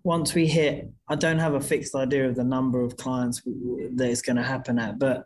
Once 0.04 0.34
we 0.34 0.48
hit, 0.48 0.90
I 1.10 1.16
don't 1.16 1.38
have 1.38 1.54
a 1.54 1.62
fixed 1.62 1.94
idea 1.96 2.28
of 2.28 2.36
the 2.36 2.44
number 2.44 2.82
of 2.82 2.98
clients 2.98 3.42
that 3.44 4.10
it's 4.10 4.24
going 4.24 4.38
to 4.38 4.44
happen 4.44 4.80
at, 4.80 4.98
but 4.98 5.26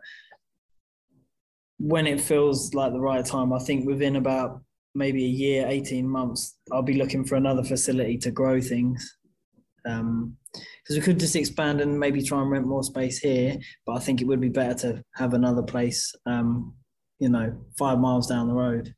when 1.78 2.06
it 2.06 2.20
feels 2.20 2.74
like 2.74 2.92
the 2.92 3.00
right 3.00 3.24
time, 3.24 3.52
I 3.52 3.58
think 3.58 3.86
within 3.86 4.16
about 4.16 4.62
maybe 4.96 5.24
a 5.24 5.28
year, 5.28 5.66
18 5.68 6.08
months, 6.08 6.56
I'll 6.72 6.82
be 6.82 6.94
looking 6.94 7.24
for 7.24 7.36
another 7.36 7.62
facility 7.62 8.16
to 8.18 8.30
grow 8.30 8.60
things. 8.60 9.16
Because 9.84 10.00
um, 10.00 10.36
we 10.90 11.00
could 11.00 11.20
just 11.20 11.36
expand 11.36 11.80
and 11.80 12.00
maybe 12.00 12.22
try 12.22 12.40
and 12.40 12.50
rent 12.50 12.66
more 12.66 12.82
space 12.82 13.18
here, 13.18 13.56
but 13.84 13.92
I 13.92 14.00
think 14.00 14.20
it 14.20 14.26
would 14.26 14.40
be 14.40 14.48
better 14.48 14.74
to 14.74 15.04
have 15.14 15.34
another 15.34 15.62
place, 15.62 16.12
um, 16.24 16.74
you 17.20 17.28
know, 17.28 17.56
five 17.78 17.98
miles 17.98 18.26
down 18.26 18.48
the 18.48 18.54
road. 18.54 18.94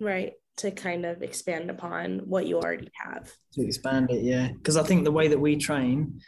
Right. 0.00 0.32
To 0.58 0.70
kind 0.70 1.04
of 1.04 1.22
expand 1.22 1.70
upon 1.70 2.20
what 2.24 2.46
you 2.46 2.56
already 2.56 2.90
have. 2.94 3.30
To 3.52 3.64
expand 3.64 4.10
it, 4.10 4.22
yeah. 4.22 4.48
Because 4.48 4.78
I 4.78 4.82
think 4.82 5.04
the 5.04 5.12
way 5.12 5.28
that 5.28 5.38
we 5.38 5.56
train 5.56 6.18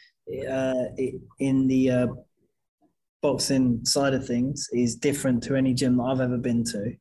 uh, 0.49 0.85
in 1.39 1.67
the 1.67 1.91
uh, 1.91 2.07
boxing 3.23 3.85
side 3.87 4.13
of 4.13 4.27
things 4.27 4.69
is 4.73 4.97
different 4.97 5.43
to 5.45 5.57
any 5.57 5.73
gym 5.73 5.97
that 5.97 6.05
I've 6.05 6.21
ever 6.21 6.37
been 6.37 6.63
to. 6.65 6.95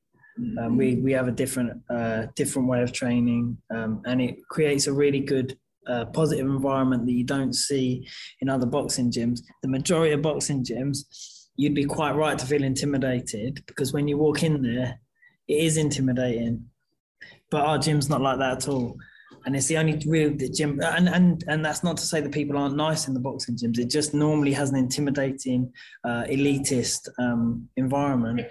Um, 0.59 0.77
we 0.77 0.95
we 0.95 1.11
have 1.13 1.27
a 1.27 1.31
different 1.31 1.81
uh, 1.89 2.27
different 2.35 2.67
way 2.67 2.81
of 2.83 2.91
training, 2.91 3.57
um, 3.73 4.01
and 4.05 4.21
it 4.21 4.37
creates 4.49 4.87
a 4.87 4.93
really 4.93 5.19
good 5.19 5.57
uh, 5.87 6.05
positive 6.05 6.45
environment 6.45 7.05
that 7.05 7.13
you 7.13 7.23
don't 7.23 7.53
see 7.53 8.07
in 8.41 8.49
other 8.49 8.65
boxing 8.65 9.11
gyms. 9.11 9.41
The 9.61 9.69
majority 9.69 10.13
of 10.13 10.21
boxing 10.21 10.63
gyms, 10.63 10.99
you'd 11.55 11.73
be 11.73 11.85
quite 11.85 12.15
right 12.15 12.37
to 12.37 12.45
feel 12.45 12.63
intimidated 12.63 13.63
because 13.65 13.93
when 13.93 14.07
you 14.07 14.17
walk 14.17 14.43
in 14.43 14.61
there, 14.61 14.99
it 15.47 15.57
is 15.63 15.77
intimidating. 15.77 16.65
But 17.49 17.61
our 17.61 17.77
gym's 17.77 18.09
not 18.09 18.21
like 18.21 18.39
that 18.39 18.57
at 18.57 18.67
all. 18.67 18.97
And 19.45 19.55
it's 19.55 19.67
the 19.67 19.77
only 19.77 20.01
real 20.05 20.35
gym, 20.53 20.81
and, 20.83 21.07
and 21.07 21.43
and 21.47 21.63
that's 21.63 21.83
not 21.83 21.95
to 21.97 22.05
say 22.05 22.19
that 22.21 22.33
people 22.33 22.57
aren't 22.57 22.75
nice 22.75 23.07
in 23.07 23.13
the 23.13 23.19
boxing 23.19 23.55
gyms. 23.55 23.79
It 23.79 23.89
just 23.89 24.13
normally 24.13 24.51
has 24.53 24.71
an 24.71 24.75
intimidating, 24.75 25.71
uh, 26.03 26.25
elitist 26.25 27.07
um, 27.17 27.69
environment. 27.77 28.41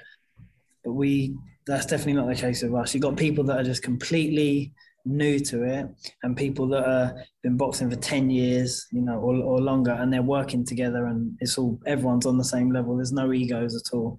But 0.83 0.93
we 0.93 1.37
that's 1.67 1.87
definitely 1.87 2.15
not 2.15 2.29
the 2.29 2.35
case 2.35 2.63
with 2.63 2.75
us. 2.75 2.95
You've 2.95 3.03
got 3.03 3.17
people 3.17 3.45
that 3.45 3.59
are 3.59 3.65
just 3.65 3.83
completely 3.83 4.73
new 5.05 5.39
to 5.39 5.63
it 5.63 5.87
and 6.23 6.37
people 6.37 6.69
that 6.69 6.87
have 6.87 7.17
been 7.43 7.57
boxing 7.57 7.91
for 7.91 7.97
10 7.97 8.31
years, 8.31 8.87
you 8.93 9.01
know, 9.01 9.19
or, 9.19 9.37
or 9.37 9.61
longer, 9.61 9.93
and 9.93 10.13
they're 10.13 10.23
working 10.23 10.65
together 10.65 11.07
and 11.07 11.37
it's 11.41 11.59
all, 11.59 11.81
everyone's 11.87 12.27
on 12.27 12.39
the 12.39 12.45
same 12.45 12.73
level. 12.73 12.97
There's 12.97 13.13
no 13.13 13.33
egos 13.33 13.75
at 13.75 13.95
all. 13.95 14.19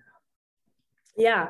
Yeah. 1.18 1.50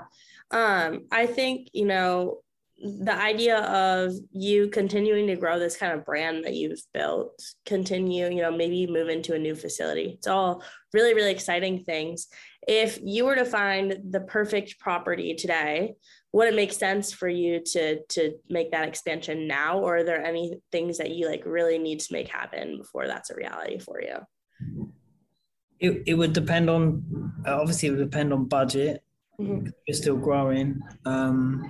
Um, 0.51 1.05
I 1.11 1.25
think, 1.25 1.69
you 1.73 1.85
know, 1.85 2.39
the 2.79 3.15
idea 3.15 3.59
of 3.59 4.13
you 4.31 4.69
continuing 4.69 5.27
to 5.27 5.35
grow 5.35 5.57
this 5.57 5.75
kind 5.75 5.93
of 5.93 6.05
brand 6.05 6.45
that 6.45 6.53
you've 6.53 6.81
built, 6.93 7.41
continue, 7.65 8.29
you 8.29 8.41
know, 8.41 8.51
maybe 8.51 8.85
move 8.85 9.09
into 9.09 9.33
a 9.33 9.39
new 9.39 9.55
facility. 9.55 10.13
It's 10.17 10.27
all 10.27 10.63
really, 10.93 11.15
really 11.15 11.31
exciting 11.31 11.83
things. 11.83 12.27
If 12.67 12.99
you 13.01 13.25
were 13.25 13.35
to 13.35 13.45
find 13.45 13.97
the 14.11 14.19
perfect 14.21 14.79
property 14.79 15.33
today, 15.33 15.95
would 16.33 16.49
it 16.49 16.55
make 16.55 16.71
sense 16.71 17.11
for 17.11 17.27
you 17.27 17.61
to 17.63 18.03
to 18.09 18.33
make 18.49 18.71
that 18.71 18.87
expansion 18.87 19.47
now, 19.47 19.79
or 19.79 19.97
are 19.97 20.03
there 20.03 20.23
any 20.23 20.59
things 20.71 20.97
that 20.99 21.11
you 21.11 21.27
like 21.27 21.43
really 21.45 21.79
need 21.79 21.99
to 22.01 22.13
make 22.13 22.27
happen 22.27 22.77
before 22.77 23.07
that's 23.07 23.31
a 23.31 23.35
reality 23.35 23.79
for 23.79 24.01
you? 24.01 24.17
It, 25.79 26.03
it 26.05 26.13
would 26.13 26.33
depend 26.33 26.69
on 26.69 27.33
obviously 27.45 27.87
it 27.87 27.91
would 27.91 28.11
depend 28.11 28.33
on 28.33 28.45
budget. 28.45 29.03
Mm-hmm. 29.39 29.69
We're 29.87 29.93
still 29.93 30.17
growing. 30.17 30.81
Um, 31.05 31.63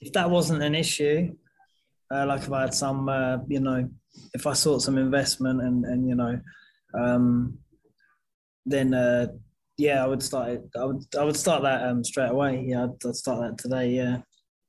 if 0.00 0.12
that 0.12 0.30
wasn't 0.30 0.62
an 0.62 0.74
issue, 0.74 1.34
uh, 2.12 2.26
like 2.26 2.42
if 2.42 2.52
I 2.52 2.62
had 2.62 2.74
some, 2.74 3.08
uh, 3.08 3.38
you 3.48 3.60
know, 3.60 3.88
if 4.34 4.46
I 4.46 4.52
sought 4.52 4.82
some 4.82 4.98
investment 4.98 5.62
and 5.62 5.84
and 5.84 6.08
you 6.08 6.14
know, 6.14 6.40
um, 6.98 7.58
then 8.66 8.94
uh, 8.94 9.28
yeah, 9.76 10.04
I 10.04 10.06
would 10.06 10.22
start 10.22 10.50
it. 10.50 10.62
I 10.78 10.84
would 10.84 11.02
I 11.18 11.24
would 11.24 11.36
start 11.36 11.62
that 11.62 11.82
um 11.82 12.04
straight 12.04 12.30
away. 12.30 12.64
Yeah, 12.66 12.84
I'd, 12.84 13.06
I'd 13.06 13.16
start 13.16 13.40
that 13.40 13.58
today. 13.58 13.90
Yeah. 13.90 14.18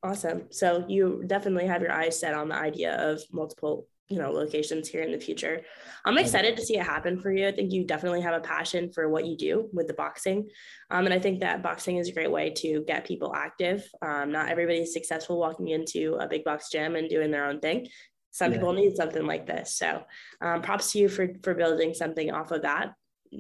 Awesome. 0.04 0.44
So 0.52 0.86
you 0.88 1.24
definitely 1.26 1.66
have 1.68 1.82
your 1.82 1.92
eyes 1.92 2.20
set 2.20 2.36
on 2.36 2.50
the 2.50 2.56
idea 2.56 2.96
of 3.12 3.22
multiple 3.32 3.88
you 4.08 4.20
know 4.20 4.32
locations 4.32 4.88
here 4.88 5.02
in 5.02 5.12
the 5.12 5.20
future. 5.20 5.62
I'm 6.06 6.18
excited 6.18 6.56
to 6.56 6.64
see 6.64 6.78
it 6.78 6.86
happen 6.86 7.20
for 7.20 7.32
you. 7.32 7.48
I 7.48 7.52
think 7.52 7.74
you 7.74 7.84
definitely 7.84 8.22
have 8.22 8.36
a 8.36 8.40
passion 8.40 8.92
for 8.92 9.10
what 9.10 9.26
you 9.26 9.36
do 9.36 9.70
with 9.74 9.88
the 9.88 9.94
boxing. 9.94 10.48
Um, 10.92 11.06
and 11.06 11.14
i 11.14 11.20
think 11.20 11.40
that 11.40 11.64
boxing 11.64 11.98
is 11.98 12.10
a 12.10 12.14
great 12.14 12.32
way 12.32 12.52
to 12.58 12.84
get 12.88 13.08
people 13.08 13.34
active. 13.36 13.88
Um, 14.02 14.32
not 14.32 14.50
everybody's 14.50 14.94
successful 14.94 15.40
walking 15.40 15.70
into 15.70 16.16
a 16.20 16.28
big 16.28 16.44
box 16.44 16.70
gym 16.72 16.96
and 16.96 17.10
doing 17.10 17.32
their 17.32 17.46
own 17.46 17.60
thing. 17.60 17.88
Some 18.32 18.52
yeah. 18.52 18.58
people 18.58 18.74
need 18.74 18.96
something 18.96 19.26
like 19.26 19.48
this. 19.48 19.76
So 19.76 20.04
um, 20.42 20.62
props 20.62 20.92
to 20.92 21.00
you 21.00 21.10
for 21.10 21.30
for 21.42 21.56
building 21.56 21.94
something 21.94 22.32
off 22.32 22.52
of 22.52 22.62
that 22.62 22.94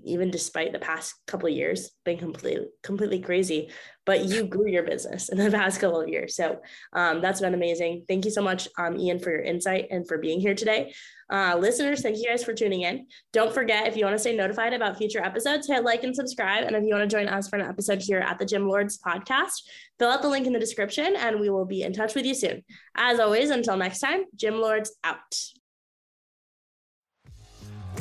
even 0.04 0.32
despite 0.32 0.72
the 0.72 0.80
past 0.80 1.14
couple 1.28 1.48
of 1.48 1.56
years 1.56 1.92
been 2.04 2.18
completely 2.18 2.68
completely 2.84 3.20
crazy 3.20 3.70
but 4.06 4.26
you 4.26 4.44
grew 4.48 4.68
your 4.68 4.84
business 4.84 5.30
in 5.30 5.38
the 5.38 5.52
past 5.52 5.82
couple 5.82 6.00
of 6.00 6.08
years. 6.08 6.36
So 6.36 6.60
um, 6.94 7.22
that's 7.22 7.42
been 7.42 7.54
amazing. 7.54 8.06
Thank 8.08 8.26
you 8.26 8.32
so 8.32 8.42
much 8.42 8.68
um, 8.78 8.98
ian 8.98 9.20
for 9.20 9.32
your 9.32 9.42
insight 9.42 9.88
and 9.92 10.08
for 10.08 10.18
being 10.18 10.40
here 10.40 10.56
today. 10.56 10.94
Uh, 11.32 11.58
listeners 11.58 12.02
thank 12.02 12.18
you 12.18 12.26
guys 12.30 12.44
for 12.44 12.54
tuning 12.54 12.82
in. 12.82 13.08
Don't 13.34 13.54
forget 13.54 13.88
if 13.88 13.98
you 13.98 14.06
want 14.06 14.14
to 14.14 14.20
stay 14.20 14.36
notified 14.36 14.74
about 14.74 14.98
future 14.98 15.24
episodes 15.24 15.68
hit 15.68 15.84
like 15.84 16.04
and 16.04 16.16
subscribe. 16.16 16.66
And 16.66 16.76
if 16.76 16.84
you 16.84 16.94
want 16.94 17.10
to 17.10 17.16
join 17.16 17.28
us 17.28 17.50
for 17.50 17.58
an 17.58 17.68
episode 17.68 18.02
here 18.02 18.20
at 18.20 18.38
the 18.38 18.46
gym 18.46 18.68
lords 18.68 19.00
podcast 19.00 19.64
fill 19.98 20.10
out 20.10 20.22
the 20.22 20.30
link 20.30 20.46
in 20.46 20.54
the 20.54 20.60
description 20.60 21.16
and 21.16 21.40
we 21.40 21.50
will 21.50 21.66
be 21.66 21.82
in 21.82 21.94
touch 21.94 22.14
with 22.14 22.26
you 22.26 22.36
soon. 22.36 22.64
As 22.96 23.20
always 23.20 23.50
until 23.50 23.78
next 23.78 24.00
time 24.00 24.26
gym 24.36 24.62
lords 24.62 24.96
out 25.04 25.55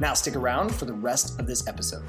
Now 0.00 0.14
stick 0.14 0.36
around 0.36 0.74
for 0.74 0.84
the 0.84 0.92
rest 0.92 1.38
of 1.38 1.46
this 1.46 1.66
episode. 1.68 2.04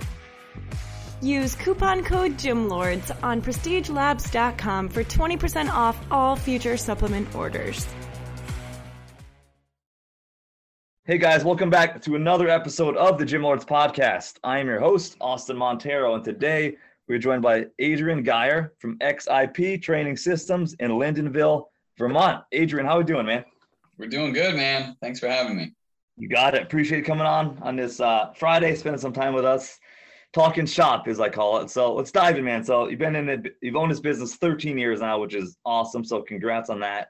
Use 1.21 1.55
coupon 1.55 2.03
code 2.03 2.33
GYMLORDS 2.33 3.11
on 3.23 3.41
prestigelabs.com 3.41 4.89
for 4.89 5.03
20% 5.03 5.69
off 5.69 5.97
all 6.11 6.35
future 6.35 6.75
supplement 6.75 7.33
orders. 7.33 7.87
Hey 11.05 11.17
guys, 11.17 11.43
welcome 11.43 11.69
back 11.69 12.01
to 12.03 12.15
another 12.15 12.47
episode 12.47 12.95
of 12.95 13.17
the 13.17 13.25
Gym 13.25 13.43
Lords 13.43 13.65
podcast. 13.65 14.39
I 14.43 14.59
am 14.59 14.67
your 14.67 14.79
host, 14.79 15.17
Austin 15.19 15.57
Montero, 15.57 16.15
and 16.15 16.23
today 16.23 16.77
we're 17.09 17.19
joined 17.19 17.41
by 17.41 17.65
Adrian 17.79 18.23
Guyer 18.23 18.69
from 18.79 18.97
XIP 18.99 19.81
Training 19.81 20.15
Systems 20.15 20.75
in 20.75 20.91
Lyndonville, 20.91 21.65
Vermont. 21.97 22.43
Adrian, 22.53 22.85
how 22.85 22.95
are 22.95 22.99
we 22.99 23.03
doing, 23.03 23.25
man? 23.25 23.43
We're 23.97 24.07
doing 24.07 24.31
good, 24.31 24.55
man. 24.55 24.95
Thanks 25.01 25.19
for 25.19 25.27
having 25.27 25.57
me. 25.57 25.73
You 26.17 26.29
got 26.29 26.55
it. 26.55 26.63
Appreciate 26.63 26.99
you 26.99 27.03
coming 27.03 27.25
on 27.25 27.57
on 27.61 27.75
this 27.75 27.99
uh, 27.99 28.31
Friday, 28.35 28.75
spending 28.75 28.99
some 28.99 29.13
time 29.13 29.33
with 29.33 29.45
us, 29.45 29.79
talking 30.31 30.65
shop 30.65 31.07
as 31.07 31.19
I 31.19 31.29
call 31.29 31.57
it. 31.57 31.69
So 31.69 31.93
let's 31.95 32.11
dive 32.11 32.37
in, 32.37 32.43
man. 32.43 32.63
So 32.63 32.87
you've 32.87 32.99
been 32.99 33.15
in 33.15 33.29
it, 33.29 33.55
you've 33.61 33.75
owned 33.75 33.91
this 33.91 33.99
business 33.99 34.35
13 34.35 34.77
years 34.77 35.01
now, 35.01 35.19
which 35.19 35.33
is 35.33 35.57
awesome. 35.65 36.03
So 36.03 36.21
congrats 36.21 36.69
on 36.69 36.79
that. 36.81 37.09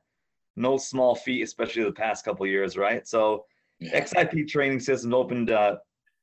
No 0.55 0.77
small 0.77 1.15
feat, 1.15 1.41
especially 1.41 1.83
the 1.83 1.91
past 1.91 2.23
couple 2.23 2.45
years, 2.45 2.77
right? 2.77 3.07
So 3.07 3.45
yeah. 3.79 3.99
XIP 3.99 4.47
Training 4.47 4.79
Systems 4.79 5.13
opened 5.13 5.51
uh, 5.51 5.77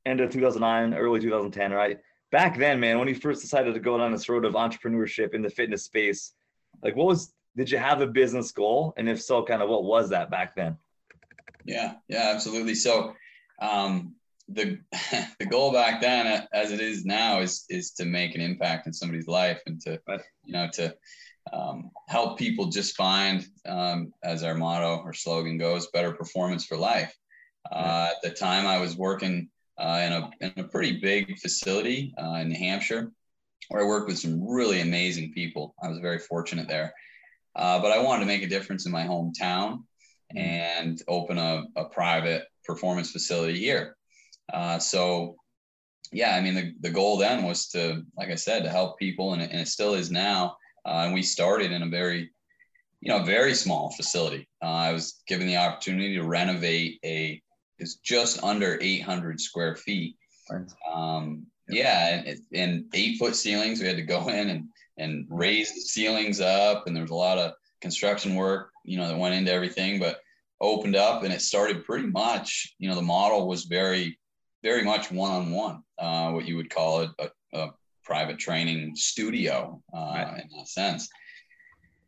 end 0.06 0.20
of 0.20 0.30
2009, 0.30 0.94
early 0.98 1.20
2010, 1.20 1.72
right? 1.72 1.98
Back 2.32 2.56
then, 2.56 2.78
man, 2.78 2.98
when 2.98 3.08
you 3.08 3.14
first 3.14 3.42
decided 3.42 3.74
to 3.74 3.80
go 3.80 3.98
down 3.98 4.12
this 4.12 4.28
road 4.28 4.44
of 4.44 4.54
entrepreneurship 4.54 5.34
in 5.34 5.42
the 5.42 5.50
fitness 5.50 5.84
space, 5.84 6.32
like 6.82 6.96
what 6.96 7.08
was 7.08 7.34
did 7.56 7.70
you 7.70 7.78
have 7.78 8.00
a 8.00 8.06
business 8.06 8.52
goal, 8.52 8.94
and 8.96 9.08
if 9.08 9.20
so, 9.20 9.42
kind 9.42 9.60
of 9.60 9.68
what 9.68 9.84
was 9.84 10.08
that 10.10 10.30
back 10.30 10.54
then? 10.54 10.78
Yeah, 11.64 11.94
yeah, 12.08 12.32
absolutely. 12.34 12.74
So 12.74 13.14
um, 13.60 14.14
the 14.48 14.78
the 15.38 15.46
goal 15.46 15.72
back 15.72 16.00
then, 16.00 16.46
as 16.52 16.72
it 16.72 16.80
is 16.80 17.04
now, 17.04 17.40
is 17.40 17.64
is 17.68 17.92
to 17.92 18.04
make 18.04 18.34
an 18.34 18.40
impact 18.40 18.86
in 18.86 18.92
somebody's 18.92 19.28
life 19.28 19.60
and 19.66 19.80
to 19.82 20.00
you 20.44 20.52
know 20.52 20.68
to 20.74 20.94
um, 21.52 21.90
help 22.08 22.38
people 22.38 22.66
just 22.66 22.96
find, 22.96 23.46
um, 23.66 24.12
as 24.22 24.42
our 24.42 24.54
motto 24.54 24.98
or 25.04 25.12
slogan 25.12 25.58
goes, 25.58 25.88
better 25.88 26.12
performance 26.12 26.64
for 26.64 26.76
life. 26.76 27.14
Uh, 27.70 28.08
at 28.10 28.22
the 28.22 28.30
time, 28.30 28.66
I 28.66 28.78
was 28.78 28.96
working 28.96 29.48
uh, 29.78 30.02
in 30.04 30.12
a 30.12 30.30
in 30.40 30.64
a 30.64 30.68
pretty 30.68 30.98
big 31.00 31.38
facility 31.38 32.14
uh, 32.22 32.34
in 32.34 32.48
New 32.48 32.58
Hampshire, 32.58 33.12
where 33.68 33.82
I 33.82 33.86
worked 33.86 34.08
with 34.08 34.18
some 34.18 34.46
really 34.46 34.80
amazing 34.80 35.32
people. 35.32 35.74
I 35.82 35.88
was 35.88 35.98
very 35.98 36.18
fortunate 36.18 36.68
there. 36.68 36.92
Uh, 37.56 37.80
but 37.80 37.90
I 37.90 37.98
wanted 38.00 38.20
to 38.20 38.26
make 38.26 38.42
a 38.42 38.48
difference 38.48 38.86
in 38.86 38.92
my 38.92 39.02
hometown 39.02 39.82
and 40.36 41.02
open 41.08 41.38
a, 41.38 41.64
a 41.76 41.84
private 41.86 42.44
performance 42.64 43.10
facility 43.10 43.58
here. 43.58 43.96
Uh, 44.52 44.78
so, 44.78 45.36
yeah, 46.12 46.36
I 46.36 46.40
mean, 46.40 46.54
the, 46.54 46.74
the 46.80 46.90
goal 46.90 47.16
then 47.16 47.44
was 47.44 47.68
to, 47.68 48.02
like 48.16 48.30
I 48.30 48.34
said, 48.34 48.62
to 48.62 48.70
help 48.70 48.98
people, 48.98 49.32
and 49.32 49.42
it, 49.42 49.50
and 49.50 49.60
it 49.60 49.68
still 49.68 49.94
is 49.94 50.10
now. 50.10 50.56
Uh, 50.84 51.02
and 51.04 51.14
we 51.14 51.22
started 51.22 51.72
in 51.72 51.82
a 51.82 51.88
very, 51.88 52.30
you 53.00 53.10
know, 53.10 53.22
very 53.22 53.54
small 53.54 53.90
facility. 53.90 54.48
Uh, 54.62 54.66
I 54.66 54.92
was 54.92 55.22
given 55.26 55.46
the 55.46 55.56
opportunity 55.56 56.16
to 56.16 56.24
renovate 56.24 56.98
a, 57.04 57.40
it's 57.78 57.96
just 57.96 58.42
under 58.42 58.78
800 58.80 59.40
square 59.40 59.76
feet. 59.76 60.16
Um, 60.92 61.46
yeah, 61.68 62.22
and, 62.26 62.40
and 62.52 62.84
eight 62.94 63.18
foot 63.18 63.36
ceilings. 63.36 63.80
We 63.80 63.86
had 63.86 63.96
to 63.96 64.02
go 64.02 64.28
in 64.28 64.50
and 64.50 64.68
and 64.98 65.26
raise 65.30 65.72
the 65.72 65.80
ceilings 65.80 66.40
up, 66.40 66.86
and 66.86 66.94
there 66.94 67.02
was 67.02 67.10
a 67.10 67.14
lot 67.14 67.38
of 67.38 67.52
construction 67.80 68.34
work, 68.34 68.70
you 68.90 68.96
know, 68.98 69.06
that 69.06 69.16
went 69.16 69.36
into 69.36 69.52
everything, 69.52 70.00
but 70.00 70.20
opened 70.60 70.96
up 70.96 71.22
and 71.22 71.32
it 71.32 71.40
started 71.40 71.84
pretty 71.84 72.08
much, 72.08 72.74
you 72.80 72.88
know, 72.88 72.96
the 72.96 73.02
model 73.02 73.46
was 73.46 73.64
very, 73.64 74.18
very 74.64 74.82
much 74.82 75.12
one-on-one, 75.12 75.82
uh, 75.98 76.30
what 76.32 76.44
you 76.44 76.56
would 76.56 76.68
call 76.70 77.02
it, 77.02 77.10
a, 77.20 77.30
a 77.56 77.70
private 78.04 78.36
training 78.36 78.96
studio 78.96 79.80
uh, 79.94 80.12
right. 80.16 80.42
in 80.42 80.58
that 80.58 80.68
sense. 80.68 81.08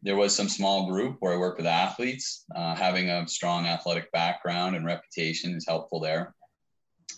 There 0.02 0.16
was 0.16 0.34
some 0.34 0.48
small 0.48 0.90
group 0.90 1.18
where 1.20 1.32
I 1.32 1.36
worked 1.36 1.58
with 1.58 1.66
athletes. 1.68 2.44
Uh, 2.52 2.74
having 2.74 3.08
a 3.10 3.28
strong 3.28 3.66
athletic 3.66 4.10
background 4.10 4.74
and 4.74 4.84
reputation 4.84 5.54
is 5.54 5.64
helpful 5.64 6.00
there. 6.00 6.34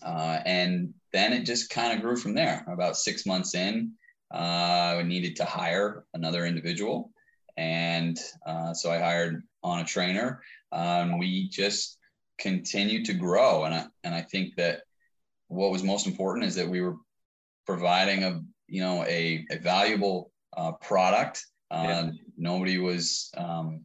Uh, 0.02 0.40
and 0.44 0.92
then 1.14 1.32
it 1.32 1.46
just 1.46 1.70
kind 1.70 1.94
of 1.94 2.02
grew 2.02 2.16
from 2.16 2.34
there. 2.34 2.66
About 2.70 2.98
six 2.98 3.24
months 3.24 3.54
in, 3.54 3.92
uh, 4.34 4.98
I 4.98 5.02
needed 5.02 5.36
to 5.36 5.46
hire 5.46 6.04
another 6.12 6.44
individual. 6.44 7.13
And 7.56 8.18
uh, 8.46 8.74
so 8.74 8.90
I 8.90 8.98
hired 8.98 9.42
on 9.62 9.80
a 9.80 9.84
trainer. 9.84 10.42
Um, 10.72 11.18
we 11.18 11.48
just 11.48 11.98
continued 12.38 13.06
to 13.06 13.14
grow. 13.14 13.64
And 13.64 13.74
I, 13.74 13.86
and 14.02 14.14
I 14.14 14.22
think 14.22 14.56
that 14.56 14.82
what 15.48 15.70
was 15.70 15.82
most 15.82 16.06
important 16.06 16.46
is 16.46 16.56
that 16.56 16.68
we 16.68 16.80
were 16.80 16.96
providing 17.66 18.24
a, 18.24 18.42
you 18.66 18.80
know, 18.80 19.04
a, 19.04 19.46
a 19.50 19.58
valuable 19.58 20.32
uh, 20.56 20.72
product. 20.72 21.44
Uh, 21.70 21.84
yeah. 21.86 22.10
Nobody 22.36 22.78
was, 22.78 23.30
um, 23.36 23.84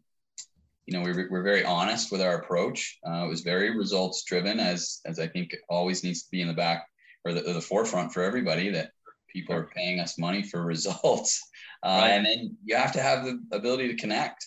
you 0.85 0.97
know, 0.97 1.03
we 1.03 1.13
were, 1.13 1.27
we're 1.29 1.43
very 1.43 1.63
honest 1.63 2.11
with 2.11 2.21
our 2.21 2.37
approach. 2.37 2.97
Uh, 3.07 3.25
it 3.25 3.29
was 3.29 3.41
very 3.41 3.77
results 3.77 4.23
driven 4.23 4.59
as, 4.59 5.01
as 5.05 5.19
I 5.19 5.27
think 5.27 5.55
always 5.69 6.03
needs 6.03 6.23
to 6.23 6.31
be 6.31 6.41
in 6.41 6.47
the 6.47 6.53
back 6.53 6.87
or 7.25 7.33
the, 7.33 7.41
the 7.41 7.61
forefront 7.61 8.13
for 8.13 8.23
everybody 8.23 8.69
that 8.69 8.91
people 9.31 9.55
are 9.55 9.69
paying 9.75 9.99
us 9.99 10.17
money 10.17 10.43
for 10.43 10.63
results. 10.65 11.41
Uh, 11.83 11.99
right. 12.01 12.09
And 12.09 12.25
then 12.25 12.57
you 12.63 12.75
have 12.75 12.91
to 12.93 13.01
have 13.01 13.25
the 13.25 13.39
ability 13.51 13.87
to 13.87 13.95
connect. 13.95 14.45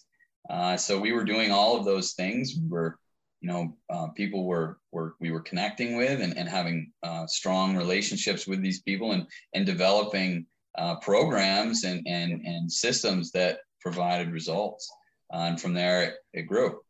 Uh, 0.51 0.77
so 0.77 0.99
we 0.99 1.13
were 1.13 1.25
doing 1.25 1.51
all 1.51 1.77
of 1.77 1.85
those 1.85 2.13
things. 2.13 2.57
We 2.61 2.69
were, 2.69 2.99
you 3.41 3.49
know, 3.49 3.77
uh, 3.91 4.09
people 4.09 4.45
were, 4.45 4.79
were, 4.91 5.15
we 5.21 5.31
were 5.31 5.41
connecting 5.41 5.97
with 5.97 6.21
and, 6.21 6.37
and 6.37 6.49
having 6.49 6.93
uh, 7.03 7.27
strong 7.27 7.77
relationships 7.77 8.47
with 8.47 8.63
these 8.63 8.83
people 8.83 9.13
and, 9.13 9.27
and 9.55 9.65
developing 9.65 10.47
uh, 10.77 10.97
programs 10.97 11.85
and, 11.85 12.07
and, 12.07 12.45
and 12.45 12.71
systems 12.71 13.31
that 13.33 13.59
provided 13.81 14.31
results. 14.31 14.91
Uh, 15.33 15.39
and 15.39 15.61
from 15.61 15.75
there, 15.75 16.03
it, 16.03 16.15
it 16.35 16.43
grew. 16.43 16.81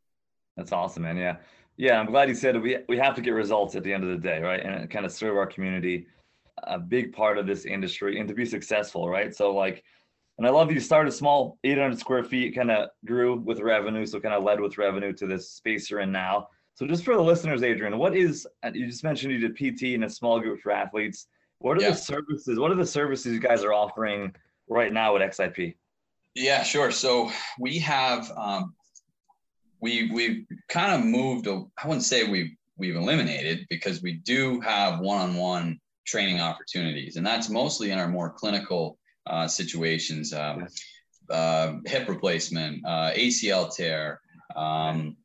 That's 0.57 0.73
awesome, 0.73 1.05
man. 1.05 1.17
Yeah. 1.17 1.37
Yeah. 1.77 1.99
I'm 1.99 2.07
glad 2.07 2.29
you 2.29 2.35
said 2.35 2.61
we, 2.61 2.79
we 2.89 2.99
have 2.99 3.15
to 3.15 3.23
get 3.23 3.31
results 3.31 3.75
at 3.75 3.83
the 3.83 3.93
end 3.93 4.05
of 4.05 4.11
the 4.11 4.17
day, 4.17 4.41
right? 4.41 4.61
And 4.61 4.91
kind 4.91 5.07
of 5.07 5.13
serve 5.13 5.37
our 5.37 5.47
community, 5.47 6.07
a 6.65 6.79
big 6.79 7.13
part 7.13 7.39
of 7.39 7.47
this 7.47 7.65
industry 7.65 8.19
and 8.19 8.29
to 8.29 8.35
be 8.35 8.45
successful, 8.45 9.09
right? 9.09 9.35
So 9.35 9.55
like, 9.55 9.83
and 10.39 10.47
I 10.47 10.51
love 10.51 10.73
you 10.73 10.81
started 10.81 11.13
small, 11.13 11.59
800 11.65 11.99
square 11.99 12.25
feet, 12.25 12.55
kind 12.55 12.71
of 12.71 12.89
grew 13.05 13.37
with 13.37 13.61
revenue. 13.61 14.07
So 14.07 14.21
kind 14.21 14.35
of 14.35 14.43
led 14.43 14.61
with 14.61 14.79
revenue 14.79 15.13
to 15.15 15.27
this 15.27 15.51
space 15.51 15.91
you're 15.91 16.01
in 16.01 16.13
now. 16.13 16.49
So 16.75 16.87
just 16.87 17.05
for 17.05 17.15
the 17.15 17.23
listeners, 17.23 17.63
Adrian, 17.63 17.99
what 17.99 18.17
is, 18.17 18.47
you 18.73 18.87
just 18.87 19.05
mentioned 19.05 19.33
you 19.33 19.39
did 19.39 19.57
PT 19.57 19.95
in 19.95 20.05
a 20.05 20.11
small 20.11 20.41
group 20.41 20.61
for 20.61 20.73
athletes. 20.73 21.27
What 21.59 21.77
are 21.77 21.83
yeah. 21.83 21.91
the 21.91 21.97
services? 21.97 22.59
What 22.59 22.73
are 22.73 22.77
the 22.77 22.87
services 22.87 23.35
you 23.35 23.41
guys 23.41 23.63
are 23.63 23.75
offering 23.75 24.35
right 24.69 24.93
now 24.93 25.17
at 25.17 25.23
XIP? 25.23 25.77
Yeah, 26.35 26.63
sure. 26.63 26.91
So 26.91 27.31
we 27.61 27.79
have, 27.81 28.31
um, 28.37 28.75
we, 29.81 30.11
we've 30.13 30.47
kind 30.69 30.93
of 30.93 31.07
moved, 31.07 31.47
I 31.47 31.87
wouldn't 31.87 32.05
say 32.05 32.25
we've, 32.25 32.51
we've 32.79 32.97
eliminated 32.97 33.67
because 33.69 34.03
we 34.03 34.15
do 34.15 34.61
have 34.61 35.01
one-on-one 35.01 35.79
training 36.05 36.41
opportunities 36.41 37.17
and 37.17 37.27
that's 37.27 37.49
mostly 37.49 37.91
in 37.91 37.99
our 37.99 38.09
more 38.09 38.31
clinical 38.31 38.99
uh, 39.27 39.47
situations, 39.47 40.33
um, 40.33 40.67
uh, 41.31 41.75
hip 41.87 42.09
replacement, 42.09 42.85
uh, 42.85 43.13
ACL 43.15 43.75
tear, 43.75 44.21
um, 44.57 45.17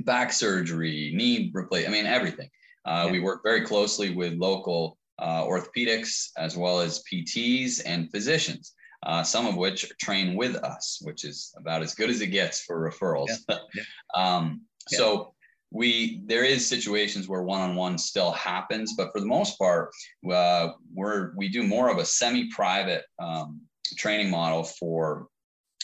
back 0.00 0.32
surgery, 0.32 1.12
knee 1.14 1.50
replace. 1.54 1.86
I 1.86 1.90
mean, 1.90 2.06
everything. 2.06 2.48
Uh, 2.84 3.08
we 3.10 3.20
work 3.20 3.40
very 3.42 3.62
closely 3.62 4.14
with 4.14 4.34
local 4.34 4.98
uh, 5.18 5.44
orthopedics 5.44 6.28
as 6.36 6.56
well 6.56 6.80
as 6.80 7.02
PTs 7.10 7.80
and 7.84 8.10
physicians. 8.10 8.74
Uh, 9.04 9.22
some 9.22 9.46
of 9.46 9.56
which 9.56 9.92
train 10.00 10.34
with 10.34 10.56
us, 10.56 10.98
which 11.02 11.24
is 11.24 11.52
about 11.58 11.82
as 11.82 11.94
good 11.94 12.08
as 12.08 12.22
it 12.22 12.28
gets 12.28 12.62
for 12.62 12.90
referrals. 12.90 13.28
Yeah. 13.48 13.58
Yeah. 13.74 13.82
um, 14.14 14.62
yeah. 14.90 14.98
So 14.98 15.33
we 15.74 16.22
there 16.24 16.44
is 16.44 16.66
situations 16.66 17.28
where 17.28 17.42
one-on-one 17.42 17.98
still 17.98 18.30
happens, 18.30 18.94
but 18.96 19.10
for 19.12 19.18
the 19.20 19.26
most 19.26 19.58
part, 19.58 19.90
uh, 20.32 20.68
we're 20.94 21.34
we 21.36 21.48
do 21.48 21.64
more 21.64 21.90
of 21.90 21.98
a 21.98 22.04
semi-private 22.04 23.02
um, 23.18 23.60
training 23.98 24.30
model 24.30 24.62
for 24.62 25.26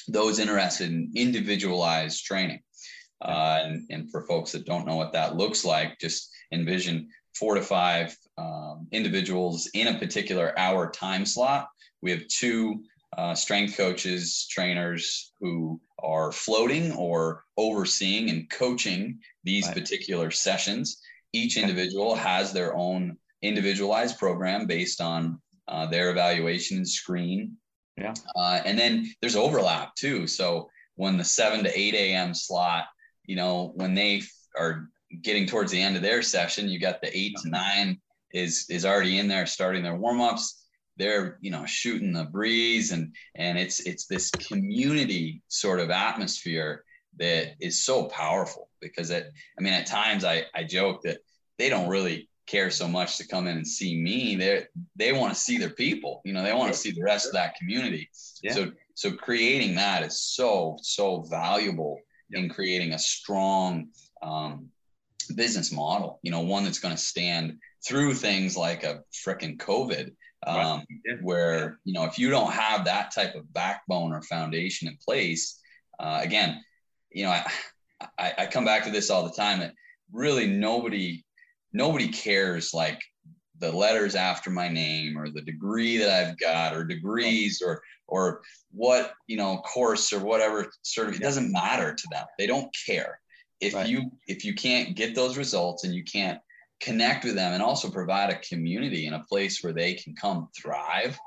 those 0.07 0.38
interested 0.38 0.91
in 0.91 1.11
individualized 1.16 2.24
training. 2.24 2.61
Uh, 3.22 3.59
and, 3.64 3.86
and 3.91 4.11
for 4.11 4.26
folks 4.26 4.53
that 4.53 4.64
don't 4.64 4.86
know 4.86 4.97
what 4.97 5.12
that 5.12 5.36
looks 5.36 5.64
like, 5.64 5.99
just 5.99 6.30
envision 6.53 7.09
four 7.34 7.57
to 7.57 7.61
five 7.61 8.16
um, 8.38 8.86
individuals 8.93 9.68
in 9.74 9.88
a 9.88 9.99
particular 9.99 10.59
hour 10.59 10.91
time 10.91 11.26
slot. 11.26 11.68
We 12.01 12.12
have 12.12 12.26
two 12.28 12.84
uh, 13.16 13.34
strength 13.34 13.76
coaches, 13.76 14.46
trainers 14.50 15.32
who 15.40 15.80
are 15.98 16.32
floating 16.32 16.92
or 16.92 17.44
overseeing 17.56 18.30
and 18.30 18.48
coaching 18.50 19.18
these 19.44 19.66
right. 19.66 19.74
particular 19.74 20.30
sessions. 20.30 21.00
Each 21.32 21.56
individual 21.56 22.14
has 22.14 22.52
their 22.52 22.74
own 22.76 23.16
individualized 23.42 24.18
program 24.18 24.66
based 24.66 25.00
on 25.00 25.40
uh, 25.68 25.86
their 25.86 26.11
evaluation 26.11 26.78
and 26.78 26.88
screen. 26.88 27.56
Yeah. 27.96 28.14
Uh, 28.36 28.61
and 28.64 28.78
then 28.78 29.12
there's 29.20 29.36
overlap 29.36 29.94
too. 29.94 30.26
So 30.26 30.68
when 30.96 31.16
the 31.16 31.24
7 31.24 31.64
to 31.64 31.78
8 31.78 31.94
a.m. 31.94 32.34
slot, 32.34 32.86
you 33.26 33.36
know, 33.36 33.72
when 33.74 33.94
they 33.94 34.22
are 34.56 34.88
getting 35.22 35.46
towards 35.46 35.72
the 35.72 35.80
end 35.80 35.96
of 35.96 36.02
their 36.02 36.22
session, 36.22 36.68
you 36.68 36.78
got 36.78 37.00
the 37.00 37.16
8 37.16 37.36
to 37.42 37.48
9 37.48 38.00
is 38.32 38.66
is 38.70 38.84
already 38.84 39.18
in 39.18 39.26
there 39.26 39.46
starting 39.46 39.82
their 39.82 39.96
warm-ups 39.96 40.61
they're 41.01 41.38
you 41.40 41.51
know 41.51 41.64
shooting 41.66 42.12
the 42.12 42.24
breeze 42.24 42.92
and 42.92 43.14
and 43.34 43.59
it's 43.59 43.80
it's 43.80 44.07
this 44.07 44.30
community 44.32 45.42
sort 45.48 45.80
of 45.80 45.90
atmosphere 45.90 46.84
that 47.18 47.55
is 47.61 47.82
so 47.82 48.05
powerful 48.05 48.68
because 48.80 49.11
it 49.11 49.32
i 49.59 49.62
mean 49.62 49.72
at 49.72 49.86
times 49.86 50.24
i 50.24 50.44
i 50.55 50.62
joke 50.62 51.03
that 51.03 51.18
they 51.59 51.68
don't 51.68 51.88
really 51.88 52.28
care 52.51 52.70
so 52.70 52.88
much 52.88 53.16
to 53.16 53.26
come 53.26 53.46
in 53.46 53.57
and 53.57 53.66
see 53.66 53.96
me. 53.96 54.34
They 54.34 54.64
they 54.96 55.12
want 55.12 55.32
to 55.32 55.38
see 55.38 55.57
their 55.57 55.70
people 55.70 56.20
you 56.24 56.32
know 56.32 56.42
they 56.42 56.53
want 56.53 56.72
to 56.72 56.78
see 56.78 56.90
the 56.90 57.03
rest 57.03 57.26
of 57.26 57.32
that 57.34 57.55
community. 57.55 58.11
Yeah. 58.42 58.53
so 58.53 58.72
so 58.94 59.12
creating 59.12 59.76
that 59.76 60.03
is 60.03 60.20
so 60.20 60.76
so 60.82 61.22
valuable 61.22 62.01
in 62.32 62.48
creating 62.48 62.92
a 62.92 62.98
strong 62.98 63.88
um, 64.22 64.68
business 65.34 65.70
model 65.70 66.18
you 66.22 66.30
know 66.30 66.40
one 66.40 66.64
that's 66.64 66.80
going 66.80 66.94
to 66.94 67.01
stand 67.01 67.59
through 67.86 68.14
things 68.14 68.57
like 68.57 68.82
a 68.82 69.03
freaking 69.12 69.57
covid 69.57 70.12
um, 70.47 70.84
yeah. 71.05 71.14
where 71.22 71.78
you 71.84 71.93
know 71.93 72.05
if 72.05 72.18
you 72.18 72.30
don't 72.30 72.53
have 72.53 72.84
that 72.84 73.14
type 73.14 73.34
of 73.34 73.53
backbone 73.53 74.12
or 74.12 74.22
foundation 74.22 74.88
in 74.88 74.97
place 75.05 75.61
uh, 75.99 76.20
again 76.22 76.61
you 77.11 77.24
know 77.24 77.30
I, 77.30 77.47
I, 78.18 78.34
I 78.38 78.47
come 78.47 78.64
back 78.64 78.84
to 78.84 78.91
this 78.91 79.11
all 79.11 79.24
the 79.24 79.34
time 79.34 79.61
that 79.61 79.74
really 80.12 80.47
nobody 80.47 81.24
nobody 81.72 82.09
cares 82.09 82.72
like 82.72 83.01
the 83.59 83.70
letters 83.70 84.14
after 84.14 84.51
my 84.51 84.68
name 84.68 85.18
or 85.18 85.28
the 85.28 85.43
degree 85.43 85.99
that 85.99 86.11
I've 86.11 86.38
got 86.38 86.74
or 86.74 86.84
degrees 86.84 87.62
or 87.64 87.82
or 88.09 88.41
what 88.72 89.12
you 89.26 89.36
know 89.36 89.59
course 89.59 90.12
or 90.12 90.20
whatever 90.20 90.70
sort 90.82 91.09
of 91.09 91.14
it 91.14 91.20
doesn't 91.20 91.53
matter 91.53 91.95
to 91.95 92.09
them 92.11 92.24
they 92.38 92.47
don't 92.47 92.74
care 92.86 93.20
if 93.61 93.74
right. 93.74 93.86
you 93.86 94.11
if 94.26 94.45
you 94.45 94.55
can't 94.55 94.97
get 94.97 95.14
those 95.14 95.36
results 95.36 95.84
and 95.84 95.95
you 95.95 96.03
can't 96.03 96.41
connect 96.80 97.24
with 97.24 97.34
them 97.34 97.52
and 97.52 97.62
also 97.62 97.90
provide 97.90 98.30
a 98.30 98.38
community 98.38 99.06
and 99.06 99.14
a 99.14 99.24
place 99.28 99.62
where 99.62 99.72
they 99.72 99.94
can 99.94 100.14
come 100.14 100.48
thrive 100.56 101.18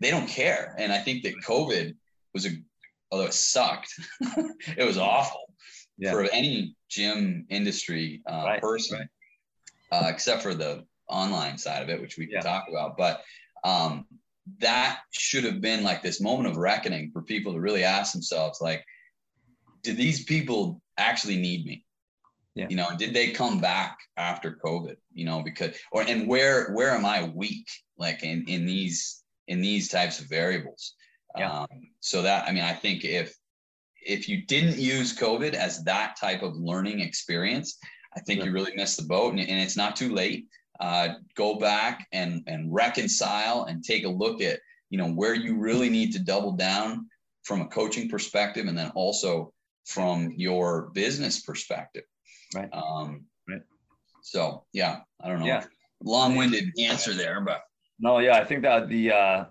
they 0.00 0.10
don't 0.10 0.28
care 0.28 0.74
and 0.78 0.92
i 0.92 0.98
think 0.98 1.22
that 1.22 1.34
covid 1.46 1.94
was 2.34 2.46
a 2.46 2.50
although 3.10 3.26
it 3.26 3.34
sucked 3.34 3.92
it 4.76 4.84
was 4.84 4.98
awful 4.98 5.52
yeah. 5.98 6.12
for 6.12 6.24
any 6.32 6.74
gym 6.88 7.46
industry 7.50 8.22
uh, 8.28 8.42
right. 8.44 8.60
person 8.60 8.98
right. 8.98 9.08
Uh, 9.92 10.08
except 10.08 10.42
for 10.42 10.54
the 10.54 10.84
online 11.08 11.58
side 11.58 11.82
of 11.82 11.88
it 11.88 12.00
which 12.00 12.16
we 12.16 12.26
can 12.26 12.36
yeah. 12.36 12.40
talk 12.40 12.66
about 12.68 12.96
but 12.96 13.22
um, 13.64 14.06
that 14.58 15.00
should 15.10 15.44
have 15.44 15.60
been 15.60 15.82
like 15.82 16.02
this 16.02 16.20
moment 16.20 16.48
of 16.48 16.56
reckoning 16.56 17.10
for 17.12 17.22
people 17.22 17.52
to 17.52 17.60
really 17.60 17.84
ask 17.84 18.12
themselves 18.12 18.60
like 18.60 18.84
do 19.82 19.92
these 19.92 20.24
people 20.24 20.80
actually 20.96 21.36
need 21.36 21.64
me 21.64 21.84
yeah. 22.54 22.66
You 22.68 22.76
know, 22.76 22.88
did 22.96 23.14
they 23.14 23.30
come 23.30 23.60
back 23.60 23.98
after 24.16 24.58
COVID? 24.64 24.96
You 25.12 25.24
know, 25.24 25.42
because 25.42 25.76
or 25.92 26.02
and 26.02 26.26
where 26.26 26.72
where 26.72 26.90
am 26.90 27.04
I 27.04 27.30
weak 27.34 27.68
like 27.96 28.22
in 28.22 28.44
in 28.48 28.66
these 28.66 29.22
in 29.46 29.60
these 29.60 29.88
types 29.88 30.20
of 30.20 30.28
variables? 30.28 30.94
Yeah. 31.36 31.60
Um, 31.60 31.68
so 32.00 32.22
that 32.22 32.48
I 32.48 32.52
mean, 32.52 32.64
I 32.64 32.74
think 32.74 33.04
if 33.04 33.34
if 34.02 34.28
you 34.28 34.44
didn't 34.46 34.78
use 34.78 35.16
COVID 35.16 35.54
as 35.54 35.84
that 35.84 36.16
type 36.16 36.42
of 36.42 36.56
learning 36.56 37.00
experience, 37.00 37.78
I 38.16 38.20
think 38.20 38.44
you 38.44 38.50
really 38.50 38.74
missed 38.74 38.96
the 38.96 39.06
boat, 39.06 39.32
and, 39.32 39.40
and 39.40 39.60
it's 39.60 39.76
not 39.76 39.94
too 39.94 40.12
late. 40.12 40.46
Uh, 40.80 41.14
go 41.36 41.56
back 41.56 42.06
and 42.12 42.42
and 42.48 42.72
reconcile 42.72 43.64
and 43.64 43.84
take 43.84 44.04
a 44.04 44.08
look 44.08 44.40
at 44.40 44.58
you 44.88 44.98
know 44.98 45.12
where 45.12 45.34
you 45.34 45.56
really 45.56 45.88
need 45.88 46.12
to 46.12 46.18
double 46.18 46.52
down 46.52 47.06
from 47.44 47.60
a 47.60 47.68
coaching 47.68 48.08
perspective, 48.08 48.66
and 48.66 48.76
then 48.76 48.90
also 48.96 49.52
from 49.86 50.32
your 50.36 50.90
business 50.94 51.42
perspective. 51.42 52.04
Right. 52.54 52.68
Um, 52.72 53.24
right. 53.48 53.62
So 54.22 54.64
yeah, 54.72 55.00
I 55.22 55.28
don't 55.28 55.40
know. 55.40 55.46
Yeah. 55.46 55.64
Long-winded 56.02 56.78
answer 56.78 57.12
there, 57.12 57.40
but 57.40 57.62
no, 57.98 58.18
yeah, 58.18 58.36
I 58.36 58.44
think 58.44 58.62
that 58.62 58.88
the 58.88 59.12
uh, 59.12 59.44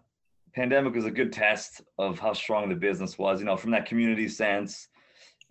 pandemic 0.55 0.95
was 0.95 1.05
a 1.05 1.11
good 1.11 1.31
test 1.31 1.81
of 1.99 2.17
how 2.17 2.33
strong 2.33 2.69
the 2.69 2.75
business 2.75 3.17
was. 3.19 3.39
You 3.39 3.45
know, 3.45 3.55
from 3.55 3.71
that 3.71 3.85
community 3.85 4.27
sense, 4.27 4.87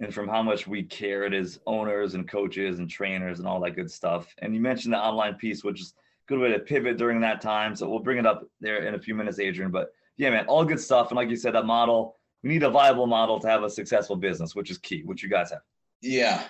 and 0.01 0.15
from 0.15 0.29
how 0.29 0.43
much 0.43 0.67
we 0.67 0.83
cared 0.83 1.35
as 1.35 1.59
owners 1.67 2.15
and 2.15 2.29
coaches 2.29 2.79
and 2.79 2.89
trainers 2.89 3.39
and 3.39 3.49
all 3.49 3.61
that 3.61 3.73
good 3.73 3.91
stuff. 3.91 4.33
And 4.39 4.55
you 4.55 4.61
mentioned 4.61 4.95
the 4.95 4.99
online 4.99 5.35
piece, 5.35 5.65
which 5.65 5.81
is 5.81 5.95
a 5.97 6.33
good 6.33 6.41
way 6.41 6.53
to 6.53 6.59
pivot 6.59 6.99
during 6.99 7.21
that 7.21 7.41
time. 7.41 7.75
So 7.75 7.89
we'll 7.89 7.99
bring 7.99 8.19
it 8.19 8.27
up 8.27 8.45
there 8.61 8.87
in 8.87 8.95
a 8.95 8.99
few 8.99 9.15
minutes, 9.15 9.39
Adrian. 9.41 9.71
But 9.71 9.89
yeah, 10.17 10.31
man, 10.31 10.47
all 10.47 10.65
good 10.65 10.81
stuff. 10.81 11.09
And 11.11 11.17
like 11.17 11.31
you 11.31 11.37
said, 11.37 11.55
that 11.55 11.67
model, 11.67 12.17
we 12.43 12.51
need 12.51 12.63
a 12.63 12.71
viable 12.71 13.07
model 13.07 13.41
to 13.41 13.49
have 13.49 13.65
a 13.65 13.71
successful 13.71 14.17
business, 14.17 14.55
which 14.55 14.71
is 14.71 14.79
key, 14.79 15.03
which 15.05 15.23
you 15.23 15.29
guys 15.29 15.51
have. 15.51 15.63
Yeah. 16.01 16.45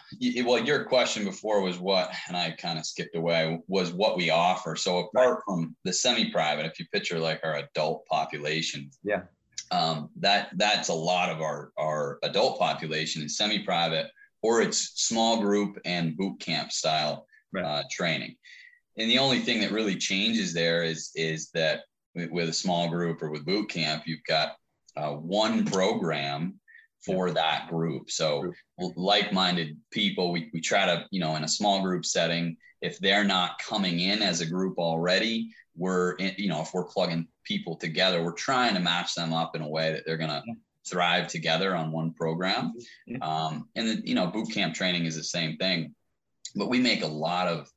Well, 0.44 0.62
your 0.62 0.84
question 0.84 1.24
before 1.24 1.62
was 1.62 1.78
what, 1.78 2.12
and 2.28 2.36
I 2.36 2.50
kind 2.50 2.78
of 2.78 2.84
skipped 2.84 3.16
away, 3.16 3.58
was 3.66 3.92
what 3.92 4.16
we 4.16 4.28
offer. 4.28 4.76
So 4.76 4.98
apart 4.98 5.40
from 5.46 5.74
the 5.84 5.92
semi-private, 5.92 6.66
if 6.66 6.78
you 6.78 6.84
picture 6.92 7.18
like 7.18 7.40
our 7.42 7.56
adult 7.56 8.04
population, 8.06 8.90
yeah, 9.02 9.22
um, 9.70 10.10
that 10.16 10.50
that's 10.56 10.88
a 10.88 10.94
lot 10.94 11.30
of 11.30 11.40
our 11.40 11.72
our 11.78 12.18
adult 12.22 12.58
population 12.58 13.22
is 13.22 13.36
semi-private 13.36 14.06
or 14.42 14.62
it's 14.62 14.92
small 15.02 15.40
group 15.40 15.78
and 15.84 16.16
boot 16.16 16.38
camp 16.40 16.70
style 16.70 17.26
right. 17.52 17.64
uh, 17.64 17.82
training. 17.90 18.36
And 18.96 19.10
the 19.10 19.18
only 19.18 19.40
thing 19.40 19.60
that 19.60 19.72
really 19.72 19.96
changes 19.96 20.52
there 20.52 20.82
is 20.82 21.10
is 21.14 21.50
that 21.54 21.80
with 22.14 22.48
a 22.48 22.52
small 22.52 22.88
group 22.88 23.22
or 23.22 23.30
with 23.30 23.46
boot 23.46 23.68
camp, 23.68 24.04
you've 24.06 24.24
got 24.26 24.56
uh, 24.96 25.12
one 25.12 25.64
program 25.64 26.58
for 27.04 27.30
that 27.30 27.68
group. 27.68 28.10
So 28.10 28.52
like-minded 28.78 29.76
people, 29.90 30.32
we, 30.32 30.50
we 30.52 30.60
try 30.60 30.86
to, 30.86 31.06
you 31.10 31.20
know, 31.20 31.36
in 31.36 31.44
a 31.44 31.48
small 31.48 31.82
group 31.82 32.04
setting, 32.04 32.56
if 32.80 32.98
they're 32.98 33.24
not 33.24 33.58
coming 33.58 34.00
in 34.00 34.22
as 34.22 34.40
a 34.40 34.46
group 34.46 34.78
already, 34.78 35.50
we're, 35.76 36.12
in, 36.12 36.34
you 36.36 36.48
know, 36.48 36.60
if 36.60 36.70
we're 36.74 36.84
plugging 36.84 37.28
people 37.44 37.76
together, 37.76 38.22
we're 38.22 38.32
trying 38.32 38.74
to 38.74 38.80
match 38.80 39.14
them 39.14 39.32
up 39.32 39.54
in 39.54 39.62
a 39.62 39.68
way 39.68 39.92
that 39.92 40.04
they're 40.04 40.16
going 40.16 40.30
to 40.30 40.42
thrive 40.86 41.28
together 41.28 41.76
on 41.76 41.92
one 41.92 42.12
program. 42.14 42.72
Um, 43.20 43.68
and 43.76 43.88
then, 43.88 44.02
you 44.04 44.14
know, 44.14 44.26
boot 44.26 44.50
camp 44.52 44.74
training 44.74 45.06
is 45.06 45.16
the 45.16 45.24
same 45.24 45.56
thing. 45.56 45.94
But 46.56 46.68
we 46.68 46.80
make 46.80 47.02
a 47.02 47.06
lot 47.06 47.46
of, 47.46 47.70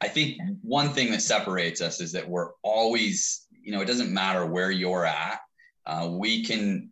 I 0.00 0.08
think 0.08 0.38
one 0.62 0.88
thing 0.90 1.10
that 1.12 1.22
separates 1.22 1.80
us 1.80 2.00
is 2.00 2.12
that 2.12 2.28
we're 2.28 2.50
always, 2.62 3.46
you 3.62 3.72
know, 3.72 3.80
it 3.80 3.86
doesn't 3.86 4.12
matter 4.12 4.46
where 4.46 4.70
you're 4.70 5.04
at. 5.04 5.40
Uh, 5.84 6.08
we 6.12 6.44
can, 6.44 6.90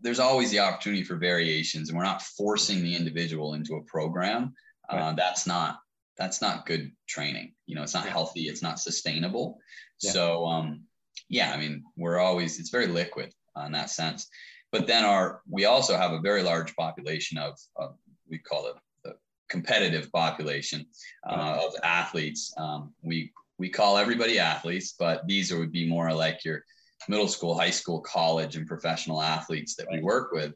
there's 0.00 0.20
always 0.20 0.50
the 0.50 0.60
opportunity 0.60 1.04
for 1.04 1.16
variations, 1.16 1.88
and 1.88 1.98
we're 1.98 2.04
not 2.04 2.22
forcing 2.22 2.82
the 2.82 2.94
individual 2.94 3.54
into 3.54 3.76
a 3.76 3.82
program. 3.82 4.54
Uh, 4.90 4.96
right. 4.96 5.16
That's 5.16 5.46
not 5.46 5.78
that's 6.16 6.40
not 6.40 6.66
good 6.66 6.92
training. 7.06 7.52
You 7.66 7.76
know, 7.76 7.82
it's 7.82 7.94
not 7.94 8.06
healthy. 8.06 8.48
It's 8.48 8.62
not 8.62 8.80
sustainable. 8.80 9.58
Yeah. 10.00 10.12
So, 10.12 10.46
um, 10.46 10.84
yeah, 11.28 11.52
I 11.52 11.56
mean, 11.56 11.84
we're 11.96 12.18
always 12.18 12.58
it's 12.58 12.70
very 12.70 12.86
liquid 12.86 13.32
in 13.64 13.72
that 13.72 13.90
sense. 13.90 14.28
But 14.72 14.86
then 14.86 15.04
our 15.04 15.42
we 15.48 15.64
also 15.64 15.96
have 15.96 16.12
a 16.12 16.20
very 16.20 16.42
large 16.42 16.74
population 16.76 17.38
of, 17.38 17.58
of 17.76 17.96
we 18.28 18.38
call 18.38 18.66
it 18.66 18.74
the 19.04 19.14
competitive 19.48 20.10
population 20.12 20.86
uh, 21.28 21.60
of 21.64 21.74
athletes. 21.82 22.52
Um, 22.56 22.92
we 23.02 23.32
we 23.58 23.68
call 23.68 23.96
everybody 23.96 24.38
athletes, 24.38 24.94
but 24.98 25.26
these 25.26 25.52
would 25.54 25.72
be 25.72 25.88
more 25.88 26.12
like 26.12 26.44
your 26.44 26.64
middle 27.08 27.28
school, 27.28 27.56
high 27.56 27.70
school, 27.70 28.00
college, 28.00 28.56
and 28.56 28.66
professional 28.66 29.22
athletes 29.22 29.74
that 29.76 29.86
we 29.90 30.02
work 30.02 30.32
with. 30.32 30.52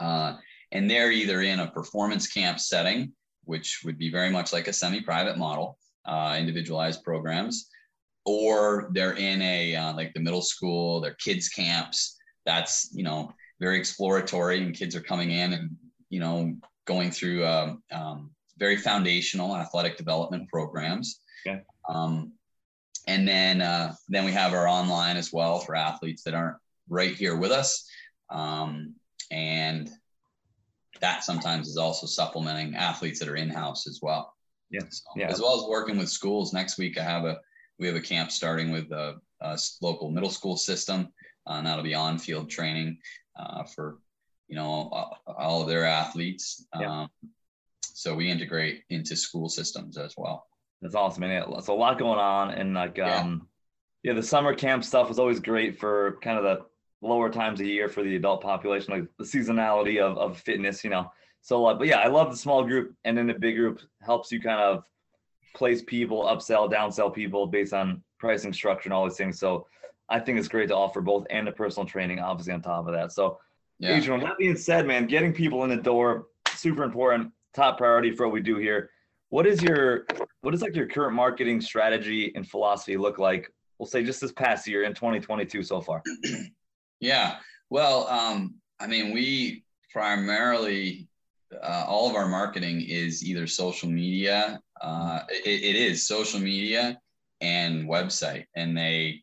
Uh, 0.00 0.36
and 0.72 0.90
they're 0.90 1.12
either 1.12 1.42
in 1.42 1.60
a 1.60 1.70
performance 1.70 2.26
camp 2.26 2.58
setting, 2.58 3.12
which 3.44 3.82
would 3.84 3.98
be 3.98 4.10
very 4.10 4.30
much 4.30 4.52
like 4.52 4.68
a 4.68 4.72
semi-private 4.72 5.38
model, 5.38 5.78
uh, 6.04 6.36
individualized 6.38 7.02
programs, 7.02 7.68
or 8.24 8.90
they're 8.92 9.16
in 9.16 9.40
a 9.42 9.76
uh, 9.76 9.94
like 9.94 10.12
the 10.14 10.20
middle 10.20 10.42
school, 10.42 11.00
their 11.00 11.14
kids 11.14 11.48
camps. 11.48 12.16
That's 12.44 12.90
you 12.92 13.04
know 13.04 13.32
very 13.60 13.78
exploratory, 13.78 14.62
and 14.62 14.74
kids 14.74 14.96
are 14.96 15.00
coming 15.00 15.30
in 15.30 15.52
and 15.52 15.70
you 16.10 16.20
know 16.20 16.54
going 16.86 17.10
through 17.10 17.46
um, 17.46 17.82
um, 17.92 18.30
very 18.58 18.76
foundational 18.76 19.56
athletic 19.56 19.96
development 19.96 20.48
programs. 20.48 21.20
Okay. 21.46 21.60
Um, 21.88 22.32
and 23.06 23.26
then 23.26 23.60
uh, 23.60 23.94
then 24.08 24.24
we 24.24 24.32
have 24.32 24.52
our 24.52 24.68
online 24.68 25.16
as 25.16 25.32
well 25.32 25.58
for 25.60 25.74
athletes 25.74 26.22
that 26.24 26.34
aren't 26.34 26.56
right 26.88 27.14
here 27.14 27.36
with 27.36 27.50
us, 27.50 27.88
um, 28.30 28.94
and 29.30 29.90
that 31.00 31.24
sometimes 31.24 31.68
is 31.68 31.76
also 31.76 32.06
supplementing 32.06 32.74
athletes 32.74 33.18
that 33.18 33.28
are 33.28 33.36
in 33.36 33.48
house 33.48 33.86
as 33.86 34.00
well. 34.02 34.32
Yeah. 34.70 34.80
So, 34.88 35.02
yeah. 35.16 35.28
As 35.28 35.40
well 35.40 35.58
as 35.58 35.68
working 35.68 35.98
with 35.98 36.08
schools. 36.08 36.52
Next 36.52 36.78
week, 36.78 36.98
I 36.98 37.02
have 37.02 37.24
a 37.24 37.38
we 37.78 37.86
have 37.86 37.96
a 37.96 38.00
camp 38.00 38.30
starting 38.30 38.70
with 38.70 38.90
a, 38.92 39.16
a 39.40 39.58
local 39.82 40.10
middle 40.10 40.30
school 40.30 40.56
system, 40.56 41.08
uh, 41.46 41.54
and 41.54 41.66
that'll 41.66 41.84
be 41.84 41.94
on 41.94 42.18
field 42.18 42.48
training 42.48 42.98
uh, 43.38 43.64
for 43.64 43.98
you 44.48 44.56
know 44.56 44.90
all 45.26 45.62
of 45.62 45.68
their 45.68 45.84
athletes. 45.84 46.66
Yeah. 46.78 47.02
Um, 47.02 47.10
so 47.82 48.14
we 48.14 48.30
integrate 48.30 48.82
into 48.90 49.14
school 49.16 49.48
systems 49.48 49.96
as 49.96 50.14
well. 50.16 50.46
That's 50.82 50.94
awesome, 50.94 51.22
man. 51.22 51.44
It's 51.48 51.68
a 51.68 51.72
lot 51.72 51.98
going 51.98 52.18
on, 52.18 52.50
and 52.50 52.74
like 52.74 52.98
um, 52.98 53.48
yeah. 54.02 54.10
yeah, 54.10 54.16
the 54.16 54.22
summer 54.22 54.54
camp 54.54 54.84
stuff 54.84 55.08
was 55.08 55.18
always 55.18 55.40
great 55.40 55.78
for 55.78 56.18
kind 56.22 56.38
of 56.38 56.44
the 56.44 56.66
lower 57.06 57.30
times 57.30 57.60
a 57.60 57.66
year 57.66 57.88
for 57.88 58.02
the 58.02 58.16
adult 58.16 58.42
population, 58.42 58.92
like 58.92 59.06
the 59.18 59.24
seasonality 59.24 60.00
of, 60.00 60.16
of 60.18 60.38
fitness, 60.38 60.84
you 60.84 60.90
know. 60.90 61.10
So, 61.42 61.66
uh, 61.66 61.74
but 61.74 61.86
yeah, 61.86 61.98
I 61.98 62.08
love 62.08 62.30
the 62.30 62.36
small 62.36 62.64
group, 62.64 62.94
and 63.04 63.16
then 63.16 63.26
the 63.26 63.34
big 63.34 63.56
group 63.56 63.80
helps 64.02 64.32
you 64.32 64.40
kind 64.40 64.60
of 64.60 64.84
place 65.54 65.82
people, 65.86 66.24
upsell, 66.24 66.70
downsell 66.72 67.14
people 67.14 67.46
based 67.46 67.72
on 67.72 68.02
pricing 68.18 68.52
structure 68.52 68.88
and 68.88 68.94
all 68.94 69.04
these 69.04 69.16
things. 69.16 69.38
So, 69.38 69.66
I 70.08 70.20
think 70.20 70.38
it's 70.38 70.48
great 70.48 70.68
to 70.68 70.76
offer 70.76 71.00
both 71.00 71.26
and 71.30 71.46
the 71.46 71.52
personal 71.52 71.86
training, 71.86 72.18
obviously 72.18 72.52
on 72.52 72.60
top 72.60 72.86
of 72.86 72.92
that. 72.92 73.12
So, 73.12 73.38
yeah. 73.78 73.96
Adrian, 73.96 74.20
that 74.20 74.38
being 74.38 74.56
said, 74.56 74.86
man, 74.86 75.06
getting 75.06 75.32
people 75.32 75.64
in 75.64 75.70
the 75.70 75.76
door 75.76 76.26
super 76.54 76.84
important, 76.84 77.32
top 77.54 77.78
priority 77.78 78.10
for 78.10 78.26
what 78.26 78.32
we 78.32 78.40
do 78.40 78.56
here. 78.56 78.90
What 79.30 79.46
is 79.46 79.62
your 79.62 80.06
what 80.44 80.50
does 80.50 80.60
like 80.60 80.76
your 80.76 80.86
current 80.86 81.14
marketing 81.14 81.58
strategy 81.60 82.30
and 82.34 82.46
philosophy 82.46 82.98
look 82.98 83.18
like? 83.18 83.50
We'll 83.78 83.86
say 83.86 84.04
just 84.04 84.20
this 84.20 84.30
past 84.30 84.68
year 84.68 84.84
in 84.84 84.92
2022 84.92 85.62
so 85.62 85.80
far. 85.80 86.02
Yeah. 87.00 87.36
Well, 87.68 88.06
um, 88.06 88.54
I 88.80 88.86
mean, 88.86 89.12
we 89.12 89.64
primarily 89.92 91.06
uh, 91.62 91.84
all 91.86 92.08
of 92.08 92.16
our 92.16 92.28
marketing 92.28 92.80
is 92.88 93.22
either 93.22 93.46
social 93.46 93.90
media. 93.90 94.60
Uh, 94.80 95.20
it, 95.28 95.62
it 95.62 95.76
is 95.76 96.06
social 96.06 96.40
media 96.40 96.98
and 97.42 97.86
website, 97.86 98.44
and 98.56 98.74
they 98.74 99.22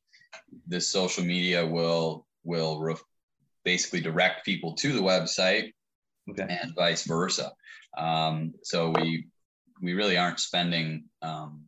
the 0.68 0.80
social 0.80 1.24
media 1.24 1.66
will 1.66 2.28
will 2.44 2.80
re- 2.82 2.96
basically 3.64 4.02
direct 4.02 4.46
people 4.46 4.76
to 4.76 4.92
the 4.92 5.02
website, 5.02 5.72
okay. 6.30 6.60
and 6.62 6.76
vice 6.76 7.06
versa. 7.06 7.52
Um, 7.98 8.54
so 8.64 8.94
we 8.96 9.26
we 9.82 9.94
really 9.94 10.18
aren't 10.18 10.40
spending 10.40 11.06
um, 11.22 11.64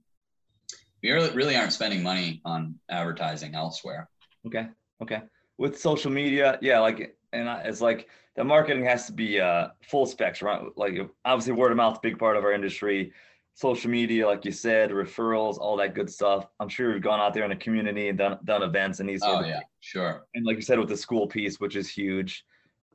we 1.02 1.12
really, 1.12 1.32
really 1.32 1.56
aren't 1.58 1.74
spending 1.74 2.02
money 2.02 2.42
on 2.46 2.80
advertising 2.90 3.56
elsewhere. 3.56 4.10
Okay. 4.46 4.68
Okay 5.02 5.24
with 5.58 5.80
social 5.80 6.12
media, 6.12 6.58
yeah, 6.62 6.80
like 6.80 7.16
and 7.32 7.48
it's 7.66 7.82
like 7.82 8.08
the 8.36 8.44
marketing 8.44 8.86
has 8.86 9.06
to 9.08 9.14
be 9.14 9.40
uh, 9.40 9.70
full 9.84 10.06
spectrum. 10.06 10.72
Right? 10.76 10.78
Like 10.78 11.10
obviously, 11.26 11.54
word 11.54 11.72
of 11.72 11.78
mouth, 11.78 12.02
big 12.02 12.18
part 12.18 12.38
of 12.38 12.44
our 12.44 12.54
industry. 12.54 13.14
Social 13.56 13.92
media, 13.92 14.26
like 14.26 14.46
you 14.46 14.52
said, 14.52 14.90
referrals, 14.90 15.60
all 15.60 15.78
that 15.78 15.94
good 15.94 16.10
stuff. 16.10 16.48
I'm 16.60 16.70
sure 16.70 16.92
you've 16.92 17.04
gone 17.04 17.20
out 17.20 17.36
there 17.36 17.44
in 17.44 17.52
the 17.52 17.56
community 17.56 18.10
and 18.10 18.18
done 18.18 18.40
done 18.44 18.64
events 18.64 19.00
and 19.00 19.08
these. 19.08 19.22
Oh 19.24 19.42
yeah, 19.42 19.54
things. 19.54 19.64
sure. 19.80 20.26
And 20.34 20.46
like 20.46 20.56
you 20.56 20.64
said, 20.64 20.80
with 20.80 20.90
the 20.90 20.98
school 20.98 21.28
piece, 21.28 21.60
which 21.60 21.76
is 21.76 21.90
huge. 21.90 22.46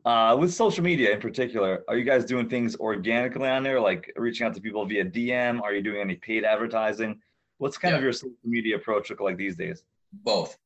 Uh, 0.08 0.34
with 0.34 0.54
social 0.54 0.82
media 0.82 1.12
in 1.12 1.20
particular, 1.20 1.84
are 1.86 1.98
you 1.98 2.02
guys 2.02 2.24
doing 2.24 2.48
things 2.48 2.74
organically 2.76 3.46
on 3.46 3.62
there, 3.62 3.78
like 3.78 4.10
reaching 4.16 4.46
out 4.46 4.54
to 4.54 4.60
people 4.60 4.86
via 4.86 5.04
DM? 5.04 5.60
Are 5.60 5.74
you 5.74 5.82
doing 5.82 6.00
any 6.00 6.14
paid 6.14 6.44
advertising? 6.44 7.20
What's 7.58 7.76
kind 7.76 7.92
yeah. 7.92 7.98
of 7.98 8.04
your 8.04 8.14
social 8.14 8.34
media 8.42 8.76
approach 8.76 9.10
look 9.10 9.20
like 9.20 9.36
these 9.36 9.54
days? 9.54 9.82
Both. 10.24 10.56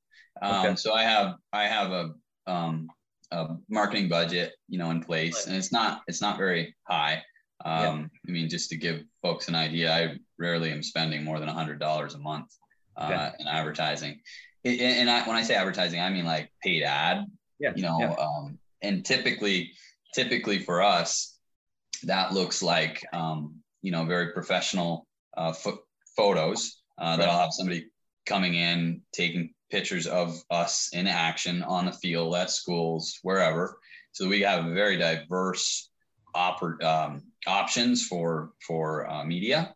Um, 0.40 0.66
okay. 0.66 0.76
So 0.76 0.92
I 0.92 1.02
have 1.02 1.38
I 1.52 1.64
have 1.64 1.90
a, 1.90 2.10
um, 2.46 2.88
a 3.32 3.56
marketing 3.68 4.08
budget, 4.08 4.52
you 4.68 4.78
know, 4.78 4.90
in 4.90 5.02
place, 5.02 5.48
and 5.48 5.56
it's 5.56 5.72
not 5.72 6.02
it's 6.06 6.20
not 6.20 6.38
very 6.38 6.76
high. 6.84 7.20
Um, 7.64 7.82
yeah. 7.82 8.06
I 8.28 8.30
mean, 8.30 8.48
just 8.48 8.70
to 8.70 8.76
give 8.76 9.02
folks 9.22 9.48
an 9.48 9.56
idea, 9.56 9.92
I 9.92 10.18
rarely 10.38 10.70
am 10.70 10.84
spending 10.84 11.24
more 11.24 11.40
than 11.40 11.48
a 11.48 11.52
hundred 11.52 11.80
dollars 11.80 12.14
a 12.14 12.18
month 12.20 12.46
uh, 12.96 13.06
okay. 13.06 13.30
in 13.40 13.48
advertising. 13.48 14.20
It, 14.62 14.80
and 14.80 15.10
I, 15.10 15.26
when 15.26 15.34
I 15.36 15.42
say 15.42 15.56
advertising, 15.56 16.00
I 16.00 16.10
mean 16.10 16.26
like 16.26 16.52
paid 16.62 16.84
ad. 16.84 17.24
Yeah. 17.58 17.72
You 17.74 17.82
know, 17.82 17.98
yeah. 17.98 18.14
Um, 18.14 18.58
and 18.82 19.04
typically, 19.04 19.72
typically 20.14 20.58
for 20.58 20.82
us, 20.82 21.38
that 22.04 22.32
looks 22.32 22.62
like 22.62 23.04
um, 23.12 23.54
you 23.82 23.92
know 23.92 24.04
very 24.04 24.32
professional 24.32 25.06
uh, 25.36 25.52
fo- 25.52 25.82
photos 26.16 26.82
uh, 27.00 27.04
right. 27.04 27.18
that 27.18 27.28
I'll 27.28 27.40
have 27.40 27.52
somebody 27.52 27.86
coming 28.26 28.54
in 28.54 29.02
taking 29.12 29.54
pictures 29.70 30.06
of 30.06 30.42
us 30.50 30.90
in 30.92 31.06
action 31.06 31.62
on 31.62 31.86
the 31.86 31.92
field 31.92 32.34
at 32.36 32.50
schools 32.50 33.18
wherever 33.22 33.78
so 34.12 34.28
we 34.28 34.42
have 34.42 34.66
very 34.66 34.98
diverse 34.98 35.90
oper- 36.36 36.82
um, 36.84 37.22
options 37.46 38.06
for 38.06 38.52
for 38.66 39.10
uh, 39.10 39.24
media 39.24 39.74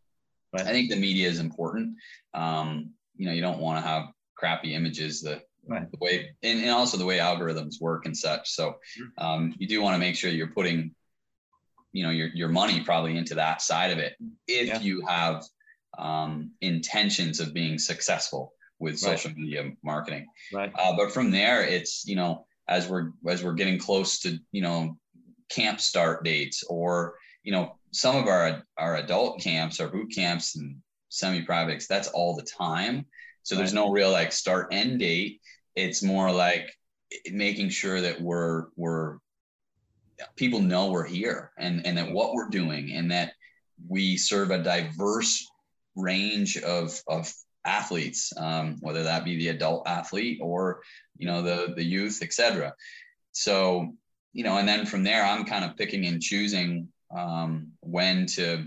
right. 0.52 0.66
i 0.66 0.70
think 0.70 0.90
the 0.90 0.96
media 0.96 1.28
is 1.28 1.40
important 1.40 1.96
um, 2.34 2.90
you 3.16 3.26
know 3.26 3.32
you 3.32 3.40
don't 3.40 3.58
want 3.58 3.82
to 3.82 3.88
have 3.88 4.04
crappy 4.36 4.74
images 4.74 5.22
the, 5.22 5.40
right. 5.66 5.90
the 5.90 5.98
way 6.00 6.30
and, 6.42 6.60
and 6.60 6.70
also 6.70 6.96
the 6.96 7.04
way 7.04 7.18
algorithms 7.18 7.80
work 7.80 8.06
and 8.06 8.16
such 8.16 8.50
so 8.50 8.76
um, 9.18 9.54
you 9.58 9.66
do 9.66 9.82
want 9.82 9.94
to 9.94 9.98
make 9.98 10.16
sure 10.16 10.30
you're 10.30 10.48
putting 10.48 10.94
you 11.92 12.02
know 12.02 12.10
your, 12.10 12.28
your 12.28 12.48
money 12.48 12.80
probably 12.80 13.16
into 13.16 13.34
that 13.34 13.62
side 13.62 13.90
of 13.90 13.98
it 13.98 14.14
if 14.46 14.68
yeah. 14.68 14.80
you 14.80 15.04
have 15.06 15.44
um, 15.98 16.50
intentions 16.60 17.40
of 17.40 17.54
being 17.54 17.78
successful 17.78 18.52
with 18.78 19.02
right. 19.02 19.18
social 19.18 19.30
media 19.32 19.72
marketing. 19.82 20.26
Right. 20.52 20.72
Uh, 20.74 20.94
but 20.96 21.12
from 21.12 21.30
there, 21.30 21.62
it's 21.64 22.06
you 22.06 22.16
know 22.16 22.46
as 22.68 22.88
we're 22.88 23.12
as 23.26 23.42
we're 23.42 23.54
getting 23.54 23.78
close 23.78 24.20
to 24.20 24.38
you 24.52 24.62
know 24.62 24.96
camp 25.48 25.80
start 25.80 26.24
dates 26.24 26.64
or 26.68 27.14
you 27.42 27.52
know 27.52 27.76
some 27.92 28.16
of 28.16 28.26
our 28.26 28.62
our 28.76 28.96
adult 28.96 29.40
camps, 29.40 29.80
our 29.80 29.88
boot 29.88 30.12
camps 30.14 30.56
and 30.56 30.76
semi-privates, 31.08 31.86
that's 31.86 32.08
all 32.08 32.36
the 32.36 32.42
time. 32.42 33.06
So 33.42 33.54
right. 33.54 33.60
there's 33.60 33.72
no 33.72 33.90
real 33.90 34.10
like 34.10 34.32
start 34.32 34.68
end 34.72 35.00
date. 35.00 35.40
It's 35.76 36.02
more 36.02 36.32
like 36.32 36.74
making 37.30 37.68
sure 37.68 38.00
that 38.00 38.20
we're 38.20 38.66
we're 38.76 39.18
people 40.34 40.60
know 40.60 40.90
we're 40.90 41.06
here 41.06 41.52
and 41.58 41.86
and 41.86 41.96
that 41.98 42.10
what 42.10 42.34
we're 42.34 42.48
doing 42.48 42.92
and 42.92 43.10
that 43.10 43.32
we 43.88 44.16
serve 44.16 44.50
a 44.50 44.62
diverse 44.62 45.46
range 45.94 46.56
of 46.58 47.00
of 47.06 47.32
athletes, 47.64 48.32
um, 48.36 48.76
whether 48.80 49.02
that 49.02 49.24
be 49.24 49.36
the 49.36 49.48
adult 49.48 49.86
athlete 49.86 50.38
or 50.40 50.80
you 51.18 51.26
know 51.26 51.42
the 51.42 51.74
the 51.74 51.84
youth, 51.84 52.22
etc. 52.22 52.74
So 53.32 53.92
you 54.32 54.44
know, 54.44 54.58
and 54.58 54.68
then 54.68 54.86
from 54.86 55.02
there, 55.02 55.24
I'm 55.24 55.44
kind 55.44 55.64
of 55.64 55.76
picking 55.76 56.06
and 56.06 56.22
choosing 56.22 56.88
um, 57.16 57.72
when 57.80 58.26
to 58.26 58.66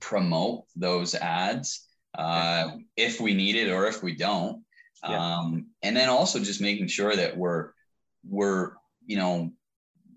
promote 0.00 0.64
those 0.76 1.14
ads 1.14 1.86
uh, 2.16 2.70
if 2.96 3.20
we 3.20 3.34
need 3.34 3.56
it 3.56 3.70
or 3.70 3.86
if 3.86 4.02
we 4.02 4.14
don't. 4.14 4.62
Yeah. 5.02 5.38
Um, 5.38 5.68
and 5.82 5.96
then 5.96 6.08
also 6.08 6.38
just 6.38 6.60
making 6.60 6.88
sure 6.88 7.14
that 7.14 7.36
we're 7.36 7.70
we're 8.28 8.72
you 9.06 9.16
know 9.16 9.52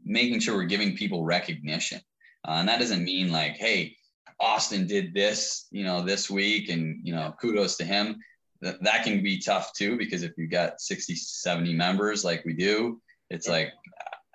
making 0.04 0.40
sure 0.40 0.56
we're 0.56 0.64
giving 0.64 0.96
people 0.96 1.24
recognition. 1.24 2.02
Uh, 2.48 2.54
and 2.54 2.68
that 2.68 2.80
doesn't 2.80 3.04
mean 3.04 3.32
like, 3.32 3.54
hey, 3.54 3.96
Austin 4.40 4.88
did 4.88 5.14
this, 5.14 5.68
you 5.72 5.84
know, 5.84 6.02
this 6.02 6.30
week, 6.30 6.70
and 6.70 7.00
you 7.04 7.14
know, 7.14 7.34
kudos 7.40 7.78
to 7.78 7.86
him. 7.86 8.20
That 8.62 8.84
that 8.84 9.04
can 9.04 9.24
be 9.24 9.40
tough 9.40 9.74
too 9.74 9.98
because 9.98 10.24
if 10.24 10.34
you've 10.38 10.52
got 10.52 10.82
60, 10.82 11.16
70 11.16 11.74
members 11.74 12.24
like 12.24 12.46
we 12.46 12.54
do, 12.54 13.02
it's 13.30 13.48
like, 13.48 13.70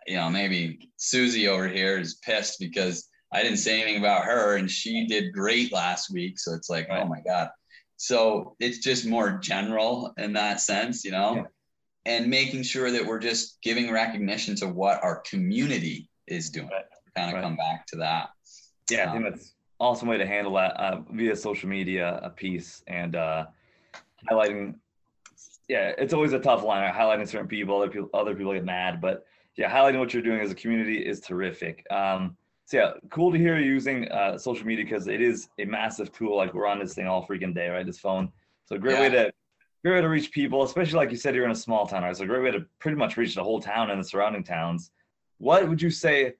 you 0.07 0.17
know, 0.17 0.29
maybe 0.29 0.91
Susie 0.97 1.49
over 1.49 1.69
here 1.69 1.99
is 1.99 2.15
pissed 2.25 2.59
because 2.59 3.09
I 3.33 3.43
didn't 3.43 3.59
say 3.59 3.81
anything 3.81 4.01
about 4.01 4.25
her 4.25 4.57
and 4.57 4.71
she 4.71 5.07
did 5.07 5.33
great 5.33 5.73
last 5.73 6.11
week. 6.13 6.39
So 6.39 6.55
it's 6.55 6.71
like, 6.71 6.87
oh 6.91 6.95
right. 6.95 7.03
oh 7.05 7.09
my 7.09 7.21
God. 7.21 7.51
So 7.97 8.57
it's 8.61 8.79
just 8.79 9.07
more 9.07 9.39
general 9.39 10.13
in 10.19 10.33
that 10.35 10.61
sense, 10.61 11.05
you 11.05 11.11
know, 11.11 11.37
yeah. 11.37 11.45
and 12.05 12.29
making 12.29 12.63
sure 12.63 12.91
that 12.91 13.05
we're 13.05 13.19
just 13.19 13.61
giving 13.63 13.91
recognition 13.91 14.55
to 14.57 14.69
what 14.69 15.03
our 15.03 15.21
community 15.21 16.09
is 16.27 16.51
doing. 16.51 16.69
Right. 16.69 16.85
Kind 17.17 17.31
of 17.31 17.35
right. 17.37 17.43
come 17.43 17.57
back 17.57 17.87
to 17.87 17.97
that. 17.97 18.29
Yeah, 18.91 19.05
um, 19.05 19.09
I 19.09 19.13
think 19.13 19.25
that's 19.35 19.55
awesome 19.81 20.09
way 20.09 20.19
to 20.19 20.27
handle 20.27 20.55
that 20.55 20.79
uh, 20.79 21.01
via 21.11 21.35
social 21.35 21.69
media 21.69 22.21
a 22.23 22.31
piece 22.31 22.83
and 22.87 23.17
uh, 23.17 23.47
highlighting. 24.31 24.75
Yeah, 25.69 25.93
it's 25.99 26.13
always 26.13 26.33
a 26.33 26.39
tough 26.39 26.63
line. 26.63 26.93
Highlighting 26.93 27.27
certain 27.27 27.49
people, 27.49 27.77
other 27.79 27.91
people, 27.91 28.11
other 28.13 28.35
people 28.35 28.53
get 28.53 28.65
mad, 28.65 29.01
but 29.01 29.27
yeah, 29.57 29.73
highlighting 29.73 29.99
what 29.99 30.13
you're 30.13 30.23
doing 30.23 30.41
as 30.41 30.51
a 30.51 30.55
community 30.55 30.99
is 30.99 31.21
terrific. 31.21 31.87
Um, 31.91 32.37
so 32.67 32.77
yeah, 32.77 32.93
cool 33.11 33.31
to 33.31 33.39
hear 33.39 33.57
you 33.59 33.73
using 33.73 34.09
uh, 34.09 34.37
social 34.37 34.67
media 34.67 34.85
because 34.85 35.07
it 35.07 35.23
is 35.23 35.49
a 35.61 35.65
massive 35.65 36.13
tool. 36.13 36.37
Like 36.37 36.53
we're 36.53 36.67
on 36.67 36.81
this 36.81 36.95
thing 36.95 37.07
all 37.07 37.25
freaking 37.25 37.55
day, 37.55 37.69
right? 37.69 37.87
This 37.87 38.01
phone. 38.01 38.33
So 38.65 38.77
great 38.77 38.95
yeah. 38.95 39.01
way 39.03 39.09
to 39.11 39.33
great 39.85 39.95
way 39.95 40.01
to 40.01 40.09
reach 40.09 40.33
people, 40.33 40.65
especially 40.65 40.97
like 40.97 41.13
you 41.13 41.17
said, 41.17 41.37
you're 41.37 41.45
in 41.45 41.53
a 41.53 41.55
small 41.55 41.87
town, 41.87 42.03
right? 42.03 42.17
So 42.17 42.25
a 42.25 42.27
great 42.27 42.43
way 42.43 42.51
to 42.51 42.67
pretty 42.81 42.97
much 42.97 43.17
reach 43.17 43.37
the 43.37 43.43
whole 43.45 43.61
town 43.61 43.91
and 43.91 44.01
the 44.01 44.05
surrounding 44.05 44.43
towns. 44.43 44.91
What 45.39 45.69
would 45.69 45.81
you 45.81 45.91
say? 45.91 46.35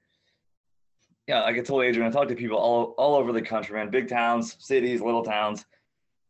Yeah, 1.29 1.43
like 1.43 1.57
I 1.57 1.61
told 1.61 1.85
Adrian, 1.85 2.09
I 2.09 2.11
talk 2.11 2.27
to 2.27 2.35
people 2.35 2.59
all 2.59 2.97
all 2.99 3.15
over 3.15 3.33
the 3.33 3.43
country, 3.43 3.77
man. 3.77 3.91
Big 3.91 4.09
towns, 4.09 4.57
cities, 4.59 5.01
little 5.01 5.23
towns. 5.23 5.65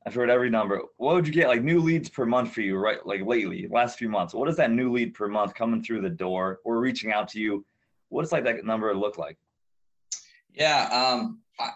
I've 0.07 0.15
heard 0.15 0.29
every 0.29 0.51
number. 0.51 0.83
What 0.99 1.15
would 1.15 1.27
you 1.27 1.33
get 1.33 1.49
like 1.49 1.63
new 1.63 1.81
leads 1.81 2.11
per 2.11 2.27
month 2.27 2.53
for 2.53 2.61
you, 2.61 2.77
right? 2.77 3.05
Like 3.07 3.23
lately, 3.25 3.67
last 3.71 3.99
few 3.99 4.11
months. 4.11 4.35
What 4.35 4.51
is 4.51 4.57
that 4.57 4.71
new 4.71 4.93
lead 4.93 5.15
per 5.15 5.27
month 5.27 5.55
coming 5.55 5.83
through 5.83 6.03
the 6.03 6.11
door 6.11 6.61
or 6.65 6.81
reaching 6.81 7.13
out 7.13 7.29
to 7.29 7.41
you? 7.41 7.65
What 8.11 8.23
does 8.23 8.33
like 8.33 8.45
that 8.45 8.63
number 8.67 8.95
look 8.95 9.17
like? 9.17 9.39
Yeah, 10.57 10.89
um, 10.91 11.41
I, 11.61 11.71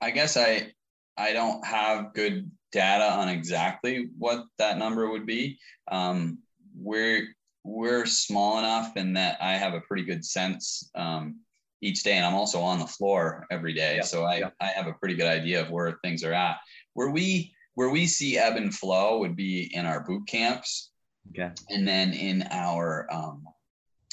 I 0.00 0.10
guess 0.10 0.36
I 0.36 0.72
I 1.16 1.32
don't 1.32 1.64
have 1.64 2.12
good 2.14 2.50
data 2.72 3.12
on 3.12 3.28
exactly 3.28 4.08
what 4.18 4.44
that 4.58 4.78
number 4.78 5.08
would 5.08 5.24
be. 5.24 5.58
Um, 5.90 6.38
we're 6.76 7.28
we're 7.62 8.04
small 8.04 8.58
enough 8.58 8.96
in 8.96 9.14
that 9.14 9.38
I 9.40 9.52
have 9.54 9.74
a 9.74 9.80
pretty 9.80 10.04
good 10.04 10.24
sense 10.24 10.90
um, 10.96 11.40
each 11.80 12.02
day, 12.02 12.14
and 12.14 12.26
I'm 12.26 12.34
also 12.34 12.60
on 12.60 12.80
the 12.80 12.86
floor 12.86 13.46
every 13.52 13.72
day, 13.72 13.96
yeah. 13.96 14.02
so 14.02 14.24
I 14.24 14.38
yeah. 14.38 14.50
I 14.60 14.66
have 14.66 14.88
a 14.88 14.94
pretty 14.94 15.14
good 15.14 15.28
idea 15.28 15.62
of 15.62 15.70
where 15.70 15.98
things 16.02 16.24
are 16.24 16.34
at. 16.34 16.56
Where 16.94 17.10
we 17.10 17.54
where 17.76 17.90
we 17.90 18.06
see 18.06 18.36
ebb 18.36 18.56
and 18.56 18.74
flow 18.74 19.20
would 19.20 19.36
be 19.36 19.70
in 19.72 19.86
our 19.86 20.00
boot 20.00 20.26
camps, 20.26 20.90
okay, 21.30 21.52
and 21.70 21.86
then 21.86 22.12
in 22.12 22.48
our 22.50 23.06
um, 23.12 23.44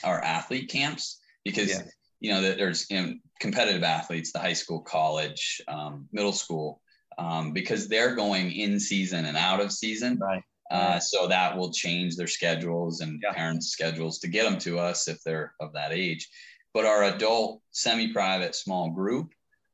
our 0.04 0.24
athlete 0.24 0.70
camps 0.70 1.20
because. 1.44 1.72
Yeah 1.72 1.82
you 2.22 2.32
know, 2.32 2.42
that 2.42 2.58
there's 2.58 2.86
you 2.90 3.02
know, 3.02 3.14
competitive 3.42 3.84
athletes, 3.84 4.32
the 4.32 4.40
high 4.40 4.54
school, 4.54 4.80
college, 4.80 5.62
um, 5.68 6.08
middle 6.14 6.32
school, 6.32 6.80
um, 7.18 7.52
because 7.52 7.90
they're 7.90 8.16
going 8.16 8.52
in 8.54 8.80
season 8.80 9.26
and 9.26 9.36
out 9.36 9.60
of 9.60 9.72
season. 9.72 10.18
Right. 10.18 10.44
Uh, 10.70 11.00
so 11.00 11.28
that 11.28 11.58
will 11.58 11.72
change 11.72 12.16
their 12.16 12.28
schedules 12.28 13.02
and 13.02 13.20
yeah. 13.22 13.34
parents' 13.34 13.72
schedules 13.72 14.20
to 14.20 14.30
get 14.30 14.44
them 14.46 14.58
to 14.60 14.80
us 14.80 15.10
if 15.10 15.22
they're 15.26 15.54
of 15.60 15.74
that 15.74 15.92
age. 15.92 16.30
But 16.74 16.86
our 16.86 17.04
adult, 17.04 17.62
semi-private, 17.72 18.56
small 18.56 18.92
group, 18.92 19.34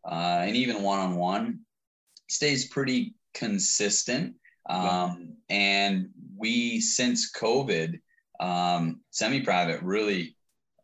uh, 0.10 0.41
and 0.41 0.56
even 0.56 0.81
one-on-one, 0.81 1.60
stays 2.30 2.69
pretty 2.69 3.14
consistent. 3.35 4.35
Um, 4.68 5.35
yeah. 5.49 5.56
And 5.56 6.10
we, 6.35 6.80
since 6.80 7.31
COVID, 7.31 7.99
um, 8.39 9.02
semi-private 9.11 9.84
really 9.84 10.35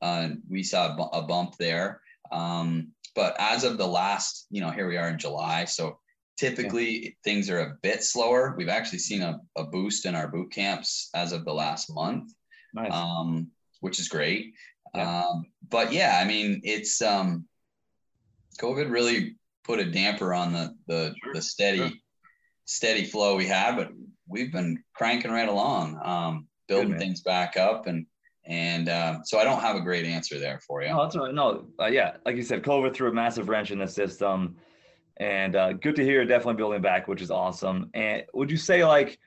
uh, 0.03 0.29
we 0.49 0.63
saw 0.63 0.95
a 1.13 1.21
bump 1.21 1.55
there. 1.57 2.01
Um, 2.33 2.91
but 3.15 3.35
as 3.39 3.63
of 3.63 3.77
the 3.77 3.87
last, 3.87 4.47
you 4.49 4.61
know, 4.61 4.71
here 4.71 4.87
we 4.87 4.97
are 4.97 5.09
in 5.09 5.19
July. 5.19 5.65
So 5.65 5.99
typically 6.37 7.03
yeah. 7.03 7.09
things 7.23 7.49
are 7.49 7.59
a 7.59 7.77
bit 7.81 8.03
slower. 8.03 8.55
We've 8.57 8.69
actually 8.69 8.99
seen 8.99 9.21
a, 9.21 9.39
a, 9.55 9.63
boost 9.65 10.05
in 10.05 10.15
our 10.15 10.27
boot 10.27 10.51
camps 10.51 11.09
as 11.13 11.31
of 11.31 11.45
the 11.45 11.53
last 11.53 11.93
month, 11.93 12.33
nice. 12.73 12.91
um, 12.91 13.51
which 13.81 13.99
is 13.99 14.07
great. 14.07 14.55
Yeah. 14.95 15.21
Um, 15.21 15.45
but 15.69 15.93
yeah, 15.93 16.19
I 16.21 16.25
mean, 16.25 16.61
it's 16.63 17.01
um, 17.01 17.45
COVID 18.59 18.89
really 18.89 19.35
put 19.63 19.79
a 19.79 19.91
damper 19.91 20.33
on 20.33 20.53
the 20.53 20.75
the, 20.87 21.15
sure. 21.23 21.33
the 21.33 21.41
steady 21.41 21.77
sure. 21.77 21.91
steady 22.65 23.05
flow 23.05 23.35
we 23.35 23.45
had, 23.45 23.75
but 23.75 23.91
we've 24.27 24.51
been 24.51 24.83
cranking 24.93 25.31
right 25.31 25.49
along, 25.49 25.99
um, 26.03 26.47
building 26.67 26.91
Good, 26.91 26.99
things 26.99 27.21
back 27.21 27.57
up 27.57 27.87
and 27.87 28.05
and 28.45 28.89
uh, 28.89 29.23
so 29.23 29.39
I 29.39 29.43
don't 29.43 29.61
have 29.61 29.75
a 29.75 29.81
great 29.81 30.05
answer 30.05 30.37
there 30.37 30.59
for 30.59 30.81
you. 30.81 30.89
No, 30.89 31.03
that's 31.03 31.15
right. 31.15 31.33
No, 31.33 31.65
uh, 31.79 31.85
yeah, 31.85 32.17
like 32.25 32.35
you 32.35 32.43
said, 32.43 32.61
COVID 32.61 32.93
threw 32.93 33.09
a 33.09 33.13
massive 33.13 33.47
wrench 33.47 33.71
in 33.71 33.79
the 33.79 33.87
system, 33.87 34.57
and 35.17 35.55
uh, 35.55 35.73
good 35.73 35.95
to 35.95 36.03
hear. 36.03 36.25
Definitely 36.25 36.55
building 36.55 36.81
back, 36.81 37.07
which 37.07 37.21
is 37.21 37.31
awesome. 37.31 37.89
And 37.93 38.23
would 38.33 38.51
you 38.51 38.57
say 38.57 38.83
like, 38.83 39.17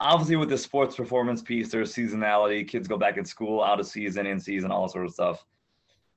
obviously 0.00 0.36
with 0.36 0.48
the 0.48 0.56
sports 0.56 0.96
performance 0.96 1.42
piece, 1.42 1.70
there's 1.70 1.94
seasonality. 1.94 2.66
Kids 2.66 2.88
go 2.88 2.96
back 2.96 3.18
in 3.18 3.26
school, 3.26 3.62
out 3.62 3.78
of 3.78 3.86
season, 3.86 4.26
in 4.26 4.40
season, 4.40 4.70
all 4.70 4.88
sort 4.88 5.04
of 5.04 5.12
stuff. 5.12 5.44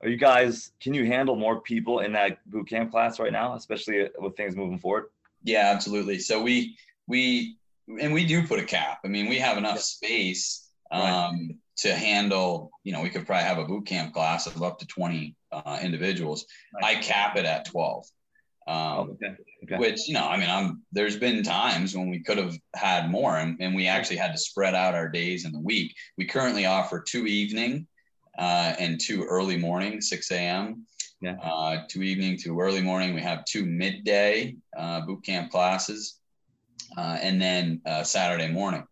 Are 0.02 0.08
you 0.08 0.16
guys? 0.16 0.72
Can 0.80 0.94
you 0.94 1.04
handle 1.04 1.36
more 1.36 1.60
people 1.60 2.00
in 2.00 2.12
that 2.12 2.38
boot 2.50 2.68
camp 2.68 2.90
class 2.90 3.20
right 3.20 3.32
now, 3.32 3.54
especially 3.54 4.08
with 4.18 4.34
things 4.34 4.56
moving 4.56 4.78
forward? 4.78 5.06
Yeah, 5.42 5.70
absolutely. 5.74 6.20
So 6.20 6.42
we 6.42 6.78
we 7.06 7.58
and 8.00 8.14
we 8.14 8.24
do 8.24 8.46
put 8.46 8.60
a 8.60 8.64
cap. 8.64 9.00
I 9.04 9.08
mean, 9.08 9.28
we 9.28 9.36
have 9.38 9.58
enough 9.58 9.80
space. 9.80 10.70
Um, 10.90 11.02
right 11.02 11.56
to 11.76 11.94
handle, 11.94 12.70
you 12.84 12.92
know, 12.92 13.02
we 13.02 13.10
could 13.10 13.26
probably 13.26 13.44
have 13.44 13.58
a 13.58 13.64
boot 13.64 13.86
camp 13.86 14.12
class 14.12 14.46
of 14.46 14.62
up 14.62 14.78
to 14.78 14.86
20 14.86 15.34
uh, 15.52 15.78
individuals. 15.82 16.46
Right. 16.74 16.96
I 16.96 17.00
cap 17.00 17.36
it 17.36 17.44
at 17.44 17.64
12. 17.66 18.04
Um, 18.66 18.76
oh, 18.76 19.08
okay. 19.12 19.36
Okay. 19.64 19.76
Which, 19.76 20.08
you 20.08 20.14
know, 20.14 20.26
I 20.26 20.38
mean, 20.38 20.48
I'm, 20.48 20.82
there's 20.92 21.16
been 21.16 21.42
times 21.42 21.96
when 21.96 22.10
we 22.10 22.20
could 22.20 22.38
have 22.38 22.56
had 22.74 23.10
more 23.10 23.36
and, 23.36 23.56
and 23.60 23.74
we 23.74 23.86
actually 23.86 24.16
had 24.16 24.32
to 24.32 24.38
spread 24.38 24.74
out 24.74 24.94
our 24.94 25.08
days 25.08 25.44
in 25.44 25.52
the 25.52 25.60
week. 25.60 25.94
We 26.16 26.26
currently 26.26 26.66
offer 26.66 27.00
two 27.00 27.26
evening 27.26 27.86
uh, 28.38 28.74
and 28.78 29.00
two 29.00 29.24
early 29.24 29.56
morning, 29.56 30.00
6 30.00 30.30
a.m. 30.32 30.86
Yeah. 31.20 31.36
Uh, 31.42 31.82
two 31.88 32.02
evening, 32.02 32.38
two 32.38 32.58
early 32.60 32.82
morning. 32.82 33.14
We 33.14 33.22
have 33.22 33.44
two 33.44 33.64
midday 33.64 34.56
uh, 34.76 35.00
boot 35.02 35.24
camp 35.24 35.50
classes 35.50 36.18
uh, 36.96 37.18
and 37.20 37.40
then 37.40 37.80
uh, 37.86 38.02
Saturday 38.02 38.48
morning. 38.48 38.86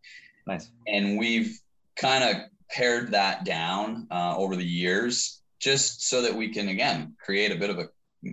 Nice. 0.46 0.70
And 0.86 1.18
we've 1.18 1.58
kind 1.96 2.24
of 2.24 2.42
pared 2.72 3.12
that 3.12 3.44
down 3.44 4.06
uh, 4.10 4.34
over 4.36 4.56
the 4.56 4.64
years 4.64 5.42
just 5.60 6.08
so 6.08 6.22
that 6.22 6.34
we 6.34 6.48
can 6.48 6.68
again 6.68 7.14
create 7.22 7.52
a 7.52 7.56
bit 7.56 7.70
of 7.70 7.78
a 7.78 7.88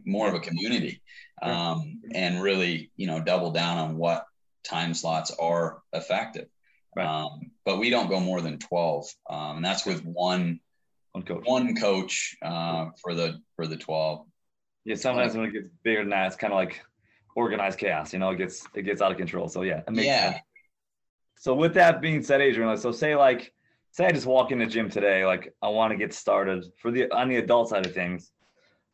more 0.06 0.28
of 0.28 0.34
a 0.34 0.40
community 0.40 1.02
um, 1.42 2.02
and 2.14 2.42
really 2.42 2.92
you 2.96 3.08
know 3.08 3.22
double 3.22 3.52
down 3.52 3.78
on 3.78 3.98
what 3.98 4.26
time 4.64 4.94
slots 4.94 5.32
are 5.40 5.82
effective. 5.94 6.48
Right. 6.96 7.06
um, 7.06 7.52
but 7.66 7.78
we 7.78 7.92
don't 7.92 8.10
go 8.10 8.20
more 8.20 8.42
than 8.42 8.58
12 8.58 9.06
um, 9.30 9.58
and 9.58 9.66
that's 9.66 9.86
with 9.86 10.04
one 10.04 10.60
one 11.12 11.24
coach. 11.24 11.44
one 11.46 11.76
coach 11.76 12.36
uh, 12.42 12.88
for 13.02 13.14
the 13.14 13.42
for 13.56 13.68
the 13.68 13.78
12 13.78 14.26
yeah 14.86 14.96
sometimes 14.96 15.36
when 15.36 15.46
it 15.46 15.52
gets 15.52 15.68
bigger 15.84 16.02
than 16.02 16.10
that 16.10 16.28
it's 16.28 16.36
kind 16.36 16.52
of 16.52 16.58
like 16.58 16.82
organized 17.36 17.78
chaos 17.78 18.12
you 18.12 18.18
know 18.18 18.32
it 18.32 18.38
gets 18.38 18.66
it 18.74 18.84
gets 18.84 19.02
out 19.02 19.12
of 19.12 19.18
control. 19.18 19.48
So 19.48 19.62
yeah 19.62 19.82
yeah. 19.92 20.32
sense. 20.32 20.44
so 21.38 21.54
with 21.54 21.76
that 21.76 22.02
being 22.02 22.24
said 22.24 22.42
adrian 22.42 22.76
so 22.78 22.92
say 22.92 23.16
like 23.16 23.54
say 24.00 24.06
I 24.06 24.12
just 24.14 24.26
walk 24.26 24.52
in 24.52 24.60
the 24.60 24.66
gym 24.66 24.90
today, 24.90 25.26
like 25.26 25.54
I 25.62 25.68
want 25.68 25.92
to 25.92 25.98
get 25.98 26.14
started 26.14 26.72
for 26.78 26.90
the 26.90 27.12
on 27.12 27.28
the 27.28 27.36
adult 27.36 27.68
side 27.68 27.86
of 27.86 27.94
things. 27.94 28.32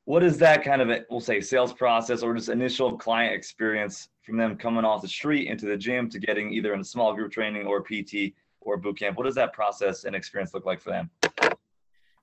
What 0.05 0.23
is 0.23 0.39
that 0.39 0.63
kind 0.63 0.81
of 0.81 0.89
a, 0.89 1.05
we'll 1.11 1.19
say 1.19 1.41
sales 1.41 1.73
process 1.73 2.23
or 2.23 2.33
just 2.33 2.49
initial 2.49 2.97
client 2.97 3.35
experience 3.35 4.09
from 4.23 4.37
them 4.37 4.57
coming 4.57 4.83
off 4.83 5.03
the 5.03 5.07
street 5.07 5.47
into 5.47 5.67
the 5.67 5.77
gym 5.77 6.09
to 6.09 6.17
getting 6.17 6.51
either 6.51 6.73
in 6.73 6.79
a 6.79 6.83
small 6.83 7.13
group 7.13 7.31
training 7.31 7.67
or 7.67 7.81
PT 7.81 8.33
or 8.61 8.77
boot 8.77 8.97
camp? 8.97 9.15
What 9.15 9.25
does 9.25 9.35
that 9.35 9.53
process 9.53 10.05
and 10.05 10.15
experience 10.15 10.55
look 10.55 10.65
like 10.65 10.81
for 10.81 10.89
them? 10.89 11.11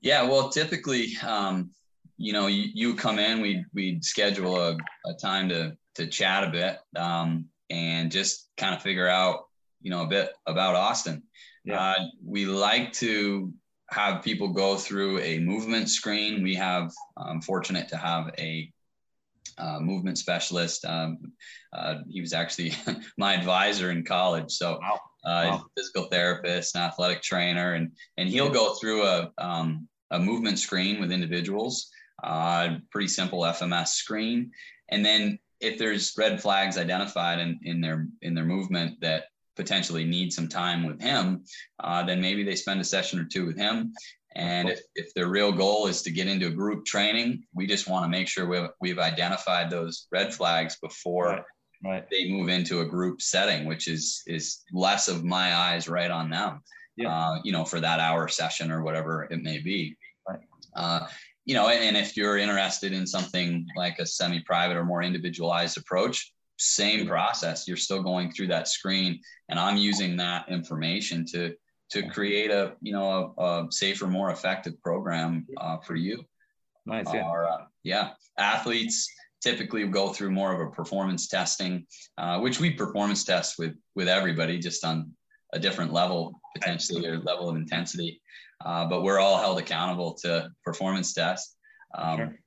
Yeah, 0.00 0.24
well, 0.24 0.48
typically, 0.48 1.16
um, 1.24 1.70
you 2.16 2.32
know, 2.32 2.48
you, 2.48 2.68
you 2.74 2.94
come 2.96 3.20
in, 3.20 3.40
we 3.40 3.64
we'd 3.72 4.04
schedule 4.04 4.56
a, 4.60 4.76
a 5.06 5.14
time 5.20 5.48
to 5.50 5.76
to 5.94 6.08
chat 6.08 6.42
a 6.42 6.50
bit 6.50 6.78
um, 6.96 7.44
and 7.70 8.10
just 8.10 8.48
kind 8.56 8.74
of 8.74 8.82
figure 8.82 9.06
out, 9.06 9.46
you 9.82 9.90
know, 9.90 10.02
a 10.02 10.08
bit 10.08 10.32
about 10.46 10.74
Austin. 10.74 11.22
Yeah. 11.64 11.80
Uh, 11.80 12.04
we 12.24 12.46
like 12.46 12.92
to 12.94 13.52
have 13.90 14.22
people 14.22 14.48
go 14.48 14.76
through 14.76 15.20
a 15.20 15.38
movement 15.38 15.88
screen. 15.88 16.42
We 16.42 16.54
have, 16.54 16.90
I'm 17.16 17.40
fortunate 17.40 17.88
to 17.88 17.96
have 17.96 18.32
a 18.38 18.70
uh, 19.58 19.80
movement 19.80 20.18
specialist. 20.18 20.84
Um, 20.84 21.32
uh, 21.72 21.96
he 22.08 22.20
was 22.20 22.32
actually 22.32 22.74
my 23.18 23.34
advisor 23.34 23.90
in 23.90 24.04
college. 24.04 24.50
So, 24.50 24.78
wow. 24.80 25.00
Uh, 25.24 25.46
wow. 25.50 25.64
physical 25.76 26.06
therapist 26.06 26.74
and 26.74 26.82
athletic 26.82 27.22
trainer, 27.22 27.74
and 27.74 27.92
and 28.18 28.28
he'll 28.28 28.50
go 28.50 28.74
through 28.74 29.04
a 29.04 29.30
um, 29.38 29.86
a 30.10 30.18
movement 30.18 30.58
screen 30.58 31.00
with 31.00 31.12
individuals, 31.12 31.88
uh, 32.24 32.76
pretty 32.90 33.06
simple 33.06 33.42
FMS 33.42 33.88
screen. 33.88 34.50
And 34.88 35.04
then 35.04 35.38
if 35.60 35.78
there's 35.78 36.12
red 36.18 36.42
flags 36.42 36.76
identified 36.76 37.38
in, 37.38 37.60
in 37.62 37.80
their 37.80 38.08
in 38.22 38.34
their 38.34 38.44
movement 38.44 39.00
that 39.00 39.26
potentially 39.56 40.04
need 40.04 40.32
some 40.32 40.48
time 40.48 40.86
with 40.86 41.00
him, 41.00 41.44
uh, 41.80 42.02
then 42.02 42.20
maybe 42.20 42.42
they 42.42 42.56
spend 42.56 42.80
a 42.80 42.84
session 42.84 43.18
or 43.18 43.24
two 43.24 43.46
with 43.46 43.56
him. 43.56 43.92
And 44.34 44.70
if, 44.70 44.80
if 44.94 45.12
their 45.14 45.28
real 45.28 45.52
goal 45.52 45.88
is 45.88 46.02
to 46.02 46.10
get 46.10 46.26
into 46.26 46.46
a 46.46 46.50
group 46.50 46.86
training, 46.86 47.44
we 47.54 47.66
just 47.66 47.88
want 47.88 48.04
to 48.04 48.08
make 48.08 48.28
sure 48.28 48.46
we've, 48.46 48.70
we've 48.80 48.98
identified 48.98 49.68
those 49.68 50.06
red 50.10 50.32
flags 50.32 50.78
before 50.80 51.26
Right, 51.26 51.44
right. 51.84 52.04
they 52.10 52.30
move 52.30 52.48
into 52.48 52.80
a 52.80 52.86
group 52.86 53.20
setting, 53.20 53.66
which 53.66 53.88
is 53.88 54.22
is 54.26 54.62
less 54.72 55.08
of 55.08 55.24
my 55.24 55.54
eyes 55.54 55.88
right 55.88 56.10
on 56.10 56.30
them. 56.30 56.62
Yeah. 56.96 57.14
Uh, 57.14 57.40
you 57.44 57.52
know, 57.52 57.64
for 57.64 57.80
that 57.80 58.00
hour 58.00 58.28
session 58.28 58.70
or 58.70 58.82
whatever 58.82 59.24
it 59.30 59.42
may 59.42 59.58
be. 59.58 59.96
Right. 60.28 60.40
Uh, 60.76 61.06
you 61.44 61.54
know, 61.54 61.68
and 61.68 61.96
if 61.96 62.16
you're 62.16 62.38
interested 62.38 62.92
in 62.92 63.06
something 63.06 63.66
like 63.76 63.98
a 63.98 64.06
semi-private 64.06 64.76
or 64.76 64.84
more 64.84 65.02
individualized 65.02 65.76
approach, 65.76 66.32
same 66.62 67.06
process. 67.06 67.66
You're 67.66 67.76
still 67.76 68.02
going 68.02 68.30
through 68.30 68.48
that 68.48 68.68
screen, 68.68 69.20
and 69.48 69.58
I'm 69.58 69.76
using 69.76 70.16
that 70.16 70.48
information 70.48 71.24
to 71.32 71.54
to 71.90 72.08
create 72.08 72.50
a 72.50 72.74
you 72.80 72.92
know 72.92 73.34
a, 73.36 73.42
a 73.42 73.66
safer, 73.70 74.06
more 74.06 74.30
effective 74.30 74.80
program 74.82 75.46
uh, 75.58 75.78
for 75.78 75.94
you. 75.94 76.24
Nice. 76.86 77.06
Yeah. 77.12 77.28
Or 77.28 77.46
uh, 77.46 77.64
yeah, 77.82 78.10
athletes 78.38 79.08
typically 79.42 79.86
go 79.88 80.12
through 80.12 80.30
more 80.30 80.52
of 80.52 80.60
a 80.60 80.70
performance 80.70 81.28
testing, 81.28 81.86
uh, 82.16 82.38
which 82.38 82.60
we 82.60 82.70
performance 82.70 83.24
test 83.24 83.58
with 83.58 83.74
with 83.94 84.08
everybody, 84.08 84.58
just 84.58 84.84
on 84.84 85.12
a 85.52 85.58
different 85.58 85.92
level 85.92 86.40
potentially 86.56 87.06
or 87.06 87.18
level 87.18 87.48
of 87.48 87.56
intensity. 87.56 88.20
Uh, 88.64 88.86
but 88.86 89.02
we're 89.02 89.18
all 89.18 89.38
held 89.38 89.58
accountable 89.58 90.14
to 90.14 90.48
performance 90.64 91.12
tests. 91.12 91.56
Um, 91.94 92.16
Sure. 92.16 92.38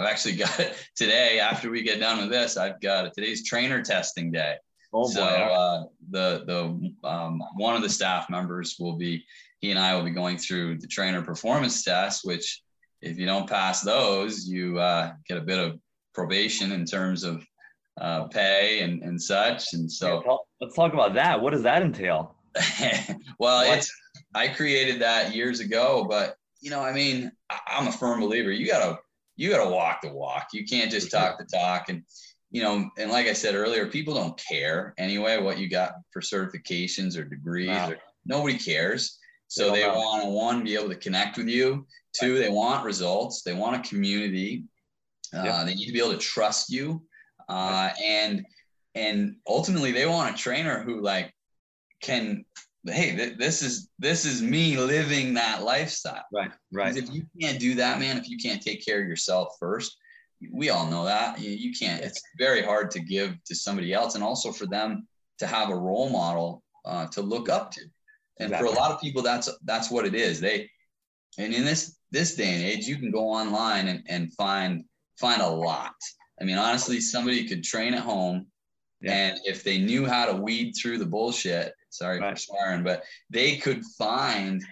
I've 0.00 0.06
actually 0.10 0.36
got 0.36 0.58
it 0.58 0.74
today 0.96 1.38
after 1.40 1.70
we 1.70 1.82
get 1.82 2.00
done 2.00 2.18
with 2.20 2.30
this, 2.30 2.56
I've 2.56 2.80
got 2.80 3.12
today's 3.14 3.46
trainer 3.46 3.82
testing 3.82 4.32
day. 4.32 4.56
Oh 4.92 5.02
boy. 5.04 5.10
so 5.12 5.22
uh, 5.24 5.84
the 6.10 6.44
the 6.46 7.08
um, 7.08 7.42
one 7.56 7.76
of 7.76 7.82
the 7.82 7.88
staff 7.88 8.28
members 8.30 8.76
will 8.80 8.96
be 8.96 9.24
he 9.60 9.70
and 9.70 9.78
I 9.78 9.94
will 9.94 10.02
be 10.04 10.10
going 10.10 10.38
through 10.38 10.78
the 10.78 10.86
trainer 10.86 11.22
performance 11.22 11.84
test, 11.84 12.24
which 12.24 12.62
if 13.02 13.18
you 13.18 13.26
don't 13.26 13.48
pass 13.48 13.82
those, 13.82 14.48
you 14.48 14.78
uh, 14.78 15.12
get 15.28 15.36
a 15.38 15.42
bit 15.42 15.58
of 15.58 15.78
probation 16.14 16.72
in 16.72 16.84
terms 16.86 17.22
of 17.24 17.44
uh, 18.00 18.24
pay 18.28 18.80
and, 18.80 19.02
and 19.02 19.20
such. 19.20 19.74
And 19.74 19.82
Yeah, 19.84 19.88
so, 19.90 20.22
talk- 20.22 20.46
let's 20.60 20.74
talk 20.74 20.92
about 20.94 21.14
that. 21.14 21.40
What 21.40 21.50
does 21.52 21.62
that 21.62 21.82
entail? 21.82 22.34
well, 23.38 23.66
What? 23.68 23.78
it's 23.78 23.92
I 24.34 24.48
created 24.48 25.00
that 25.02 25.34
years 25.34 25.60
ago, 25.60 26.06
but 26.08 26.36
you 26.62 26.70
know, 26.70 26.80
I 26.80 26.92
mean, 26.92 27.30
I, 27.48 27.58
I'm 27.68 27.86
a 27.86 27.92
firm 27.92 28.20
believer. 28.20 28.50
You 28.50 28.66
gotta 28.66 28.98
you 29.40 29.48
gotta 29.48 29.70
walk 29.70 30.02
the 30.02 30.12
walk. 30.12 30.48
You 30.52 30.66
can't 30.66 30.90
just 30.90 31.10
talk 31.10 31.38
the 31.38 31.46
talk. 31.46 31.88
And 31.88 32.02
you 32.50 32.62
know, 32.62 32.90
and 32.98 33.10
like 33.10 33.26
I 33.26 33.32
said 33.32 33.54
earlier, 33.54 33.86
people 33.86 34.12
don't 34.12 34.38
care 34.38 34.92
anyway 34.98 35.40
what 35.40 35.58
you 35.58 35.66
got 35.66 35.94
for 36.10 36.20
certifications 36.20 37.16
or 37.16 37.24
degrees. 37.24 37.68
No. 37.68 37.90
Or, 37.92 37.96
nobody 38.26 38.58
cares. 38.58 39.18
So 39.48 39.66
don't 39.66 39.74
they 39.74 39.86
want 39.86 40.24
to 40.24 40.28
one 40.28 40.62
be 40.62 40.74
able 40.74 40.90
to 40.90 40.94
connect 40.94 41.38
with 41.38 41.48
you. 41.48 41.86
Two, 42.12 42.38
they 42.38 42.50
want 42.50 42.84
results. 42.84 43.40
They 43.42 43.54
want 43.54 43.76
a 43.76 43.88
community. 43.88 44.64
Uh. 45.34 45.64
They 45.64 45.74
need 45.74 45.86
to 45.86 45.92
be 45.92 46.00
able 46.00 46.12
to 46.12 46.18
trust 46.18 46.70
you, 46.70 47.02
uh, 47.48 47.90
and 48.04 48.44
and 48.94 49.36
ultimately 49.48 49.90
they 49.90 50.04
want 50.04 50.34
a 50.34 50.38
trainer 50.38 50.82
who 50.82 51.00
like 51.00 51.32
can 52.02 52.44
hey 52.86 53.14
th- 53.14 53.36
this 53.38 53.62
is 53.62 53.90
this 53.98 54.24
is 54.24 54.42
me 54.42 54.76
living 54.76 55.34
that 55.34 55.62
lifestyle. 55.62 56.24
Right. 56.32 56.50
Right. 56.72 56.96
If 56.96 57.12
you 57.12 57.24
can't 57.40 57.58
do 57.58 57.74
that, 57.74 57.98
man, 57.98 58.16
if 58.16 58.28
you 58.28 58.38
can't 58.38 58.62
take 58.62 58.84
care 58.84 59.00
of 59.00 59.06
yourself 59.08 59.56
first, 59.58 59.96
we 60.52 60.70
all 60.70 60.86
know 60.86 61.04
that 61.04 61.40
you, 61.40 61.50
you 61.50 61.72
can't. 61.72 62.02
It's 62.02 62.22
very 62.38 62.62
hard 62.62 62.90
to 62.92 63.00
give 63.00 63.42
to 63.44 63.54
somebody 63.54 63.92
else, 63.92 64.14
and 64.14 64.24
also 64.24 64.52
for 64.52 64.66
them 64.66 65.06
to 65.38 65.46
have 65.46 65.70
a 65.70 65.76
role 65.76 66.10
model 66.10 66.62
uh, 66.84 67.06
to 67.08 67.20
look 67.20 67.48
up 67.48 67.70
to. 67.72 67.82
And 68.38 68.54
for 68.56 68.64
a 68.64 68.70
lot 68.70 68.90
of 68.90 69.00
people, 69.00 69.20
that's 69.22 69.50
that's 69.64 69.90
what 69.90 70.06
it 70.06 70.14
is. 70.14 70.40
They 70.40 70.70
and 71.38 71.52
in 71.52 71.64
this 71.64 71.98
this 72.10 72.34
day 72.34 72.54
and 72.54 72.62
age, 72.62 72.86
you 72.86 72.96
can 72.96 73.10
go 73.10 73.28
online 73.28 73.88
and, 73.88 74.02
and 74.08 74.32
find 74.34 74.84
find 75.18 75.42
a 75.42 75.48
lot. 75.48 75.94
I 76.40 76.44
mean, 76.44 76.56
honestly, 76.56 77.00
somebody 77.00 77.46
could 77.46 77.62
train 77.62 77.92
at 77.92 78.00
home, 78.00 78.46
Yeah. 79.02 79.12
and 79.12 79.38
if 79.44 79.62
they 79.62 79.76
knew 79.76 80.06
how 80.06 80.24
to 80.24 80.40
weed 80.40 80.72
through 80.72 80.96
the 80.96 81.04
bullshit, 81.04 81.74
sorry 81.90 82.18
for 82.18 82.24
Right. 82.26 82.38
swearing, 82.38 82.82
but 82.82 83.04
they 83.28 83.56
could 83.56 83.84
find 83.98 84.64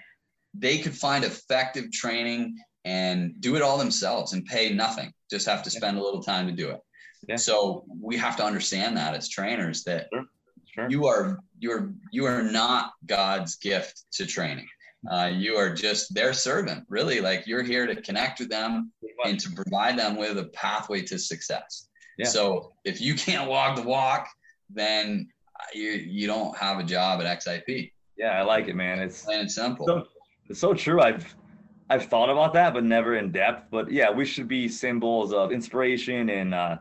they 0.54 0.78
could 0.78 0.96
find 0.96 1.24
effective 1.24 1.92
training 1.92 2.56
and 2.84 3.38
do 3.40 3.54
it 3.54 3.62
all 3.62 3.76
themselves 3.76 4.32
and 4.32 4.44
pay 4.46 4.72
nothing. 4.72 5.12
Just 5.30 5.46
have 5.46 5.62
to 5.64 5.70
spend 5.70 5.98
a 5.98 6.02
little 6.02 6.22
time 6.22 6.46
to 6.46 6.52
do 6.52 6.70
it. 6.70 6.80
Yeah. 7.28 7.36
So 7.36 7.84
we 8.00 8.16
have 8.16 8.36
to 8.38 8.44
understand 8.44 8.96
that 8.96 9.14
as 9.14 9.28
trainers 9.28 9.84
that 9.84 10.08
Sure. 10.74 10.88
you 10.88 11.06
are 11.06 11.38
you're 11.58 11.92
you 12.12 12.24
are 12.24 12.42
not 12.42 12.92
God's 13.06 13.56
gift 13.56 14.04
to 14.12 14.26
training. 14.26 14.66
Uh, 15.08 15.30
you 15.32 15.54
are 15.56 15.72
just 15.72 16.12
their 16.14 16.32
servant, 16.32 16.84
really. 16.88 17.20
Like 17.20 17.46
you're 17.46 17.62
here 17.62 17.86
to 17.86 18.00
connect 18.02 18.40
with 18.40 18.48
them 18.48 18.90
and 19.24 19.38
to 19.38 19.50
provide 19.52 19.98
them 19.98 20.16
with 20.16 20.38
a 20.38 20.44
pathway 20.46 21.02
to 21.02 21.18
success. 21.18 21.88
Yeah. 22.16 22.26
So 22.26 22.72
if 22.84 23.00
you 23.00 23.14
can't 23.14 23.48
walk 23.48 23.76
the 23.76 23.82
walk, 23.82 24.28
then 24.70 25.28
you 25.74 25.90
you 25.90 26.26
don't 26.26 26.56
have 26.56 26.78
a 26.78 26.84
job 26.84 27.20
at 27.20 27.40
XIP. 27.40 27.92
Yeah, 28.16 28.38
I 28.38 28.42
like 28.42 28.68
it, 28.68 28.76
man. 28.76 28.98
It's 28.98 29.22
Plain 29.24 29.40
and 29.40 29.50
simple. 29.50 29.86
so 29.86 30.06
it's 30.48 30.60
so 30.60 30.74
true. 30.74 31.00
I've 31.00 31.34
I've 31.90 32.06
thought 32.06 32.28
about 32.30 32.52
that, 32.54 32.74
but 32.74 32.84
never 32.84 33.16
in 33.16 33.32
depth. 33.32 33.70
But 33.70 33.90
yeah, 33.90 34.10
we 34.10 34.24
should 34.24 34.48
be 34.48 34.68
symbols 34.68 35.32
of 35.32 35.52
inspiration 35.52 36.28
and 36.30 36.54
uh, 36.54 36.78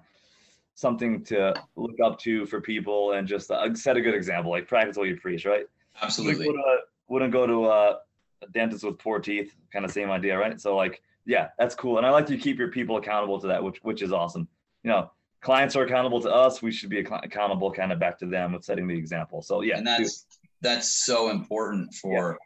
something 0.75 1.23
to 1.25 1.53
look 1.75 1.95
up 2.03 2.19
to 2.19 2.45
for 2.45 2.59
people, 2.61 3.13
and 3.13 3.27
just 3.27 3.51
uh, 3.51 3.73
set 3.75 3.97
a 3.97 4.01
good 4.01 4.15
example. 4.15 4.51
Like 4.51 4.67
practice 4.67 4.97
what 4.97 5.07
you 5.07 5.17
preach, 5.17 5.45
right? 5.45 5.65
Absolutely. 6.01 6.47
Wouldn't 6.47 6.63
go 6.63 6.75
to, 6.75 6.77
wouldn't 7.07 7.31
go 7.33 7.47
to 7.47 7.65
uh, 7.65 7.97
a 8.41 8.47
dentist 8.51 8.83
with 8.83 8.97
poor 8.99 9.19
teeth. 9.19 9.53
Kind 9.71 9.85
of 9.85 9.91
same 9.91 10.11
idea, 10.11 10.37
right? 10.37 10.59
So 10.59 10.75
like, 10.75 11.01
yeah, 11.25 11.49
that's 11.57 11.75
cool, 11.75 11.97
and 11.97 12.05
I 12.05 12.09
like 12.09 12.25
to 12.27 12.37
keep 12.37 12.57
your 12.57 12.69
people 12.69 12.97
accountable 12.97 13.39
to 13.41 13.47
that, 13.47 13.63
which 13.63 13.77
which 13.83 14.01
is 14.01 14.11
awesome. 14.11 14.47
You 14.83 14.91
know, 14.91 15.11
clients 15.48 15.78
are 15.78 15.84
accountable 15.84 16.19
to 16.19 16.30
us. 16.30 16.61
We 16.61 16.74
should 16.74 16.90
be 16.90 16.99
accountable, 16.99 17.72
kind 17.72 17.94
of 17.94 17.99
back 17.99 18.19
to 18.19 18.26
them 18.26 18.52
with 18.52 18.65
setting 18.65 18.86
the 18.86 18.98
example. 18.98 19.41
So 19.41 19.61
yeah, 19.61 19.78
and 19.78 19.88
that's 19.88 20.26
that's 20.61 20.90
so 21.06 21.30
important 21.30 21.94
for 21.94 22.38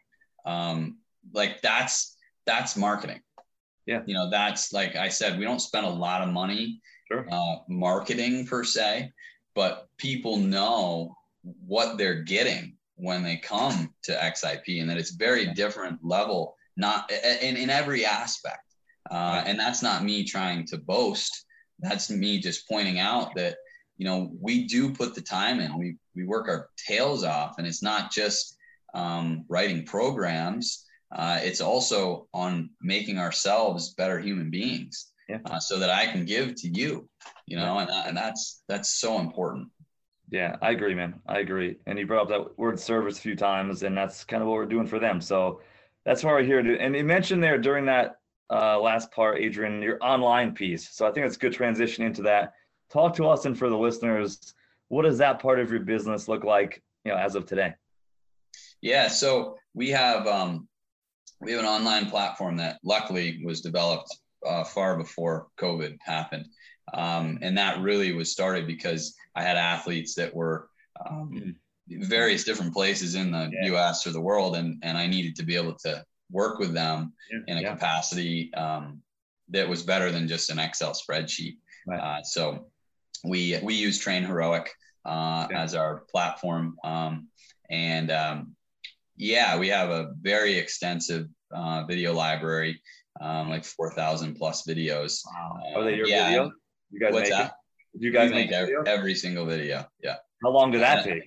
um 0.44 0.98
like 1.34 1.60
that's 1.62 2.16
that's 2.46 2.76
marketing 2.76 3.20
Yeah. 3.86 4.02
you 4.06 4.14
know 4.14 4.28
that's 4.28 4.72
like 4.72 4.96
i 4.96 5.08
said 5.08 5.38
we 5.38 5.44
don't 5.44 5.60
spend 5.60 5.86
a 5.86 5.90
lot 6.06 6.20
of 6.22 6.28
money 6.32 6.80
Sure. 7.10 7.24
uh 7.30 7.56
marketing 7.68 8.44
per 8.46 8.64
se 8.64 9.10
but 9.54 9.86
people 9.98 10.36
know 10.36 11.14
what 11.66 11.96
they're 11.96 12.22
getting 12.24 12.76
when 12.96 13.22
they 13.22 13.36
come 13.36 13.94
to 14.02 14.12
xip 14.12 14.80
and 14.80 14.90
that 14.90 14.98
it's 14.98 15.12
very 15.12 15.46
different 15.54 16.00
level 16.02 16.56
not 16.76 17.10
in, 17.40 17.56
in 17.56 17.70
every 17.70 18.04
aspect 18.04 18.66
uh, 19.10 19.42
and 19.46 19.58
that's 19.58 19.82
not 19.82 20.04
me 20.04 20.24
trying 20.24 20.66
to 20.66 20.76
boast 20.78 21.44
that's 21.82 22.10
me 22.10 22.38
just 22.38 22.68
pointing 22.68 22.98
out 22.98 23.34
that 23.34 23.56
you 23.98 24.06
know 24.06 24.32
we 24.40 24.66
do 24.66 24.92
put 24.92 25.14
the 25.14 25.20
time 25.20 25.60
in 25.60 25.76
we 25.78 25.96
we 26.16 26.24
work 26.24 26.48
our 26.48 26.68
tails 26.76 27.24
off 27.24 27.58
and 27.58 27.66
it's 27.66 27.82
not 27.82 28.10
just 28.12 28.56
um, 28.94 29.44
writing 29.48 29.84
programs 29.84 30.86
uh, 31.14 31.38
it's 31.42 31.60
also 31.60 32.26
on 32.32 32.70
making 32.80 33.18
ourselves 33.18 33.94
better 33.94 34.18
human 34.18 34.50
beings 34.50 35.12
Yeah. 35.28 35.38
uh, 35.46 35.58
so 35.58 35.78
that 35.78 35.90
i 35.90 36.06
can 36.06 36.24
give 36.24 36.54
to 36.56 36.68
you 36.68 37.08
you 37.46 37.56
know 37.56 37.78
and, 37.78 37.90
and 37.90 38.16
that's 38.16 38.62
that's 38.68 38.90
so 39.00 39.18
important 39.20 39.68
Yeah, 40.30 40.56
I 40.62 40.70
agree, 40.70 40.94
man. 40.94 41.20
I 41.28 41.40
agree. 41.40 41.76
And 41.86 41.98
you 41.98 42.06
brought 42.06 42.22
up 42.22 42.28
that 42.34 42.58
word 42.58 42.78
service 42.80 43.18
a 43.18 43.20
few 43.20 43.36
times, 43.36 43.82
and 43.82 43.94
that's 43.94 44.24
kind 44.24 44.40
of 44.42 44.48
what 44.48 44.56
we're 44.56 44.74
doing 44.74 44.86
for 44.86 44.98
them. 44.98 45.20
So 45.20 45.60
that's 46.06 46.24
why 46.24 46.32
we're 46.32 46.42
here 46.52 46.62
to. 46.62 46.72
And 46.80 46.96
you 46.96 47.04
mentioned 47.04 47.42
there 47.42 47.58
during 47.58 47.84
that 47.86 48.06
uh, 48.52 48.78
last 48.78 49.10
part, 49.10 49.38
Adrian, 49.38 49.80
your 49.82 49.98
online 50.02 50.52
piece. 50.54 50.90
So 50.90 51.06
I 51.06 51.12
think 51.12 51.26
it's 51.26 51.36
a 51.36 51.38
good 51.38 51.52
transition 51.54 52.04
into 52.04 52.22
that. 52.22 52.52
Talk 52.90 53.14
to 53.16 53.26
us 53.26 53.46
and 53.46 53.58
for 53.58 53.70
the 53.70 53.78
listeners, 53.78 54.54
what 54.88 55.02
does 55.02 55.18
that 55.18 55.40
part 55.40 55.58
of 55.58 55.70
your 55.70 55.80
business 55.80 56.28
look 56.28 56.44
like, 56.44 56.82
you 57.04 57.12
know, 57.12 57.18
as 57.18 57.34
of 57.34 57.46
today? 57.46 57.72
Yeah, 58.82 59.08
so 59.08 59.56
we 59.74 59.88
have 59.90 60.26
um, 60.26 60.68
we 61.40 61.52
have 61.52 61.60
an 61.60 61.66
online 61.66 62.10
platform 62.10 62.56
that 62.58 62.78
luckily 62.84 63.40
was 63.44 63.60
developed 63.60 64.14
uh, 64.46 64.64
far 64.64 64.96
before 64.96 65.46
COVID 65.58 65.96
happened, 66.02 66.46
um, 66.92 67.38
and 67.42 67.56
that 67.56 67.80
really 67.80 68.12
was 68.12 68.32
started 68.32 68.66
because 68.66 69.14
I 69.34 69.42
had 69.42 69.56
athletes 69.56 70.14
that 70.16 70.34
were 70.34 70.68
um, 71.08 71.56
various 71.88 72.44
different 72.44 72.74
places 72.74 73.14
in 73.14 73.30
the 73.30 73.50
Yeah. 73.52 73.66
U.S. 73.68 74.06
or 74.06 74.10
the 74.10 74.20
world, 74.20 74.56
and 74.56 74.78
and 74.82 74.98
I 74.98 75.06
needed 75.06 75.36
to 75.36 75.44
be 75.44 75.56
able 75.56 75.76
to 75.84 76.04
work 76.32 76.58
with 76.58 76.72
them 76.72 77.12
in 77.46 77.58
a 77.58 77.60
Yeah. 77.60 77.72
capacity 77.74 78.52
um, 78.54 79.02
that 79.50 79.68
was 79.68 79.82
better 79.82 80.10
than 80.10 80.26
just 80.26 80.50
an 80.50 80.58
Excel 80.58 80.92
spreadsheet. 80.94 81.58
Right. 81.86 82.00
Uh, 82.00 82.22
so 82.22 82.66
we 83.24 83.58
we 83.62 83.74
use 83.74 84.02
TrainHeroic 84.04 84.66
uh, 85.04 85.44
Okay. 85.46 85.54
as 85.54 85.74
our 85.74 86.04
platform, 86.10 86.76
um, 86.84 87.28
and 87.70 88.10
um, 88.10 88.56
yeah, 89.16 89.58
we 89.58 89.68
have 89.68 89.90
a 89.90 90.12
very 90.20 90.54
extensive 90.58 91.28
uh, 91.54 91.84
video 91.86 92.12
library. 92.14 92.80
um, 93.20 93.50
like 93.50 93.62
4,000 93.62 94.34
plus 94.36 94.66
videos. 94.66 95.20
Wow. 95.26 95.60
Are 95.76 95.84
they 95.84 95.92
Uh, 95.92 95.96
your 95.96 96.06
yeah. 96.08 96.30
videos? 96.32 96.50
You 96.90 96.98
guys 97.00 97.12
What's 97.12 97.28
make 97.30 97.38
that? 97.38 97.52
it? 97.94 98.00
Do 98.00 98.06
you 98.06 98.12
guys 98.12 98.30
We 98.30 98.36
make 98.36 98.50
make 98.50 98.56
every, 98.58 98.74
every 98.86 99.14
single 99.14 99.44
video. 99.44 99.86
Yeah. 100.02 100.16
How 100.42 100.48
long 100.50 100.70
did 100.72 100.80
that 100.80 101.04
take? 101.04 101.24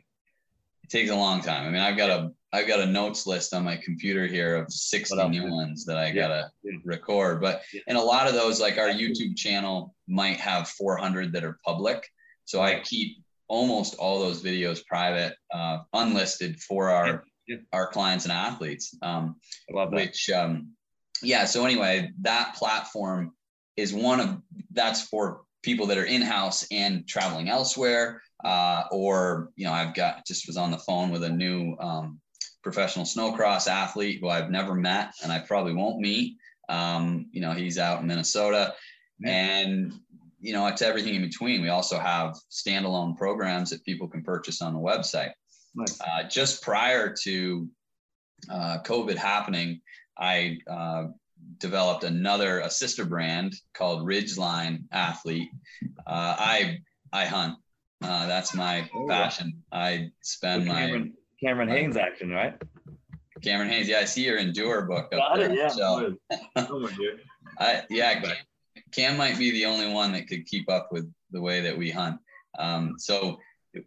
It 0.83 0.89
takes 0.89 1.11
a 1.11 1.15
long 1.15 1.41
time. 1.41 1.67
I 1.67 1.69
mean, 1.69 1.81
I've 1.81 1.95
got 1.95 2.09
a 2.09 2.31
I've 2.55 2.67
got 2.67 2.79
a 2.79 2.85
notes 2.85 3.27
list 3.27 3.53
on 3.53 3.65
my 3.65 3.75
computer 3.75 4.25
here 4.25 4.55
of 4.55 4.71
60 4.71 5.15
What 5.17 5.29
new 5.29 5.51
ones 5.51 5.85
that 5.85 5.97
I 5.97 6.07
Yeah. 6.07 6.13
gotta 6.13 6.51
Yeah. 6.63 6.77
record. 6.85 7.41
But 7.41 7.63
and 7.87 7.97
a 7.97 8.01
lot 8.01 8.27
of 8.27 8.33
those, 8.33 8.61
like 8.61 8.77
our 8.77 8.87
YouTube 8.89 9.35
channel, 9.35 9.93
might 10.07 10.37
have 10.39 10.69
400 10.69 11.33
that 11.33 11.43
are 11.43 11.59
public. 11.65 12.07
So 12.45 12.61
I 12.61 12.79
keep 12.79 13.17
almost 13.47 13.95
all 13.95 14.19
those 14.19 14.41
videos 14.41 14.85
private, 14.85 15.35
uh, 15.53 15.79
unlisted 15.93 16.59
for 16.61 16.89
our 16.89 17.25
Yeah. 17.47 17.57
our 17.73 17.87
clients 17.87 18.25
and 18.25 18.31
athletes. 18.31 18.95
Um, 19.01 19.35
I 19.69 19.73
love 19.75 19.91
that. 19.91 19.97
which 19.97 20.29
um 20.29 20.71
yeah 21.21 21.45
so 21.45 21.63
anyway 21.65 22.11
that 22.21 22.55
platform 22.55 23.33
is 23.77 23.93
one 23.93 24.19
of 24.19 24.41
that's 24.71 25.01
for 25.03 25.43
people 25.63 25.85
that 25.87 25.97
are 25.97 26.03
in-house 26.05 26.67
and 26.71 27.07
traveling 27.07 27.47
elsewhere 27.47 28.21
uh 28.43 28.83
or 28.91 29.51
you 29.55 29.65
know 29.65 29.71
i've 29.71 29.93
got 29.93 30.25
just 30.27 30.45
was 30.45 30.57
on 30.57 30.71
the 30.71 30.77
phone 30.79 31.09
with 31.09 31.23
a 31.23 31.29
new 31.29 31.75
um 31.79 32.19
professional 32.65 33.05
snowcross 33.05 33.67
athlete 33.67 34.17
who 34.19 34.27
i've 34.27 34.49
never 34.49 34.73
met 34.75 35.13
and 35.23 35.31
i 35.31 35.39
probably 35.39 35.73
won't 35.73 35.99
meet 35.99 36.35
um 36.67 37.27
you 37.31 37.39
know 37.39 37.51
he's 37.51 37.77
out 37.77 38.01
in 38.01 38.07
minnesota 38.07 38.73
and 39.23 39.93
you 40.39 40.51
know 40.51 40.65
it's 40.67 40.81
everything 40.81 41.15
in 41.15 41.21
between 41.21 41.61
we 41.61 41.69
also 41.69 41.97
have 41.97 42.35
standalone 42.51 43.15
programs 43.15 43.69
that 43.69 43.85
people 43.85 44.07
can 44.07 44.21
purchase 44.23 44.61
on 44.61 44.73
the 44.73 44.79
website 44.79 45.31
Nice. 45.75 45.99
uh, 46.01 46.23
just 46.27 46.61
prior 46.63 47.13
to 47.23 47.67
uh, 48.49 48.77
COVID 48.85 49.15
happening, 49.17 49.81
I 50.17 50.57
uh, 50.69 51.07
developed 51.57 52.03
another 52.03 52.59
a 52.59 52.69
sister 52.69 53.05
brand 53.05 53.55
called 53.73 54.07
Ridgeline 54.07 54.83
Athlete. 54.91 55.49
Uh, 56.07 56.35
I 56.39 56.79
I 57.11 57.25
hunt. 57.25 57.55
Uh, 58.01 58.27
that's 58.27 58.53
my 58.53 58.89
Oh, 58.93 59.07
passion. 59.09 59.63
I 59.71 60.11
spend 60.21 60.65
my 60.65 61.09
Cameron, 61.41 61.69
Hanes 61.69 61.97
action, 61.97 62.29
right? 62.29 62.55
Cameron 63.43 63.69
Hanes. 63.69 63.87
Yeah, 63.87 63.99
I 63.99 64.05
see 64.05 64.25
your 64.25 64.37
Endure 64.37 64.83
book 64.83 65.05
up 65.05 65.11
Got 65.11 65.35
there. 65.37 65.51
it. 65.51 65.57
Yeah. 65.57 65.67
So. 65.67 66.15
I 67.59 67.83
yeah, 67.89 68.19
Cam, 68.21 68.35
Cam 68.91 69.17
might 69.17 69.37
be 69.37 69.51
the 69.51 69.65
only 69.65 69.91
one 69.93 70.11
that 70.13 70.27
could 70.27 70.45
keep 70.45 70.69
up 70.69 70.89
with 70.91 71.11
the 71.31 71.41
way 71.41 71.61
that 71.61 71.77
we 71.77 71.91
hunt. 71.91 72.19
Um, 72.57 72.95
so 72.97 73.37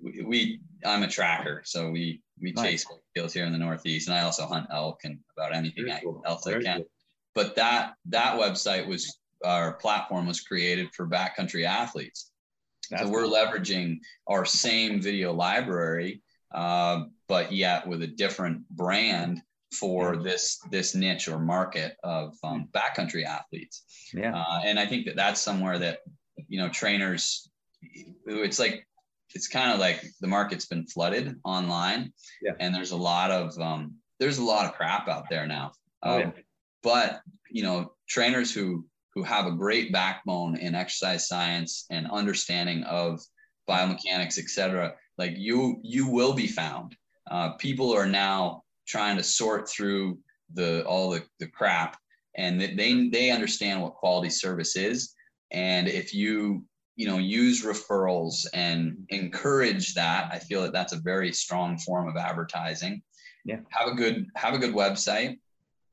we, 0.02 0.60
I'm 0.84 1.02
a 1.02 1.08
tracker, 1.08 1.62
so 1.64 1.90
we 1.90 2.20
we 2.40 2.52
Nice. 2.52 2.64
chase 2.64 2.86
kills 3.16 3.32
here 3.32 3.44
in 3.44 3.52
the 3.52 3.58
Northeast, 3.58 4.08
and 4.08 4.16
I 4.16 4.22
also 4.22 4.46
hunt 4.46 4.66
elk 4.72 5.00
and 5.04 5.18
about 5.36 5.54
anything 5.54 5.90
I, 5.90 6.00
cool. 6.00 6.22
else 6.26 6.46
I 6.46 6.60
can. 6.60 6.78
cool. 6.78 6.90
But 7.34 7.56
that 7.56 7.94
that 8.06 8.38
website 8.38 8.86
was 8.86 9.18
our 9.44 9.74
platform 9.74 10.26
was 10.26 10.40
created 10.40 10.88
for 10.94 11.06
backcountry 11.06 11.64
athletes. 11.64 12.30
That's 12.90 13.02
so 13.04 13.08
we're 13.08 13.24
cool. 13.24 13.34
leveraging 13.34 13.98
our 14.26 14.44
same 14.44 15.00
video 15.00 15.32
library, 15.32 16.22
uh, 16.52 17.04
but 17.28 17.52
yet 17.52 17.86
with 17.86 18.02
a 18.02 18.06
different 18.06 18.68
brand 18.70 19.40
for 19.72 20.16
this 20.16 20.58
this 20.70 20.94
niche 20.94 21.28
or 21.28 21.38
market 21.38 21.96
of 22.02 22.34
um, 22.42 22.68
backcountry 22.72 23.24
athletes. 23.24 23.84
Yeah. 24.14 24.34
Uh, 24.34 24.60
and 24.64 24.78
I 24.80 24.86
think 24.86 25.04
that 25.06 25.16
that's 25.16 25.40
somewhere 25.40 25.78
that 25.78 25.98
you 26.48 26.58
know 26.60 26.68
trainers. 26.70 27.48
It's 28.26 28.58
like 28.58 28.86
it's 29.34 29.46
kind 29.46 29.70
of 29.72 29.78
like 29.78 30.02
the 30.20 30.26
market's 30.26 30.66
been 30.66 30.86
flooded 30.86 31.36
online, 31.44 32.12
Yeah. 32.42 32.52
and 32.60 32.74
there's 32.74 32.92
a 32.92 32.96
lot 32.96 33.30
of 33.30 33.58
um, 33.60 33.94
there's 34.18 34.38
a 34.38 34.44
lot 34.44 34.64
of 34.64 34.72
crap 34.74 35.06
out 35.08 35.26
there 35.28 35.46
now. 35.46 35.72
Oh, 36.02 36.14
Uh, 36.14 36.18
yeah. 36.18 36.30
But 36.82 37.20
you 37.50 37.62
know, 37.62 37.92
trainers 38.08 38.54
who 38.54 38.86
who 39.14 39.22
have 39.24 39.46
a 39.46 39.52
great 39.52 39.92
backbone 39.92 40.56
in 40.56 40.74
exercise 40.74 41.28
science 41.28 41.84
and 41.90 42.10
understanding 42.10 42.84
of 42.84 43.20
biomechanics, 43.68 44.38
et 44.38 44.48
cetera, 44.48 44.94
like 45.18 45.34
you 45.36 45.78
you 45.82 46.08
will 46.08 46.32
be 46.32 46.46
found. 46.46 46.96
Uh, 47.30 47.52
people 47.52 47.92
are 47.94 48.06
now 48.06 48.62
trying 48.86 49.16
to 49.16 49.22
sort 49.22 49.68
through 49.68 50.18
the 50.54 50.84
all 50.86 51.10
the, 51.10 51.22
the 51.40 51.46
crap 51.46 51.96
and 52.36 52.60
they- 52.60 52.74
they 52.74 53.08
they 53.08 53.30
understand 53.30 53.82
what 53.82 53.94
quality 53.94 54.30
service 54.30 54.76
is. 54.76 55.14
And 55.50 55.88
if 55.88 56.14
you 56.14 56.64
you 56.96 57.06
know 57.06 57.18
use 57.18 57.64
referrals 57.64 58.44
and 58.54 59.06
encourage 59.10 59.94
that 59.94 60.28
i 60.32 60.38
feel 60.40 60.62
that 60.62 60.72
that's 60.72 60.92
a 60.92 60.98
very 61.12 61.32
strong 61.32 61.78
form 61.78 62.08
of 62.08 62.16
advertising. 62.16 63.00
Yeah. 63.44 63.60
have 63.70 63.88
a 63.88 63.94
good 63.94 64.26
have 64.34 64.54
a 64.54 64.58
good 64.58 64.74
website. 64.74 65.38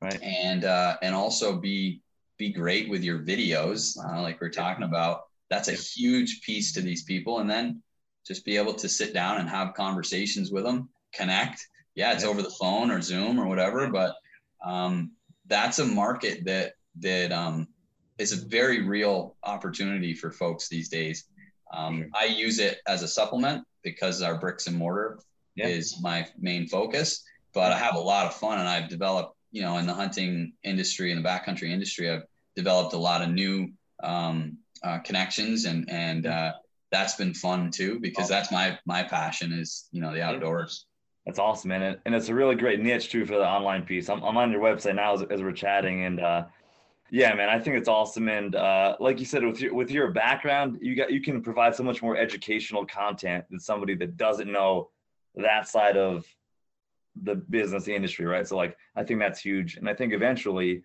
Right. 0.02 0.20
and 0.22 0.64
uh 0.64 0.96
and 1.02 1.14
also 1.14 1.56
be 1.58 2.02
be 2.38 2.50
great 2.52 2.90
with 2.90 3.02
your 3.02 3.20
videos. 3.20 3.96
Uh, 4.04 4.20
like 4.20 4.40
we're 4.40 4.50
talking 4.50 4.84
about 4.84 5.22
that's 5.48 5.68
a 5.68 5.72
huge 5.72 6.42
piece 6.42 6.72
to 6.74 6.80
these 6.82 7.04
people. 7.04 7.38
And 7.38 7.48
then 7.48 7.82
just 8.26 8.44
be 8.44 8.56
able 8.56 8.74
to 8.74 8.88
sit 8.88 9.14
down 9.14 9.38
and 9.38 9.48
have 9.48 9.74
conversations 9.74 10.50
with 10.50 10.64
them 10.64 10.88
connect. 11.12 11.66
Yeah 11.94 12.12
it's 12.12 12.24
over 12.24 12.42
the 12.42 12.50
phone 12.50 12.90
or 12.90 13.00
zoom 13.00 13.38
or 13.40 13.46
whatever 13.46 13.90
but 13.90 14.14
um 14.64 15.12
that's 15.46 15.78
a 15.78 15.84
market 15.84 16.44
that 16.44 16.72
that 17.00 17.32
um 17.32 17.68
is 18.18 18.32
a 18.32 18.46
very 18.48 18.82
real 18.82 19.36
opportunity 19.42 20.14
for 20.14 20.30
folks 20.30 20.68
these 20.68 20.88
days. 20.88 21.24
Um, 21.72 22.08
i 22.14 22.24
use 22.26 22.58
it 22.58 22.78
as 22.86 23.02
a 23.02 23.08
supplement 23.08 23.64
because 23.82 24.22
our 24.22 24.38
bricks 24.38 24.66
and 24.68 24.76
mortar 24.76 25.18
Yeah. 25.56 25.66
is 25.68 26.00
my 26.00 26.26
main 26.38 26.68
focus 26.68 27.22
but 27.52 27.72
i 27.72 27.78
have 27.78 27.96
a 27.96 28.00
lot 28.00 28.26
of 28.26 28.34
fun 28.34 28.58
and 28.60 28.68
i've 28.68 28.88
developed 28.88 29.34
you 29.50 29.62
know 29.62 29.78
in 29.78 29.86
the 29.86 29.94
hunting 29.94 30.52
industry 30.62 31.10
and 31.12 31.24
the 31.24 31.28
backcountry 31.28 31.70
industry 31.70 32.08
i've 32.10 32.22
developed 32.54 32.92
a 32.94 32.98
lot 32.98 33.20
of 33.22 33.30
new 33.30 33.68
um, 34.02 34.58
uh, 34.84 34.98
connections 35.00 35.64
and 35.64 35.88
and 35.90 36.26
uh, 36.26 36.52
that's 36.92 37.14
been 37.16 37.34
fun 37.34 37.70
too 37.70 37.98
because 38.00 38.28
that's 38.28 38.52
my 38.52 38.78
my 38.86 39.02
passion 39.02 39.52
is 39.52 39.88
you 39.90 40.00
know 40.00 40.12
the 40.14 40.22
outdoors 40.22 40.86
That's 41.26 41.40
awesome, 41.40 41.70
man. 41.70 41.98
And, 42.04 42.14
it's 42.14 42.28
a 42.28 42.34
really 42.34 42.54
great 42.54 42.80
niche 42.80 43.10
too 43.10 43.26
for 43.26 43.36
the 43.36 43.46
online 43.46 43.82
piece. 43.82 44.08
I'm, 44.08 44.22
I'm 44.22 44.36
on 44.36 44.52
your 44.52 44.62
website 44.62 44.94
now 44.94 45.12
as, 45.14 45.22
as 45.22 45.42
we're 45.42 45.50
chatting, 45.52 46.04
and 46.04 46.20
uh, 46.20 46.44
yeah, 47.10 47.34
man, 47.34 47.48
I 47.48 47.58
think 47.58 47.76
it's 47.76 47.88
awesome. 47.88 48.28
And 48.28 48.54
uh, 48.54 48.96
like 49.00 49.18
you 49.18 49.24
said, 49.24 49.44
with 49.44 49.60
your 49.60 49.74
with 49.74 49.90
your 49.90 50.12
background, 50.12 50.78
you 50.80 50.94
got 50.94 51.12
you 51.12 51.20
can 51.20 51.42
provide 51.42 51.74
so 51.74 51.82
much 51.82 52.00
more 52.00 52.16
educational 52.16 52.86
content 52.86 53.44
than 53.50 53.58
somebody 53.58 53.96
that 53.96 54.16
doesn't 54.16 54.50
know 54.50 54.90
that 55.34 55.68
side 55.68 55.96
of 55.96 56.24
the 57.22 57.34
business, 57.34 57.88
industry, 57.88 58.24
right? 58.24 58.46
So 58.46 58.56
like, 58.56 58.76
I 58.94 59.02
think 59.02 59.18
that's 59.18 59.40
huge, 59.40 59.76
and 59.76 59.88
I 59.88 59.94
think 59.94 60.12
eventually 60.12 60.84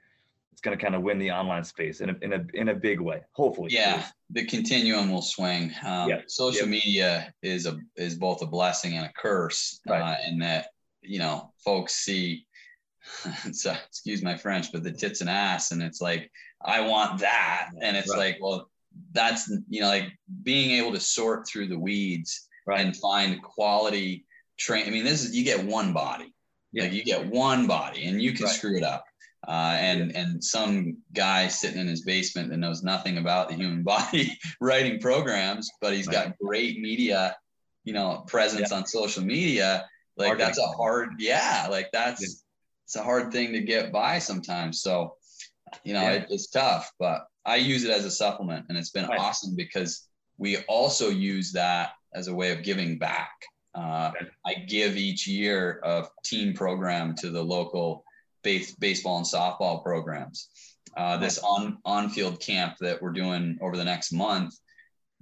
it's 0.63 0.67
going 0.67 0.77
to 0.77 0.83
kind 0.83 0.93
of 0.95 1.01
win 1.01 1.17
the 1.17 1.31
online 1.31 1.63
space 1.63 2.01
in 2.01 2.09
a 2.11 2.15
in 2.21 2.33
a 2.33 2.45
in 2.53 2.69
a 2.69 2.75
big 2.75 2.99
way, 2.99 3.21
hopefully. 3.33 3.69
yeah 3.71 4.05
the 4.29 4.45
continuum 4.45 5.11
will 5.11 5.21
swing 5.23 5.71
um, 5.85 6.07
Yeah. 6.09 6.21
social 6.27 6.67
media 6.67 7.33
is 7.41 7.65
a 7.65 7.79
is 7.95 8.15
both 8.15 8.41
a 8.43 8.45
blessing 8.45 8.93
and 8.95 9.05
a 9.07 9.11
curse 9.19 9.79
Right. 9.87 10.01
uh, 10.01 10.15
in 10.27 10.37
that 10.39 10.67
you 11.01 11.17
know 11.19 11.51
folks 11.65 11.95
see 11.95 12.45
so 13.51 13.73
excuse 13.87 14.21
my 14.21 14.37
french 14.37 14.71
but 14.71 14.83
the 14.83 14.91
tits 14.91 15.21
and 15.21 15.29
ass 15.29 15.71
and 15.71 15.81
it's 15.81 15.99
like 16.01 16.29
i 16.63 16.79
want 16.79 17.19
that 17.21 17.69
and 17.81 17.97
it's 17.97 18.09
Right. 18.09 18.17
like 18.33 18.37
well 18.39 18.69
that's 19.13 19.49
you 19.67 19.81
know 19.81 19.87
like 19.87 20.11
being 20.43 20.71
able 20.79 20.91
to 20.93 20.99
sort 20.99 21.47
through 21.47 21.67
the 21.69 21.79
weeds 21.79 22.47
Right. 22.67 22.85
and 22.85 22.95
find 22.97 23.41
quality 23.41 24.25
train 24.59 24.85
i 24.87 24.91
mean 24.91 25.03
this 25.03 25.23
is 25.25 25.35
you 25.35 25.43
get 25.43 25.65
one 25.65 25.91
body 25.91 26.31
Yeah. 26.71 26.83
like 26.83 26.93
you 26.93 27.03
get 27.03 27.25
one 27.25 27.65
body 27.65 28.05
and 28.05 28.21
you 28.21 28.33
can 28.33 28.45
Right. 28.45 28.53
screw 28.53 28.77
it 28.77 28.83
up 28.83 29.03
uh, 29.47 29.75
and 29.79 30.15
and 30.15 30.43
some 30.43 30.97
guy 31.13 31.47
sitting 31.47 31.79
in 31.79 31.87
his 31.87 32.01
basement 32.03 32.49
that 32.49 32.57
knows 32.57 32.83
nothing 32.83 33.17
about 33.17 33.49
the 33.49 33.55
human 33.55 33.83
body 33.93 34.37
writing 34.59 34.99
programs, 34.99 35.69
but 35.81 35.93
he's 35.93 36.07
got 36.07 36.37
great 36.37 36.79
media, 36.79 37.35
you 37.83 37.93
know, 37.93 38.23
presence 38.27 38.71
on 38.71 38.85
social 38.85 39.23
media. 39.23 39.85
Like 40.17 40.37
that's 40.37 40.59
a 40.59 40.67
hard, 40.67 41.13
yeah, 41.19 41.67
like 41.71 41.89
that's 41.91 42.21
Yeah. 42.21 42.27
it's 42.85 42.95
a 42.95 43.03
hard 43.03 43.31
thing 43.31 43.53
to 43.53 43.61
get 43.61 43.91
by 43.91 44.19
sometimes. 44.19 44.81
So, 44.81 45.15
you 45.83 45.93
know, 45.93 46.01
Yeah. 46.01 46.11
it, 46.11 46.27
it's 46.29 46.47
tough, 46.47 46.91
but 46.99 47.25
I 47.45 47.55
use 47.55 47.83
it 47.83 47.89
as 47.89 48.05
a 48.05 48.11
supplement, 48.11 48.65
and 48.69 48.77
it's 48.77 48.91
been 48.91 49.07
Right. 49.07 49.19
awesome 49.19 49.55
because 49.55 50.07
we 50.37 50.57
also 50.67 51.09
use 51.09 51.51
that 51.53 51.93
as 52.13 52.27
a 52.27 52.33
way 52.35 52.51
of 52.51 52.61
giving 52.61 52.99
back. 52.99 53.31
Uh, 53.73 54.11
I 54.45 54.53
give 54.67 54.97
each 54.97 55.27
year 55.27 55.79
a 55.83 56.05
team 56.23 56.53
program 56.53 57.15
to 57.15 57.29
the 57.31 57.41
local 57.41 58.03
base, 58.43 58.75
baseball 58.75 59.17
and 59.17 59.25
softball 59.25 59.83
programs. 59.83 60.49
Uh, 60.97 61.17
this 61.17 61.37
on 61.39 61.77
on 61.85 62.09
field 62.09 62.39
camp 62.41 62.75
that 62.81 63.01
we're 63.01 63.11
doing 63.11 63.57
over 63.61 63.77
the 63.77 63.83
next 63.83 64.11
month, 64.11 64.53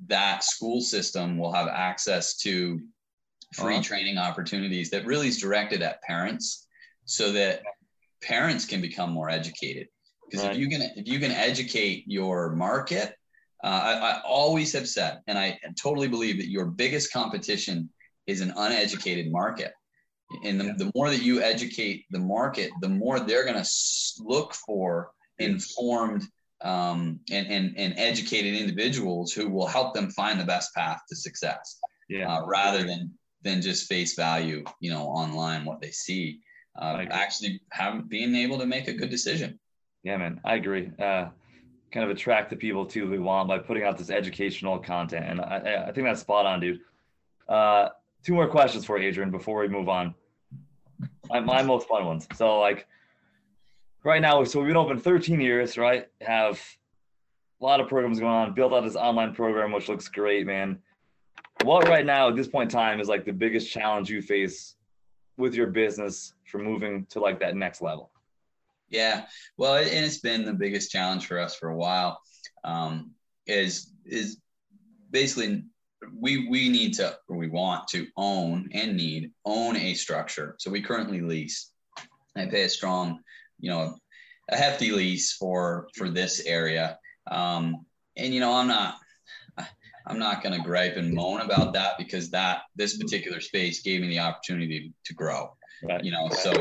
that 0.08 0.44
school 0.44 0.82
system 0.82 1.38
will 1.38 1.52
have 1.52 1.68
access 1.68 2.38
to 2.38 2.80
free 3.54 3.76
Uh-huh. 3.76 3.84
training 3.84 4.18
opportunities 4.18 4.90
that 4.90 5.06
really 5.06 5.28
is 5.28 5.40
directed 5.40 5.82
at 5.82 6.02
parents, 6.04 6.68
so 7.06 7.32
that 7.32 7.62
parents 8.22 8.66
can 8.66 8.82
become 8.82 9.12
more 9.12 9.30
educated. 9.30 9.88
Because 10.26 10.46
Right. 10.46 10.54
if 10.56 10.60
you 10.62 10.70
can 10.70 10.82
if 10.96 11.08
you 11.08 11.20
can 11.20 11.32
educate 11.32 12.04
your 12.08 12.56
market, 12.56 13.16
uh, 13.64 13.68
I, 13.68 13.94
I 14.12 14.22
always 14.22 14.74
have 14.74 14.88
said, 14.88 15.22
and 15.28 15.38
I 15.38 15.60
totally 15.82 16.08
believe 16.08 16.38
that 16.38 16.50
your 16.50 16.66
biggest 16.66 17.12
competition 17.12 17.90
is 18.28 18.42
an 18.42 18.54
uneducated 18.56 19.32
market. 19.32 19.74
And 20.44 20.60
the, 20.60 20.66
Yeah. 20.66 20.74
the 20.78 20.92
more 20.96 21.10
that 21.10 21.24
you 21.24 21.42
educate 21.42 22.06
the 22.12 22.20
market, 22.20 22.72
the 22.82 22.90
more 22.90 23.20
they're 23.20 23.46
going 23.46 23.62
to 23.62 23.70
look 24.20 24.54
for 24.54 25.12
informed 25.40 26.24
um, 26.62 27.20
and, 27.32 27.48
and, 27.48 27.78
and 27.78 27.94
educated 27.98 28.54
individuals 28.54 29.32
who 29.32 29.50
will 29.50 29.66
help 29.68 29.94
them 29.94 30.10
find 30.12 30.40
the 30.40 30.44
best 30.46 30.74
path 30.76 31.00
to 31.10 31.16
success 31.16 31.80
Yeah. 32.10 32.28
uh, 32.32 32.46
rather 32.46 32.84
than 32.84 33.14
than 33.42 33.62
just 33.62 33.88
face 33.88 34.16
value 34.16 34.66
you 34.82 34.92
know 34.92 35.04
online 35.08 35.64
what 35.64 35.80
they 35.80 35.92
see 35.92 36.42
uh, 36.78 37.06
actually 37.10 37.62
have 37.72 38.10
being 38.10 38.36
able 38.36 38.58
to 38.60 38.66
make 38.66 38.90
a 38.90 38.94
good 38.94 39.10
decision 39.10 39.58
Yeah, 40.04 40.18
man, 40.18 40.42
I 40.44 40.56
agree. 40.56 40.92
Uh, 41.00 41.30
kind 41.94 42.04
of 42.04 42.10
attract 42.10 42.50
the 42.50 42.58
people 42.58 42.86
to 42.88 43.06
who 43.06 43.10
we 43.10 43.20
want 43.20 43.48
by 43.48 43.58
putting 43.60 43.84
out 43.84 43.98
this 43.98 44.10
educational 44.10 44.78
content, 44.78 45.26
and 45.26 45.40
I, 45.42 45.58
I- 45.66 45.88
I 45.88 45.92
think 45.94 46.06
that's 46.06 46.20
spot 46.22 46.46
on, 46.46 46.60
dude. 46.60 46.82
Uh, 47.48 47.90
two 48.24 48.34
more 48.34 48.48
questions 48.48 48.86
for 48.86 48.98
Adrian 48.98 49.32
before 49.32 49.62
we 49.62 49.68
move 49.68 49.90
on. 49.90 50.14
My, 51.30 51.40
my 51.40 51.62
most 51.62 51.88
fun 51.88 52.06
ones. 52.06 52.28
So, 52.36 52.60
like, 52.60 52.88
right 54.04 54.22
now, 54.22 54.44
so 54.44 54.60
we've 54.60 54.68
been 54.68 54.78
open 54.78 55.00
13 55.00 55.40
years, 55.40 55.78
right? 55.78 56.08
Have 56.22 56.62
a 57.62 57.66
lot 57.66 57.80
of 57.80 57.88
programs 57.88 58.20
going 58.20 58.32
on. 58.32 58.54
Built 58.54 58.74
out 58.74 58.84
this 58.84 58.96
online 58.96 59.34
program, 59.34 59.72
which 59.72 59.90
looks 59.90 60.08
great, 60.08 60.46
man. 60.46 60.80
What 61.64 61.88
right 61.88 62.06
now 62.06 62.30
at 62.30 62.36
this 62.36 62.48
point 62.48 62.72
in 62.72 62.78
time 62.78 63.00
is 63.00 63.10
like 63.10 63.26
the 63.26 63.34
biggest 63.34 63.70
challenge 63.70 64.10
you 64.10 64.22
face 64.22 64.76
with 65.38 65.54
your 65.54 65.68
business 65.68 66.34
for 66.46 66.58
moving 66.58 67.06
to 67.10 67.20
like 67.20 67.40
that 67.40 67.56
next 67.56 67.82
level? 67.82 68.12
Yeah, 68.90 69.26
well, 69.58 69.76
and 69.76 69.88
it's 69.88 70.20
been 70.20 70.46
the 70.46 70.54
biggest 70.54 70.90
challenge 70.90 71.28
for 71.28 71.38
us 71.38 71.56
for 71.56 71.70
a 71.70 71.76
while. 71.76 72.22
Um, 72.64 73.12
is 73.46 73.92
is 74.06 74.38
basically 75.12 75.64
we 76.14 76.48
we 76.48 76.70
need 76.70 76.94
to 76.96 77.18
or 77.28 77.38
we 77.38 77.48
want 77.48 77.88
to 77.90 78.08
own 78.18 78.70
and 78.74 78.96
need 78.96 79.32
own 79.46 79.76
a 79.76 79.94
structure. 79.94 80.56
So 80.60 80.72
we 80.72 80.82
currently 80.82 81.22
lease. 81.22 81.72
I 82.36 82.46
pay 82.46 82.64
a 82.64 82.70
strong, 82.70 83.20
you 83.60 83.70
know, 83.70 83.96
a 84.50 84.56
hefty 84.56 84.92
lease 84.92 85.34
for 85.34 85.88
for 85.96 86.10
this 86.10 86.42
area. 86.46 86.98
Um, 87.30 87.86
and 88.18 88.34
you 88.34 88.40
know, 88.40 88.54
I'm 88.54 88.68
not 88.68 88.96
I'm 90.10 90.20
not 90.20 90.42
going 90.42 90.56
to 90.56 90.66
gripe 90.66 90.98
and 90.98 91.14
moan 91.14 91.42
about 91.42 91.74
that 91.74 91.98
because 91.98 92.32
that 92.32 92.62
this 92.76 92.98
particular 92.98 93.40
space 93.40 93.82
gave 93.82 94.02
me 94.02 94.08
the 94.08 94.20
opportunity 94.20 94.92
to 95.06 95.14
grow. 95.14 95.56
Right. 95.84 96.04
You 96.04 96.12
know, 96.12 96.30
so 96.30 96.52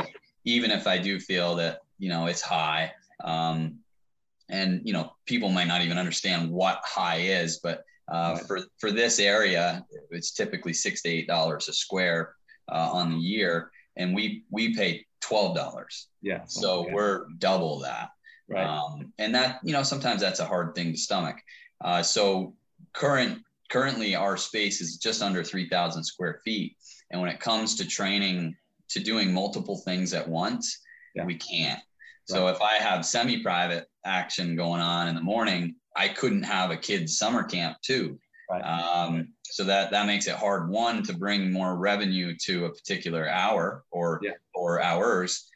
even 0.44 0.70
if 0.70 0.86
I 0.86 0.98
do 0.98 1.19
feel 1.19 1.55
that 1.56 1.81
you 1.98 2.09
know 2.09 2.27
it's 2.27 2.43
high, 2.43 2.93
um, 3.24 3.78
and 4.51 4.82
you 4.85 4.93
know 4.93 5.12
people 5.27 5.48
might 5.48 5.66
not 5.66 5.82
even 5.82 5.98
understand 5.98 6.51
what 6.51 6.81
high 6.85 7.16
is, 7.16 7.59
but 7.59 7.85
uh, 8.10 8.35
Right. 8.36 8.47
for 8.47 8.60
for 8.78 8.90
this 8.90 9.18
area, 9.18 9.85
it's 10.10 10.32
typically 10.32 10.72
six 10.72 11.02
to 11.02 11.09
eight 11.09 11.26
dollars 11.28 11.68
a 11.68 11.72
square 11.72 12.35
uh, 12.70 12.90
on 12.93 13.10
the 13.12 13.18
year, 13.18 13.70
and 13.97 14.14
we 14.14 14.44
we 14.51 14.74
pay 14.74 15.06
twelve 15.20 15.55
dollars. 15.56 16.09
Yeah. 16.22 16.44
So 16.47 16.86
yeah, 16.86 16.94
we're 16.94 17.26
double 17.39 17.80
that. 17.80 18.09
right. 18.48 18.66
Um, 18.66 19.12
and 19.18 19.35
that, 19.35 19.60
you 19.62 19.72
know, 19.72 19.82
sometimes 19.82 20.20
that's 20.20 20.40
a 20.40 20.44
hard 20.47 20.74
thing 20.74 20.93
to 20.93 20.98
stomach. 20.98 21.36
Uh, 21.85 22.02
so 22.02 22.55
current, 22.94 23.43
currently 23.70 24.14
our 24.14 24.36
space 24.36 24.80
is 24.80 24.97
just 24.97 25.22
under 25.22 25.44
3000 25.44 26.02
square 26.02 26.40
feet. 26.44 26.76
And 27.10 27.20
when 27.20 27.30
it 27.30 27.40
comes 27.40 27.74
to 27.76 27.86
training, 27.86 28.56
to 28.90 29.01
doing 29.01 29.32
multiple 29.35 29.76
things 29.85 30.14
at 30.14 30.26
once, 30.26 30.80
Yeah. 31.14 31.24
we 31.26 31.35
can't. 31.36 31.80
So 32.24 32.48
if 32.48 32.60
I 32.62 32.74
have 32.76 33.05
semi-private 33.06 33.86
action 34.05 34.56
going 34.56 34.80
on 34.80 35.09
in 35.09 35.14
the 35.14 35.20
morning, 35.22 35.76
I 35.99 36.09
couldn't 36.09 36.45
have 36.45 36.70
a 36.70 36.77
kid's 36.77 37.19
summer 37.19 37.43
camp 37.43 37.79
too. 37.83 38.19
Right. 38.51 38.62
Um, 38.62 39.35
so 39.45 39.65
that 39.65 39.91
that 39.91 40.07
makes 40.07 40.27
it 40.27 40.37
hard. 40.37 40.70
One 40.70 41.03
to 41.05 41.12
bring 41.12 41.53
more 41.53 41.77
revenue 41.77 42.35
to 42.45 42.66
a 42.66 42.70
particular 42.73 43.29
hour 43.29 43.85
or 43.91 44.20
Yeah. 44.23 44.33
or 44.55 44.81
hours. 44.83 45.47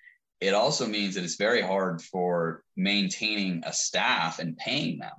It 0.41 0.55
also 0.55 0.87
means 0.87 1.15
that 1.15 1.25
it's 1.25 1.37
very 1.37 1.63
hard 1.63 2.03
for 2.03 2.65
maintaining 2.77 3.63
a 3.65 3.73
staff 3.73 4.41
and 4.41 4.57
paying 4.57 4.99
them 4.99 5.13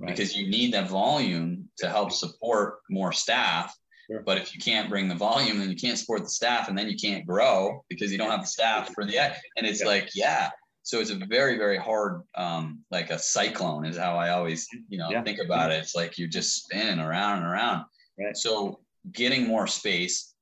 right. 0.00 0.10
because 0.10 0.36
you 0.36 0.48
need 0.50 0.74
that 0.74 0.88
volume 0.90 1.68
to 1.78 1.88
help 1.88 2.10
support 2.12 2.80
more 2.90 3.12
staff. 3.12 3.74
Sure. 4.10 4.20
But 4.20 4.36
if 4.38 4.54
you 4.54 4.60
can't 4.60 4.90
bring 4.90 5.08
the 5.08 5.14
volume, 5.14 5.60
then 5.60 5.70
you 5.70 5.76
can't 5.76 5.96
support 5.98 6.24
the 6.24 6.28
staff, 6.28 6.68
and 6.68 6.76
then 6.76 6.88
you 6.90 6.96
can't 6.96 7.24
grow 7.24 7.84
because 7.88 8.12
you 8.12 8.18
don't 8.18 8.30
have 8.30 8.42
the 8.42 8.46
staff 8.46 8.92
for 8.92 9.04
the. 9.06 9.16
And 9.56 9.64
it's 9.66 9.80
Yeah. 9.80 9.86
like, 9.86 10.10
yeah. 10.14 10.50
So 10.84 11.00
it's 11.00 11.10
a 11.10 11.16
very, 11.16 11.56
very 11.56 11.78
hard, 11.78 12.22
um, 12.36 12.84
like 12.90 13.08
a 13.08 13.18
cyclone 13.18 13.86
is 13.86 13.96
how 13.96 14.16
I 14.16 14.30
always, 14.30 14.68
you 14.88 14.98
know, 14.98 15.10
Yeah. 15.10 15.22
think 15.22 15.40
about 15.40 15.72
it. 15.72 15.78
It's 15.78 15.94
like 15.94 16.18
you're 16.18 16.28
just 16.28 16.64
spinning 16.64 16.98
around 16.98 17.38
and 17.38 17.46
around. 17.46 17.86
Right. 18.18 18.36
So 18.36 18.80
getting 19.10 19.46
more 19.46 19.66
space, 19.66 20.34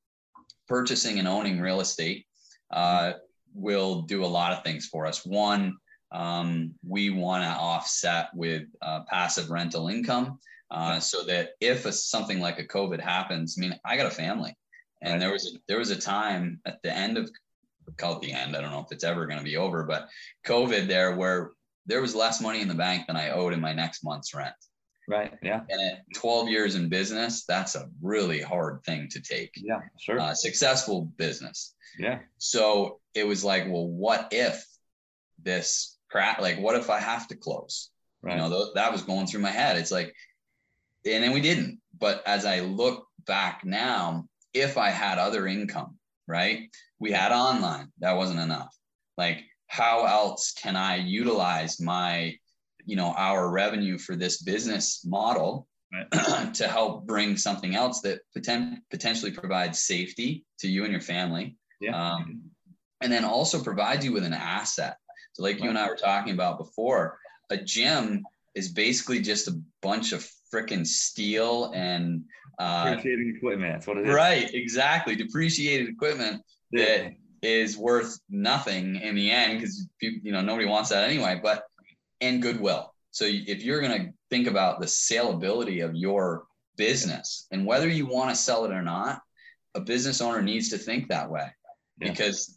purchasing 0.66 1.20
and 1.20 1.28
owning 1.28 1.60
real 1.60 1.80
estate, 1.80 2.26
uh, 2.72 3.14
will 3.54 4.02
do 4.02 4.24
a 4.24 4.26
lot 4.26 4.52
of 4.52 4.64
things 4.64 4.86
for 4.86 5.06
us. 5.06 5.24
One, 5.24 5.76
um, 6.10 6.74
we 6.86 7.10
want 7.10 7.44
to 7.44 7.50
offset 7.50 8.34
with 8.34 8.64
uh, 8.82 9.04
passive 9.08 9.48
rental 9.48 9.88
income 9.88 10.40
uh, 10.72 10.98
so 10.98 11.22
that 11.24 11.50
if 11.60 11.86
a, 11.86 11.92
something 11.92 12.40
like 12.40 12.58
a 12.58 12.66
COVID 12.66 13.00
happens, 13.00 13.56
I 13.56 13.60
mean, 13.60 13.78
I 13.84 13.96
got 13.96 14.06
a 14.06 14.10
family, 14.10 14.56
and 15.02 15.22
there 15.22 15.32
was 15.32 15.46
a, 15.46 15.58
there 15.68 15.78
was 15.78 15.90
a 15.90 15.96
time 15.96 16.60
at 16.66 16.82
the 16.82 16.92
end 16.92 17.16
of 17.16 17.30
call 17.96 18.16
it 18.16 18.22
the 18.22 18.32
end. 18.32 18.56
I 18.56 18.60
don't 18.60 18.70
know 18.70 18.80
if 18.80 18.92
it's 18.92 19.04
ever 19.04 19.26
going 19.26 19.38
to 19.38 19.44
be 19.44 19.56
over, 19.56 19.84
but 19.84 20.08
COVID 20.46 20.86
there 20.88 21.16
where 21.16 21.52
there 21.86 22.00
was 22.00 22.14
less 22.14 22.40
money 22.40 22.60
in 22.60 22.68
the 22.68 22.74
bank 22.74 23.06
than 23.06 23.16
I 23.16 23.30
owed 23.30 23.52
in 23.52 23.60
my 23.60 23.72
next 23.72 24.04
month's 24.04 24.34
rent. 24.34 24.54
Right. 25.08 25.32
Yeah. 25.42 25.62
And 25.68 25.80
at 25.92 26.04
12 26.14 26.48
years 26.48 26.74
in 26.76 26.88
business, 26.88 27.44
that's 27.44 27.74
a 27.74 27.88
really 28.00 28.40
hard 28.40 28.84
thing 28.84 29.08
to 29.10 29.20
take. 29.20 29.50
Yeah. 29.56 29.80
Sure. 29.98 30.20
Uh, 30.20 30.32
successful 30.34 31.06
business. 31.16 31.74
yeah. 31.98 32.20
So 32.38 33.00
it 33.14 33.26
was 33.26 33.42
like, 33.44 33.64
well, 33.66 33.86
what 33.88 34.28
if 34.30 34.64
this 35.42 35.98
crap? 36.08 36.40
Like, 36.40 36.60
what 36.60 36.76
if 36.76 36.88
I 36.88 37.00
have 37.00 37.26
to 37.28 37.36
close? 37.36 37.90
Right. 38.22 38.36
You 38.36 38.38
know, 38.38 38.48
th- 38.48 38.74
that 38.74 38.92
was 38.92 39.02
going 39.02 39.26
through 39.26 39.40
my 39.40 39.50
head. 39.50 39.76
It's 39.76 39.90
like, 39.90 40.14
and 41.04 41.24
then 41.24 41.32
we 41.32 41.40
didn't. 41.40 41.80
But 41.98 42.22
as 42.24 42.46
I 42.46 42.60
look 42.60 43.06
back 43.26 43.64
now, 43.64 44.26
if 44.54 44.78
I 44.78 44.90
had 44.90 45.18
other 45.18 45.48
income, 45.48 45.96
right? 46.32 46.70
We 46.98 47.12
had 47.12 47.30
online, 47.30 47.92
that 48.00 48.16
wasn't 48.16 48.40
enough. 48.40 48.74
Like, 49.18 49.44
how 49.66 50.06
else 50.06 50.52
can 50.52 50.74
I 50.74 50.96
utilize 50.96 51.80
my, 51.80 52.34
you 52.84 52.96
know, 52.96 53.12
our 53.16 53.50
revenue 53.50 53.98
for 53.98 54.16
this 54.16 54.42
business 54.42 55.04
model 55.04 55.68
Right. 55.92 56.54
to 56.54 56.68
help 56.68 57.06
bring 57.06 57.36
something 57.36 57.74
else 57.74 58.00
that 58.00 58.20
poten- 58.34 58.78
potentially 58.90 59.30
provides 59.30 59.78
safety 59.78 60.44
to 60.60 60.68
you 60.68 60.84
and 60.84 60.92
your 60.92 61.02
family? 61.02 61.56
Yeah. 61.80 61.94
Um, 61.94 62.40
and 63.02 63.12
then 63.12 63.24
also 63.24 63.62
provides 63.62 64.04
you 64.04 64.12
with 64.12 64.24
an 64.24 64.32
asset. 64.32 64.96
So, 65.34 65.42
like 65.42 65.62
you 65.62 65.68
and 65.68 65.78
I 65.78 65.88
were 65.88 65.96
talking 65.96 66.32
about 66.32 66.58
before, 66.58 67.18
a 67.50 67.58
gym 67.58 68.24
is 68.54 68.70
basically 68.70 69.20
just 69.20 69.48
a 69.48 69.60
bunch 69.82 70.12
of 70.12 70.26
freaking 70.52 70.86
steel 70.86 71.72
and 71.74 72.22
uh, 72.58 72.86
Appreciating 72.92 73.34
equipment. 73.36 73.72
That's 73.72 73.86
what 73.86 73.98
it 73.98 74.08
is. 74.08 74.14
right, 74.14 74.52
exactly, 74.52 75.16
depreciated 75.16 75.88
equipment 75.88 76.42
Yeah. 76.70 76.84
that 76.84 77.12
is 77.42 77.76
worth 77.76 78.18
nothing 78.28 78.96
in 78.96 79.14
the 79.14 79.30
end 79.30 79.58
because 79.58 79.86
you 80.00 80.30
know 80.32 80.42
nobody 80.42 80.66
wants 80.66 80.90
that 80.90 81.08
anyway. 81.08 81.40
But 81.42 81.64
and 82.20 82.40
goodwill. 82.42 82.92
So 83.10 83.24
if 83.26 83.62
you're 83.62 83.80
going 83.80 84.00
to 84.06 84.12
think 84.30 84.46
about 84.46 84.80
the 84.80 84.86
saleability 84.86 85.84
of 85.84 85.94
your 85.94 86.44
business 86.76 87.46
and 87.50 87.66
whether 87.66 87.88
you 87.88 88.06
want 88.06 88.30
to 88.30 88.36
sell 88.36 88.64
it 88.64 88.70
or 88.70 88.80
not, 88.82 89.20
a 89.74 89.80
business 89.80 90.20
owner 90.20 90.40
needs 90.40 90.68
to 90.70 90.78
think 90.78 91.08
that 91.08 91.28
way 91.28 91.48
Yeah. 92.00 92.10
because 92.10 92.56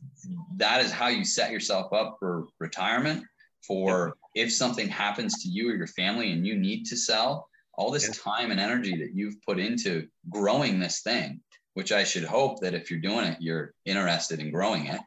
that 0.57 0.85
is 0.85 0.91
how 0.91 1.07
you 1.07 1.25
set 1.25 1.51
yourself 1.51 1.91
up 1.93 2.17
for 2.19 2.45
retirement. 2.59 3.23
For 3.67 4.15
if 4.35 4.53
something 4.53 4.87
happens 4.87 5.41
to 5.43 5.49
you 5.49 5.71
or 5.71 5.75
your 5.75 5.87
family 5.87 6.31
and 6.31 6.45
you 6.45 6.55
need 6.55 6.85
to 6.85 6.95
sell, 6.95 7.49
all 7.77 7.91
this 7.91 8.07
Yeah. 8.07 8.13
time 8.13 8.51
and 8.51 8.59
energy 8.59 8.95
that 8.97 9.13
you've 9.13 9.41
put 9.41 9.59
into 9.59 10.07
growing 10.29 10.79
this 10.79 11.01
thing, 11.01 11.41
which 11.73 11.91
I 11.91 12.03
should 12.03 12.23
hope 12.23 12.61
that 12.61 12.73
if 12.73 12.89
you're 12.89 12.99
doing 12.99 13.25
it, 13.25 13.41
you're 13.41 13.73
interested 13.85 14.39
in 14.39 14.51
growing 14.51 14.87
it 14.87 15.01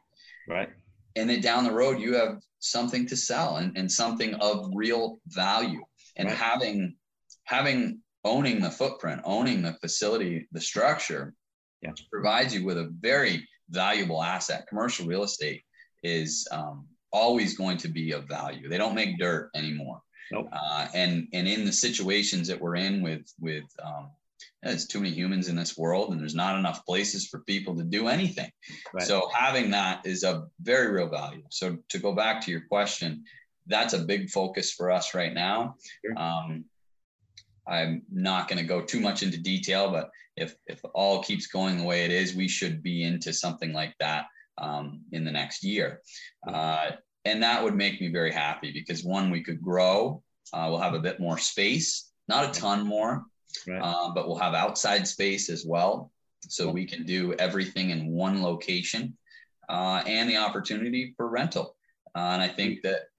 Right. 0.47 0.69
and 1.15 1.29
then 1.29 1.41
down 1.41 1.63
the 1.63 1.71
road 1.71 1.99
you 1.99 2.13
have 2.15 2.41
something 2.59 3.05
to 3.07 3.15
sell 3.17 3.57
and, 3.57 3.75
and 3.77 3.91
something 3.91 4.33
of 4.35 4.69
real 4.73 5.19
value 5.27 5.83
and 6.15 6.27
Right. 6.27 6.37
having 6.37 6.95
having 7.43 8.01
owning 8.25 8.59
the 8.61 8.69
footprint 8.69 9.21
owning 9.23 9.61
the 9.61 9.73
facility 9.75 10.47
the 10.51 10.61
structure 10.61 11.33
Yeah. 11.81 11.93
provides 12.11 12.53
you 12.53 12.65
with 12.65 12.77
a 12.77 12.89
very 12.99 13.47
valuable 13.69 14.21
asset 14.21 14.67
commercial 14.67 15.05
real 15.07 15.23
estate 15.23 15.63
is 16.03 16.47
um, 16.51 16.87
always 17.11 17.57
going 17.57 17.77
to 17.77 17.87
be 17.87 18.11
of 18.11 18.27
value 18.27 18.67
they 18.69 18.77
don't 18.77 18.95
make 18.95 19.17
dirt 19.17 19.49
anymore 19.55 20.01
Nope. 20.31 20.49
uh, 20.51 20.87
and 20.93 21.27
and 21.33 21.47
in 21.47 21.65
the 21.65 21.71
situations 21.71 22.47
that 22.47 22.59
we're 22.59 22.75
in 22.75 23.01
with 23.01 23.25
with 23.39 23.65
um, 23.83 24.09
there's 24.63 24.87
too 24.87 24.99
many 24.99 25.13
humans 25.13 25.47
in 25.49 25.55
this 25.55 25.77
world 25.77 26.11
and 26.11 26.19
there's 26.21 26.35
not 26.35 26.57
enough 26.57 26.85
places 26.85 27.27
for 27.27 27.39
people 27.41 27.75
to 27.77 27.83
do 27.83 28.07
anything 28.07 28.51
Right. 28.93 29.05
so 29.07 29.29
having 29.33 29.71
that 29.71 30.05
is 30.05 30.23
a 30.23 30.47
very 30.61 30.91
real 30.91 31.09
value. 31.09 31.43
So 31.49 31.77
to 31.89 31.97
go 31.99 32.13
back 32.13 32.41
to 32.41 32.51
your 32.51 32.61
question, 32.61 33.23
that's 33.67 33.93
a 33.93 33.99
big 33.99 34.29
focus 34.29 34.71
for 34.71 34.91
us 34.91 35.13
right 35.13 35.33
now. 35.33 35.75
Sure. 36.05 36.17
Um, 36.17 36.65
I'm 37.67 38.01
not 38.11 38.47
going 38.47 38.57
to 38.57 38.65
go 38.67 38.81
too 38.81 38.99
much 38.99 39.21
into 39.21 39.37
detail, 39.37 39.91
but 39.91 40.09
if 40.35 40.55
if 40.67 40.79
all 40.95 41.21
keeps 41.21 41.45
going 41.47 41.77
the 41.77 41.83
way 41.83 42.03
it 42.05 42.11
is, 42.11 42.33
we 42.33 42.47
should 42.47 42.81
be 42.81 43.03
into 43.03 43.31
something 43.31 43.73
like 43.73 43.93
that 43.99 44.25
um, 44.57 45.01
in 45.11 45.23
the 45.23 45.31
next 45.31 45.63
year. 45.63 46.01
Uh, 46.47 46.91
and 47.25 47.43
that 47.43 47.63
would 47.63 47.75
make 47.75 47.99
me 48.01 48.07
very 48.09 48.31
happy 48.31 48.71
because 48.71 49.03
one, 49.03 49.29
we 49.29 49.43
could 49.43 49.61
grow. 49.61 50.23
Uh, 50.53 50.67
we'll 50.69 50.79
have 50.79 50.93
a 50.93 50.99
bit 50.99 51.19
more 51.19 51.37
space, 51.37 52.11
not 52.27 52.49
a 52.49 52.59
ton 52.59 52.85
more, 52.85 53.25
right. 53.67 53.81
uh, 53.81 54.11
but 54.13 54.27
we'll 54.27 54.37
have 54.37 54.53
outside 54.53 55.07
space 55.07 55.49
as 55.49 55.65
well. 55.65 56.11
So 56.47 56.71
we 56.71 56.85
can 56.85 57.05
do 57.05 57.33
everything 57.33 57.89
in 57.89 58.11
one 58.11 58.41
location 58.41 59.17
uh, 59.67 60.01
and 60.05 60.29
the 60.29 60.37
opportunity 60.37 61.13
for 61.15 61.27
rental. 61.29 61.75
Uh, 62.15 62.31
and 62.33 62.41
I 62.41 62.47
think 62.47 62.81
that 62.83 63.09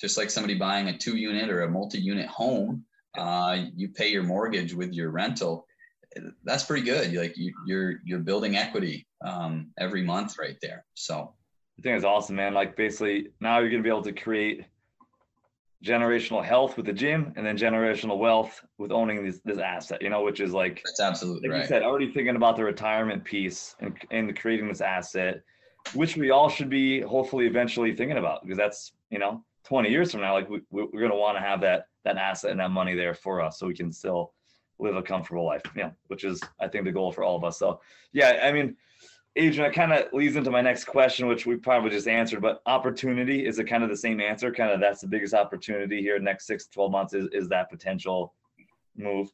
just 0.00 0.16
like 0.16 0.30
somebody 0.30 0.54
buying 0.54 0.88
a 0.88 0.96
two 0.96 1.16
unit 1.16 1.50
or 1.50 1.62
a 1.62 1.70
multi 1.70 2.00
unit 2.00 2.26
home, 2.26 2.84
uh, 3.16 3.64
you 3.76 3.88
pay 3.90 4.08
your 4.08 4.22
mortgage 4.22 4.74
with 4.74 4.92
your 4.92 5.10
rental. 5.10 5.66
That's 6.42 6.64
pretty 6.64 6.84
good. 6.84 7.12
Like 7.12 7.36
you, 7.36 7.52
you're 7.66 8.00
you're 8.04 8.20
building 8.20 8.56
equity 8.56 9.06
um, 9.24 9.70
every 9.78 10.02
month 10.02 10.38
right 10.38 10.56
there. 10.60 10.84
So 10.94 11.34
I 11.80 11.82
think 11.82 11.96
it's 11.96 12.04
awesome, 12.04 12.36
man. 12.36 12.52
Like 12.52 12.76
basically 12.76 13.28
now 13.40 13.58
you're 13.58 13.70
gonna 13.70 13.82
be 13.82 13.88
able 13.88 14.02
to 14.02 14.12
create 14.12 14.66
generational 15.82 16.44
health 16.44 16.76
with 16.76 16.84
the 16.84 16.92
gym 16.92 17.32
and 17.36 17.46
then 17.46 17.56
generational 17.56 18.18
wealth 18.18 18.62
with 18.76 18.92
owning 18.92 19.24
this 19.24 19.40
this 19.46 19.58
asset, 19.58 20.02
you 20.02 20.10
know, 20.10 20.22
which 20.22 20.40
is 20.40 20.52
like 20.52 20.82
that's 20.84 21.00
absolutely 21.00 21.48
like 21.48 21.54
right. 21.54 21.62
you 21.62 21.68
said, 21.68 21.82
already 21.82 22.12
thinking 22.12 22.36
about 22.36 22.56
the 22.56 22.64
retirement 22.64 23.24
piece 23.24 23.76
and, 23.80 23.96
and 24.10 24.38
creating 24.38 24.68
this 24.68 24.82
asset, 24.82 25.42
which 25.94 26.18
we 26.18 26.30
all 26.30 26.50
should 26.50 26.68
be 26.68 27.00
hopefully 27.00 27.46
eventually 27.46 27.96
thinking 27.96 28.18
about 28.18 28.42
because 28.42 28.58
that's, 28.58 28.92
you 29.08 29.18
know, 29.18 29.42
20 29.64 29.88
years 29.88 30.12
from 30.12 30.20
now, 30.20 30.34
like 30.34 30.50
we, 30.50 30.60
we're 30.70 30.86
going 30.86 31.10
to 31.10 31.16
want 31.16 31.38
to 31.38 31.42
have 31.42 31.62
that, 31.62 31.86
that 32.04 32.18
asset 32.18 32.50
and 32.50 32.60
that 32.60 32.70
money 32.70 32.94
there 32.94 33.14
for 33.14 33.40
us 33.40 33.58
so 33.58 33.66
we 33.66 33.74
can 33.74 33.90
still 33.90 34.34
live 34.78 34.96
a 34.96 35.02
comfortable 35.02 35.46
life. 35.46 35.62
Yeah. 35.74 35.92
Which 36.08 36.24
is, 36.24 36.42
I 36.60 36.68
think 36.68 36.84
the 36.84 36.92
goal 36.92 37.10
for 37.10 37.24
all 37.24 37.36
of 37.36 37.44
us. 37.44 37.58
So 37.58 37.80
yeah, 38.12 38.40
I 38.42 38.52
mean, 38.52 38.76
Adrian, 39.36 39.70
it 39.70 39.74
kind 39.74 39.92
of 39.92 40.12
leads 40.12 40.34
into 40.34 40.50
my 40.50 40.60
next 40.60 40.84
question, 40.84 41.28
which 41.28 41.46
we 41.46 41.56
probably 41.56 41.90
just 41.90 42.08
answered, 42.08 42.42
but 42.42 42.62
opportunity 42.66 43.46
is 43.46 43.58
it 43.58 43.64
kind 43.64 43.84
of 43.84 43.88
the 43.88 43.96
same 43.96 44.20
answer? 44.20 44.52
Kind 44.52 44.72
of 44.72 44.80
that's 44.80 45.00
the 45.00 45.06
biggest 45.06 45.34
opportunity 45.34 46.00
here 46.00 46.18
next 46.18 46.46
six 46.46 46.64
to 46.64 46.70
12 46.72 46.90
months 46.90 47.14
is, 47.14 47.28
is 47.32 47.48
that 47.48 47.70
potential 47.70 48.34
move? 48.96 49.30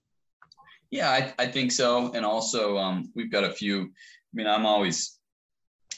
Yeah, 0.91 1.11
I, 1.11 1.35
I 1.39 1.47
think 1.47 1.73
so. 1.73 2.13
And 2.13 2.25
also, 2.27 2.77
um, 2.77 3.11
we've 3.15 3.33
got 3.33 3.45
a 3.45 3.51
few. 3.51 3.83
I 3.83 4.35
mean, 4.35 4.47
I'm 4.47 4.67
always, 4.67 5.19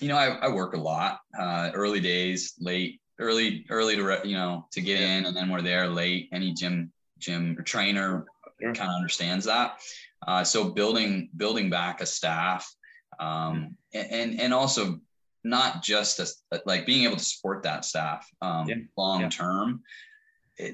you 0.01 0.09
know, 0.09 0.16
I, 0.16 0.29
I 0.29 0.49
work 0.49 0.75
a 0.75 0.81
lot, 0.81 1.19
uh, 1.39 1.70
early 1.75 2.01
days, 2.01 2.55
late, 2.61 3.01
early, 3.19 3.66
early 3.69 3.97
to, 3.97 4.20
you 4.25 4.37
know, 4.37 4.66
to 4.73 4.81
get 4.81 5.01
in, 5.01 5.27
and 5.27 5.37
then 5.37 5.49
we're 5.49 5.61
there 5.61 5.89
late. 5.89 6.29
Any 6.33 6.55
gym, 6.55 6.93
gym 7.19 7.57
or 7.59 7.62
trainer 7.62 8.27
kind 8.62 8.79
of 8.79 8.95
understands 8.95 9.45
that. 9.47 9.81
Uh, 10.27 10.45
so 10.45 10.70
building, 10.70 11.31
building 11.37 11.69
back 11.69 12.01
a 12.01 12.07
staff 12.07 12.73
um, 13.20 13.77
and 13.95 14.40
and 14.40 14.55
also 14.55 15.01
not 15.45 15.82
just 15.82 16.19
a, 16.20 16.61
like 16.66 16.86
being 16.86 17.05
able 17.05 17.16
to 17.16 17.24
support 17.24 17.62
that 17.62 17.85
staff 17.85 18.28
um, 18.43 18.69
yeah. 18.69 18.77
long 18.97 19.23
yeah. 19.23 19.28
term 19.28 19.82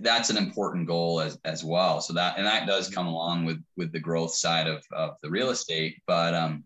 that's 0.01 0.31
an 0.31 0.39
important 0.39 0.87
goal 0.87 1.21
as, 1.21 1.39
as 1.45 1.63
well 1.63 2.01
so 2.01 2.13
that 2.13 2.39
and 2.39 2.47
that 2.47 2.67
does 2.67 2.89
come 2.89 3.07
along 3.07 3.45
with 3.45 3.63
with 3.77 3.93
the 3.93 4.01
growth 4.01 4.35
side 4.35 4.67
of, 4.67 4.83
of 4.93 5.17
the 5.23 5.31
real 5.31 5.51
estate 5.51 6.01
but 6.07 6.35
um, 6.35 6.65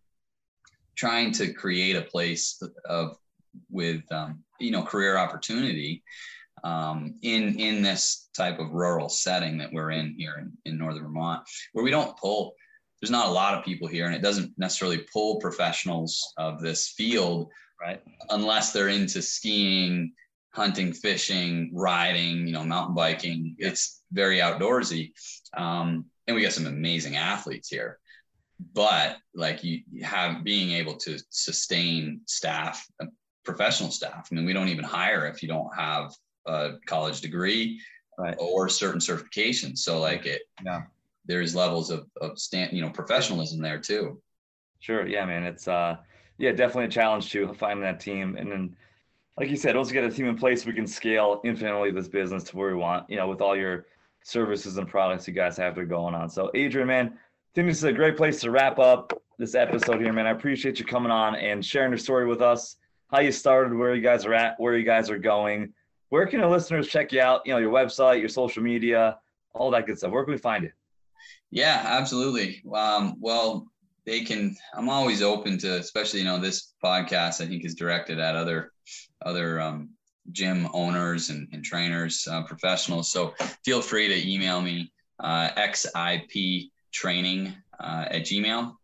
trying 0.96 1.32
to 1.32 1.52
create 1.52 1.96
a 1.96 2.02
place 2.02 2.62
of 2.84 3.16
with 3.70 4.02
um, 4.12 4.42
you 4.60 4.70
know 4.70 4.82
career 4.82 5.16
opportunity 5.16 6.02
um, 6.64 7.14
in 7.22 7.59
in 7.59 7.82
this 7.82 8.28
type 8.36 8.59
of 8.59 8.70
rural 8.70 9.09
setting 9.09 9.59
that 9.59 9.72
we're 9.72 9.90
in 9.90 10.14
here 10.16 10.36
in, 10.38 10.52
in 10.64 10.78
northern 10.78 11.02
vermont 11.02 11.42
where 11.72 11.84
we 11.84 11.90
don't 11.90 12.16
pull 12.16 12.55
there's 13.00 13.10
not 13.10 13.28
a 13.28 13.32
lot 13.32 13.54
of 13.54 13.64
people 13.64 13.88
here 13.88 14.06
and 14.06 14.14
it 14.14 14.22
doesn't 14.22 14.52
necessarily 14.58 14.98
pull 15.12 15.36
professionals 15.36 16.32
of 16.36 16.60
this 16.60 16.88
field 16.88 17.50
right. 17.80 18.02
unless 18.30 18.72
they're 18.72 18.88
into 18.88 19.22
skiing 19.22 20.12
hunting 20.52 20.92
fishing 20.92 21.70
riding 21.74 22.46
you 22.46 22.52
know 22.52 22.64
mountain 22.64 22.94
biking. 22.94 23.54
It's 23.58 24.02
very 24.12 24.38
outdoorsy. 24.38 25.12
Um, 25.56 26.06
and 26.26 26.34
we 26.34 26.42
got 26.42 26.52
some 26.52 26.66
amazing 26.66 27.16
athletes 27.16 27.68
here. 27.68 27.98
But 28.74 29.18
like 29.34 29.62
you 29.62 29.82
have 30.02 30.42
being 30.42 30.72
able 30.72 30.96
to 30.96 31.18
sustain 31.30 32.22
staff 32.26 32.84
uh, 33.00 33.06
professional 33.44 33.90
staff 33.90 34.28
i 34.30 34.34
mean 34.34 34.44
we 34.44 34.52
don't 34.52 34.68
even 34.68 34.84
hire 34.84 35.26
if 35.26 35.42
you 35.42 35.48
don't 35.48 35.74
have 35.74 36.12
a 36.46 36.72
college 36.84 37.22
degree 37.22 37.80
right. 38.18 38.36
or 38.38 38.68
certain 38.68 39.00
certifications. 39.00 39.78
So 39.78 40.00
like 40.00 40.26
it 40.26 40.42
yeah 40.64 40.82
there's 41.28 41.55
levels 41.55 41.90
of 41.90 42.06
of 42.20 42.38
stand 42.38 42.72
you 42.72 42.82
know 42.82 42.90
professionalism 42.90 43.60
there 43.60 43.78
too. 43.78 44.20
Sure. 44.80 45.06
Yeah, 45.06 45.24
man. 45.26 45.44
It's 45.44 45.68
uh 45.68 45.96
yeah, 46.38 46.50
definitely 46.52 46.86
a 46.86 46.88
challenge 46.88 47.30
to 47.30 47.52
find 47.55 47.82
that 47.82 48.00
team. 48.00 48.36
And 48.36 48.50
then 48.50 48.76
like 49.36 49.50
you 49.50 49.56
said, 49.56 49.76
once 49.76 49.88
we 49.88 49.94
get 49.94 50.05
a 50.05 50.10
team 50.10 50.26
in 50.26 50.36
place, 50.36 50.66
we 50.66 50.72
can 50.72 50.86
scale 50.86 51.40
infinitely 51.44 51.92
this 51.92 52.09
business 52.09 52.42
to 52.44 52.56
where 52.56 52.68
we 52.70 52.74
want, 52.74 53.09
you 53.09 53.16
know, 53.16 53.28
with 53.28 53.40
all 53.40 53.56
your 53.56 53.86
services 54.22 54.76
and 54.78 54.88
products 54.88 55.28
you 55.28 55.34
guys 55.34 55.56
have 55.56 55.74
there 55.74 55.84
going 55.84 56.14
on. 56.14 56.28
So 56.28 56.50
Adrian, 56.55 56.88
man, 56.88 57.06
I 57.06 57.50
think 57.55 57.68
this 57.68 57.78
is 57.78 57.84
a 57.84 57.92
great 57.92 58.16
place 58.16 58.40
to 58.40 58.50
wrap 58.50 58.78
up 58.78 59.12
this 59.38 59.55
episode 59.55 60.00
here, 60.00 60.12
man. 60.12 60.26
I 60.26 60.30
appreciate 60.30 60.78
you 60.78 60.84
coming 60.84 61.12
on 61.12 61.36
and 61.36 61.64
sharing 61.64 61.90
your 61.90 61.98
story 61.98 62.26
with 62.26 62.42
us, 62.42 62.76
how 63.12 63.20
you 63.20 63.30
started, 63.30 63.76
where 63.76 63.94
you 63.94 64.02
guys 64.02 64.24
are 64.26 64.34
at, 64.34 64.59
where 64.59 64.76
you 64.76 64.84
guys 64.84 65.10
are 65.10 65.18
going. 65.18 65.72
Where 66.09 66.26
can 66.26 66.40
the 66.40 66.48
listeners 66.48 66.88
check 66.88 67.12
you 67.12 67.20
out? 67.20 67.42
You 67.44 67.52
know, 67.52 67.59
your 67.59 67.72
website, 67.72 68.18
your 68.20 68.28
social 68.28 68.62
media, 68.62 69.18
all 69.55 69.70
that 69.70 69.86
good 69.86 69.98
stuff. 69.98 70.10
Where 70.10 70.24
can 70.24 70.32
we 70.32 70.38
find 70.38 70.64
you? 70.64 70.72
Yeah, 71.50 71.82
absolutely. 71.84 72.62
Um, 72.74 73.16
well, 73.20 73.68
they 74.04 74.20
can. 74.20 74.56
I'm 74.74 74.88
always 74.88 75.22
open 75.22 75.58
to, 75.58 75.76
especially 75.78 76.20
you 76.20 76.26
know, 76.26 76.38
this 76.38 76.74
podcast 76.82 77.40
I 77.40 77.46
think 77.46 77.64
is 77.64 77.74
directed 77.74 78.18
at 78.18 78.36
other 78.36 78.72
other 79.22 79.60
um, 79.60 79.90
gym 80.32 80.68
owners 80.72 81.30
and, 81.30 81.48
and 81.52 81.64
trainers, 81.64 82.26
uh, 82.30 82.42
professionals. 82.42 83.10
So 83.10 83.34
feel 83.64 83.80
free 83.80 84.08
to 84.08 84.30
email 84.30 84.60
me 84.60 84.92
uh, 85.20 85.50
xip 85.56 86.70
training 86.92 87.54
uh, 87.80 88.06
at 88.10 88.22
Gmail, 88.22 88.74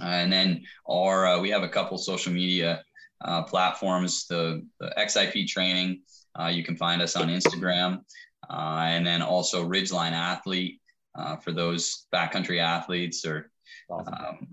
uh, 0.00 0.04
and 0.04 0.32
then 0.32 0.64
or 0.84 1.26
uh, 1.26 1.40
we 1.40 1.50
have 1.50 1.62
a 1.62 1.68
couple 1.68 1.98
social 1.98 2.32
media 2.32 2.82
uh, 3.24 3.42
platforms. 3.42 4.26
The, 4.26 4.64
the 4.80 4.92
XIP 4.98 5.48
training. 5.48 6.02
you 6.50 6.62
can 6.62 6.76
find 6.76 7.02
us 7.02 7.16
on 7.16 7.28
Instagram, 7.28 8.02
and 8.48 9.04
then 9.04 9.20
also 9.20 9.68
Ridgeline 9.68 10.12
Athlete 10.12 10.80
uh, 11.14 11.36
for 11.36 11.52
those 11.52 12.06
backcountry 12.14 12.60
athletes 12.60 13.24
or 13.24 13.50
awesome. 13.90 14.14
um, 14.14 14.48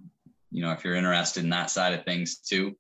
you 0.52 0.62
know 0.62 0.72
if 0.72 0.84
you're 0.84 0.96
interested 0.96 1.44
in 1.44 1.50
that 1.50 1.70
side 1.70 1.94
of 1.94 2.06
things 2.06 2.38
too. 2.38 2.76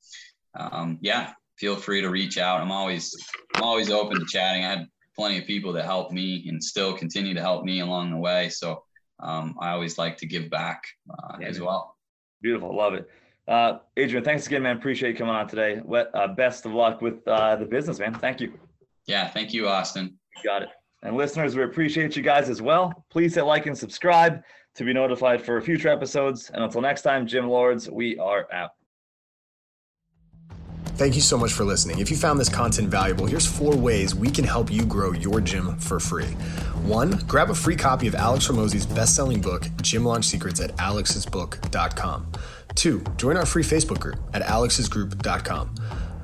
Um, 0.58 1.00
yeah 1.02 1.34
feel 1.58 1.76
free 1.76 2.02
to 2.02 2.10
reach 2.10 2.38
out. 2.38 2.62
I'm 2.62 2.72
always 2.72 3.16
i'm 3.56 3.64
always 3.64 3.90
open 3.90 4.20
to 4.20 4.26
chatting. 4.26 4.66
I 4.66 4.70
had 4.70 4.88
plenty 5.16 5.38
of 5.38 5.46
people 5.46 5.72
that 5.74 5.86
helped 5.86 6.12
me 6.12 6.46
and 6.48 6.62
still 6.62 6.94
continue 6.94 7.34
to 7.34 7.42
help 7.42 7.64
me 7.64 7.80
along 7.80 8.12
the 8.12 8.18
way. 8.18 8.50
So 8.50 8.84
um, 9.22 9.56
i 9.62 9.72
always 9.72 9.98
like 9.98 10.18
to 10.18 10.26
give 10.26 10.50
back 10.50 10.84
uh, 11.10 11.38
yeah, 11.40 11.48
as 11.48 11.60
well. 11.60 11.96
Beautiful. 12.42 12.76
Love 12.76 12.94
it. 12.94 13.10
Uh, 13.48 13.80
adrian 13.96 14.24
thanks 14.24 14.48
again 14.48 14.64
man. 14.64 14.76
Appreciate 14.78 15.12
you 15.12 15.18
coming 15.18 15.36
on 15.36 15.48
today. 15.48 15.78
What 15.84 16.12
uh, 16.14 16.28
best 16.28 16.66
of 16.66 16.74
luck 16.74 17.02
with 17.02 17.26
uh, 17.28 17.56
the 17.56 17.66
business 17.66 18.00
man. 18.00 18.14
Thank 18.14 18.42
you. 18.42 18.54
Yeah 19.06 19.30
thank 19.30 19.54
you 19.54 19.68
austin. 19.68 20.18
You 20.38 20.44
got 20.44 20.64
it 20.64 20.70
and 21.06 21.16
listeners, 21.16 21.56
we 21.56 21.64
appreciate 21.64 22.16
you 22.16 22.24
guys 22.24 22.50
as 22.50 22.62
well. 22.62 23.06
Please 23.10 23.36
hit 23.36 23.44
like 23.44 23.68
and 23.68 23.78
subscribe 23.78 24.42
to 24.76 24.84
be 24.84 24.92
notified 24.92 25.42
for 25.42 25.62
future 25.62 25.90
episodes. 25.90 26.50
And 26.54 26.64
until 26.64 26.82
next 26.82 27.04
time, 27.04 27.28
Gym 27.28 27.48
Lords, 27.48 27.90
we 27.90 28.18
are 28.18 28.48
out. 28.52 28.72
Thank 30.96 31.16
you 31.16 31.22
so 31.22 31.38
much 31.38 31.52
for 31.52 31.66
listening. 31.66 32.00
If 32.00 32.10
you 32.10 32.16
found 32.16 32.40
this 32.40 32.48
content 32.48 32.88
valuable, 32.88 33.26
here's 33.26 33.46
four 33.46 33.76
ways 33.76 34.16
we 34.16 34.32
can 34.32 34.46
help 34.46 34.72
you 34.72 34.86
grow 34.86 35.12
your 35.12 35.42
gym 35.42 35.78
for 35.78 36.00
free. 36.00 36.26
One, 36.84 37.12
grab 37.28 37.50
a 37.50 37.56
free 37.56 37.76
copy 37.76 38.08
of 38.08 38.16
Alex 38.16 38.48
Hormozi's 38.48 38.86
best-selling 38.86 39.42
book, 39.42 39.68
Gym 39.82 40.06
Launch 40.06 40.26
Secrets 40.26 40.62
at 40.62 40.76
alexsbook.com. 40.78 42.32
Two, 42.76 43.04
join 43.18 43.36
our 43.36 43.46
free 43.46 43.64
Facebook 43.64 44.00
group 44.00 44.20
at 44.34 44.42
alexsgroup.com. 44.42 45.76